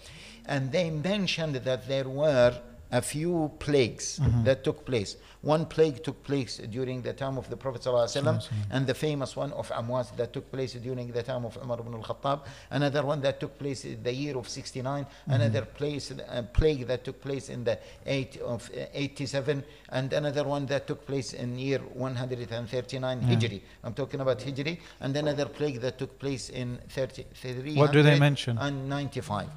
And 0.46 0.72
they 0.72 0.90
mentioned 0.90 1.56
that 1.56 1.86
there 1.86 2.08
were 2.08 2.58
a 2.90 3.02
few 3.02 3.50
plagues 3.58 4.20
that 4.44 4.64
took 4.64 4.84
place. 4.84 5.16
One 5.42 5.66
plague 5.66 6.02
took 6.02 6.24
place 6.24 6.56
during 6.56 7.02
the 7.02 7.12
time 7.12 7.38
of 7.38 7.48
the 7.48 7.56
Prophet 7.56 7.82
ﷺ, 7.82 8.48
and 8.72 8.86
the 8.86 8.94
famous 8.94 9.36
one 9.36 9.52
of 9.52 9.68
Amwas 9.70 10.16
that 10.16 10.32
took 10.32 10.50
place 10.50 10.72
during 10.72 11.12
the 11.12 11.22
time 11.22 11.44
of 11.44 11.56
Umar 11.62 11.78
ibn 11.78 11.94
al-Khattab. 11.94 12.40
Another 12.70 13.04
one 13.04 13.20
that 13.20 13.38
took 13.38 13.56
place 13.58 13.84
in 13.84 14.02
the 14.02 14.12
year 14.12 14.36
of 14.36 14.48
69. 14.48 15.06
Another 15.28 15.62
place, 15.64 16.10
uh, 16.10 16.42
plague 16.52 16.86
that 16.88 17.04
took 17.04 17.20
place 17.20 17.50
in 17.50 17.62
the 17.62 17.78
8 18.04 18.38
of 18.38 18.68
uh, 18.76 18.86
87. 18.92 19.62
And 19.90 20.12
another 20.12 20.44
one 20.44 20.66
that 20.66 20.86
took 20.88 21.06
place 21.06 21.34
in 21.34 21.56
year 21.58 21.78
139 21.78 23.20
Hijri. 23.22 23.60
I'm 23.84 23.94
talking 23.94 24.20
about 24.20 24.40
Hijri. 24.40 24.78
And 25.00 25.16
another 25.16 25.46
plague 25.46 25.80
that 25.82 25.98
took 25.98 26.18
place 26.18 26.50
in 26.50 26.78
30, 26.88 27.74
What 27.76 27.92
do 27.92 28.02
they 28.02 28.18
mention? 28.18 28.58
and 28.58 28.88
95. 28.88 29.48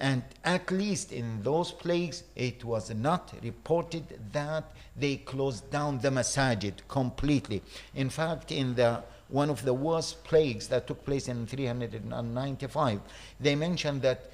And 0.00 0.22
at 0.44 0.70
least 0.70 1.12
in 1.12 1.42
those 1.42 1.72
plagues, 1.72 2.24
it 2.34 2.64
was 2.64 2.90
not 2.90 3.34
reported 3.42 4.18
that 4.32 4.64
they 4.96 5.16
closed 5.16 5.70
down 5.70 5.98
the 6.00 6.08
masajid 6.08 6.74
completely. 6.88 7.62
In 7.94 8.08
fact, 8.08 8.50
in 8.50 8.74
the 8.74 9.02
one 9.28 9.50
of 9.50 9.64
the 9.64 9.74
worst 9.74 10.24
plagues 10.24 10.66
that 10.68 10.86
took 10.88 11.04
place 11.04 11.28
in 11.28 11.46
395, 11.46 13.00
they 13.38 13.54
mentioned 13.54 14.02
that 14.02 14.32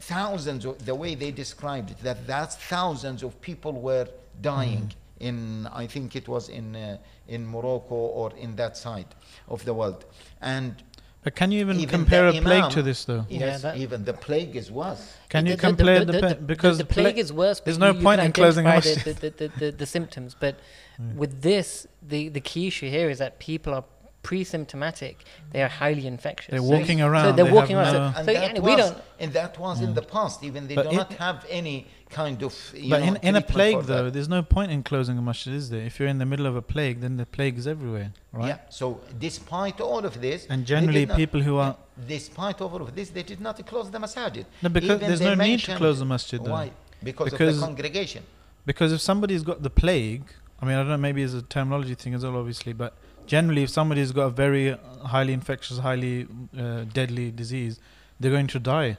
thousands 0.00 0.64
of, 0.64 0.84
the 0.86 0.94
way 0.94 1.14
they 1.14 1.30
described 1.30 1.90
it 1.90 1.98
that 1.98 2.26
that's 2.26 2.56
thousands 2.56 3.22
of 3.22 3.40
people 3.40 3.72
were 3.72 4.08
dying 4.40 4.92
in 5.20 5.68
i 5.72 5.86
think 5.86 6.16
it 6.16 6.28
was 6.28 6.48
in 6.48 6.74
uh, 6.74 6.96
in 7.28 7.46
morocco 7.46 7.94
or 7.94 8.32
in 8.36 8.56
that 8.56 8.76
side 8.76 9.06
of 9.48 9.64
the 9.64 9.72
world 9.72 10.04
and 10.40 10.82
but 11.24 11.34
can 11.34 11.50
you 11.50 11.60
even, 11.60 11.76
even 11.80 11.88
compare 11.88 12.28
a 12.28 12.32
the 12.32 12.42
plague 12.42 12.70
to 12.70 12.82
this 12.82 13.04
though? 13.06 13.24
Yeah, 13.28 13.38
yes 13.40 13.62
that- 13.62 13.76
even 13.78 14.04
the 14.04 14.12
plague 14.12 14.54
is 14.54 14.70
worse 14.70 15.02
Can 15.30 15.46
you 15.46 15.52
The- 15.52 15.56
the- 15.56 15.62
the- 15.62 15.68
compare 15.68 15.98
the, 16.04 16.12
the, 16.12 16.20
the, 16.20 16.28
the- 16.28 16.34
because 16.52 16.78
the 16.78 16.84
plague 16.84 17.14
pla- 17.16 17.20
is 17.22 17.32
worse. 17.32 17.58
but 17.60 17.64
There's 17.66 17.78
no 17.78 17.92
you 17.92 18.02
point 18.02 18.18
can 18.20 18.26
in 18.26 18.32
closing 18.32 18.66
a 18.66 18.80
the, 18.80 19.16
the, 19.20 19.30
the, 19.30 19.48
the, 19.58 19.70
the 19.72 19.86
symptoms. 19.86 20.36
But 20.38 20.54
hmm. 20.96 21.16
with 21.16 21.42
this, 21.42 21.86
the, 22.06 22.28
the 22.28 22.40
key 22.40 22.66
issue 22.68 22.88
here 22.90 23.08
is 23.10 23.18
that 23.18 23.38
people 23.40 23.72
are 23.74 23.84
pre-symptomatic. 24.22 25.24
They 25.52 25.62
are 25.62 25.68
highly 25.68 26.06
infectious. 26.06 26.50
They're 26.50 26.62
walking 26.62 26.98
so 26.98 27.06
around, 27.08 27.36
they're 27.36 27.44
they 27.44 27.52
walking 27.52 27.76
around. 27.76 27.94
no- 27.94 28.12
and 28.16 28.26
So, 28.26 28.32
that 28.32 28.56
so 28.56 28.62
we 28.62 28.74
was, 28.74 28.90
don't. 28.90 29.02
and 29.20 29.32
that 29.32 29.58
was 29.58 29.80
in 29.80 29.88
hmm. 29.88 29.94
the 29.94 30.02
past 30.02 30.42
even 30.42 30.66
they 30.68 30.74
But 30.74 30.84
do 30.84 30.90
in- 30.90 30.96
not 30.96 31.12
have 31.14 31.46
any 31.48 31.86
kind 32.22 32.40
of 32.48 32.54
you 32.74 32.90
But 32.92 33.00
know, 33.00 33.06
in, 33.08 33.16
in 33.28 33.34
a 33.36 33.44
plague, 33.54 33.82
though, 33.92 34.08
there's 34.14 34.32
no 34.36 34.42
point 34.56 34.70
in 34.76 34.80
closing 34.90 35.16
a 35.22 35.24
masjid, 35.30 35.52
is 35.60 35.66
there? 35.72 35.84
If 35.90 35.98
you're 35.98 36.12
in 36.14 36.18
the 36.24 36.28
middle 36.32 36.46
of 36.52 36.54
a 36.62 36.64
plague, 36.74 36.96
then 37.04 37.16
the 37.22 37.26
plague 37.36 37.56
is 37.62 37.66
everywhere, 37.74 38.08
right? 38.32 38.48
Yeah. 38.48 38.58
So 38.80 38.86
despite 39.28 39.78
all 39.80 40.04
of 40.10 40.14
this, 40.26 40.46
And 40.52 40.60
generally, 40.74 41.04
people 41.22 41.40
who 41.48 41.56
are 41.64 41.76
despite 42.16 42.58
all 42.60 42.80
of 42.86 42.94
this, 42.98 43.10
they 43.16 43.24
did 43.32 43.40
not 43.46 43.54
close 43.70 43.90
the 43.90 44.00
masjid. 44.06 44.46
no, 44.62 44.68
because 44.68 44.96
Even 44.96 45.08
there's 45.08 45.26
no 45.32 45.34
need 45.34 45.60
to 45.68 45.76
close 45.82 45.98
the 46.04 46.10
masjid, 46.16 46.38
though. 46.44 46.56
Why? 46.58 46.70
Because, 47.08 47.30
Because- 47.30 47.56
of 47.56 47.60
the 47.60 47.66
congregation. 47.66 48.22
Because 48.70 48.90
if 48.96 49.00
somebody's 49.10 49.42
got 49.50 49.58
the 49.68 49.74
plague, 49.82 50.24
I 50.60 50.62
mean, 50.66 50.76
I 50.76 50.80
don't 50.82 50.88
know, 50.88 50.96
maybe 51.08 51.22
it's 51.22 51.34
a 51.34 51.42
terminology 51.56 51.94
thing 52.02 52.14
as 52.14 52.22
well, 52.24 52.36
obviously, 52.42 52.72
but 52.72 52.94
generally, 53.26 53.62
if 53.66 53.70
somebody's 53.70 54.12
got 54.12 54.26
a 54.32 54.34
very 54.44 54.64
uh, 54.72 54.78
highly 55.14 55.34
infectious, 55.40 55.78
highly 55.78 56.26
uh, 56.58 56.84
deadly 56.98 57.26
disease, 57.42 57.78
they're 58.18 58.30
going 58.38 58.46
to 58.56 58.58
die. 58.76 58.96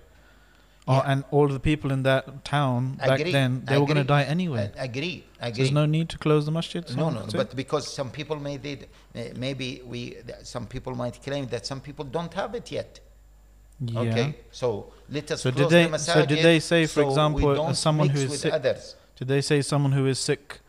Or, 0.88 0.98
Yeah. 0.98 1.12
and 1.12 1.24
all 1.32 1.48
the 1.48 1.60
people 1.60 1.92
in 1.92 2.04
that 2.04 2.26
town 2.46 2.80
back 2.98 3.20
Agree, 3.20 3.32
then, 3.32 3.64
they 3.66 3.76
were 3.80 3.88
going 3.88 3.98
to 3.98 4.04
die 4.04 4.24
anyway. 4.24 4.72
I 4.80 4.84
agree. 4.84 5.24
So 5.24 5.48
Agree. 5.48 5.58
there's 5.58 5.72
no 5.72 5.86
need 5.88 6.10
to 6.10 6.18
close 6.20 6.46
the 6.46 6.52
masjid. 6.52 6.88
so 6.88 6.96
no, 6.96 7.10
no, 7.10 7.22
but 7.34 7.50
it? 7.52 7.56
because 7.56 7.92
some 7.92 8.12
people 8.12 8.36
may 8.48 8.58
did, 8.58 8.88
maybe 9.36 9.82
we 9.92 10.18
some 10.44 10.68
people 10.68 10.94
might 10.94 11.16
claim 11.24 11.48
that 11.48 11.66
some 11.66 11.82
people 11.82 12.06
don't 12.06 12.34
have 12.42 12.54
it 12.60 12.72
yet. 12.72 13.00
yeah. 13.80 14.00
Okay, 14.02 14.36
so 14.52 14.68
let 15.10 15.32
us 15.32 15.42
So 15.42 15.50
did 15.50 15.58
close 15.58 15.72
they- 15.72 15.88
the 15.88 15.98
so 15.98 16.26
did 16.26 16.44
they 16.50 16.60
say, 16.60 16.86
for 16.86 17.02
so 17.02 17.08
example, 17.10 17.74
someone 17.74 18.10
who 18.10 18.22
is 18.22 18.40
sick- 18.42 18.54
others? 18.54 18.96
Did 19.18 19.28
they 19.28 19.42
say 19.42 19.62
someone 19.64 19.92
who 19.98 20.06
is 20.14 20.20
sick 20.20 20.60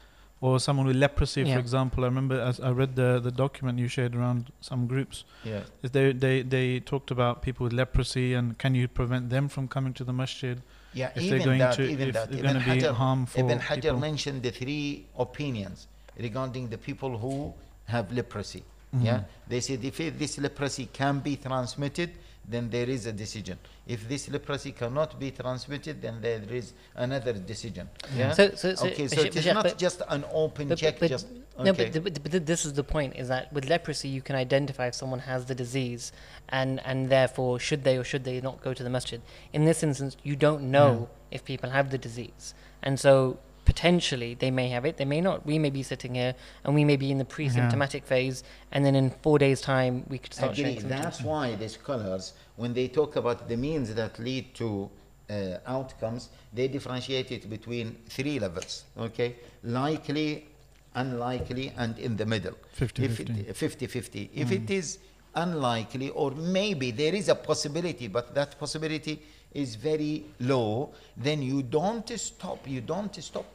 or 0.41 0.61
someone 0.61 0.87
with 0.87 0.97
leprosy, 0.97 1.43
Yeah. 1.43 1.55
for 1.55 1.61
example? 1.61 2.05
I 2.05 2.09
remember 2.09 2.39
as 2.41 2.61
I 2.61 2.70
read 2.70 2.95
the, 2.95 3.20
the 3.20 3.30
document 3.30 3.78
you 3.78 3.89
shared 3.89 4.14
around 4.14 4.53
some 4.61 4.87
groups. 4.87 5.24
Yeah. 5.45 5.62
Is 5.82 5.91
They, 5.93 6.12
they, 6.12 6.43
they 6.43 6.80
talked 6.80 7.11
about 7.11 7.41
people 7.43 7.64
with 7.64 7.72
leprosy 7.72 8.34
and 8.34 8.59
can 8.59 8.74
you 8.74 8.87
prevent 8.89 9.30
them 9.30 9.49
from 9.49 9.66
coming 9.68 9.95
to 9.95 10.05
the 10.05 10.12
masjid 10.12 10.61
Yeah, 10.93 11.09
if 11.14 11.14
they're 11.14 11.24
even 11.37 11.45
going 11.47 11.59
that, 11.61 11.74
to 11.76 11.82
even 11.89 12.09
if 12.09 12.14
that. 12.14 12.30
they're 12.30 12.41
Ibn 12.41 12.53
going 12.53 12.64
to 12.64 12.70
be 12.74 12.80
Hajar, 12.80 12.95
harmful 12.95 13.41
Ibn 13.45 13.59
Hajar 13.61 13.82
people? 13.82 13.99
mentioned 13.99 14.43
the 14.43 14.51
three 14.51 15.07
opinions 15.18 15.87
regarding 16.18 16.68
the 16.68 16.78
people 16.78 17.16
who 17.18 17.53
have 17.87 18.12
leprosy. 18.12 18.62
Mhm. 18.95 19.05
Yeah, 19.05 19.20
they 19.49 19.61
said 19.61 19.84
if 19.84 19.97
this 20.18 20.39
leprosy 20.39 20.87
can 20.93 21.20
be 21.20 21.37
transmitted, 21.37 22.11
then 22.49 22.70
there 22.70 22.88
is 22.88 23.07
a 23.07 23.12
decision. 23.12 23.59
If 23.86 24.09
this 24.09 24.28
leprosy 24.28 24.72
cannot 24.72 25.18
be 25.18 25.30
transmitted, 25.32 26.01
then 26.01 26.20
there 26.20 26.42
is 26.51 26.72
another 26.94 27.32
decision. 27.32 27.88
Yeah. 28.16 28.32
So, 28.32 28.51
so, 28.55 28.74
so, 28.74 28.86
okay, 28.86 29.09
so 29.09 29.20
it 29.22 29.34
is 29.36 29.47
not 29.47 29.64
but- 29.64 29.78
just 29.78 30.03
an 30.09 30.24
open 30.32 30.68
but- 30.68 30.78
check. 30.78 30.99
but- 31.01 31.09
just 31.09 31.26
No, 31.59 31.70
okay. 31.70 31.90
but, 31.90 32.03
but, 32.05 32.30
but 32.30 32.47
this 32.47 32.64
is 32.66 32.74
the 32.74 32.84
point: 32.84 33.16
is 33.16 33.28
that 33.28 33.51
with 33.53 33.64
leprosy, 33.68 34.09
you 34.09 34.20
can 34.20 34.36
identify 34.36 34.86
if 34.88 34.94
someone 34.94 35.20
has 35.20 35.46
the 35.46 35.54
disease, 35.54 36.12
and 36.50 36.80
and 36.84 37.08
therefore 37.08 37.58
should 37.58 37.83
they 37.83 37.96
or 37.96 38.04
should 38.04 38.25
they 38.25 38.41
not 38.41 38.61
go 38.62 38.75
to 38.75 38.83
the 38.83 38.91
masjid. 38.91 39.21
In 39.53 39.64
this 39.64 39.83
instance, 39.83 40.16
you 40.22 40.37
don't 40.37 40.71
know 40.71 41.08
if 41.30 41.45
people 41.45 41.71
have 41.71 41.91
the 41.91 41.99
disease, 41.99 42.54
and 42.83 43.00
so 43.00 43.38
potentially 43.76 44.34
they 44.34 44.50
may 44.50 44.68
have 44.68 44.84
it, 44.86 44.96
they 44.96 45.04
may 45.04 45.20
not. 45.20 45.44
We 45.44 45.58
may 45.58 45.70
be 45.70 45.82
sitting 45.82 46.14
here, 46.14 46.34
and 46.64 46.74
we 46.74 46.84
may 46.84 46.96
be 46.96 47.11
in 47.11 47.18
the 47.18 47.24
pre-symptomatic 47.24 48.04
phase, 48.07 48.42
and 48.72 48.84
then 48.84 48.94
in 48.94 49.11
four 49.22 49.38
days' 49.38 49.61
time 49.61 50.04
we 50.08 50.18
could 50.18 50.32
start 50.32 50.53
agree. 50.53 50.64
showing 50.64 50.80
symptoms. 50.80 51.03
That's 51.03 51.22
why 51.22 51.54
the 51.57 51.68
scholars, 51.68 52.32
when 52.57 52.72
they 52.72 52.88
talk 52.88 53.16
about 53.16 53.48
the 53.48 53.57
means 53.57 53.94
that 53.94 54.18
lead 54.18 54.54
to 54.54 54.88
uh, 55.28 55.58
outcomes, 55.66 56.30
they 56.54 56.68
differentiate 56.68 57.30
it 57.32 57.50
between 57.50 57.96
three 58.08 58.38
levels. 58.38 58.84
Okay, 58.98 59.36
likely, 59.62 60.46
unlikely, 60.94 61.72
and 61.76 61.98
in 61.98 62.16
the 62.16 62.24
middle. 62.24 62.57
50-50. 62.78 63.48
If 63.48 63.62
it, 63.62 63.78
50-50. 63.78 64.30
If 64.32 64.53
it 64.53 64.70
is 64.70 64.98
unlikely, 65.34 66.08
or 66.11 66.30
maybe 66.30 66.92
there 66.92 67.14
is 67.14 67.28
a 67.28 67.34
possibility, 67.34 68.08
but 68.08 68.34
that 68.34 68.58
possibility 68.58 69.20
is 69.53 69.74
very 69.74 70.24
low, 70.40 70.92
then 71.16 71.42
you 71.42 71.62
don't 71.62 72.08
stop. 72.18 72.66
You 72.68 72.80
don't 72.80 73.14
stop. 73.22 73.46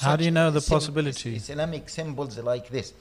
How 0.00 0.16
do 0.16 0.24
you 0.24 0.30
know 0.30 0.50
the 0.50 0.60
possibility? 0.60 1.36
Islamic 1.36 1.88
symbols 1.88 2.38
like 2.38 2.68
this. 2.68 2.94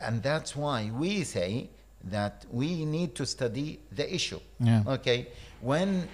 And 0.00 0.22
that's 0.22 0.56
why 0.56 0.90
we 0.94 1.24
say 1.24 1.68
that 2.04 2.46
we 2.50 2.84
need 2.84 3.14
to 3.16 3.26
study 3.26 3.80
the 3.92 4.12
issue. 4.14 4.40
Yeah. 4.58 4.82
Okay. 4.86 5.28
When 5.60 6.08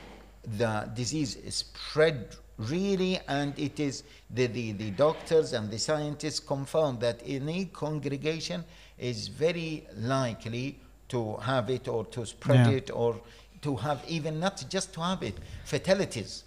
the 0.59 0.91
disease 0.95 1.37
is 1.37 1.57
spread 1.57 2.35
really, 2.59 3.21
and 3.29 3.57
it 3.59 3.79
is 3.79 4.03
the, 4.31 4.47
the, 4.47 4.73
the 4.73 4.91
doctors 4.93 5.53
and 5.53 5.71
the 5.71 5.79
scientists 5.79 6.41
confirm 6.41 6.99
that 7.01 7.21
any 7.27 7.67
congregation 7.67 8.65
is 8.99 9.29
very 9.29 9.87
likely 9.97 10.79
to 11.09 11.37
have 11.37 11.71
it 11.71 11.87
or 11.87 12.05
to 12.07 12.25
spread 12.25 12.67
Yeah. 12.67 12.77
it 12.79 12.91
or 12.91 13.21
to 13.63 13.77
have 13.77 14.03
even 14.09 14.41
not 14.41 14.65
just 14.69 14.93
to 14.95 15.01
have 15.03 15.23
it, 15.23 15.35
fatalities. 15.65 16.45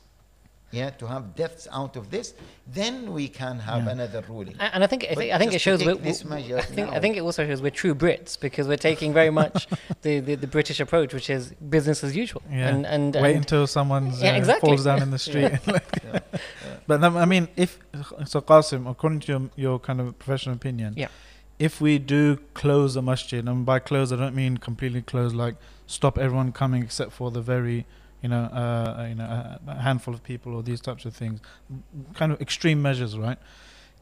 Yeah, 0.71 0.91
to 0.91 1.07
have 1.07 1.35
deaths 1.35 1.67
out 1.71 1.95
of 1.95 2.11
this, 2.11 2.33
then 2.67 3.11
we 3.11 3.27
can 3.27 3.57
have 3.59 3.85
Yeah. 3.85 3.91
another 3.91 4.23
ruling. 4.29 4.55
And 4.59 4.83
I 4.83 4.87
think 4.87 5.03
I 5.09 5.15
think, 5.15 5.33
I 5.33 5.37
think 5.39 5.53
it 5.53 5.61
shows 5.61 5.83
we're, 5.83 5.95
this 5.95 6.23
measure 6.23 6.57
I 6.57 6.61
think 6.61 6.89
I 6.89 6.99
think 6.99 7.17
it 7.17 7.21
also 7.21 7.45
shows 7.47 7.59
we're 7.61 7.71
true 7.71 7.95
Brits 7.95 8.39
because 8.39 8.67
we're 8.67 8.77
taking 8.77 9.11
very 9.11 9.31
much 9.31 9.67
the, 10.03 10.19
the, 10.19 10.35
the 10.35 10.47
British 10.47 10.79
approach, 10.79 11.13
which 11.13 11.29
is 11.29 11.53
business 11.69 12.03
as 12.03 12.15
usual. 12.15 12.43
Yeah. 12.51 12.69
And 12.69 12.85
and, 12.85 13.15
Wait 13.15 13.25
and 13.35 13.37
until 13.37 13.65
someone 13.65 14.13
Yeah, 14.19 14.33
uh, 14.33 14.37
exactly. 14.37 14.67
falls 14.69 14.83
down 14.83 15.01
in 15.01 15.09
the 15.11 15.19
street. 15.27 15.53
Yeah. 15.67 16.19
But 16.87 17.03
um, 17.03 17.17
I 17.17 17.25
mean, 17.25 17.47
if 17.55 17.77
so, 18.25 18.41
Qasim, 18.41 18.89
according 18.89 19.19
to 19.21 19.31
your, 19.31 19.41
your 19.55 19.79
kind 19.79 19.99
of 20.01 20.17
professional 20.17 20.55
opinion, 20.55 20.93
Yeah. 20.97 21.09
if 21.59 21.79
we 21.81 21.99
do 21.99 22.37
close 22.55 22.95
the 22.95 23.01
masjid, 23.03 23.47
and 23.47 23.63
by 23.65 23.77
close 23.79 24.11
I 24.11 24.15
don't 24.15 24.35
mean 24.35 24.57
completely 24.57 25.01
close, 25.03 25.33
like 25.33 25.55
stop 25.85 26.17
everyone 26.17 26.51
coming 26.51 26.81
except 26.83 27.11
for 27.11 27.29
the 27.31 27.41
very, 27.41 27.85
you 28.21 28.29
know, 28.29 28.43
uh, 28.43 29.05
you 29.07 29.15
know, 29.15 29.23
a, 29.23 29.59
a 29.67 29.75
handful 29.75 30.13
of 30.13 30.23
people 30.23 30.55
or 30.55 30.63
these 30.63 30.81
types 30.81 31.05
of 31.05 31.15
things, 31.15 31.39
kind 32.15 32.31
of 32.31 32.41
extreme 32.41 32.81
measures, 32.81 33.17
right? 33.17 33.37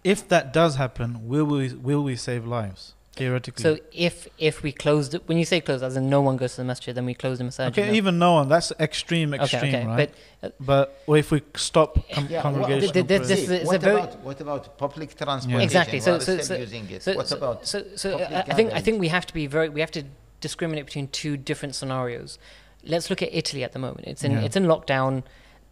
If 0.03 0.27
that 0.29 0.53
does 0.53 0.75
happen, 0.75 1.27
will 1.27 1.45
we 1.45 1.73
will 1.73 2.03
we 2.03 2.15
save 2.15 2.45
lives 2.45 2.93
theoretically? 3.13 3.61
so 3.61 3.77
if 3.91 4.27
if 4.37 4.63
we 4.63 4.71
closed 4.71 5.13
it, 5.13 5.27
when 5.27 5.37
you 5.37 5.45
say 5.45 5.59
close, 5.59 5.81
as 5.81 5.97
in 5.97 6.09
no 6.09 6.21
one 6.21 6.37
goes 6.37 6.51
to 6.51 6.61
the 6.61 6.65
masjid, 6.65 6.95
then 6.95 7.05
we 7.05 7.13
close 7.13 7.37
the 7.39 7.43
masjid. 7.43 7.67
okay, 7.67 7.87
no? 7.87 7.93
even 7.93 8.17
no 8.17 8.33
one. 8.33 8.47
That's 8.47 8.71
extreme, 8.79 9.33
extreme, 9.33 9.75
okay, 9.75 9.85
right? 9.85 10.11
but 10.41 10.55
But 10.59 11.01
or 11.07 11.17
if 11.17 11.31
we 11.31 11.41
stop 11.55 11.97
com- 12.09 12.27
Yeah, 12.29 12.41
congregation, 12.41 12.93
th- 12.93 13.07
th- 13.07 13.21
this 13.21 13.47
See, 13.47 13.55
is 13.55 13.67
what 13.67 13.83
about 13.83 14.19
what 14.19 14.39
about 14.41 14.77
public 14.77 15.15
transportation? 15.15 15.61
Exactly, 15.61 15.99
so- 15.99 16.19
so- 16.19 16.39
so- 16.39 16.55
using 16.55 16.89
it. 16.89 17.03
So, 17.03 17.15
what 17.15 17.27
so, 17.27 17.37
about 17.37 17.67
so, 17.67 17.83
so 17.95 18.11
public 18.17 18.31
uh, 18.31 18.43
I 18.51 18.53
think 18.53 18.73
I 18.73 18.81
think 18.81 18.99
we 18.99 19.09
have 19.09 19.25
to 19.27 19.33
be 19.33 19.45
very 19.47 19.69
we 19.69 19.81
have 19.81 19.91
to 19.91 20.03
discriminate 20.39 20.85
between 20.85 21.07
two 21.07 21.37
different 21.37 21.75
scenarios. 21.75 22.39
Let's 22.87 23.09
look 23.09 23.21
at 23.21 23.29
Italy 23.33 23.63
at 23.63 23.73
the 23.73 23.79
moment. 23.79 24.07
It's 24.07 24.23
in 24.23 24.31
Yeah. 24.33 24.41
it's 24.41 24.55
in 24.55 24.65
lockdown. 24.65 25.23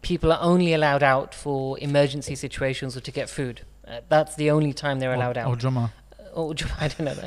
People 0.02 0.32
are 0.32 0.38
only 0.40 0.72
allowed 0.74 1.02
out 1.02 1.34
for 1.34 1.78
emergency 1.80 2.34
situations 2.34 2.96
or 2.96 3.00
to 3.00 3.10
get 3.10 3.28
food. 3.30 3.62
Uh, 3.88 4.00
that's 4.08 4.34
the 4.36 4.50
only 4.50 4.72
time 4.72 4.98
they're 5.00 5.14
allowed 5.14 5.36
or, 5.36 5.40
out. 5.40 5.48
or 5.48 5.56
Jummah. 5.56 5.90
Oh, 6.34 6.52
I 6.80 6.88
don't 6.88 7.00
know. 7.06 7.14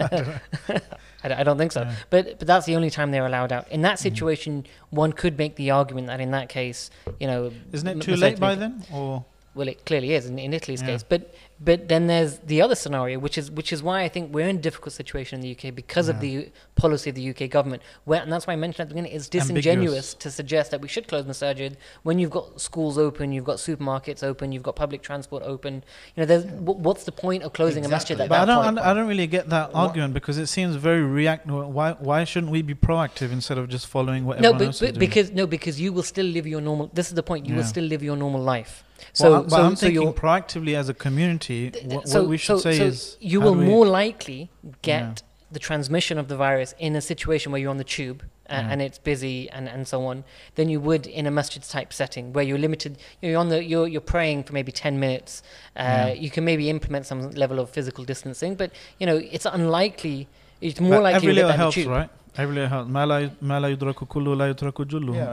That. 0.68 0.84
I, 1.24 1.28
don't, 1.28 1.40
I 1.40 1.44
don't 1.44 1.58
think 1.58 1.72
so. 1.74 1.82
Yeah. 1.82 1.96
But 2.10 2.40
but 2.40 2.48
that's 2.48 2.66
the 2.66 2.76
only 2.78 2.90
time 2.90 3.12
they're 3.12 3.26
allowed 3.26 3.52
out. 3.52 3.68
In 3.70 3.82
that 3.82 3.96
Mhm. 3.98 4.02
situation, 4.08 4.66
one 4.92 5.12
could 5.12 5.38
make 5.38 5.56
the 5.56 5.72
argument 5.72 6.08
that 6.08 6.22
in 6.22 6.32
that 6.32 6.48
case, 6.48 6.90
you 7.20 7.28
know, 7.28 7.52
Isn't 7.74 7.88
it 7.90 8.02
too 8.02 8.16
late 8.16 8.40
by 8.40 8.56
then? 8.56 8.86
Or 8.94 9.26
well, 9.56 9.68
it 9.68 9.86
clearly 9.86 10.14
is 10.14 10.28
in, 10.28 10.38
in 10.40 10.54
Italy's 10.54 10.82
Yeah. 10.82 10.88
case. 10.90 11.04
But 11.04 11.34
but 11.62 11.90
then 11.90 12.08
there's 12.08 12.40
the 12.40 12.62
other 12.62 12.76
scenario, 12.76 13.20
which 13.20 13.38
is 13.38 13.52
which 13.52 13.74
is 13.74 13.84
why 13.84 14.02
I 14.04 14.08
think 14.10 14.34
we're 14.34 14.48
in 14.48 14.56
a 14.58 14.60
difficult 14.62 14.94
situation 14.94 15.36
in 15.38 15.42
the 15.42 15.52
UK 15.52 15.76
because 15.76 16.08
of 16.08 16.22
the 16.22 16.52
policy 16.76 17.10
of 17.10 17.16
the 17.18 17.30
UK 17.32 17.50
government. 17.50 17.82
Where 18.06 18.22
and 18.22 18.32
that's 18.32 18.48
why 18.48 18.54
I 18.54 18.56
mentioned 18.56 18.82
at 18.86 18.90
the 18.90 18.96
beginning, 18.96 19.12
it's 19.14 19.26
Ambiguous. 19.28 19.48
disingenuous 19.64 20.14
to 20.16 20.32
suggest 20.32 20.72
that 20.72 20.80
we 20.82 20.88
should 20.88 21.08
close 21.10 21.26
masajid 21.26 21.76
when 22.04 22.18
you've 22.18 22.32
got 22.32 22.62
schools 22.62 22.98
open, 22.98 23.34
you've 23.34 23.44
got 23.44 23.58
supermarkets 23.58 24.24
open, 24.24 24.52
you've 24.54 24.64
got 24.64 24.76
public 24.78 25.02
transport 25.02 25.44
open. 25.44 25.84
You 26.16 26.22
know, 26.22 26.26
there's 26.26 26.46
wh- 26.46 26.80
what's 26.86 27.04
the 27.04 27.12
point 27.12 27.44
of 27.44 27.52
closing 27.54 27.86
a 27.86 27.90
masjid 27.90 28.16
Exactly. 28.20 28.24
at 28.26 28.30
but 28.30 28.36
I 28.36 28.46
that 28.46 28.64
don't, 28.66 28.76
point? 28.76 28.88
I 28.88 28.94
don't 28.94 29.08
really 29.08 29.28
get 29.28 29.50
that 29.50 29.74
Wha- 29.74 29.82
argument 29.82 30.14
because 30.14 30.38
it 30.38 30.48
seems 30.48 30.76
very 30.78 31.02
reactive. 31.04 31.54
Why, 31.54 31.92
why 31.94 32.24
shouldn't 32.24 32.52
we 32.54 32.62
be 32.62 32.74
proactive 32.74 33.32
instead 33.34 33.58
of 33.58 33.68
just 33.68 33.88
following 33.88 34.26
what 34.26 34.40
no, 34.40 34.52
everyone 34.54 34.74
but, 34.80 34.92
but 34.94 35.00
because 35.00 35.32
no, 35.32 35.46
because 35.46 35.76
you 35.82 35.92
will 35.92 36.04
still 36.04 36.26
live 36.38 36.48
your 36.48 36.62
normal. 36.62 36.90
This 36.94 37.10
is 37.10 37.16
the 37.16 37.24
point. 37.32 37.46
You 37.48 37.56
will 37.56 37.64
still 37.76 37.84
live 37.94 38.02
your 38.02 38.16
normal 38.16 38.42
life. 38.42 38.84
Well, 39.00 39.06
So, 39.14 39.36
I- 39.36 39.42
but 39.44 39.50
so, 39.52 39.64
I'm 39.64 39.76
so 39.76 39.86
thinking 39.86 40.02
you're, 40.04 40.14
proactively 40.14 40.74
as 40.82 40.88
a 40.90 40.94
community 41.06 41.49
what, 41.86 42.08
so, 42.08 42.22
what 42.22 42.30
we 42.30 42.38
should 42.38 42.60
so, 42.60 42.72
say 42.72 42.78
so 42.78 42.86
is 42.86 43.18
you 43.20 43.42
will 43.42 43.56
more 43.56 43.86
likely 43.86 44.50
get 44.82 45.02
yeah. 45.02 45.14
the 45.52 45.60
transmission 45.60 46.18
of 46.18 46.28
the 46.28 46.38
virus 46.38 46.76
in 46.78 46.96
a 46.96 47.02
situation 47.02 47.52
where 47.52 47.60
you're 47.62 47.72
on 47.72 47.78
the 47.78 47.84
tube 47.84 48.24
and, 48.46 48.68
yeah. 48.68 48.74
and, 48.74 48.82
it's 48.82 48.98
busy 48.98 49.50
and, 49.50 49.68
and 49.68 49.88
so 49.88 50.06
on 50.06 50.24
than 50.56 50.70
you 50.70 50.80
would 50.80 51.08
in 51.08 51.26
a 51.26 51.32
masjid 51.32 51.64
type 51.64 51.92
setting 51.94 52.34
where 52.34 52.44
you're 52.44 52.58
limited 52.58 52.98
you're 53.22 53.40
on 53.40 53.50
the 53.50 53.64
you're, 53.64 53.88
you're 53.88 54.02
praying 54.02 54.44
for 54.44 54.54
maybe 54.54 54.72
10 54.72 55.00
minutes 55.00 55.44
uh, 55.76 55.82
yeah. 55.82 56.14
you 56.14 56.30
can 56.30 56.44
maybe 56.46 56.70
implement 56.70 57.06
some 57.06 57.32
level 57.32 57.60
of 57.60 57.70
physical 57.70 58.04
distancing 58.04 58.56
but 58.56 58.72
you 59.00 59.06
know 59.06 59.18
it's 59.18 59.46
unlikely 59.46 60.28
it's 60.62 60.80
more 60.80 60.92
but 60.92 61.04
likely 61.04 61.30
every 61.30 61.34
little 61.34 61.52
helps 61.52 61.78
right 61.86 62.10
every 62.38 62.56
little 62.56 62.70
helps 62.70 62.92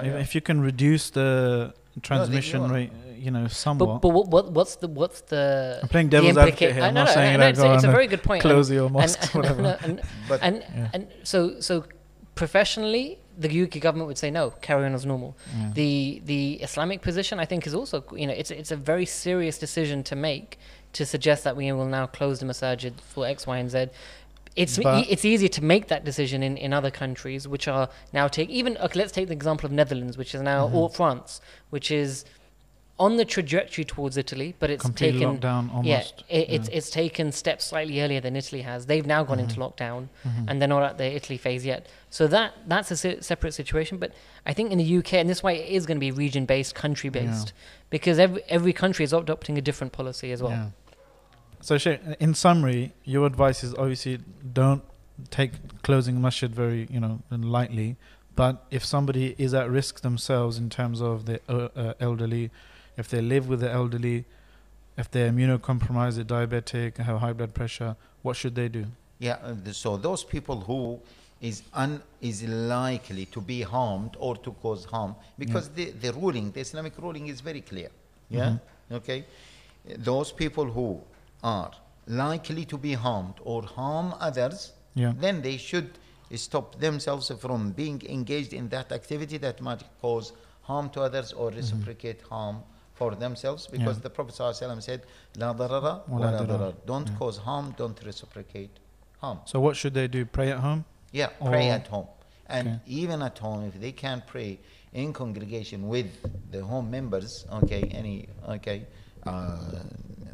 yeah. 0.04 0.18
if 0.18 0.34
you 0.34 0.40
can 0.40 0.60
reduce 0.60 1.10
the 1.10 1.72
transmission 2.02 2.62
you're- 2.62 2.74
rate, 2.74 2.92
you 3.16 3.30
know, 3.30 3.44
But 3.44 3.52
somewhat. 3.52 4.02
but 4.02 4.08
what, 4.10 4.28
what 4.28 4.52
what's 4.52 4.76
the 4.76 4.88
what's 4.88 5.20
the 5.22 5.80
I'm 5.82 5.88
playing 5.88 6.08
devil's 6.10 6.36
implica- 6.36 6.42
advocate 6.48 6.74
here. 6.74 6.82
I 6.84 6.88
I'm 6.88 6.94
know, 6.94 7.04
not 7.04 7.08
no, 7.10 7.14
saying 7.14 7.32
no, 7.34 7.38
that 7.38 7.50
it's, 7.50 7.60
a, 7.60 7.74
it's 7.74 7.84
a 7.84 7.90
very 7.90 8.06
good 8.06 8.22
point. 8.22 8.44
and- 8.44 8.50
close 8.52 8.70
your 8.70 8.84
and, 8.86 8.92
mosque, 8.92 9.22
and, 9.22 9.30
whatever. 9.38 9.62
no, 9.62 9.76
and, 9.82 10.02
But 10.28 10.42
and, 10.42 10.56
Yeah. 10.74 10.90
and 10.94 11.08
so 11.24 11.60
so 11.60 11.84
professionally 12.34 13.18
the 13.38 13.48
UK 13.64 13.80
government 13.80 14.06
would 14.08 14.18
say 14.18 14.30
no 14.30 14.50
carry 14.60 14.84
on 14.86 14.94
as 14.94 15.04
normal 15.06 15.36
Yeah. 15.58 15.70
the 15.74 16.22
the 16.24 16.42
Islamic 16.68 17.00
position 17.02 17.40
I 17.40 17.46
think 17.46 17.66
is 17.66 17.74
also 17.74 18.04
you 18.14 18.26
know 18.26 18.32
it's 18.34 18.50
it's 18.50 18.70
a 18.70 18.76
very 18.76 19.06
serious 19.06 19.58
decision 19.58 20.02
to 20.04 20.14
make 20.16 20.58
to 20.92 21.04
suggest 21.04 21.44
that 21.44 21.54
we 21.56 21.70
will 21.72 21.86
now 21.98 22.06
close 22.06 22.36
the 22.40 22.46
masajid 22.46 22.92
for 23.12 23.26
X 23.26 23.46
Y 23.46 23.56
and 23.58 23.70
Z 23.70 23.86
it's 24.56 24.78
e- 24.78 25.06
it's 25.12 25.24
easier 25.24 25.48
to 25.50 25.62
make 25.62 25.88
that 25.88 26.04
decision 26.04 26.42
in, 26.42 26.56
in 26.56 26.72
other 26.72 26.90
countries 26.90 27.46
which 27.46 27.68
are 27.68 27.88
now 28.12 28.26
take 28.28 28.48
even 28.50 28.76
okay, 28.78 28.98
let's 28.98 29.12
take 29.12 29.28
the 29.28 29.34
example 29.34 29.66
of 29.66 29.72
Netherlands 29.72 30.16
which 30.16 30.34
is 30.34 30.40
now 30.42 30.66
Mm-hmm. 30.66 30.76
or 30.76 30.90
France 30.90 31.40
which 31.70 31.90
is 31.90 32.24
on 32.98 33.18
the 33.18 33.26
trajectory 33.26 33.84
towards 33.84 34.16
Italy 34.16 34.54
but 34.58 34.70
it's 34.70 34.88
taken 34.90 35.20
locked 35.20 35.40
down 35.40 35.68
almost. 35.68 35.86
yeah, 35.86 35.98
it, 35.98 36.08
it's 36.30 36.50
Yeah. 36.50 36.58
Mm-hmm. 36.58 36.76
it's 36.78 36.90
taken 36.90 37.30
steps 37.32 37.66
slightly 37.66 38.00
earlier 38.00 38.22
than 38.22 38.34
Italy 38.36 38.62
has. 38.62 38.86
They've 38.86 39.04
now 39.04 39.22
gone 39.22 39.38
into 39.38 39.56
lockdown, 39.60 40.08
Mhm. 40.26 40.44
and 40.48 40.54
they're 40.62 40.66
not 40.76 40.82
at 40.82 40.96
the 40.96 41.04
Italy 41.14 41.36
phase 41.36 41.66
yet. 41.66 41.86
So 42.08 42.26
that 42.28 42.54
that's 42.66 42.90
a 42.90 42.96
se- 42.96 43.20
separate 43.20 43.52
situation. 43.52 43.98
But 43.98 44.12
I 44.46 44.54
think 44.54 44.72
in 44.72 44.78
the 44.78 44.96
UK, 44.98 45.12
and 45.20 45.28
this 45.28 45.38
is 45.38 45.42
why 45.42 45.52
it 45.52 45.68
is 45.68 45.84
going 45.84 45.98
to 45.98 46.00
be 46.00 46.10
region 46.10 46.46
based, 46.46 46.74
country 46.74 47.10
based, 47.10 47.52
because 47.90 48.18
every 48.18 48.42
every 48.48 48.72
country 48.72 49.04
is 49.04 49.12
adopting 49.12 49.58
a 49.58 49.60
different 49.60 49.92
policy 49.92 50.32
as 50.32 50.42
well. 50.42 50.52
Yeah. 50.52 50.68
So, 51.66 51.78
Sheikh, 51.78 52.00
in 52.20 52.32
summary, 52.34 52.92
your 53.02 53.26
advice 53.26 53.64
is 53.64 53.74
obviously 53.74 54.20
don't 54.52 54.84
take 55.30 55.50
closing 55.82 56.22
masjid 56.22 56.54
very, 56.54 56.86
you 56.88 57.00
know, 57.00 57.18
lightly. 57.28 57.96
But 58.36 58.64
if 58.70 58.84
somebody 58.84 59.34
is 59.36 59.52
at 59.52 59.68
risk 59.68 60.02
themselves 60.02 60.58
in 60.58 60.70
terms 60.70 61.02
of 61.02 61.26
the 61.26 61.40
uh, 61.48 61.68
uh, 61.74 61.94
elderly, 61.98 62.52
if 62.96 63.08
they 63.08 63.20
live 63.20 63.48
with 63.48 63.58
the 63.58 63.68
elderly, 63.68 64.26
if 64.96 65.10
they're 65.10 65.32
immunocompromised, 65.32 66.14
they're 66.14 66.46
diabetic, 66.46 66.98
have 66.98 67.18
high 67.18 67.32
blood 67.32 67.52
pressure, 67.52 67.96
what 68.22 68.36
should 68.36 68.54
they 68.54 68.68
do? 68.68 68.84
Yeah, 69.18 69.38
uh, 69.42 69.72
so 69.72 69.96
those 69.96 70.22
people 70.22 70.60
who 70.60 71.00
is 71.40 71.62
un, 71.74 72.00
is 72.20 72.44
likely 72.44 73.24
to 73.26 73.40
be 73.40 73.62
harmed 73.62 74.16
or 74.20 74.36
to 74.36 74.52
cause 74.62 74.84
harm 74.84 75.16
because 75.36 75.68
the, 75.70 75.90
the 75.90 76.12
ruling, 76.12 76.52
the 76.52 76.60
Islamic 76.60 76.92
ruling 76.96 77.26
is 77.26 77.40
very 77.40 77.62
clear. 77.62 77.88
Yeah, 78.30 78.58
okay. 78.92 79.24
Uh, 79.90 79.94
Those 79.98 80.30
people 80.30 80.66
who 80.66 81.00
are 81.54 81.70
likely 82.06 82.64
to 82.72 82.76
be 82.86 82.94
harmed 83.06 83.34
or 83.52 83.62
harm 83.78 84.08
others, 84.28 84.72
Yeah. 84.94 85.12
then 85.24 85.42
they 85.42 85.56
should 85.68 85.90
stop 86.34 86.66
themselves 86.86 87.26
from 87.44 87.60
being 87.82 87.98
engaged 88.16 88.52
in 88.60 88.68
that 88.70 88.88
activity 88.92 89.38
that 89.46 89.60
might 89.68 89.82
cause 90.02 90.32
harm 90.62 90.86
to 90.94 91.00
others 91.08 91.32
or 91.32 91.50
reciprocate 91.50 92.20
harm 92.30 92.56
for 92.94 93.10
themselves 93.24 93.66
because 93.74 93.96
Yeah. 93.98 94.02
the 94.06 94.10
Prophet 94.16 94.34
ﷺ 94.34 94.80
said, 94.88 95.00
La 95.42 95.52
darara 95.60 95.94
wa 96.08 96.18
la 96.18 96.30
dirar." 96.32 96.46
darar. 96.52 96.72
Don't 96.92 97.08
Yeah. 97.10 97.18
cause 97.20 97.36
harm, 97.48 97.66
don't 97.82 97.98
reciprocate 98.10 98.74
harm. 99.22 99.38
So, 99.44 99.60
what 99.60 99.74
should 99.76 99.94
they 99.94 100.08
do? 100.08 100.24
Pray 100.38 100.48
at 100.50 100.60
home? 100.68 100.84
Yeah, 101.12 101.28
pray 101.52 101.66
at 101.78 101.86
home. 101.94 102.08
And 102.48 102.66
Okay. 102.68 102.80
even 103.02 103.22
at 103.22 103.38
home, 103.38 103.60
if 103.70 103.74
they 103.84 103.92
can't 103.92 104.24
pray 104.34 104.58
in 104.92 105.12
congregation 105.12 105.80
with 105.94 106.10
the 106.54 106.60
home 106.72 106.88
members, 106.90 107.44
okay, 107.60 107.82
any, 108.00 108.16
okay, 108.56 108.78
uh, 109.24 109.58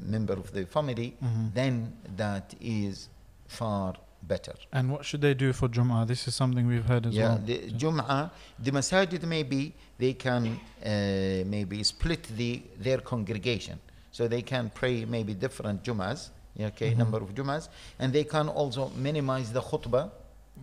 member 0.04 0.34
of 0.34 0.52
the 0.52 0.66
family, 0.66 1.16
Mhm. 1.22 1.54
then 1.54 1.92
that 2.16 2.54
is 2.60 3.08
far 3.46 3.94
better. 4.22 4.54
And 4.72 4.90
what 4.90 5.04
should 5.04 5.20
they 5.20 5.34
do 5.34 5.52
for 5.52 5.68
Jum'ah? 5.68 6.06
This 6.06 6.28
is 6.28 6.34
something 6.34 6.66
we've 6.66 6.84
heard 6.84 7.06
as 7.06 7.14
yeah, 7.14 7.28
well. 7.28 7.38
the 7.44 7.58
Jum'ah, 7.72 8.30
the 8.58 8.70
masajid 8.70 9.22
maybe 9.24 9.74
they 9.98 10.14
can 10.14 10.46
uh, 10.84 11.44
maybe 11.46 11.82
split 11.82 12.22
the 12.36 12.62
their 12.78 12.98
congregation, 12.98 13.78
so 14.12 14.28
they 14.28 14.42
can 14.42 14.70
pray 14.70 15.04
maybe 15.04 15.34
different 15.34 15.82
Jum'ahs, 15.82 16.30
okay, 16.58 16.92
Mhm. 16.92 16.98
number 16.98 17.18
of 17.18 17.34
Jum'ahs, 17.34 17.68
and 17.98 18.12
they 18.12 18.24
can 18.24 18.48
also 18.48 18.90
minimize 18.90 19.52
the 19.52 19.60
khutbah, 19.60 20.10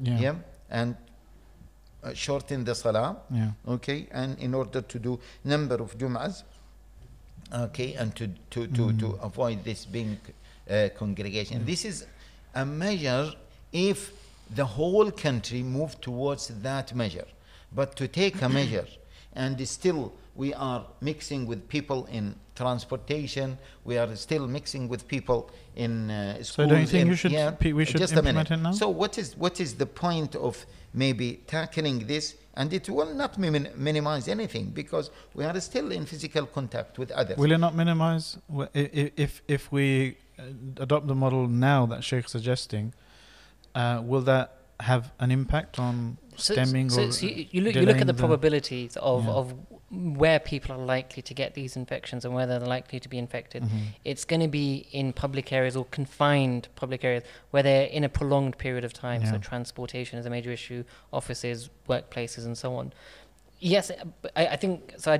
yeah. 0.01 0.19
yeah, 0.19 0.35
and 0.69 0.95
uh, 2.01 2.13
shorten 2.13 2.63
the 2.63 2.73
salah, 2.73 3.17
Yeah. 3.29 3.51
okay, 3.67 4.07
and 4.11 4.39
in 4.39 4.53
order 4.53 4.81
to 4.81 4.99
do 4.99 5.19
number 5.43 5.75
of 5.81 5.97
Jum'ahs, 5.97 6.43
okay, 7.53 7.93
and 7.95 8.15
to 8.15 8.27
to 8.51 8.67
to, 8.67 8.93
to 8.93 9.05
Mhm. 9.07 9.23
avoid 9.25 9.63
this 9.63 9.85
being 9.85 10.17
uh, 10.69 10.89
congregation. 10.97 11.65
This 11.65 11.85
is 11.85 12.05
a 12.55 12.65
measure 12.65 13.31
if 13.71 14.11
the 14.55 14.65
whole 14.65 15.11
country 15.11 15.63
moved 15.63 16.01
towards 16.01 16.47
that 16.63 16.93
measure. 16.95 17.27
But 17.71 17.95
to 17.97 18.07
take 18.07 18.41
a 18.41 18.49
measure 18.49 18.87
and 19.33 19.67
still 19.67 20.11
we 20.35 20.53
are 20.55 20.85
mixing 21.01 21.45
with 21.45 21.67
people 21.67 22.07
in 22.11 22.35
transportation. 22.55 23.57
We 23.85 23.97
are 23.97 24.15
still 24.15 24.47
mixing 24.47 24.87
with 24.89 25.07
people 25.07 25.49
in 25.75 26.09
uh, 26.09 26.43
schools. 26.43 26.47
So 26.47 26.67
don't 26.67 26.81
you 26.81 26.87
think 26.87 27.01
in- 27.01 27.07
you 27.07 27.15
should 27.15 27.31
yeah, 27.31 27.53
we 27.73 27.85
should 27.85 28.01
just 28.01 28.13
a 28.13 28.21
minute. 28.23 28.49
implement 28.49 28.51
it 28.51 28.57
now? 28.63 28.71
So 28.71 28.89
what 28.89 29.17
is 29.17 29.35
what 29.37 29.59
is 29.59 29.75
the 29.75 29.85
point 29.85 30.35
of 30.35 30.65
maybe 30.93 31.41
tackling 31.47 32.07
this? 32.07 32.35
And 32.55 32.73
it 32.73 32.89
will 32.89 33.13
not 33.13 33.37
min- 33.37 33.69
minimize 33.75 34.27
anything 34.27 34.71
because 34.71 35.11
we 35.33 35.45
are 35.45 35.57
still 35.61 35.91
in 35.91 36.05
physical 36.05 36.45
contact 36.45 36.99
with 36.99 37.09
others. 37.11 37.37
Will 37.37 37.51
it 37.53 37.57
not 37.59 37.73
minimize 37.75 38.37
wh- 38.53 38.67
i- 38.75 38.89
i- 39.01 39.11
if 39.15 39.41
if 39.47 39.71
we 39.71 40.17
uh, 40.37 40.43
adopt 40.85 41.07
the 41.07 41.15
model 41.15 41.47
now 41.47 41.85
that 41.85 42.03
Sheikh's 42.03 42.31
suggesting? 42.31 42.93
Uh, 43.75 44.01
will 44.03 44.21
that 44.21 44.55
have 44.81 45.11
an 45.19 45.31
impact 45.31 45.79
on 45.79 46.17
So, 46.35 46.53
stemming 46.53 46.89
so, 46.89 47.03
or 47.03 47.11
so 47.11 47.25
you, 47.27 47.45
you 47.51 47.61
look, 47.61 47.75
you 47.75 47.81
look 47.83 47.97
at 48.01 48.07
the 48.07 48.13
the- 48.13 48.19
probabilities 48.19 48.97
of, 48.97 49.25
Yeah. 49.25 49.31
of 49.31 49.53
where 49.91 50.39
people 50.39 50.71
are 50.75 50.85
likely 50.85 51.21
to 51.23 51.33
get 51.33 51.55
these 51.55 51.75
infections 51.75 52.23
and 52.23 52.33
where 52.33 52.45
they're 52.45 52.59
likely 52.59 52.99
to 52.99 53.09
be 53.09 53.17
infected. 53.17 53.63
Mhm. 53.63 53.69
It's 54.05 54.23
going 54.23 54.39
to 54.41 54.47
be 54.47 54.87
in 54.91 55.13
public 55.13 55.51
areas 55.51 55.75
or 55.75 55.85
confined 55.85 56.67
public 56.75 57.03
areas 57.03 57.23
where 57.49 57.63
they're 57.63 57.87
in 57.87 58.03
a 58.03 58.09
prolonged 58.09 58.57
period 58.59 58.83
of 58.85 58.93
time. 58.93 59.25
So 59.25 59.37
transportation 59.39 60.19
is 60.19 60.25
a 60.25 60.29
major 60.29 60.51
issue, 60.51 60.83
offices, 61.11 61.69
workplaces, 61.87 62.45
and 62.45 62.55
so 62.57 62.75
on. 62.75 62.93
Yes, 63.61 63.91
I, 64.37 64.47
I 64.47 64.55
think 64.55 64.93
so. 64.97 65.11
I, 65.11 65.19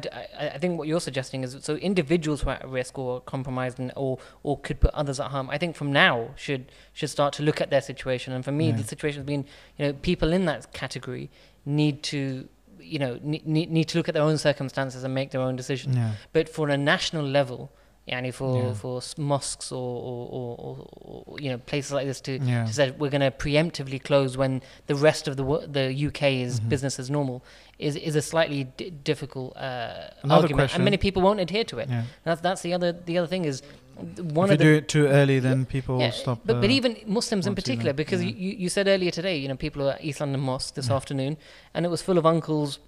I- 0.53 0.57
think 0.59 0.77
what 0.79 0.87
you're 0.87 1.01
suggesting 1.01 1.43
is 1.43 1.57
so 1.61 1.75
individuals 1.75 2.41
who 2.41 2.49
are 2.49 2.53
at 2.55 2.69
risk 2.69 2.97
or 2.97 3.19
compromised 3.19 3.79
and, 3.79 3.91
or 3.97 4.17
or 4.43 4.57
could 4.59 4.79
put 4.79 4.93
others 4.93 5.19
at 5.19 5.31
harm. 5.31 5.49
I 5.49 5.57
think 5.57 5.75
from 5.75 5.91
now 5.91 6.29
should 6.37 6.71
should 6.93 7.09
start 7.09 7.33
to 7.33 7.43
look 7.43 7.59
at 7.59 7.69
their 7.69 7.81
situation. 7.81 8.31
And 8.31 8.45
for 8.45 8.53
me, 8.53 8.69
Yeah. 8.69 8.77
the 8.77 8.83
situation 8.85 9.19
has 9.21 9.25
been 9.25 9.43
you 9.77 9.87
know 9.87 9.93
people 9.93 10.31
in 10.31 10.45
that 10.45 10.71
category 10.71 11.29
need 11.65 12.01
to 12.03 12.47
you 12.89 12.99
know 12.99 13.19
need, 13.23 13.45
need 13.77 13.87
to 13.91 13.97
look 13.97 14.07
at 14.09 14.13
their 14.15 14.23
own 14.23 14.37
circumstances 14.37 15.03
and 15.03 15.13
make 15.13 15.29
their 15.31 15.41
own 15.41 15.55
decision. 15.55 15.93
Yeah. 15.93 16.11
But 16.33 16.49
for 16.49 16.69
a 16.69 16.77
national 16.77 17.25
level, 17.39 17.71
yani 18.11 18.33
for 18.33 18.53
Yeah. 18.63 18.73
for 18.73 19.01
mosques 19.17 19.71
or 19.71 19.77
or, 20.09 20.21
or, 20.65 20.87
or, 21.27 21.39
you 21.39 21.49
know 21.51 21.57
places 21.71 21.91
like 21.97 22.07
this 22.07 22.21
to, 22.21 22.31
Yeah. 22.39 22.65
to 22.65 22.73
say 22.73 22.91
we're 22.91 23.11
going 23.17 23.21
to 23.21 23.31
preemptively 23.45 23.99
close 24.09 24.31
when 24.37 24.61
the 24.87 24.95
rest 24.95 25.27
of 25.27 25.33
the 25.37 25.43
wo- 25.43 25.65
the 25.79 25.85
UK 26.07 26.21
is 26.47 26.59
Mhm. 26.59 26.69
business 26.69 26.99
as 26.99 27.09
normal 27.09 27.37
is 27.77 27.95
is 27.95 28.15
a 28.15 28.21
slightly 28.21 28.61
d- 28.77 28.89
difficult 29.11 29.55
uh, 29.55 30.09
argument, 30.29 30.55
question. 30.55 30.75
and 30.81 30.83
many 30.89 30.97
people 30.97 31.21
won't 31.21 31.39
adhere 31.39 31.63
to 31.65 31.77
it. 31.79 31.87
Yeah. 31.89 32.03
That's 32.25 32.41
that's 32.41 32.61
the 32.67 32.73
other 32.73 32.91
the 33.09 33.17
other 33.19 33.27
thing 33.27 33.45
is 33.45 33.61
one 33.99 34.49
if 34.51 34.59
you 34.59 34.65
do 34.65 34.73
it 34.75 34.87
too 34.87 35.07
early, 35.07 35.39
then 35.39 35.65
people 35.65 35.99
yeah, 35.99 36.11
stop. 36.11 36.39
But, 36.45 36.61
but 36.61 36.69
uh, 36.69 36.73
even 36.73 36.97
Muslims 37.05 37.47
in 37.47 37.55
particular, 37.55 37.93
because 37.93 38.23
yeah. 38.23 38.31
you, 38.31 38.51
you 38.57 38.69
said 38.69 38.87
earlier 38.87 39.11
today, 39.11 39.37
you 39.37 39.47
know, 39.47 39.55
people 39.55 39.83
were 39.83 39.91
at 39.91 40.03
East 40.03 40.19
London 40.19 40.41
Mosque 40.41 40.75
this 40.75 40.87
Yeah. 40.87 40.95
afternoon, 40.95 41.37
and 41.73 41.85
it 41.85 41.89
was 41.89 42.01
full 42.01 42.17
of 42.17 42.25
uncles, 42.25 42.79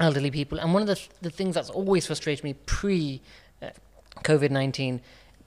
elderly 0.00 0.30
people. 0.30 0.58
And 0.58 0.72
one 0.72 0.82
of 0.82 0.88
the, 0.88 0.96
th- 0.96 1.10
the 1.22 1.30
things 1.30 1.54
that's 1.54 1.70
always 1.70 2.06
frustrated 2.06 2.44
me 2.44 2.54
pre 2.54 3.22
uh, 3.62 3.70
COVID 4.22 4.50
19, 4.50 5.00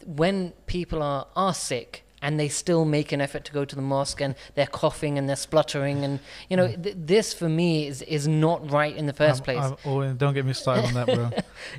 when 0.06 0.54
people 0.66 1.02
are, 1.04 1.28
are 1.36 1.54
sick, 1.54 2.04
and 2.22 2.40
they 2.40 2.50
still 2.50 2.84
make 2.86 3.12
an 3.12 3.22
effort 3.22 3.46
to 3.46 3.52
go 3.54 3.64
to 3.66 3.76
the 3.76 3.82
mosque 3.82 4.22
and 4.22 4.36
they're 4.56 4.68
coughing 4.68 5.18
and 5.18 5.28
they're 5.30 5.36
spluttering 5.36 6.04
and 6.04 6.20
you 6.50 6.58
know 6.58 6.68
th- 6.68 6.96
this 6.98 7.34
for 7.34 7.48
me 7.50 7.88
is 7.88 8.02
is 8.04 8.28
not 8.28 8.70
right 8.72 8.96
in 8.96 9.06
the 9.06 9.14
1st 9.14 9.30
I've- 9.32 9.42
place 9.42 9.58
I've 9.60 9.86
always- 9.86 10.14
don't 10.16 10.34
get 10.34 10.46
me 10.46 10.54
started 10.54 10.86
on 10.86 10.94
that, 10.96 11.08
bro. 11.08 11.30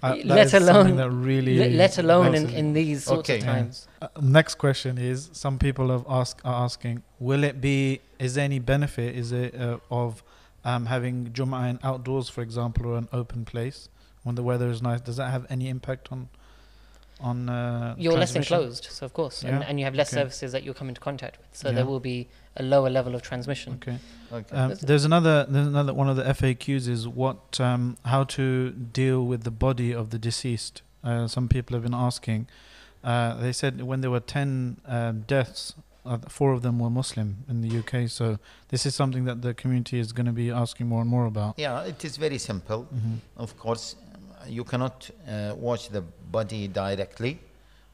I, 0.03 0.17
that 0.23 0.27
Let 0.27 0.55
alone- 0.55 0.97
that 0.97 1.11
really. 1.11 1.59
let, 1.59 1.73
let 1.73 1.99
alone 1.99 2.35
in, 2.35 2.49
in 2.51 2.73
these 2.73 3.05
sorts 3.05 3.29
Okay. 3.31 3.39
of 3.39 3.45
times 3.45 3.87
Uh, 4.03 4.09
next 4.23 4.55
question 4.57 4.97
is: 4.97 5.29
Some 5.33 5.59
people 5.59 5.91
have 5.91 6.05
ask 6.09 6.41
are 6.45 6.65
asking, 6.65 7.03
will 7.19 7.45
it 7.45 7.61
be? 7.61 8.01
Is 8.19 8.35
there 8.35 8.45
any 8.47 8.59
benefit? 8.59 9.15
Is 9.15 9.31
it 9.33 9.55
uh, 9.55 9.77
of 9.91 10.23
um, 10.65 10.87
having 10.87 11.17
Jum'ah 11.37 11.69
in 11.71 11.79
outdoors, 11.83 12.29
for 12.31 12.41
example, 12.41 12.87
or 12.87 12.97
an 12.97 13.09
open 13.13 13.45
place 13.45 13.89
when 14.25 14.35
the 14.37 14.43
weather 14.43 14.69
is 14.71 14.81
nice? 14.81 15.01
Does 15.03 15.17
that 15.17 15.31
have 15.37 15.45
any 15.51 15.69
impact 15.69 16.05
on 16.13 16.29
on? 17.23 17.49
Uh, 17.49 17.95
you're 17.99 18.13
less 18.19 18.35
enclosed, 18.35 18.85
so 18.91 19.07
of 19.07 19.13
course, 19.13 19.43
and, 19.43 19.61
Yeah, 19.61 19.67
and 19.69 19.79
you 19.79 19.85
have 19.85 19.95
less 19.95 20.13
okay. 20.13 20.21
services 20.23 20.53
that 20.53 20.63
you'll 20.65 20.75
come 20.75 20.89
into 20.89 21.01
contact 21.01 21.39
with, 21.39 21.49
so 21.53 21.69
Yeah. 21.69 21.75
there 21.77 21.87
will 21.87 22.01
be 22.01 22.29
a 22.57 22.63
lower 22.63 22.91
level 22.91 23.15
of 23.15 23.23
transmission. 23.23 23.75
Okay. 23.75 23.99
Okay. 24.33 24.57
Um, 24.57 24.75
there's 24.83 25.05
another. 25.05 25.47
There's 25.49 25.67
another 25.67 25.95
one 25.95 26.09
of 26.09 26.17
the 26.17 26.25
FAQs 26.25 26.89
is 26.89 27.07
what 27.07 27.61
um, 27.61 27.97
how 28.05 28.25
to 28.25 28.71
deal 28.71 29.25
with 29.25 29.45
the 29.45 29.51
body 29.51 29.93
of 29.93 30.11
the 30.11 30.19
deceased. 30.19 30.83
Uh, 31.03 31.27
some 31.27 31.49
people 31.49 31.75
have 31.75 31.83
been 31.83 31.95
asking. 31.95 32.47
Uh, 33.03 33.35
they 33.41 33.53
said 33.53 33.83
when 33.83 34.01
there 34.03 34.11
were 34.11 34.21
ten 34.21 34.77
um, 34.87 35.23
deaths, 35.27 35.75
uh, 36.05 36.19
four 36.29 36.53
of 36.53 36.61
them 36.63 36.79
were 36.79 36.91
Muslim 36.91 37.45
in 37.49 37.61
the 37.63 37.79
UK. 37.79 38.09
So 38.09 38.39
this 38.69 38.85
is 38.87 38.95
something 38.95 39.25
that 39.25 39.43
the 39.43 39.55
community 39.55 39.99
is 39.99 40.13
going 40.13 40.27
to 40.27 40.33
be 40.33 40.51
asking 40.51 40.87
more 40.89 41.01
and 41.01 41.11
more 41.11 41.27
about. 41.27 41.55
Yeah, 41.59 41.83
it 41.83 42.05
is 42.05 42.17
very 42.19 42.39
simple. 42.39 42.87
Mhm. 42.95 43.19
Of 43.37 43.57
course, 43.59 43.97
you 44.51 44.65
cannot 44.65 45.11
uh, 45.29 45.55
watch 45.57 45.89
the 45.89 46.03
body 46.31 46.69
directly. 46.69 47.39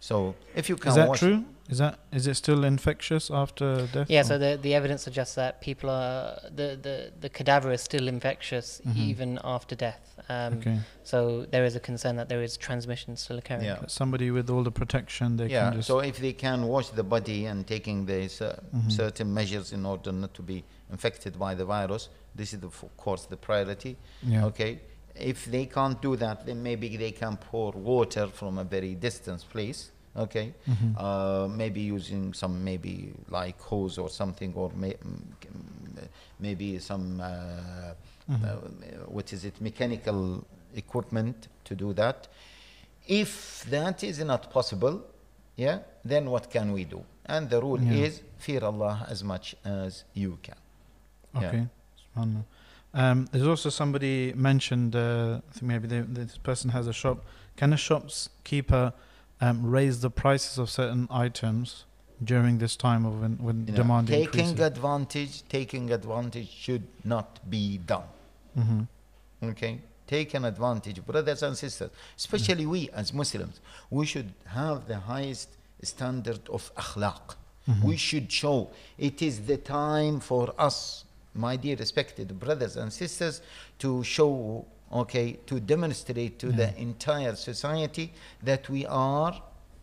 So 0.01 0.35
if 0.55 0.69
you 0.69 0.77
can 0.77 0.91
Is 0.91 0.97
that 0.97 1.09
watch 1.09 1.19
true? 1.21 1.45
Is 1.69 1.79
that 1.79 1.99
is 2.13 2.27
it 2.29 2.35
still 2.37 2.63
infectious 2.65 3.29
after 3.31 3.89
death? 3.95 4.09
Yeah, 4.09 4.21
or- 4.21 4.25
so 4.25 4.39
the 4.39 4.57
the 4.63 4.73
evidence 4.75 5.03
suggests 5.03 5.35
that 5.35 5.61
people 5.61 5.91
are 5.91 6.39
the 6.55 6.69
the, 6.87 6.97
the 7.21 7.29
cadaver 7.29 7.73
is 7.73 7.81
still 7.81 8.07
infectious 8.09 8.81
Mhm. 8.87 8.97
even 9.11 9.39
after 9.43 9.75
death. 9.75 10.05
Um, 10.29 10.59
okay. 10.59 10.79
So 11.03 11.19
there 11.51 11.65
is 11.65 11.75
a 11.75 11.81
concern 11.81 12.17
that 12.17 12.29
there 12.29 12.43
is 12.45 12.57
transmission 12.57 13.17
still 13.17 13.39
occurring. 13.39 13.65
Yeah. 13.65 13.79
But 13.81 13.91
somebody 13.91 14.31
with 14.31 14.49
all 14.51 14.63
the 14.63 14.71
protection, 14.71 15.37
they 15.39 15.49
yeah, 15.49 15.65
can 15.71 15.77
just. 15.79 15.89
so 15.89 15.99
if 16.01 16.17
they 16.19 16.35
can 16.35 16.59
wash 16.69 16.89
the 16.91 17.03
body 17.03 17.47
and 17.47 17.67
taking 17.67 18.07
the 18.07 18.29
cer- 18.29 18.61
Mhm. 18.75 18.93
certain 18.93 19.29
measures 19.35 19.73
in 19.73 19.85
order 19.87 20.13
not 20.13 20.35
to 20.35 20.43
be 20.43 20.63
infected 20.93 21.33
by 21.39 21.55
the 21.57 21.65
virus, 21.65 22.11
this 22.37 22.53
is 22.53 22.61
the, 22.61 22.67
of 22.69 22.97
course 22.97 23.27
the 23.27 23.37
priority. 23.37 23.97
yeah. 24.23 24.45
Okay, 24.51 24.79
if 25.19 25.47
they 25.47 25.67
can't 25.67 26.01
do 26.01 26.17
that, 26.17 26.47
then 26.47 26.63
maybe 26.63 26.97
they 26.97 27.13
can 27.13 27.37
pour 27.37 27.73
water 27.73 28.29
from 28.29 28.59
a 28.59 28.65
very 28.65 28.95
distant 28.95 29.45
place. 29.51 29.91
Okay, 30.17 30.55
Mhm. 30.67 30.95
uh, 30.97 31.47
maybe 31.49 31.81
using 31.83 32.33
some 32.33 32.65
maybe 32.65 33.13
like 33.29 33.61
hose 33.61 33.99
or 33.99 34.09
something, 34.09 34.55
or 34.55 34.71
may, 34.75 34.97
maybe 36.41 36.79
some 36.79 37.21
uh, 37.21 37.93
Mhm. 38.29 38.45
uh, 38.45 38.57
what 39.09 39.33
is 39.33 39.45
it 39.45 39.61
mechanical 39.61 40.43
equipment 40.75 41.49
to 41.65 41.75
do 41.75 41.93
that. 41.95 42.29
If 43.07 43.65
that 43.71 44.03
is 44.03 44.19
not 44.21 44.51
possible, 44.51 45.03
yeah, 45.57 45.81
then 46.05 46.31
what 46.31 46.51
can 46.51 46.73
we 46.73 46.85
do? 46.85 47.05
And 47.27 47.49
the 47.51 47.61
rule 47.61 47.81
Yeah. 47.83 48.07
is 48.07 48.23
fear 48.39 48.65
Allah 48.65 49.07
as 49.09 49.23
much 49.23 49.55
as 49.65 50.05
you 50.15 50.39
can. 50.43 50.57
Okay. 51.35 51.67
Subhanallah. 52.15 52.45
Um, 52.97 53.29
there's 53.31 53.47
also 53.47 53.69
somebody 53.69 54.33
mentioned. 54.35 54.97
Uh, 54.97 55.41
I 55.49 55.53
think 55.53 55.63
maybe 55.73 55.87
they, 55.87 56.01
this 56.01 56.39
person 56.39 56.71
has 56.71 56.87
a 56.87 56.93
shop. 56.93 57.17
Can 57.57 57.73
a 57.73 57.77
shopkeeper 57.77 58.93
um, 59.41 59.57
raise 59.77 60.01
the 60.01 60.11
prices 60.11 60.59
of 60.59 60.71
certain 60.71 61.07
items 61.11 61.85
during 62.25 62.57
this 62.59 62.75
time 62.77 63.05
of 63.05 63.21
when, 63.21 63.35
when 63.47 63.59
You 63.67 63.73
know, 63.73 63.77
demand 63.83 64.09
taking 64.09 64.25
increases? 64.49 64.61
advantage, 64.61 65.35
taking 65.49 65.91
advantage 65.93 66.51
should 66.65 66.87
not 67.05 67.29
be 67.51 67.79
done. 67.79 68.09
hmm 68.55 68.83
Okay, 69.43 69.75
taken 70.07 70.47
advantage, 70.47 71.05
brothers 71.05 71.43
and 71.43 71.55
sisters. 71.57 71.91
Especially 72.17 72.65
we 72.65 72.89
as 72.95 73.13
Muslims, 73.13 73.61
we 73.91 74.07
should 74.07 74.33
have 74.47 74.89
the 74.89 74.99
highest 75.13 75.51
standard 75.83 76.41
of 76.49 76.75
akhlaq. 76.77 77.25
Mm-hmm. 77.69 77.87
We 77.87 77.97
should 77.99 78.33
show 78.33 78.71
it 78.97 79.21
is 79.21 79.35
the 79.51 79.59
time 79.59 80.21
for 80.21 80.55
us, 80.59 81.05
my 81.37 81.57
dear 81.57 81.77
respected 81.77 82.39
brothers 82.39 82.77
and 82.77 82.93
sisters, 82.93 83.41
to 83.79 84.03
show, 84.05 84.65
okay, 84.93 85.39
to 85.47 85.61
demonstrate 85.61 86.39
to 86.39 86.51
the 86.53 86.69
entire 86.81 87.35
society 87.37 88.13
that 88.43 88.69
we 88.69 88.87
are 88.87 89.35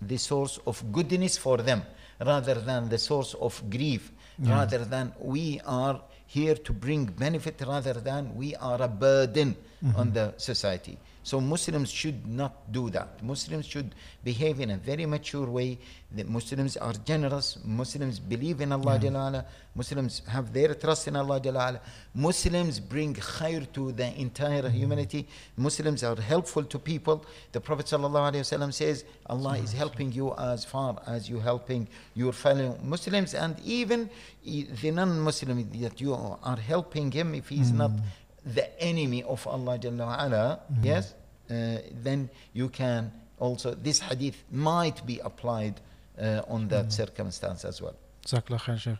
the 0.01 0.17
source 0.17 0.59
of 0.65 0.83
goodness 0.91 1.37
for 1.37 1.57
them 1.57 1.83
rather 2.25 2.55
than 2.55 2.89
the 2.89 2.97
source 2.97 3.33
of 3.35 3.61
grief, 3.69 4.11
Yeah. 4.39 4.55
rather 4.59 4.83
than 4.85 5.13
we 5.19 5.61
are 5.65 6.01
here 6.25 6.55
to 6.55 6.73
bring 6.73 7.05
benefit 7.05 7.61
rather 7.67 7.93
than 7.93 8.35
we 8.35 8.55
are 8.55 8.81
a 8.81 8.87
burden 8.87 9.55
Mm-hmm. 9.83 9.99
on 9.99 10.13
the 10.13 10.33
society. 10.37 10.97
So 11.23 11.39
Muslims 11.39 11.89
should 11.89 12.27
not 12.27 12.71
do 12.71 12.89
that. 12.89 13.23
Muslims 13.23 13.65
should 13.65 13.95
behave 14.23 14.59
in 14.59 14.71
a 14.71 14.77
very 14.77 15.05
mature 15.05 15.47
way. 15.49 15.79
The 16.11 16.23
Muslims 16.25 16.75
are 16.77 16.93
generous. 17.05 17.57
Muslims 17.63 18.19
believe 18.19 18.59
in 18.61 18.71
Allah 18.73 18.95
Yeah. 19.01 19.09
Jalla 19.09 19.27
ala. 19.29 19.45
Muslims 19.75 20.21
have 20.27 20.51
their 20.53 20.73
trust 20.75 21.07
in 21.07 21.15
Allah 21.15 21.39
Jalla 21.39 21.69
ala. 21.69 21.79
Muslims 22.13 22.79
bring 22.79 23.15
khair 23.15 23.65
to 23.73 23.91
the 23.93 24.07
entire 24.19 24.63
Mm-hmm. 24.63 24.77
humanity. 24.77 25.27
Muslims 25.57 26.03
are 26.03 26.19
helpful 26.19 26.63
to 26.63 26.77
people. 26.77 27.25
The 27.53 27.61
Prophet 27.61 27.85
sallallahu 27.87 28.33
alaihi 28.33 28.43
wasallam 28.43 28.73
says, 28.73 29.05
Allah 29.25 29.57
is 29.57 29.71
helping 29.71 30.11
you 30.11 30.33
as 30.35 30.65
far 30.65 31.01
as 31.07 31.29
you 31.29 31.39
helping 31.39 31.87
your 32.15 32.33
fellow 32.33 32.77
Muslims, 32.83 33.33
and 33.33 33.57
even 33.63 34.09
the 34.45 34.91
non-Muslim 34.91 35.69
that 35.81 35.99
you 36.01 36.13
are 36.13 36.57
helping 36.57 37.11
him 37.11 37.33
if 37.33 37.47
he's 37.49 37.71
not 37.71 37.91
Mm. 37.91 38.01
The 38.45 38.67
enemy 38.81 39.23
of 39.23 39.45
Allah 39.47 39.77
Jalla 39.79 40.05
wa 40.05 40.25
ala, 40.25 40.59
Mhm. 40.71 40.83
yes, 40.85 41.13
uh, 41.49 41.77
then 42.03 42.29
you 42.53 42.69
can 42.69 43.11
also, 43.39 43.73
this 43.73 43.99
hadith 43.99 44.43
might 44.51 45.05
be 45.05 45.19
applied 45.19 45.79
uh, 46.19 46.41
on 46.47 46.67
that 46.67 46.85
Mhm. 46.87 46.91
circumstance 46.91 47.65
as 47.65 47.81
well. 47.81 47.95
Jazakallah 48.25 48.59
khair, 48.59 48.77
Sheikh. 48.79 48.97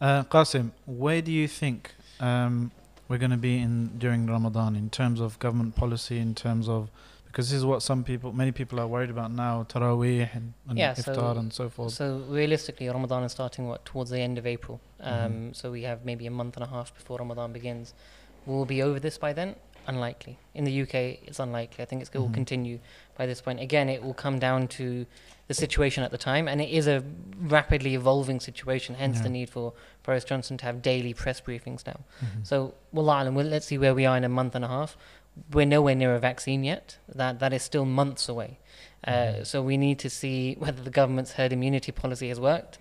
Uh, 0.00 0.22
Qasim, 0.24 0.70
where 0.86 1.20
do 1.22 1.30
you 1.30 1.46
think 1.46 1.94
um, 2.20 2.70
we're 3.08 3.18
going 3.18 3.30
to 3.32 3.36
be 3.36 3.58
in 3.58 3.98
during 3.98 4.26
Ramadan 4.26 4.74
in 4.76 4.88
terms 4.88 5.20
of 5.20 5.38
government 5.40 5.74
policy, 5.76 6.18
in 6.18 6.34
terms 6.34 6.68
of 6.68 6.88
because 7.26 7.50
this 7.50 7.58
is 7.58 7.64
what 7.64 7.82
some 7.82 8.04
people, 8.04 8.32
many 8.32 8.52
people 8.52 8.78
are 8.78 8.86
worried 8.86 9.10
about 9.10 9.30
now, 9.32 9.64
Taraweeh 9.64 10.28
and, 10.36 10.54
and 10.68 10.78
Yeah, 10.78 10.92
iftar 10.94 11.16
so- 11.16 11.36
and 11.38 11.52
so 11.52 11.68
forth. 11.68 11.92
So 11.92 12.24
realistically, 12.28 12.88
Ramadan 12.88 13.24
is 13.24 13.32
starting 13.32 13.66
what 13.66 13.84
towards 13.84 14.10
the 14.10 14.20
end 14.20 14.38
of 14.38 14.46
April. 14.46 14.80
Um, 15.00 15.32
Mhm. 15.50 15.56
So 15.56 15.72
we 15.72 15.82
have 15.82 16.04
maybe 16.04 16.26
a 16.26 16.30
month 16.30 16.56
and 16.56 16.64
a 16.64 16.68
half 16.68 16.94
before 16.94 17.18
Ramadan 17.18 17.52
begins. 17.52 17.92
Will 18.46 18.64
be 18.64 18.82
over 18.82 18.98
this 19.00 19.18
by 19.18 19.32
then? 19.32 19.56
Unlikely. 19.86 20.38
In 20.54 20.64
the 20.64 20.82
UK, 20.82 20.94
it's 21.26 21.38
unlikely. 21.38 21.82
I 21.82 21.84
think 21.86 22.00
it's, 22.02 22.10
it 22.12 22.18
will 22.18 22.28
Mhm. 22.28 22.34
continue 22.34 22.78
by 23.16 23.26
this 23.26 23.40
point. 23.40 23.60
Again, 23.60 23.88
it 23.88 24.02
will 24.02 24.14
come 24.14 24.38
down 24.38 24.66
to 24.68 25.06
the 25.46 25.54
situation 25.54 26.02
at 26.02 26.10
the 26.10 26.16
time, 26.18 26.48
and 26.48 26.60
it 26.60 26.70
is 26.70 26.86
a 26.86 27.04
rapidly 27.38 27.94
evolving 27.94 28.40
situation. 28.40 28.94
Hence, 28.94 29.18
Yeah. 29.18 29.24
the 29.24 29.28
need 29.28 29.50
for 29.50 29.74
Boris 30.02 30.24
Johnson 30.24 30.56
to 30.58 30.64
have 30.64 30.80
daily 30.80 31.12
press 31.12 31.40
briefings 31.40 31.86
now. 31.86 32.00
Mhm. 32.22 32.46
So, 32.46 32.74
wallah 32.92 33.22
alam, 33.22 33.34
well, 33.34 33.44
let's 33.46 33.66
see 33.66 33.76
where 33.76 33.94
we 33.94 34.06
are 34.06 34.16
in 34.16 34.24
a 34.24 34.28
month 34.28 34.54
and 34.54 34.64
a 34.64 34.68
half. 34.68 34.96
We're 35.52 35.66
nowhere 35.66 35.94
near 35.94 36.14
a 36.14 36.18
vaccine 36.18 36.64
yet. 36.64 36.96
That 37.08 37.40
that 37.40 37.52
is 37.52 37.62
still 37.62 37.84
months 37.84 38.26
away. 38.28 38.58
Uh, 39.06 39.10
Mhm. 39.10 39.46
So 39.46 39.60
we 39.62 39.76
need 39.76 39.98
to 39.98 40.08
see 40.08 40.54
whether 40.58 40.82
the 40.82 40.90
government's 40.90 41.32
herd 41.32 41.52
immunity 41.52 41.92
policy 41.92 42.28
has 42.30 42.40
worked. 42.40 42.78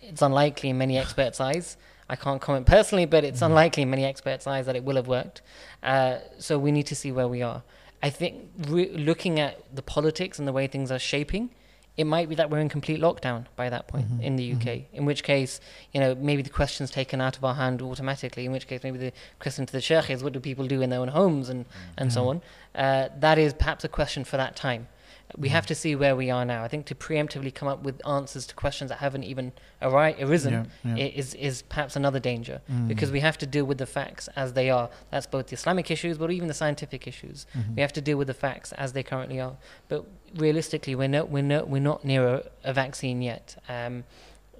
It's 0.00 0.22
unlikely 0.22 0.70
in 0.70 0.78
many 0.78 0.98
experts' 0.98 1.40
eyes. 1.40 1.76
I 2.08 2.16
can't 2.16 2.40
comment 2.40 2.66
personally, 2.66 3.06
but 3.06 3.24
it's 3.24 3.40
Mhm. 3.40 3.46
unlikely 3.46 3.82
in 3.84 3.90
many 3.90 4.04
experts' 4.04 4.46
eyes 4.46 4.66
that 4.66 4.76
it 4.76 4.84
will 4.84 4.96
have 4.96 5.06
worked. 5.08 5.40
Uh, 5.82 6.18
so 6.38 6.58
we 6.58 6.72
need 6.72 6.86
to 6.86 6.94
see 6.94 7.10
where 7.12 7.28
we 7.28 7.42
are. 7.42 7.62
I 8.02 8.10
think 8.10 8.50
re- 8.68 8.90
looking 8.90 9.38
at 9.40 9.58
the 9.74 9.82
politics 9.82 10.38
and 10.38 10.46
the 10.48 10.52
way 10.52 10.66
things 10.66 10.90
are 10.90 10.98
shaping, 10.98 11.50
it 11.96 12.04
might 12.04 12.28
be 12.28 12.34
that 12.34 12.50
we're 12.50 12.58
in 12.58 12.68
complete 12.68 13.00
lockdown 13.00 13.44
by 13.54 13.68
that 13.68 13.86
point 13.86 14.10
Mhm, 14.18 14.22
in 14.22 14.36
the 14.36 14.44
UK. 14.54 14.86
In 14.92 15.04
which 15.04 15.22
case, 15.22 15.60
you 15.92 16.00
know, 16.00 16.14
maybe 16.14 16.42
the 16.42 16.50
question's 16.50 16.90
taken 16.90 17.20
out 17.20 17.36
of 17.36 17.44
our 17.44 17.54
hand 17.54 17.80
automatically. 17.82 18.44
In 18.46 18.52
which 18.52 18.66
case, 18.66 18.82
maybe 18.82 18.98
the 18.98 19.12
question 19.38 19.66
to 19.66 19.72
the 19.72 19.80
sheikh 19.80 20.10
is, 20.10 20.24
what 20.24 20.32
do 20.32 20.40
people 20.40 20.66
do 20.66 20.80
in 20.82 20.90
their 20.90 21.00
own 21.00 21.08
homes 21.08 21.48
and, 21.48 21.64
and 21.98 22.12
so 22.12 22.28
on. 22.28 22.42
Uh, 22.74 23.08
that 23.20 23.38
is 23.38 23.52
perhaps 23.52 23.84
a 23.84 23.88
question 23.88 24.24
for 24.24 24.36
that 24.38 24.56
time. 24.56 24.88
We 25.36 25.48
have 25.48 25.66
to 25.66 25.74
see 25.74 25.96
where 25.96 26.14
we 26.14 26.30
are 26.30 26.44
now. 26.44 26.62
I 26.62 26.68
think 26.68 26.84
to 26.86 26.94
preemptively 26.94 27.54
come 27.54 27.66
up 27.66 27.82
with 27.82 28.06
answers 28.06 28.46
to 28.48 28.54
questions 28.54 28.90
that 28.90 28.98
haven't 28.98 29.24
even 29.24 29.52
arri- 29.80 30.20
arisen 30.22 30.68
yeah, 30.84 30.94
yeah. 30.96 31.04
is 31.06 31.32
is 31.34 31.62
perhaps 31.62 31.96
another 31.96 32.20
danger 32.20 32.60
Mm. 32.70 32.88
because 32.88 33.10
we 33.10 33.20
have 33.20 33.38
to 33.38 33.46
deal 33.46 33.64
with 33.64 33.78
the 33.78 33.86
facts 33.86 34.28
as 34.36 34.52
they 34.52 34.68
are. 34.68 34.90
That's 35.10 35.26
both 35.26 35.46
the 35.46 35.54
Islamic 35.54 35.90
issues, 35.90 36.18
but 36.18 36.30
even 36.30 36.48
the 36.48 36.54
scientific 36.54 37.06
issues. 37.06 37.46
Mhm. 37.54 37.76
We 37.76 37.80
have 37.82 37.92
to 37.94 38.00
deal 38.02 38.18
with 38.18 38.26
the 38.26 38.34
facts 38.46 38.72
as 38.72 38.92
they 38.92 39.02
currently 39.02 39.40
are. 39.40 39.56
But 39.88 40.04
realistically, 40.36 40.94
we're 40.94 41.08
not 41.08 41.30
we're 41.30 41.42
not 41.54 41.68
we're 41.68 41.80
not 41.92 42.04
near 42.04 42.22
a, 42.36 42.42
a 42.64 42.72
vaccine 42.72 43.22
yet. 43.22 43.56
Um, 43.68 44.04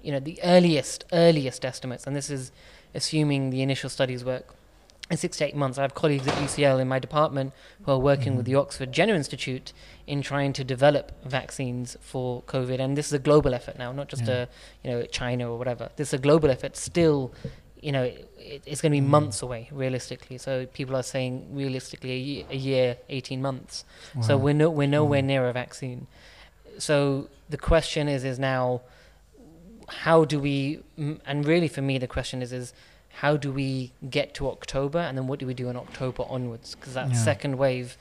you 0.01 0.11
know, 0.11 0.19
the 0.19 0.39
earliest 0.43 1.05
earliest 1.13 1.63
estimates, 1.63 2.07
and 2.07 2.15
this 2.15 2.29
is 2.29 2.51
assuming 2.95 3.49
the 3.51 3.61
initial 3.61 3.89
studies 3.89 4.23
work. 4.25 4.53
In 5.13 5.17
six 5.17 5.37
to 5.37 5.45
eight 5.45 5.55
months, 5.55 5.77
I 5.77 5.83
have 5.83 5.93
colleagues 5.93 6.27
at 6.27 6.33
UCL 6.41 6.79
in 6.81 6.87
my 6.87 6.97
department 6.97 7.53
who 7.83 7.91
are 7.91 7.99
working 7.99 8.35
with 8.35 8.45
Mhm. 8.47 8.49
the 8.49 8.55
Oxford 8.55 8.91
Jenner 8.91 9.13
Institute 9.13 9.71
in 10.07 10.23
trying 10.23 10.53
to 10.53 10.63
develop 10.63 11.11
vaccines 11.23 11.95
for 12.01 12.41
COVID, 12.47 12.79
and 12.79 12.97
this 12.97 13.05
is 13.05 13.13
a 13.13 13.19
global 13.19 13.53
effort 13.53 13.77
now, 13.77 13.91
not 13.91 14.07
just 14.07 14.23
Yeah. 14.25 14.33
a 14.33 14.47
you 14.83 14.89
know 14.89 15.03
China 15.05 15.51
or 15.51 15.59
whatever. 15.59 15.91
This 15.97 16.07
is 16.07 16.13
a 16.15 16.17
global 16.17 16.49
effort. 16.49 16.75
Still, 16.75 17.31
you 17.79 17.91
know, 17.91 18.05
it, 18.39 18.63
it's 18.65 18.81
going 18.81 18.91
to 18.91 18.99
be 18.99 19.05
Mm. 19.05 19.09
months 19.17 19.43
away 19.43 19.69
realistically. 19.71 20.39
So 20.39 20.65
people 20.65 20.95
are 20.95 21.03
saying 21.03 21.45
realistically 21.51 22.11
a 22.13 22.17
year, 22.29 22.45
a 22.49 22.55
year 22.55 22.97
18 23.09 23.39
months. 23.39 23.85
So 24.21 24.35
we're 24.35 24.55
no, 24.55 24.71
we're 24.71 24.87
nowhere 24.87 25.21
Mm. 25.21 25.25
near 25.31 25.47
a 25.47 25.53
vaccine. 25.53 26.07
So 26.79 27.27
the 27.51 27.59
question 27.59 28.07
is 28.09 28.23
is 28.23 28.39
now 28.39 28.81
how 30.07 30.25
do 30.25 30.39
we 30.39 30.79
and 30.97 31.45
really 31.45 31.67
for 31.67 31.83
me 31.83 31.99
the 31.99 32.07
question 32.07 32.41
is 32.41 32.51
is 32.51 32.73
how 33.21 33.37
do 33.37 33.51
we 33.51 33.91
get 34.09 34.33
to 34.35 34.49
October 34.49 34.99
and 34.99 35.17
then 35.17 35.27
what 35.27 35.39
do 35.39 35.45
we 35.47 35.53
do 35.53 35.69
in 35.69 35.75
October 35.75 36.23
onwards 36.29 36.75
because 36.75 36.93
that 36.95 37.09
Yeah. 37.09 37.15
second 37.15 37.57
wave 37.57 37.97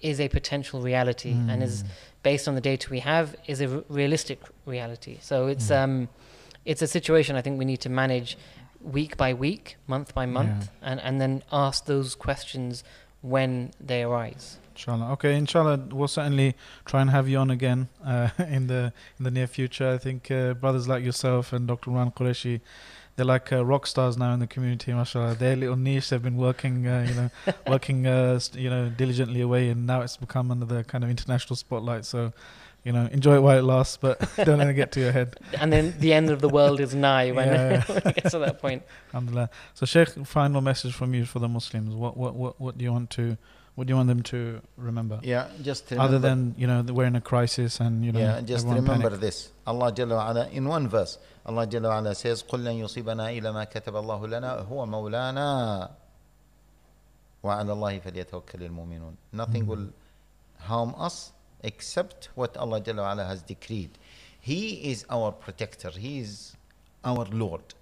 is 0.00 0.20
a 0.20 0.28
potential 0.28 0.80
reality 0.80 1.32
and 1.32 1.62
is 1.62 1.82
Mm. 1.82 1.86
based 2.22 2.46
on 2.48 2.54
the 2.54 2.60
data 2.60 2.88
we 2.90 3.00
have 3.00 3.34
is 3.46 3.60
a 3.60 3.68
r- 3.76 3.84
realistic 3.88 4.40
reality. 4.66 5.18
So 5.20 5.46
it's 5.46 5.68
Mm. 5.70 5.82
um 5.84 6.08
it's 6.64 6.82
a 6.82 6.86
situation 6.86 7.34
I 7.36 7.42
think 7.42 7.58
we 7.58 7.64
need 7.64 7.80
to 7.80 7.88
manage 7.88 8.36
week 8.82 9.16
by 9.16 9.32
week, 9.34 9.76
month 9.86 10.14
by 10.14 10.26
month 10.26 10.70
and 10.82 11.00
and 11.00 11.20
then 11.20 11.42
ask 11.52 11.86
those 11.86 12.14
questions 12.14 12.84
when 13.22 13.72
they 13.80 14.02
arise. 14.02 14.58
Inshallah. 14.74 15.10
Okay, 15.14 15.34
inshallah, 15.36 15.76
we'll 15.90 16.06
certainly 16.06 16.54
try 16.84 17.00
and 17.00 17.10
have 17.10 17.28
you 17.28 17.38
on 17.38 17.50
again 17.50 17.88
uh, 18.04 18.28
in 18.56 18.68
the 18.68 18.92
in 19.18 19.24
the 19.24 19.30
near 19.30 19.48
future. 19.48 19.88
I 19.94 19.98
think 19.98 20.30
uh, 20.30 20.54
brothers 20.54 20.86
like 20.86 21.02
yourself 21.04 21.52
and 21.52 21.66
Dr. 21.66 21.90
Ran 21.90 22.10
Qureshi, 22.12 22.60
they're 23.18 23.26
like 23.26 23.52
uh, 23.52 23.64
rock 23.64 23.84
stars 23.88 24.16
now 24.16 24.32
in 24.32 24.38
the 24.38 24.46
community. 24.46 24.92
Mashallah, 24.92 25.34
their 25.34 25.56
little 25.56 25.74
niche 25.74 26.10
they've 26.10 26.22
been 26.22 26.36
working, 26.36 26.86
uh, 26.86 27.04
you 27.08 27.14
know, 27.14 27.30
working, 27.66 28.06
uh, 28.06 28.38
you 28.54 28.70
know, 28.70 28.88
diligently 28.88 29.40
away, 29.40 29.70
and 29.70 29.88
now 29.88 30.02
it's 30.02 30.16
become 30.16 30.52
under 30.52 30.64
the 30.64 30.84
kind 30.84 31.02
of 31.02 31.10
international 31.10 31.56
spotlight. 31.56 32.04
So, 32.04 32.32
you 32.84 32.92
know, 32.92 33.08
enjoy 33.10 33.34
it 33.34 33.40
while 33.40 33.58
it 33.58 33.62
lasts, 33.62 33.96
but 33.96 34.20
don't 34.44 34.58
let 34.58 34.68
it 34.68 34.74
get 34.74 34.92
to 34.92 35.00
your 35.00 35.10
head. 35.10 35.34
And 35.60 35.72
then 35.72 35.96
the 35.98 36.12
end 36.12 36.30
of 36.30 36.40
the 36.40 36.48
world 36.48 36.78
is 36.78 36.94
nigh 36.94 37.32
when, 37.32 37.48
Yeah. 37.48 37.82
when 37.86 37.98
it 37.98 38.14
gets 38.14 38.30
to 38.30 38.38
that 38.38 38.60
point. 38.60 38.84
Alhamdulillah. 39.12 39.50
So, 39.74 39.84
Sheikh, 39.84 40.10
final 40.24 40.60
message 40.60 40.94
from 40.94 41.12
you 41.12 41.24
for 41.24 41.40
the 41.40 41.48
Muslims. 41.48 41.96
What 41.96 42.16
what 42.16 42.36
what 42.36 42.60
what 42.60 42.78
do 42.78 42.84
you 42.84 42.92
want 42.92 43.10
to 43.10 43.36
what 43.77 43.87
do 43.87 43.91
you 43.91 43.95
want 43.97 44.07
them 44.07 44.21
to 44.23 44.61
remember? 44.77 45.19
Yeah, 45.23 45.47
just 45.61 45.89
remember. 45.89 46.07
Other 46.07 46.19
than 46.19 46.55
you 46.57 46.67
know, 46.67 46.81
we're 46.83 47.05
in 47.05 47.15
a 47.15 47.21
crisis 47.21 47.79
and 47.79 48.05
you 48.05 48.11
know, 48.11 48.19
yeah, 48.19 48.41
just 48.41 48.65
everyone 48.65 48.83
remember 48.83 49.09
panic. 49.09 49.21
this. 49.21 49.49
Allah 49.65 49.91
Jalla 49.91 50.15
wa 50.17 50.29
ala, 50.29 50.47
in 50.49 50.67
one 50.67 50.87
verse, 50.87 51.17
Allah 51.45 51.65
Jalla 51.67 51.89
wa 51.89 51.99
ala 51.99 52.13
says, 52.15 52.43
قُلْ 52.43 52.59
لَن 52.63 52.79
يُصِيبَنَا 52.83 53.33
إِلَّا 53.41 53.51
مَا 53.51 53.65
كَتَبَ 53.71 53.93
اللَّهُ 53.95 54.21
لَنَا 54.27 54.67
هُوَ 54.69 54.85
مَوْلَانَا 54.85 55.89
وَعَلَى 57.43 57.71
اللَّهِ 57.73 57.99
فَلْيَتَوَكَّلِ 58.01 58.61
الْمُؤْمِنُونَ 58.69 59.15
Nothing 59.33 59.63
Mhm. 59.63 59.67
will 59.67 59.87
harm 60.59 60.95
us 60.97 61.31
except 61.61 62.29
what 62.35 62.55
Allah 62.57 62.79
Jalla 62.81 63.01
wa 63.03 63.11
ala 63.13 63.25
has 63.25 63.41
decreed. 63.43 63.97
He 64.39 64.91
is 64.91 65.05
our 65.09 65.31
protector. 65.31 65.89
He 65.91 66.19
is 66.19 66.55
our 67.03 67.25
Lord. 67.25 67.73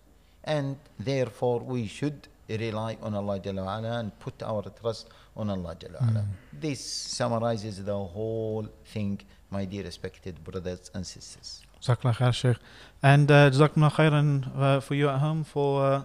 And 0.43 0.77
therefore 0.99 1.59
we 1.59 1.87
should 1.87 2.27
rely 2.49 2.97
on 3.01 3.13
Allah 3.15 3.39
Jalla 3.39 3.65
wa 3.65 3.77
ala 3.77 3.99
and 3.99 4.19
put 4.19 4.41
our 4.43 4.63
trust 4.81 5.07
on 5.36 5.50
Allah 5.50 5.76
Jalla. 5.78 6.00
Mm. 6.02 6.24
This 6.52 6.80
summarizes 6.80 7.84
the 7.84 7.96
whole 7.96 8.66
thing, 8.86 9.20
my 9.50 9.64
dear 9.64 9.84
respected 9.84 10.42
brothers 10.42 10.90
and 10.94 11.06
sisters. 11.06 11.62
Jazakallah 11.82 12.16
khair, 12.16 12.32
Sheikh. 12.34 12.56
And 13.02 13.30
uh, 13.30 13.50
Jazakumullah 13.50 13.92
khairan 13.92 14.58
uh, 14.58 14.80
for 14.80 14.94
you 14.94 15.08
at 15.08 15.18
home, 15.18 15.44
for 15.44 15.84
uh, 15.84 16.02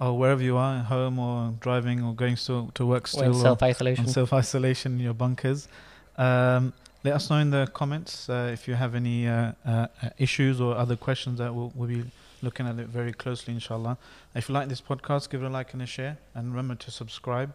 or 0.00 0.16
wherever 0.16 0.42
you 0.42 0.56
are, 0.56 0.76
at 0.76 0.84
home 0.86 1.18
or 1.18 1.54
driving 1.60 2.02
or 2.02 2.14
going 2.14 2.36
still 2.36 2.70
to 2.74 2.86
work 2.86 3.04
Or 3.04 3.08
still 3.08 3.22
in 3.24 3.30
or 3.30 3.40
self 3.40 3.62
isolation. 3.62 4.04
on 4.06 4.10
self 4.10 4.32
isolation 4.32 4.92
in 4.92 5.00
your 5.00 5.14
bunkers. 5.14 5.68
Um, 6.16 6.72
let 7.04 7.14
us 7.14 7.30
know 7.30 7.36
in 7.38 7.50
the 7.50 7.68
comments 7.72 8.28
uh, 8.28 8.50
if 8.52 8.66
you 8.68 8.74
have 8.74 8.94
any 8.94 9.28
uh, 9.28 9.52
uh, 9.64 9.86
uh, 10.02 10.10
issues 10.18 10.60
or 10.60 10.76
other 10.76 10.96
questions 10.96 11.38
that 11.38 11.54
we'll, 11.54 11.72
we'll 11.74 11.88
be 11.88 12.04
looking 12.42 12.66
at 12.66 12.78
it 12.78 12.88
very 12.88 13.12
closely, 13.12 13.54
inshallah. 13.54 13.96
If 14.34 14.48
you 14.48 14.54
like 14.54 14.68
this 14.68 14.80
podcast, 14.80 15.30
give 15.30 15.42
it 15.42 15.46
a 15.46 15.48
like 15.48 15.72
and 15.72 15.82
a 15.82 15.86
share, 15.86 16.18
and 16.34 16.48
remember 16.50 16.74
to 16.76 16.90
subscribe. 16.90 17.52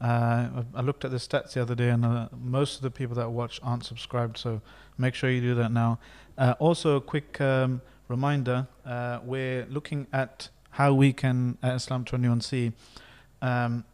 Uh, 0.00 0.62
I- 0.74 0.80
looked 0.80 1.04
at 1.04 1.10
the 1.10 1.16
stats 1.18 1.52
the 1.52 1.62
other 1.62 1.74
day, 1.74 1.88
and 1.90 2.04
uh, 2.04 2.28
most 2.38 2.76
of 2.76 2.82
the 2.82 2.90
people 2.90 3.14
that 3.16 3.30
watch 3.30 3.60
aren't 3.62 3.84
subscribed, 3.84 4.36
so 4.38 4.60
make 4.98 5.14
sure 5.14 5.30
you 5.30 5.40
do 5.40 5.54
that 5.54 5.72
now. 5.72 5.98
Uh, 6.36 6.54
also, 6.58 6.96
a 6.96 7.00
quick 7.00 7.40
um, 7.40 7.80
reminder 8.08 8.66
uh, 8.84 9.20
we're 9.24 9.66
looking 9.66 10.06
at 10.12 10.48
how 10.70 10.92
we 10.92 11.12
can, 11.12 11.56
at 11.62 11.76
Islam 11.76 12.04
21C, 12.04 12.72
um, 13.40 13.84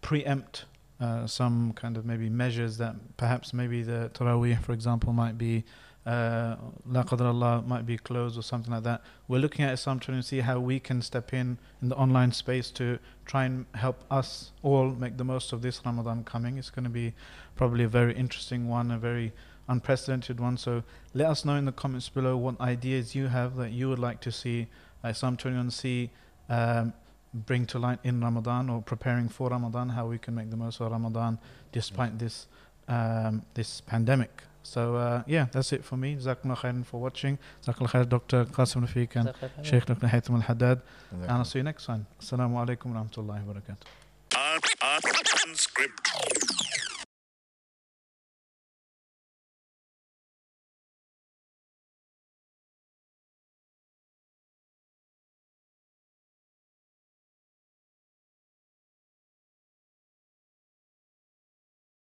preempt 0.00 0.64
uh, 1.00 1.26
some 1.26 1.72
kind 1.74 1.96
of 1.96 2.06
maybe 2.06 2.30
measures 2.30 2.78
that 2.78 2.96
perhaps 3.16 3.52
maybe 3.52 3.82
the 3.82 4.10
Taraweeh, 4.14 4.60
for 4.62 4.72
example, 4.72 5.12
might 5.12 5.36
be. 5.36 5.64
Uh, 6.04 6.56
La 6.86 7.04
Qadar 7.04 7.26
Allah 7.26 7.62
might 7.64 7.86
be 7.86 7.96
closed 7.96 8.36
or 8.36 8.42
something 8.42 8.72
like 8.72 8.82
that. 8.82 9.02
We're 9.28 9.38
looking 9.38 9.64
at 9.64 9.72
Islam 9.72 10.00
21 10.00 10.22
to 10.22 10.28
see 10.28 10.40
how 10.40 10.58
we 10.58 10.80
can 10.80 11.00
step 11.00 11.32
in 11.32 11.58
in 11.80 11.90
the 11.90 11.96
online 11.96 12.32
space 12.32 12.70
to 12.72 12.98
try 13.24 13.44
and 13.44 13.66
help 13.74 14.02
us 14.10 14.50
all 14.62 14.90
make 14.90 15.16
the 15.16 15.24
most 15.24 15.52
of 15.52 15.62
this 15.62 15.80
Ramadan 15.84 16.24
coming. 16.24 16.58
It's 16.58 16.70
going 16.70 16.84
to 16.84 16.90
be 16.90 17.14
probably 17.54 17.84
a 17.84 17.88
very 17.88 18.14
interesting 18.14 18.68
one, 18.68 18.90
a 18.90 18.98
very 18.98 19.32
unprecedented 19.68 20.40
one. 20.40 20.56
So 20.56 20.82
let 21.14 21.28
us 21.28 21.44
know 21.44 21.54
in 21.54 21.66
the 21.66 21.72
comments 21.72 22.08
below 22.08 22.36
what 22.36 22.60
ideas 22.60 23.14
you 23.14 23.28
have 23.28 23.56
that 23.56 23.70
you 23.70 23.88
would 23.88 24.00
like 24.00 24.20
to 24.22 24.32
see 24.32 24.66
uh, 25.04 25.08
Islam 25.08 25.36
21C 25.36 26.10
um, 26.48 26.92
bring 27.32 27.64
to 27.66 27.78
light 27.78 28.00
in 28.02 28.20
Ramadan 28.20 28.68
or 28.68 28.82
preparing 28.82 29.28
for 29.28 29.50
Ramadan, 29.50 29.90
how 29.90 30.06
we 30.06 30.18
can 30.18 30.34
make 30.34 30.50
the 30.50 30.56
most 30.56 30.80
of 30.80 30.90
Ramadan 30.90 31.38
despite 31.70 32.18
this 32.18 32.46
um, 32.88 33.42
this 33.54 33.80
pandemic. 33.80 34.42
So 34.62 34.96
uh, 34.96 35.22
yeah, 35.26 35.46
that's 35.52 35.72
it 35.72 35.84
for 35.84 35.96
me. 35.96 36.16
Jazakallah 36.16 36.56
khairan 36.56 36.84
for 36.84 37.00
watching. 37.00 37.38
Jazakallah 37.66 37.90
khair, 37.90 38.08
Dr. 38.08 38.44
Qasim 38.46 38.86
Rafiq 38.86 39.16
and 39.16 39.66
Sheikh 39.66 39.86
Dr. 39.86 40.06
Haytham 40.06 40.34
Al 40.36 40.40
Haddad. 40.42 40.80
And 41.10 41.30
I'll 41.30 41.44
see 41.44 41.58
you 41.58 41.64
next 41.64 41.86
time. 41.86 42.06
Assalamu 42.20 42.54
alaikum 42.64 42.94
wa 42.94 43.02
rahmatullahi 43.02 43.44
wa 43.44 43.54
barakatuh. 43.54 43.86
Un- 44.34 44.60
un- 44.82 45.50
Unscripted. 45.50 46.91